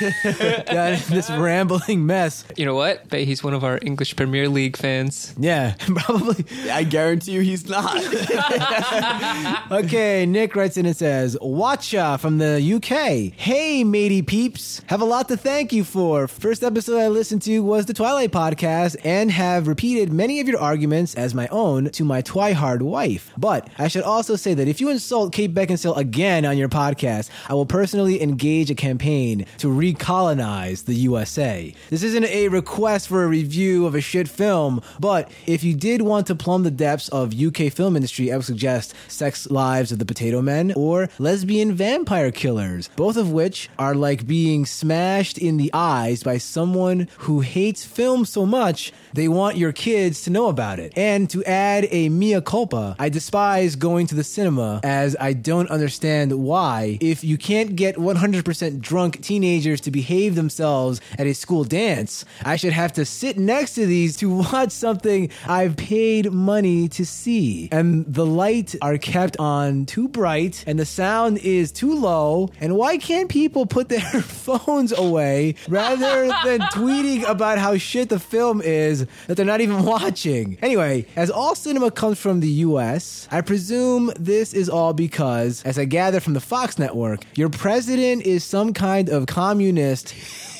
down 0.66 0.98
this 1.08 1.30
rambling 1.30 2.06
mess. 2.06 2.44
You 2.56 2.66
know 2.66 2.74
what? 2.74 3.08
Bet 3.08 3.26
he's 3.26 3.44
one 3.44 3.54
of 3.54 3.64
our 3.66 3.78
English 3.82 4.16
Premier 4.16 4.48
League 4.48 4.76
fans. 4.76 5.34
Yeah, 5.38 5.74
probably. 5.78 6.44
I 6.70 6.84
guarantee 6.84 7.32
you 7.32 7.40
he's 7.42 7.68
not. 7.68 7.96
Okay, 9.70 10.26
Nick 10.26 10.54
writes 10.54 10.76
in 10.76 10.86
and 10.86 10.96
says, 10.96 11.36
Watcha 11.40 12.18
from 12.20 12.38
the 12.38 12.74
UK. 12.74 13.32
Hey, 13.36 13.82
matey 13.84 14.22
peeps. 14.22 14.80
Have 14.86 15.00
a 15.00 15.04
lot 15.04 15.28
to 15.28 15.36
thank 15.36 15.72
you 15.72 15.82
for. 15.84 16.28
First 16.28 16.62
episode 16.62 16.98
I 16.98 17.08
listened 17.08 17.42
to 17.42 17.60
was 17.60 17.86
the 17.86 17.94
Twilight 17.94 18.30
podcast 18.30 18.96
and 19.04 19.30
have 19.30 19.66
repeated 19.66 20.12
many 20.12 20.40
of 20.40 20.48
your 20.48 20.60
arguments 20.60 21.14
as 21.14 21.34
my 21.34 21.48
own 21.48 21.90
to 21.90 22.04
my 22.04 22.22
Twihard 22.22 22.82
wife. 22.82 23.32
But 23.36 23.68
I 23.78 23.88
should 23.88 24.02
also 24.04 24.36
say 24.36 24.54
that 24.54 24.68
if 24.68 24.80
you 24.80 24.88
insult 24.88 25.32
Kate 25.32 25.52
Beckinsale 25.52 25.96
again 25.96 26.44
on 26.44 26.56
your 26.56 26.68
podcast, 26.68 27.30
I 27.48 27.54
will 27.54 27.66
personally 27.66 28.22
engage 28.22 28.70
a 28.70 28.74
campaign 28.74 29.46
to 29.58 29.66
recolonize 29.68 30.84
the 30.84 30.94
USA. 30.94 31.74
This 31.90 32.02
isn't 32.02 32.24
a 32.26 32.48
request 32.48 33.08
for 33.08 33.24
a 33.24 33.26
review 33.26 33.55
of 33.56 33.94
a 33.94 34.00
shit 34.00 34.28
film, 34.28 34.82
but 35.00 35.30
if 35.46 35.64
you 35.64 35.74
did 35.74 36.02
want 36.02 36.26
to 36.26 36.34
plumb 36.34 36.62
the 36.62 36.70
depths 36.70 37.08
of 37.08 37.34
UK 37.34 37.72
film 37.72 37.96
industry, 37.96 38.30
I 38.30 38.36
would 38.36 38.44
suggest 38.44 38.92
Sex 39.08 39.50
Lives 39.50 39.92
of 39.92 39.98
the 39.98 40.04
Potato 40.04 40.42
Men 40.42 40.74
or 40.76 41.08
Lesbian 41.18 41.72
Vampire 41.72 42.30
Killers, 42.30 42.90
both 42.96 43.16
of 43.16 43.32
which 43.32 43.70
are 43.78 43.94
like 43.94 44.26
being 44.26 44.66
smashed 44.66 45.38
in 45.38 45.56
the 45.56 45.70
eyes 45.72 46.22
by 46.22 46.36
someone 46.36 47.08
who 47.20 47.40
hates 47.40 47.84
film 47.84 48.26
so 48.26 48.44
much 48.44 48.92
they 49.16 49.28
want 49.28 49.56
your 49.56 49.72
kids 49.72 50.22
to 50.22 50.30
know 50.30 50.48
about 50.48 50.78
it. 50.78 50.92
And 50.96 51.30
to 51.30 51.44
add 51.44 51.86
a 51.90 52.08
mea 52.08 52.40
culpa, 52.40 52.96
I 52.98 53.08
despise 53.08 53.76
going 53.76 54.06
to 54.08 54.14
the 54.14 54.24
cinema 54.24 54.80
as 54.82 55.16
I 55.20 55.32
don't 55.32 55.70
understand 55.70 56.32
why, 56.32 56.98
if 57.00 57.22
you 57.22 57.38
can't 57.38 57.76
get 57.76 57.96
100% 57.96 58.80
drunk 58.80 59.22
teenagers 59.22 59.80
to 59.82 59.90
behave 59.90 60.34
themselves 60.34 61.00
at 61.18 61.26
a 61.26 61.34
school 61.34 61.64
dance, 61.64 62.24
I 62.44 62.56
should 62.56 62.72
have 62.72 62.92
to 62.94 63.04
sit 63.04 63.38
next 63.38 63.74
to 63.74 63.86
these 63.86 64.16
to 64.18 64.34
watch 64.52 64.72
something 64.72 65.30
I've 65.46 65.76
paid 65.76 66.32
money 66.32 66.88
to 66.88 67.06
see. 67.06 67.68
And 67.70 68.04
the 68.12 68.26
light 68.26 68.74
are 68.82 68.96
are 68.96 68.98
kept 68.98 69.36
on 69.38 69.84
too 69.84 70.08
bright 70.08 70.64
and 70.66 70.78
the 70.78 70.86
sound 70.86 71.38
is 71.38 71.70
too 71.70 71.94
low? 71.94 72.48
And 72.60 72.76
why 72.76 72.96
can't 72.96 73.28
people 73.28 73.66
put 73.66 73.90
their 73.90 74.00
phones 74.22 74.92
away 74.92 75.56
rather 75.68 76.28
than 76.44 76.60
tweeting 76.72 77.28
about 77.28 77.58
how 77.58 77.76
shit 77.76 78.08
the 78.08 78.18
film 78.18 78.62
is 78.62 79.05
that 79.26 79.36
they're 79.36 79.46
not 79.46 79.60
even 79.60 79.84
watching? 79.94 80.58
Anyway, 80.62 81.06
as 81.16 81.30
all 81.30 81.54
cinema 81.54 81.90
comes 81.90 82.18
from 82.18 82.40
the 82.40 82.48
US, 82.48 83.28
I 83.30 83.40
presume 83.40 84.12
this 84.18 84.52
is 84.54 84.68
all 84.68 84.92
because, 84.92 85.62
as 85.64 85.78
I 85.78 85.84
gather 85.84 86.20
from 86.20 86.34
the 86.34 86.40
Fox 86.40 86.78
network, 86.78 87.20
your 87.34 87.48
president 87.48 88.22
is 88.22 88.44
some 88.44 88.72
kind 88.72 89.08
of 89.08 89.26
communist 89.26 90.14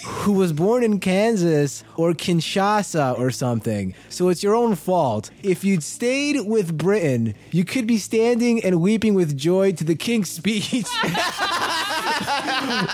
who 0.06 0.32
was 0.32 0.52
born 0.52 0.82
in 0.82 1.00
Kansas 1.00 1.84
or 1.96 2.12
Kinshasa 2.12 3.18
or 3.18 3.30
something. 3.30 3.94
So 4.08 4.28
it's 4.28 4.42
your 4.42 4.54
own 4.54 4.74
fault. 4.74 5.30
If 5.42 5.64
you'd 5.64 5.82
stayed 5.82 6.40
with 6.46 6.76
Britain, 6.76 7.34
you 7.50 7.64
could 7.64 7.86
be 7.86 7.98
standing 7.98 8.62
and 8.64 8.80
weeping 8.80 9.14
with 9.14 9.36
joy 9.36 9.72
to 9.72 9.84
the 9.84 9.94
King's 9.96 10.30
speech. 10.40 10.86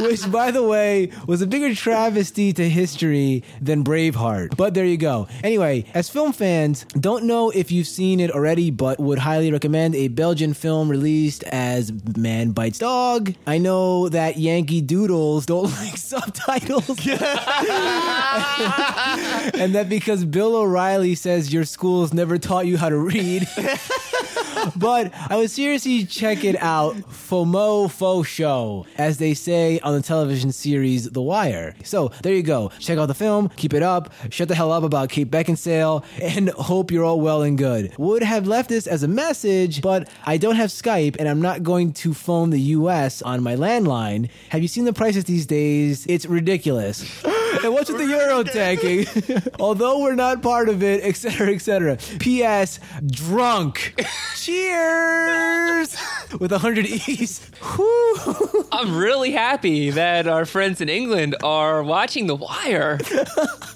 Which, 0.00 0.30
by 0.30 0.50
the 0.50 0.62
way, 0.62 1.10
was 1.26 1.42
a 1.42 1.46
bigger 1.46 1.74
travesty 1.74 2.52
to 2.54 2.68
history 2.68 3.42
than 3.60 3.84
Braveheart. 3.84 4.56
But 4.56 4.74
there 4.74 4.84
you 4.84 4.96
go. 4.96 5.28
Anyway, 5.42 5.84
as 5.94 6.08
film 6.08 6.32
fans, 6.32 6.84
don't 6.98 7.24
know 7.24 7.50
if 7.50 7.70
you've 7.70 7.86
seen 7.86 8.20
it 8.20 8.30
already, 8.30 8.70
but 8.70 8.98
would 8.98 9.18
highly 9.18 9.52
recommend 9.52 9.94
a 9.94 10.08
Belgian 10.08 10.54
film 10.54 10.90
released 10.90 11.44
as 11.44 11.92
Man 12.16 12.50
Bites 12.50 12.78
Dog. 12.78 13.34
I 13.46 13.58
know 13.58 14.08
that 14.08 14.36
Yankee 14.38 14.80
Doodles 14.80 15.46
don't 15.46 15.70
like 15.80 15.96
subtitles. 15.96 17.01
and 19.54 19.74
that 19.74 19.86
because 19.88 20.24
Bill 20.24 20.56
O'Reilly 20.56 21.14
says 21.14 21.52
your 21.52 21.64
schools 21.64 22.12
never 22.12 22.38
taught 22.38 22.66
you 22.66 22.76
how 22.76 22.88
to 22.88 22.96
read. 22.96 23.48
but 24.76 25.12
I 25.28 25.36
would 25.36 25.50
seriously 25.50 26.04
check 26.04 26.44
it 26.44 26.60
out. 26.60 26.94
FOMO 26.96 27.90
faux 27.90 28.28
show, 28.28 28.86
as 28.96 29.18
they 29.18 29.34
say 29.34 29.78
on 29.80 29.94
the 29.94 30.02
television 30.02 30.52
series 30.52 31.10
The 31.10 31.22
Wire. 31.22 31.74
So 31.84 32.08
there 32.22 32.34
you 32.34 32.42
go. 32.42 32.70
Check 32.78 32.98
out 32.98 33.06
the 33.06 33.14
film, 33.14 33.48
keep 33.50 33.74
it 33.74 33.82
up, 33.82 34.12
shut 34.30 34.48
the 34.48 34.54
hell 34.54 34.72
up 34.72 34.82
about 34.82 35.08
Kate 35.08 35.30
Beckinsale, 35.30 36.04
and 36.20 36.48
hope 36.72 36.90
you're 36.90 37.04
all 37.04 37.20
well 37.20 37.42
and 37.42 37.56
good. 37.58 37.92
Would 37.98 38.22
have 38.22 38.46
left 38.46 38.68
this 38.68 38.86
as 38.86 39.02
a 39.02 39.08
message, 39.08 39.82
but 39.82 40.08
I 40.24 40.36
don't 40.36 40.56
have 40.56 40.70
Skype 40.70 41.16
and 41.18 41.28
I'm 41.28 41.40
not 41.40 41.62
going 41.62 41.92
to 41.94 42.14
phone 42.14 42.50
the 42.50 42.60
US 42.60 43.22
on 43.22 43.42
my 43.42 43.56
landline. 43.56 44.28
Have 44.50 44.62
you 44.62 44.68
seen 44.68 44.84
the 44.84 44.92
prices 44.92 45.24
these 45.24 45.46
days? 45.46 46.06
It's 46.06 46.26
ridiculous. 46.26 47.24
and 47.64 47.72
what's 47.72 47.90
with 47.90 47.98
the 47.98 48.06
euro 48.06 48.42
tanking? 48.42 49.06
Although 49.60 50.00
we're 50.00 50.14
not 50.14 50.42
part 50.42 50.68
of 50.68 50.82
it, 50.82 51.04
etc., 51.04 51.54
etc. 51.54 51.98
P.S. 52.18 52.80
Drunk. 53.06 53.94
Cheers 54.42 55.94
with 56.40 56.52
a 56.52 56.58
hundred 56.58 56.86
E's. 56.86 57.40
Whew. 57.74 58.66
I'm 58.72 58.96
really 58.96 59.32
happy 59.32 59.90
that 59.90 60.26
our 60.26 60.44
friends 60.44 60.80
in 60.80 60.88
England 60.88 61.36
are 61.42 61.82
watching 61.82 62.26
The 62.26 62.34
Wire. 62.34 62.98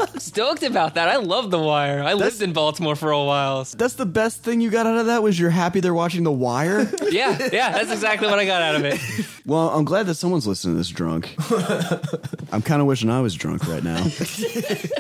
I'm 0.01 0.19
stoked 0.19 0.63
about 0.63 0.95
that. 0.95 1.09
I 1.09 1.17
love 1.17 1.51
The 1.51 1.59
Wire. 1.59 2.03
I 2.03 2.15
lived 2.15 2.41
in 2.43 2.53
Baltimore 2.53 2.97
for 2.97 3.11
a 3.11 3.23
while. 3.25 3.65
That's 3.65 3.95
the 3.95 4.07
best 4.07 4.43
thing 4.43 4.61
you 4.61 4.71
got 4.71 4.87
out 4.87 4.97
of 4.99 5.07
that 5.07 5.23
was 5.23 5.39
you're 5.39 5.51
happy 5.51 5.81
they're 5.81 5.95
watching 5.95 6.25
The 6.25 6.33
Wire? 6.33 6.91
Yeah, 7.07 7.39
yeah, 7.53 7.71
that's 7.73 7.93
exactly 7.93 8.27
what 8.29 8.39
I 8.39 8.45
got 8.45 8.63
out 8.63 8.75
of 8.75 8.85
it. 8.85 9.01
well, 9.47 9.71
I'm 9.71 9.85
glad 9.85 10.07
that 10.07 10.17
someone's 10.17 10.47
listening 10.47 10.75
to 10.75 10.79
this 10.79 10.89
drunk. 10.89 11.35
I'm 12.53 12.63
kind 12.63 12.81
of 12.83 12.87
wishing 12.89 13.09
I 13.11 13.21
was 13.21 13.35
drunk 13.35 13.67
right 13.69 13.83
now. 13.83 14.05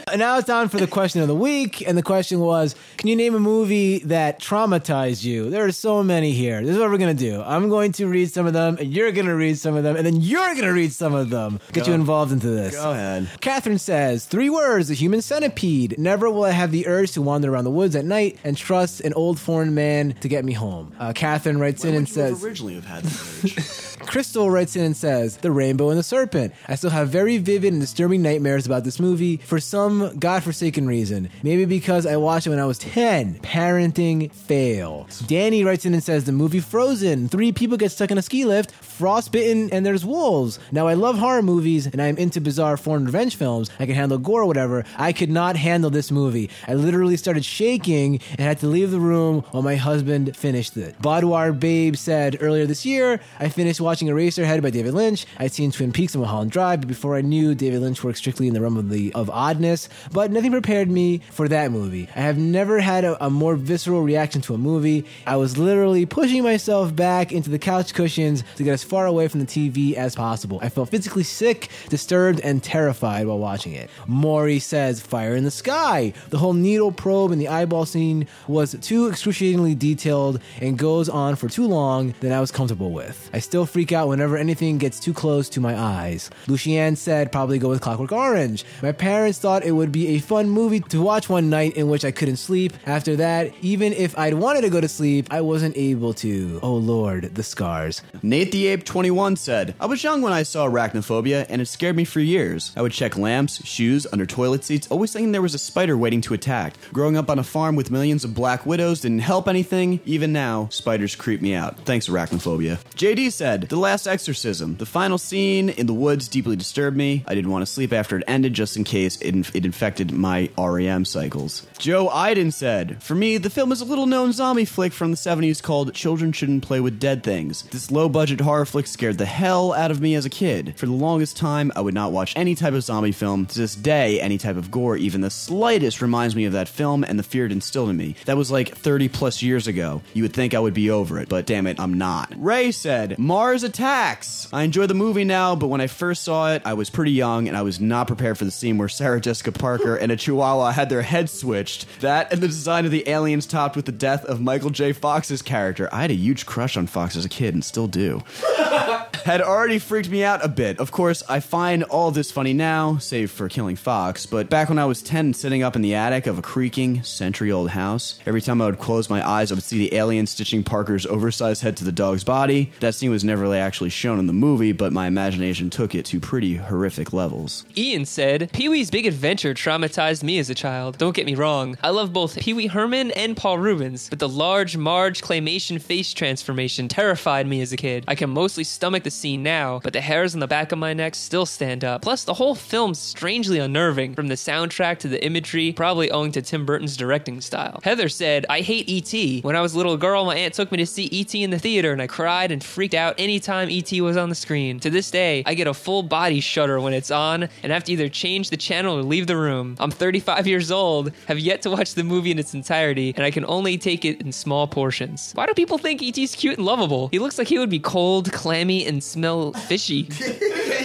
And 0.08 0.20
now 0.20 0.38
it's 0.38 0.46
time 0.46 0.68
for 0.68 0.76
the 0.78 0.86
question 0.86 1.20
of 1.20 1.28
the 1.28 1.34
week. 1.34 1.86
And 1.86 1.98
the 1.98 2.02
question 2.02 2.38
was 2.38 2.76
Can 2.96 3.08
you 3.08 3.16
name 3.16 3.34
a 3.34 3.40
movie 3.40 3.98
that 4.00 4.38
traumatized 4.40 5.24
you? 5.24 5.50
There 5.50 5.64
are 5.64 5.72
so 5.72 6.02
many 6.04 6.32
here. 6.32 6.60
This 6.62 6.70
is 6.70 6.78
what 6.78 6.90
we're 6.90 6.96
going 6.98 7.14
to 7.16 7.22
do. 7.30 7.42
I'm 7.46 7.68
going 7.68 7.92
to 7.92 8.06
read 8.06 8.30
some 8.30 8.46
of 8.46 8.52
them, 8.52 8.76
and 8.78 8.92
you're 8.92 9.12
going 9.12 9.26
to 9.26 9.34
read 9.36 9.58
some 9.58 9.76
of 9.76 9.84
them, 9.84 9.96
and 9.96 10.04
then 10.04 10.20
you're 10.20 10.54
going 10.54 10.66
to 10.66 10.72
read 10.72 10.92
some 10.92 11.14
of 11.14 11.30
them. 11.30 11.60
Get 11.72 11.84
Go. 11.84 11.90
you 11.90 11.94
involved 11.94 12.32
into 12.32 12.48
this. 12.48 12.74
Go 12.74 12.90
ahead. 12.92 13.28
Catherine 13.40 13.78
says, 13.78 14.26
Three 14.26 14.50
words, 14.50 14.90
a 14.90 14.94
human 14.94 15.22
centipede. 15.22 15.98
Never 15.98 16.30
will 16.30 16.44
I 16.44 16.50
have 16.50 16.72
the 16.72 16.86
urge 16.86 17.12
to 17.12 17.22
wander 17.22 17.52
around 17.52 17.64
the 17.64 17.70
woods 17.70 17.94
at 17.96 18.04
night 18.04 18.38
and 18.44 18.56
trust 18.56 19.00
an 19.02 19.12
old 19.14 19.38
foreign 19.38 19.74
man 19.74 20.14
to 20.20 20.28
get 20.28 20.44
me 20.44 20.52
home. 20.52 20.94
Uh, 20.98 21.12
Catherine 21.14 21.58
writes 21.58 21.84
in 21.84 21.94
and 21.94 22.08
Would 22.08 22.16
you 22.16 22.22
have 22.22 22.30
says, 22.32 22.44
originally 22.44 22.74
have 22.74 22.84
had 22.84 23.04
that 23.04 23.44
urge? 23.44 23.95
Crystal 24.06 24.48
writes 24.48 24.76
in 24.76 24.84
and 24.84 24.96
says, 24.96 25.38
The 25.38 25.50
Rainbow 25.50 25.90
and 25.90 25.98
the 25.98 26.02
Serpent. 26.02 26.54
I 26.68 26.76
still 26.76 26.90
have 26.90 27.08
very 27.08 27.38
vivid 27.38 27.72
and 27.72 27.82
disturbing 27.82 28.22
nightmares 28.22 28.64
about 28.64 28.84
this 28.84 29.00
movie 29.00 29.38
for 29.38 29.58
some 29.60 30.16
godforsaken 30.18 30.86
reason. 30.86 31.28
Maybe 31.42 31.64
because 31.64 32.06
I 32.06 32.16
watched 32.16 32.46
it 32.46 32.50
when 32.50 32.58
I 32.60 32.66
was 32.66 32.78
10. 32.78 33.40
Parenting 33.40 34.32
fail. 34.32 35.08
Danny 35.26 35.64
writes 35.64 35.84
in 35.84 35.92
and 35.92 36.02
says, 36.02 36.24
The 36.24 36.32
movie 36.32 36.60
Frozen. 36.60 37.28
Three 37.28 37.52
people 37.52 37.76
get 37.76 37.90
stuck 37.92 38.10
in 38.10 38.18
a 38.18 38.22
ski 38.22 38.44
lift, 38.44 38.70
frostbitten, 38.72 39.70
and 39.72 39.84
there's 39.84 40.04
wolves. 40.04 40.58
Now, 40.70 40.86
I 40.86 40.94
love 40.94 41.18
horror 41.18 41.42
movies 41.42 41.86
and 41.86 42.00
I'm 42.00 42.16
into 42.16 42.40
bizarre 42.40 42.76
foreign 42.76 43.04
revenge 43.04 43.36
films. 43.36 43.70
I 43.78 43.86
can 43.86 43.96
handle 43.96 44.18
gore 44.18 44.42
or 44.42 44.46
whatever. 44.46 44.84
I 44.96 45.12
could 45.12 45.30
not 45.30 45.56
handle 45.56 45.90
this 45.90 46.10
movie. 46.10 46.48
I 46.68 46.74
literally 46.74 47.16
started 47.16 47.44
shaking 47.44 48.20
and 48.30 48.40
had 48.40 48.60
to 48.60 48.66
leave 48.66 48.90
the 48.92 49.00
room 49.00 49.42
while 49.50 49.62
my 49.62 49.76
husband 49.76 50.36
finished 50.36 50.76
it. 50.76 51.00
Boudoir 51.02 51.52
Babe 51.52 51.96
said 51.96 52.38
earlier 52.40 52.66
this 52.66 52.86
year, 52.86 53.20
I 53.40 53.48
finished 53.48 53.80
watching 53.80 53.95
Eraserhead 54.04 54.62
by 54.62 54.70
David 54.70 54.94
Lynch. 54.94 55.26
I'd 55.38 55.52
seen 55.52 55.72
Twin 55.72 55.92
Peaks 55.92 56.14
and 56.14 56.22
Mulholland 56.22 56.50
Drive 56.50 56.80
but 56.80 56.88
before 56.88 57.16
I 57.16 57.22
knew 57.22 57.54
David 57.54 57.80
Lynch 57.80 58.04
worked 58.04 58.18
strictly 58.18 58.48
in 58.48 58.54
the 58.54 58.60
realm 58.60 58.76
of 58.76 58.90
the 58.90 59.12
of 59.14 59.30
oddness, 59.30 59.88
but 60.12 60.30
nothing 60.30 60.50
prepared 60.52 60.90
me 60.90 61.22
for 61.30 61.48
that 61.48 61.70
movie. 61.70 62.08
I 62.14 62.20
have 62.20 62.38
never 62.38 62.80
had 62.80 63.04
a, 63.04 63.24
a 63.24 63.30
more 63.30 63.56
visceral 63.56 64.02
reaction 64.02 64.40
to 64.42 64.54
a 64.54 64.58
movie. 64.58 65.06
I 65.26 65.36
was 65.36 65.56
literally 65.56 66.06
pushing 66.06 66.42
myself 66.42 66.94
back 66.94 67.32
into 67.32 67.50
the 67.50 67.58
couch 67.58 67.94
cushions 67.94 68.44
to 68.56 68.64
get 68.64 68.72
as 68.72 68.84
far 68.84 69.06
away 69.06 69.28
from 69.28 69.40
the 69.40 69.46
TV 69.46 69.94
as 69.94 70.14
possible. 70.14 70.58
I 70.62 70.68
felt 70.68 70.90
physically 70.90 71.22
sick, 71.22 71.68
disturbed, 71.88 72.40
and 72.40 72.62
terrified 72.62 73.26
while 73.26 73.38
watching 73.38 73.72
it. 73.72 73.90
Maury 74.06 74.58
says, 74.58 75.00
Fire 75.00 75.34
in 75.34 75.44
the 75.44 75.50
Sky. 75.50 76.12
The 76.30 76.38
whole 76.38 76.52
needle 76.52 76.92
probe 76.92 77.32
and 77.32 77.40
the 77.40 77.48
eyeball 77.48 77.86
scene 77.86 78.26
was 78.48 78.76
too 78.80 79.08
excruciatingly 79.08 79.74
detailed 79.74 80.40
and 80.60 80.78
goes 80.78 81.08
on 81.08 81.36
for 81.36 81.48
too 81.48 81.66
long 81.66 82.14
than 82.20 82.32
I 82.32 82.40
was 82.40 82.50
comfortable 82.50 82.90
with. 82.92 83.30
I 83.32 83.38
still 83.38 83.66
freak 83.66 83.85
out 83.92 84.08
whenever 84.08 84.36
anything 84.36 84.78
gets 84.78 85.00
too 85.00 85.12
close 85.12 85.48
to 85.50 85.60
my 85.60 85.78
eyes. 85.78 86.30
Lucianne 86.46 86.96
said, 86.96 87.32
probably 87.32 87.58
go 87.58 87.68
with 87.68 87.80
Clockwork 87.80 88.12
Orange. 88.12 88.64
My 88.82 88.92
parents 88.92 89.38
thought 89.38 89.64
it 89.64 89.72
would 89.72 89.92
be 89.92 90.08
a 90.08 90.18
fun 90.18 90.48
movie 90.48 90.80
to 90.80 91.02
watch 91.02 91.28
one 91.28 91.50
night 91.50 91.76
in 91.76 91.88
which 91.88 92.04
I 92.04 92.10
couldn't 92.10 92.36
sleep. 92.36 92.72
After 92.86 93.16
that, 93.16 93.52
even 93.62 93.92
if 93.92 94.16
I'd 94.18 94.34
wanted 94.34 94.62
to 94.62 94.70
go 94.70 94.80
to 94.80 94.88
sleep, 94.88 95.28
I 95.30 95.40
wasn't 95.40 95.76
able 95.76 96.14
to. 96.14 96.60
Oh 96.62 96.74
lord, 96.76 97.34
the 97.34 97.42
scars. 97.42 98.02
Nate 98.22 98.52
the 98.52 98.66
Ape 98.68 98.84
21 98.84 99.36
said, 99.36 99.74
I 99.80 99.86
was 99.86 100.02
young 100.02 100.22
when 100.22 100.32
I 100.32 100.42
saw 100.42 100.66
arachnophobia, 100.68 101.46
and 101.48 101.60
it 101.62 101.66
scared 101.66 101.96
me 101.96 102.04
for 102.04 102.20
years. 102.20 102.72
I 102.76 102.82
would 102.82 102.92
check 102.92 103.16
lamps, 103.16 103.64
shoes, 103.66 104.06
under 104.12 104.26
toilet 104.26 104.64
seats, 104.64 104.88
always 104.90 105.12
thinking 105.12 105.32
there 105.32 105.42
was 105.42 105.54
a 105.54 105.58
spider 105.58 105.96
waiting 105.96 106.20
to 106.22 106.34
attack. 106.34 106.74
Growing 106.92 107.16
up 107.16 107.30
on 107.30 107.38
a 107.38 107.44
farm 107.44 107.76
with 107.76 107.90
millions 107.90 108.24
of 108.24 108.34
black 108.34 108.66
widows 108.66 109.00
didn't 109.00 109.20
help 109.20 109.48
anything. 109.48 110.00
Even 110.04 110.32
now, 110.32 110.68
spiders 110.70 111.14
creep 111.14 111.40
me 111.40 111.54
out. 111.54 111.78
Thanks, 111.84 112.08
arachnophobia. 112.08 112.78
JD 112.94 113.32
said, 113.32 113.68
The 113.76 113.80
Last 113.80 114.06
Exorcism. 114.06 114.76
The 114.78 114.86
final 114.86 115.18
scene 115.18 115.68
in 115.68 115.86
the 115.86 115.92
woods 115.92 116.28
deeply 116.28 116.56
disturbed 116.56 116.96
me. 116.96 117.22
I 117.28 117.34
didn't 117.34 117.50
want 117.50 117.60
to 117.60 117.70
sleep 117.70 117.92
after 117.92 118.16
it 118.16 118.24
ended 118.26 118.54
just 118.54 118.78
in 118.78 118.84
case 118.84 119.18
it, 119.20 119.34
it 119.54 119.66
infected 119.66 120.12
my 120.12 120.48
REM 120.56 121.04
cycles. 121.04 121.66
Joe 121.76 122.08
Iden 122.08 122.52
said, 122.52 123.02
For 123.02 123.14
me, 123.14 123.36
the 123.36 123.50
film 123.50 123.72
is 123.72 123.82
a 123.82 123.84
little 123.84 124.06
known 124.06 124.32
zombie 124.32 124.64
flick 124.64 124.94
from 124.94 125.10
the 125.10 125.18
70s 125.18 125.62
called 125.62 125.92
Children 125.92 126.32
Shouldn't 126.32 126.62
Play 126.62 126.80
with 126.80 126.98
Dead 126.98 127.22
Things. 127.22 127.64
This 127.64 127.90
low 127.90 128.08
budget 128.08 128.40
horror 128.40 128.64
flick 128.64 128.86
scared 128.86 129.18
the 129.18 129.26
hell 129.26 129.74
out 129.74 129.90
of 129.90 130.00
me 130.00 130.14
as 130.14 130.24
a 130.24 130.30
kid. 130.30 130.72
For 130.78 130.86
the 130.86 130.92
longest 130.92 131.36
time, 131.36 131.70
I 131.76 131.82
would 131.82 131.92
not 131.92 132.12
watch 132.12 132.32
any 132.34 132.54
type 132.54 132.72
of 132.72 132.82
zombie 132.82 133.12
film. 133.12 133.44
To 133.44 133.58
this 133.58 133.74
day, 133.74 134.22
any 134.22 134.38
type 134.38 134.56
of 134.56 134.70
gore, 134.70 134.96
even 134.96 135.20
the 135.20 135.28
slightest, 135.28 136.00
reminds 136.00 136.34
me 136.34 136.46
of 136.46 136.54
that 136.54 136.70
film 136.70 137.04
and 137.04 137.18
the 137.18 137.22
fear 137.22 137.44
it 137.44 137.52
instilled 137.52 137.90
in 137.90 137.98
me. 137.98 138.16
That 138.24 138.38
was 138.38 138.50
like 138.50 138.74
30 138.74 139.10
plus 139.10 139.42
years 139.42 139.66
ago. 139.66 140.00
You 140.14 140.22
would 140.22 140.32
think 140.32 140.54
I 140.54 140.60
would 140.60 140.72
be 140.72 140.88
over 140.88 141.18
it, 141.18 141.28
but 141.28 141.44
damn 141.44 141.66
it, 141.66 141.78
I'm 141.78 141.98
not. 141.98 142.32
Ray 142.38 142.70
said, 142.70 143.18
Mars 143.18 143.65
Attacks. 143.66 144.48
I 144.52 144.62
enjoy 144.62 144.86
the 144.86 144.94
movie 144.94 145.24
now, 145.24 145.56
but 145.56 145.66
when 145.66 145.80
I 145.80 145.88
first 145.88 146.22
saw 146.22 146.52
it, 146.52 146.62
I 146.64 146.74
was 146.74 146.88
pretty 146.88 147.10
young 147.10 147.48
and 147.48 147.56
I 147.56 147.62
was 147.62 147.80
not 147.80 148.06
prepared 148.06 148.38
for 148.38 148.44
the 148.44 148.52
scene 148.52 148.78
where 148.78 148.88
Sarah 148.88 149.20
Jessica 149.20 149.50
Parker 149.50 149.96
and 149.96 150.12
a 150.12 150.16
chihuahua 150.16 150.70
had 150.70 150.88
their 150.88 151.02
heads 151.02 151.32
switched. 151.32 152.00
That 152.00 152.32
and 152.32 152.40
the 152.40 152.46
design 152.46 152.84
of 152.84 152.92
the 152.92 153.08
aliens 153.08 153.44
topped 153.44 153.74
with 153.74 153.86
the 153.86 153.92
death 153.92 154.24
of 154.24 154.40
Michael 154.40 154.70
J. 154.70 154.92
Fox's 154.92 155.42
character. 155.42 155.88
I 155.92 156.02
had 156.02 156.12
a 156.12 156.14
huge 156.14 156.46
crush 156.46 156.76
on 156.76 156.86
Fox 156.86 157.16
as 157.16 157.24
a 157.24 157.28
kid 157.28 157.54
and 157.54 157.64
still 157.64 157.88
do. 157.88 158.22
had 159.26 159.42
already 159.42 159.80
freaked 159.80 160.08
me 160.08 160.22
out 160.22 160.44
a 160.44 160.48
bit. 160.48 160.78
Of 160.78 160.92
course, 160.92 161.24
I 161.28 161.40
find 161.40 161.82
all 161.82 162.12
this 162.12 162.30
funny 162.30 162.52
now, 162.52 162.98
save 162.98 163.32
for 163.32 163.48
killing 163.48 163.74
Fox, 163.74 164.24
but 164.24 164.48
back 164.48 164.68
when 164.68 164.78
I 164.78 164.84
was 164.84 165.02
10 165.02 165.34
sitting 165.34 165.64
up 165.64 165.74
in 165.74 165.82
the 165.82 165.96
attic 165.96 166.28
of 166.28 166.38
a 166.38 166.42
creaking, 166.42 167.02
century 167.02 167.50
old 167.50 167.70
house, 167.70 168.20
every 168.24 168.40
time 168.40 168.62
I 168.62 168.66
would 168.66 168.78
close 168.78 169.10
my 169.10 169.26
eyes, 169.26 169.50
I 169.50 169.56
would 169.56 169.64
see 169.64 169.78
the 169.78 169.96
alien 169.96 170.28
stitching 170.28 170.62
Parker's 170.62 171.06
oversized 171.06 171.62
head 171.62 171.76
to 171.78 171.84
the 171.84 171.90
dog's 171.90 172.22
body. 172.22 172.70
That 172.78 172.94
scene 172.94 173.10
was 173.10 173.24
never 173.24 173.45
really 173.46 173.60
actually 173.60 173.90
shown 173.90 174.18
in 174.18 174.26
the 174.26 174.32
movie, 174.32 174.72
but 174.72 174.92
my 174.92 175.06
imagination 175.06 175.70
took 175.70 175.94
it 175.94 176.04
to 176.04 176.18
pretty 176.18 176.56
horrific 176.56 177.12
levels. 177.12 177.64
Ian 177.76 178.04
said, 178.04 178.50
Pee 178.52 178.68
Wee's 178.68 178.90
Big 178.90 179.06
Adventure 179.06 179.54
traumatized 179.54 180.24
me 180.24 180.40
as 180.40 180.50
a 180.50 180.54
child. 180.54 180.98
Don't 180.98 181.14
get 181.14 181.26
me 181.26 181.36
wrong, 181.36 181.78
I 181.80 181.90
love 181.90 182.12
both 182.12 182.36
Pee 182.36 182.54
Wee 182.54 182.66
Herman 182.66 183.12
and 183.12 183.36
Paul 183.36 183.58
Reubens, 183.58 184.08
but 184.10 184.18
the 184.18 184.28
large 184.28 184.76
Marge 184.76 185.22
claymation 185.22 185.80
face 185.80 186.12
transformation 186.12 186.88
terrified 186.88 187.46
me 187.46 187.60
as 187.60 187.72
a 187.72 187.76
kid. 187.76 188.04
I 188.08 188.16
can 188.16 188.30
mostly 188.30 188.64
stomach 188.64 189.04
the 189.04 189.12
scene 189.12 189.44
now, 189.44 189.80
but 189.84 189.92
the 189.92 190.00
hairs 190.00 190.34
on 190.34 190.40
the 190.40 190.48
back 190.48 190.72
of 190.72 190.78
my 190.80 190.92
neck 190.92 191.14
still 191.14 191.46
stand 191.46 191.84
up. 191.84 192.02
Plus, 192.02 192.24
the 192.24 192.34
whole 192.34 192.56
film's 192.56 192.98
strangely 192.98 193.60
unnerving, 193.60 194.14
from 194.14 194.26
the 194.26 194.34
soundtrack 194.34 194.98
to 194.98 195.08
the 195.08 195.24
imagery, 195.24 195.72
probably 195.72 196.10
owing 196.10 196.32
to 196.32 196.42
Tim 196.42 196.66
Burton's 196.66 196.96
directing 196.96 197.40
style. 197.40 197.78
Heather 197.84 198.08
said, 198.08 198.44
I 198.50 198.62
hate 198.62 198.88
E.T. 198.88 199.42
When 199.42 199.54
I 199.54 199.60
was 199.60 199.74
a 199.74 199.76
little 199.76 199.96
girl, 199.96 200.24
my 200.24 200.34
aunt 200.34 200.54
took 200.54 200.72
me 200.72 200.78
to 200.78 200.86
see 200.86 201.04
E.T. 201.04 201.40
in 201.40 201.50
the 201.50 201.60
theater, 201.60 201.92
and 201.92 202.02
I 202.02 202.08
cried 202.08 202.50
and 202.50 202.64
freaked 202.64 202.94
out 202.94 203.14
anytime 203.36 203.68
E.T. 203.68 204.00
was 204.00 204.16
on 204.16 204.30
the 204.30 204.34
screen. 204.34 204.80
To 204.80 204.88
this 204.88 205.10
day, 205.10 205.42
I 205.44 205.52
get 205.52 205.66
a 205.66 205.74
full 205.74 206.02
body 206.02 206.40
shudder 206.40 206.80
when 206.80 206.94
it's 206.94 207.10
on, 207.10 207.50
and 207.62 207.70
have 207.70 207.84
to 207.84 207.92
either 207.92 208.08
change 208.08 208.48
the 208.48 208.56
channel 208.56 208.96
or 208.96 209.02
leave 209.02 209.26
the 209.26 209.36
room. 209.36 209.76
I'm 209.78 209.90
35 209.90 210.46
years 210.46 210.70
old, 210.70 211.12
have 211.28 211.38
yet 211.38 211.60
to 211.62 211.70
watch 211.70 211.92
the 211.92 212.02
movie 212.02 212.30
in 212.30 212.38
its 212.38 212.54
entirety, 212.54 213.12
and 213.14 213.26
I 213.26 213.30
can 213.30 213.44
only 213.44 213.76
take 213.76 214.06
it 214.06 214.22
in 214.22 214.32
small 214.32 214.66
portions. 214.66 215.32
Why 215.34 215.44
do 215.44 215.52
people 215.52 215.76
think 215.76 216.00
E.T.'s 216.00 216.34
cute 216.34 216.56
and 216.56 216.64
lovable? 216.64 217.08
He 217.08 217.18
looks 217.18 217.36
like 217.36 217.48
he 217.48 217.58
would 217.58 217.68
be 217.68 217.78
cold, 217.78 218.32
clammy, 218.32 218.86
and 218.86 219.04
smell 219.04 219.52
fishy. 219.52 220.04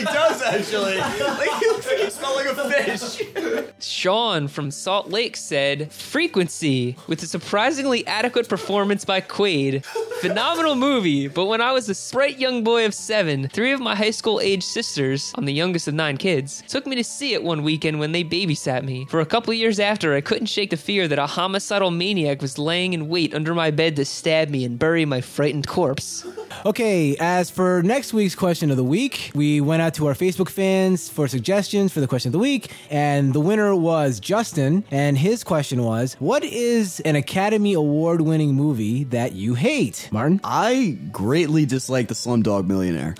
he 0.02 0.04
does 0.04 0.42
actually. 0.42 0.98
Like 0.98 1.60
he 1.60 1.68
looks 1.68 1.88
like 1.88 2.00
he 2.00 2.10
smells 2.10 2.36
like 2.36 2.58
a 2.58 2.98
fish. 2.98 3.72
Sean 3.80 4.48
from 4.48 4.72
Salt 4.72 5.10
Lake 5.10 5.38
said, 5.38 5.92
Frequency, 5.92 6.98
with 7.08 7.24
a 7.24 7.28
surprisingly 7.28 8.06
adequate 8.08 8.50
performance 8.50 9.06
by 9.06 9.22
Quaid. 9.22 9.86
Phenomenal 10.22 10.76
movie, 10.76 11.28
but 11.28 11.46
when 11.46 11.62
I 11.62 11.72
was 11.72 11.90
a 11.90 11.96
sprite 11.96 12.38
young 12.42 12.64
boy 12.64 12.88
of 12.88 12.94
seven, 12.96 13.48
three 13.50 13.72
of 13.72 13.80
my 13.80 13.94
high 13.96 14.10
school 14.10 14.42
age 14.42 14.64
sisters, 14.64 15.32
I'm 15.36 15.46
the 15.46 15.54
youngest 15.54 15.88
of 15.88 15.94
nine 15.94 16.18
kids, 16.18 16.64
took 16.68 16.88
me 16.88 16.96
to 16.96 17.04
see 17.04 17.36
it 17.36 17.44
one 17.44 17.62
weekend 17.62 18.00
when 18.00 18.14
they 18.14 18.24
babysat 18.24 18.84
me. 18.84 19.06
For 19.12 19.20
a 19.20 19.28
couple 19.28 19.54
years 19.54 19.80
after, 19.80 20.16
I 20.16 20.22
couldn't 20.22 20.48
shake 20.48 20.72
the 20.72 20.78
fear 20.78 21.08
that 21.08 21.20
a 21.20 21.28
homicidal 21.28 21.92
maniac 21.92 22.42
was 22.42 22.58
laying 22.58 22.94
in 22.94 23.10
wait 23.10 23.36
under 23.36 23.54
my 23.54 23.70
bed 23.70 23.96
to 23.98 24.06
stab 24.06 24.50
me 24.50 24.66
and 24.66 24.80
bury 24.80 25.06
my 25.06 25.22
frightened 25.22 25.68
corpse. 25.68 26.26
Okay, 26.66 27.16
as 27.20 27.50
for 27.50 27.82
next 27.84 28.14
week's 28.14 28.36
question 28.36 28.72
of 28.72 28.78
the 28.78 28.84
week, 28.84 29.32
we 29.34 29.62
went 29.62 29.82
out 29.82 29.94
to 29.96 30.08
our 30.08 30.14
Facebook 30.14 30.50
fans 30.50 31.10
for 31.10 31.28
suggestions 31.28 31.94
for 31.94 32.02
the 32.02 32.08
question 32.08 32.30
of 32.30 32.34
the 32.34 32.40
week, 32.40 32.72
and 32.90 33.34
the 33.34 33.40
winner 33.40 33.76
was 33.76 34.20
Justin, 34.20 34.84
and 34.92 35.18
his 35.18 35.44
question 35.44 35.84
was, 35.84 36.16
What 36.16 36.44
is 36.44 37.00
an 37.02 37.16
Academy 37.16 37.74
Award 37.74 38.22
winning 38.22 38.54
movie 38.54 39.06
that 39.06 39.34
you 39.34 39.54
hate? 39.54 40.10
Martin? 40.12 40.42
I 40.44 40.98
greatly 41.12 41.66
dislike 41.66 42.08
the 42.08 42.16
Slumdog 42.32 42.66
Millionaire. 42.66 43.16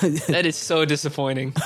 that 0.00 0.46
is 0.46 0.54
so 0.56 0.84
disappointing. 0.84 1.52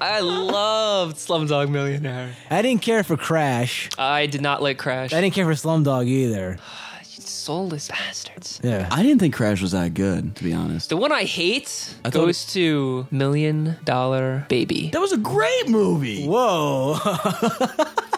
I 0.00 0.20
loved 0.20 1.16
Slumdog 1.16 1.70
Millionaire. 1.70 2.34
I 2.50 2.62
didn't 2.62 2.82
care 2.82 3.02
for 3.02 3.16
Crash. 3.16 3.90
I 3.98 4.26
did 4.26 4.40
not 4.40 4.62
like 4.62 4.78
Crash. 4.78 5.12
I 5.12 5.20
didn't 5.20 5.34
care 5.34 5.44
for 5.44 5.52
Slumdog 5.52 6.06
either. 6.06 6.58
Soulless 7.04 7.88
bastards. 7.88 8.60
Yeah. 8.62 8.88
I 8.90 9.02
didn't 9.02 9.18
think 9.18 9.34
Crash 9.34 9.62
was 9.62 9.72
that 9.72 9.94
good, 9.94 10.36
to 10.36 10.44
be 10.44 10.52
honest. 10.52 10.88
The 10.88 10.96
one 10.96 11.12
I 11.12 11.24
hate 11.24 11.94
I 12.04 12.10
thought 12.10 12.26
goes 12.26 12.44
to 12.52 13.06
Million 13.10 13.76
Dollar 13.84 14.46
Baby. 14.48 14.90
That 14.92 15.00
was 15.00 15.12
a 15.12 15.16
great 15.16 15.68
movie. 15.68 16.26
Whoa. 16.26 16.98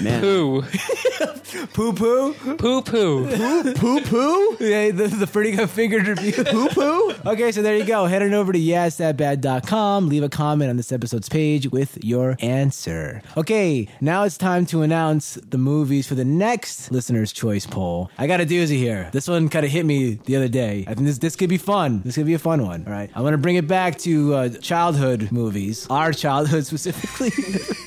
Man. 0.00 0.20
Poo. 0.20 0.62
poo 1.72 1.92
poo? 1.92 2.34
Poo 2.56 2.82
poo. 2.82 3.74
Poo 3.74 4.00
poo? 4.00 4.56
Yeah, 4.66 4.90
the, 4.90 5.06
the 5.08 5.26
pretty 5.26 5.52
good 5.52 5.70
figured 5.70 6.06
review. 6.08 6.32
poo 6.44 6.68
poo? 6.68 7.14
Okay, 7.24 7.52
so 7.52 7.62
there 7.62 7.76
you 7.76 7.84
go. 7.84 8.06
Head 8.06 8.22
on 8.22 8.34
over 8.34 8.52
to 8.52 8.58
yeahitsthatbad.com. 8.58 10.08
Leave 10.08 10.22
a 10.22 10.28
comment 10.28 10.70
on 10.70 10.76
this 10.76 10.92
episode's 10.92 11.28
page 11.28 11.70
with 11.70 12.02
your 12.04 12.36
answer. 12.40 13.22
Okay, 13.36 13.88
now 14.00 14.24
it's 14.24 14.36
time 14.36 14.66
to 14.66 14.82
announce 14.82 15.34
the 15.34 15.58
movies 15.58 16.06
for 16.06 16.14
the 16.14 16.24
next 16.24 16.90
listener's 16.90 17.32
choice 17.32 17.66
poll. 17.66 18.10
I 18.18 18.26
got 18.26 18.40
a 18.40 18.46
doozy 18.46 18.76
here. 18.76 19.08
This 19.12 19.28
one 19.28 19.48
kind 19.48 19.64
of 19.64 19.70
hit 19.70 19.84
me 19.86 20.14
the 20.24 20.36
other 20.36 20.48
day. 20.48 20.84
I 20.88 20.94
think 20.94 21.06
this, 21.06 21.18
this 21.18 21.36
could 21.36 21.48
be 21.50 21.58
fun. 21.58 22.02
This 22.04 22.16
could 22.16 22.26
be 22.26 22.34
a 22.34 22.38
fun 22.38 22.64
one. 22.64 22.84
All 22.86 22.92
right. 22.92 23.10
I 23.14 23.20
want 23.20 23.34
to 23.34 23.38
bring 23.38 23.56
it 23.56 23.68
back 23.68 23.98
to 23.98 24.34
uh, 24.34 24.48
childhood 24.48 25.30
movies, 25.30 25.86
our 25.90 26.12
childhood 26.12 26.66
specifically. 26.66 27.30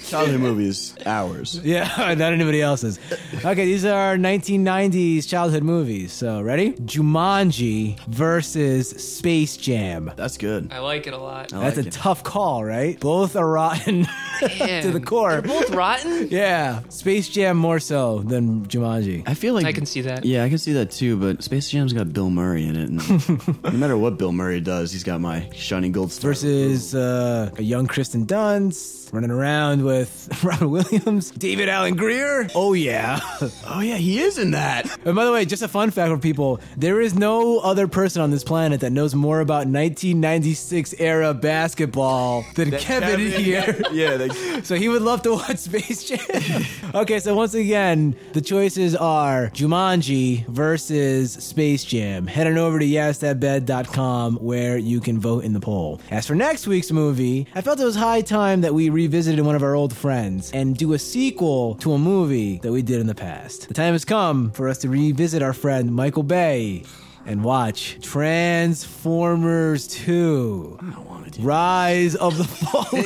Childhood 0.05 0.39
movies, 0.39 0.95
ours. 1.05 1.59
Yeah, 1.63 1.89
not 2.17 2.33
anybody 2.33 2.61
else's. 2.61 2.99
Okay, 3.43 3.65
these 3.65 3.83
are 3.85 4.15
1990s 4.15 5.27
childhood 5.27 5.63
movies. 5.63 6.13
So, 6.13 6.41
ready? 6.41 6.71
Jumanji 6.73 7.99
versus 8.07 8.89
Space 8.89 9.57
Jam. 9.57 10.11
That's 10.15 10.37
good. 10.37 10.71
I 10.71 10.79
like 10.79 11.07
it 11.07 11.13
a 11.13 11.17
lot. 11.17 11.53
I 11.53 11.59
That's 11.59 11.77
like 11.77 11.85
a 11.85 11.89
it. 11.89 11.93
tough 11.93 12.23
call, 12.23 12.63
right? 12.63 12.99
Both 12.99 13.35
are 13.35 13.47
rotten 13.49 14.05
to 14.39 14.91
the 14.91 15.01
core. 15.03 15.41
They're 15.41 15.41
both 15.41 15.69
rotten? 15.71 16.27
Yeah, 16.29 16.81
Space 16.89 17.27
Jam 17.27 17.57
more 17.57 17.79
so 17.79 18.19
than 18.19 18.65
Jumanji. 18.67 19.23
I 19.27 19.33
feel 19.33 19.53
like 19.53 19.65
I 19.65 19.73
can 19.73 19.85
see 19.85 20.01
that. 20.01 20.23
Yeah, 20.25 20.43
I 20.43 20.49
can 20.49 20.57
see 20.57 20.73
that 20.73 20.91
too. 20.91 21.17
But 21.17 21.43
Space 21.43 21.69
Jam's 21.69 21.91
got 21.93 22.13
Bill 22.13 22.29
Murray 22.29 22.65
in 22.65 22.75
it, 22.75 22.89
and 22.89 23.63
no 23.63 23.71
matter 23.71 23.97
what 23.97 24.17
Bill 24.17 24.31
Murray 24.31 24.61
does, 24.61 24.91
he's 24.91 25.03
got 25.03 25.19
my 25.21 25.49
shining 25.53 25.91
gold 25.91 26.11
star. 26.11 26.29
Versus 26.31 26.95
uh, 26.95 27.49
a 27.57 27.61
young 27.63 27.87
Kristen 27.87 28.25
Dunst 28.25 29.11
running 29.13 29.31
around 29.31 29.83
with 29.83 30.29
Robin 30.43 30.69
Williams, 30.69 31.31
David 31.31 31.67
Alan 31.67 31.88
Grier. 31.95 32.47
Oh 32.55 32.73
yeah. 32.73 33.19
oh 33.67 33.79
yeah, 33.81 33.95
he 33.97 34.19
is 34.19 34.37
in 34.37 34.51
that. 34.51 34.89
And 35.05 35.15
by 35.15 35.25
the 35.25 35.31
way, 35.31 35.45
just 35.45 35.61
a 35.63 35.67
fun 35.67 35.91
fact 35.91 36.11
for 36.11 36.17
people: 36.17 36.59
there 36.77 37.01
is 37.01 37.15
no 37.15 37.59
other 37.59 37.87
person 37.87 38.21
on 38.21 38.31
this 38.31 38.43
planet 38.43 38.81
that 38.81 38.91
knows 38.91 39.15
more 39.15 39.39
about 39.39 39.67
1996 39.67 40.93
era 40.99 41.33
basketball 41.33 42.45
than 42.55 42.71
Kevin, 42.71 43.09
Kevin- 43.19 43.31
here. 43.31 43.81
Yeah, 43.91 44.17
they, 44.17 44.29
So 44.63 44.75
he 44.75 44.87
would 44.89 45.01
love 45.01 45.21
to 45.23 45.31
watch 45.33 45.57
Space 45.57 46.03
Jam. 46.03 46.63
okay, 46.93 47.19
so 47.19 47.35
once 47.35 47.53
again, 47.53 48.15
the 48.33 48.41
choices 48.41 48.95
are 48.95 49.49
Jumanji 49.49 50.45
versus 50.47 51.33
Space 51.33 51.83
Jam. 51.83 52.27
Head 52.27 52.47
on 52.47 52.57
over 52.57 52.79
to 52.79 52.85
yeahitsthatbad.com 52.85 54.35
where 54.37 54.77
you 54.77 54.99
can 54.99 55.19
vote 55.19 55.43
in 55.43 55.53
the 55.53 55.59
poll. 55.59 56.01
As 56.11 56.27
for 56.27 56.35
next 56.35 56.67
week's 56.67 56.91
movie, 56.91 57.47
I 57.55 57.61
felt 57.61 57.79
it 57.79 57.85
was 57.85 57.95
high 57.95 58.21
time 58.21 58.61
that 58.61 58.73
we 58.73 58.89
revisited 58.89 59.43
one 59.45 59.55
of 59.55 59.63
our 59.63 59.75
old 59.75 59.95
friends 59.95 60.51
and 60.51 60.77
do 60.77 60.93
a 60.93 60.99
sequel 60.99 61.75
to 61.81 61.93
a 61.93 61.97
movie 61.97 62.59
that 62.59 62.71
we 62.71 62.81
did 62.81 62.99
in 62.99 63.07
the 63.07 63.15
past. 63.15 63.67
The 63.67 63.73
time 63.73 63.93
has 63.93 64.05
come 64.05 64.51
for 64.51 64.67
us 64.67 64.77
to 64.79 64.89
revisit 64.89 65.41
our 65.41 65.53
friend 65.53 65.93
Michael 65.93 66.23
Bay 66.23 66.83
and 67.25 67.43
watch 67.43 67.97
Transformers 68.01 69.87
2. 69.87 70.79
I 70.81 70.85
don't 70.91 71.05
want 71.09 71.25
to 71.25 71.39
do 71.39 71.45
Rise 71.45 72.15
of 72.15 72.37
the 72.37 72.43
Fallen. 72.43 73.05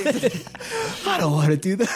I 1.13 1.19
don't 1.19 1.33
want 1.33 1.49
to 1.51 1.57
do 1.57 1.75
that. 1.75 1.89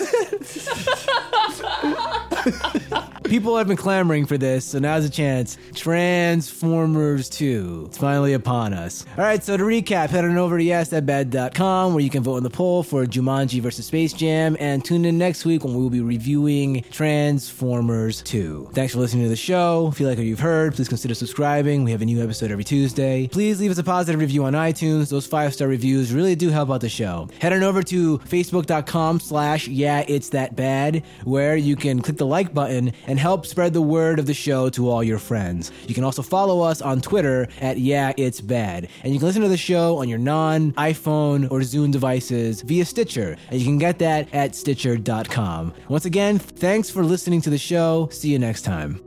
People 3.24 3.58
have 3.58 3.68
been 3.68 3.78
clamoring 3.78 4.26
for 4.26 4.38
this, 4.38 4.64
so 4.64 4.80
now's 4.80 5.04
a 5.04 5.10
chance. 5.10 5.58
Transformers 5.76 7.28
2. 7.30 7.86
It's 7.88 7.98
finally 7.98 8.32
upon 8.34 8.74
us. 8.74 9.06
All 9.18 9.24
right, 9.24 9.44
so 9.44 9.58
to 9.58 9.64
recap, 9.64 10.10
head 10.10 10.24
on 10.24 10.38
over 10.38 10.58
to 10.58 10.64
yeahitsthatbad.com 10.64 11.94
where 11.94 12.04
you 12.04 12.10
can 12.10 12.24
vote 12.24 12.38
in 12.38 12.44
the 12.44 12.50
poll 12.50 12.84
for 12.84 13.06
Jumanji 13.06 13.62
versus 13.62 13.86
Space 13.86 14.14
Jam 14.14 14.56
and 14.62 14.84
tune 14.84 15.04
in 15.04 15.18
next 15.18 15.44
week 15.46 15.66
when 15.66 15.74
we 15.74 15.82
will 15.82 15.90
be 15.90 16.00
reviewing 16.00 16.84
Transformers 16.90 18.22
2. 18.22 18.70
Thanks 18.74 18.94
for 18.94 19.00
listening 19.00 19.24
to 19.24 19.30
the 19.30 19.36
show. 19.36 19.90
If 19.92 20.00
you 20.00 20.08
like 20.08 20.18
what 20.18 20.26
you've 20.26 20.40
heard, 20.40 20.76
please 20.76 20.88
consider 20.88 21.14
subscribing. 21.14 21.84
We 21.84 21.92
have 21.92 22.02
a 22.02 22.06
new 22.08 22.24
episode 22.24 22.52
every 22.52 22.64
Tuesday. 22.64 23.28
Please 23.28 23.60
leave 23.60 23.70
us 23.70 23.78
a 23.78 23.84
positive 23.84 24.20
review 24.20 24.46
on 24.46 24.54
iTunes. 24.54 25.10
Those 25.10 25.28
five-star 25.28 25.68
reviews 25.68 26.12
really 26.12 26.36
do 26.36 26.50
help 26.50 26.72
out 26.72 26.82
the 26.82 26.90
show. 26.90 27.28
Head 27.40 27.54
on 27.54 27.62
over 27.64 27.84
to 27.84 28.18
facebook.com 28.20 29.20
slash 29.20 29.68
yeah 29.68 30.04
it's 30.08 30.30
that 30.30 30.56
bad 30.56 31.04
where 31.26 31.56
you 31.56 31.76
can 31.76 32.02
click 32.02 32.18
the 32.18 32.26
like 32.26 32.54
button 32.54 32.94
and 33.06 33.20
help 33.20 33.46
spread 33.46 33.74
the 33.74 33.82
word 33.82 34.20
of 34.20 34.26
the 34.26 34.34
show 34.34 34.70
to 34.70 34.90
all 34.90 35.04
your 35.04 35.20
friends. 35.20 35.72
You 35.88 35.94
can 35.94 36.04
also 36.04 36.22
follow 36.22 36.62
us 36.62 36.82
on 36.82 37.02
Twitter 37.02 37.48
at 37.62 37.78
yeah 37.78 38.14
it's 38.18 38.42
bad. 38.42 38.88
And 39.04 39.14
you 39.14 39.20
can 39.20 39.28
listen 39.28 39.42
to 39.42 39.50
the 39.50 39.58
show 39.58 39.98
on 39.98 40.10
your 40.10 40.20
non 40.20 40.72
iPhone 40.74 41.52
or 41.52 41.60
Zune 41.60 41.92
devices 41.92 42.62
via 42.62 42.86
Stitcher. 42.86 43.38
And 43.50 43.60
you 43.60 43.66
can 43.66 43.78
get 43.78 44.00
that 44.00 44.34
at 44.34 44.56
stitcher.com. 44.56 45.74
Once 45.90 46.06
again, 46.06 46.40
thanks 46.40 46.90
for 46.90 47.04
listening 47.04 47.42
to 47.42 47.50
the 47.50 47.58
show. 47.58 48.10
See 48.12 48.30
you 48.30 48.40
next 48.40 48.62
time. 48.62 49.07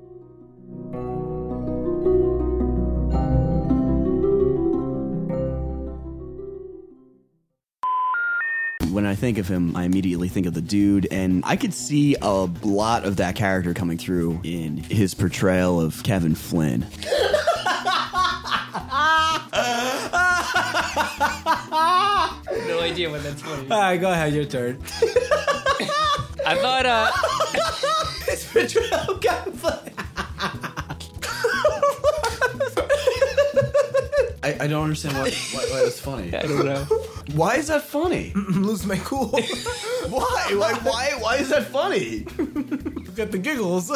when 9.01 9.09
I 9.11 9.15
think 9.15 9.39
of 9.39 9.49
him, 9.49 9.75
I 9.75 9.85
immediately 9.85 10.29
think 10.29 10.45
of 10.45 10.53
the 10.53 10.61
dude, 10.61 11.09
and 11.11 11.43
I 11.47 11.57
could 11.57 11.73
see 11.73 12.17
a 12.21 12.51
lot 12.63 13.07
of 13.07 13.17
that 13.17 13.35
character 13.35 13.73
coming 13.73 13.97
through 13.97 14.39
in 14.45 14.77
his 14.77 15.15
portrayal 15.15 15.81
of 15.81 16.03
Kevin 16.03 16.35
Flynn. 16.35 16.81
no 16.81 16.87
idea 22.83 23.09
what 23.09 23.23
that's 23.23 23.41
funny. 23.41 23.71
All 23.71 23.81
right, 23.81 23.97
go 23.97 24.13
ahead, 24.13 24.35
your 24.35 24.45
turn. 24.45 24.77
I 26.47 26.59
thought, 26.61 26.85
uh. 26.85 27.11
his 28.27 28.45
portrayal 28.45 29.15
of 29.15 29.21
Kevin 29.23 29.55
Flynn. 29.55 29.95
I, 34.43 34.57
I 34.61 34.67
don't 34.67 34.85
understand 34.85 35.15
why, 35.17 35.31
why, 35.31 35.65
why 35.71 35.85
that's 35.85 36.01
funny. 36.01 36.35
I 36.35 36.43
don't 36.43 36.67
know. 36.67 36.87
Why 37.35 37.57
is 37.57 37.69
that 37.69 37.83
funny? 37.83 38.33
Lose 38.35 38.85
my 38.85 38.97
cool. 38.99 39.29
why? 40.09 40.51
Like 40.55 40.85
why? 40.85 41.13
Why 41.19 41.37
is 41.37 41.51
that 41.51 41.67
funny? 41.67 42.21
Get 43.15 43.31
the 43.31 43.39
giggles. 43.39 43.91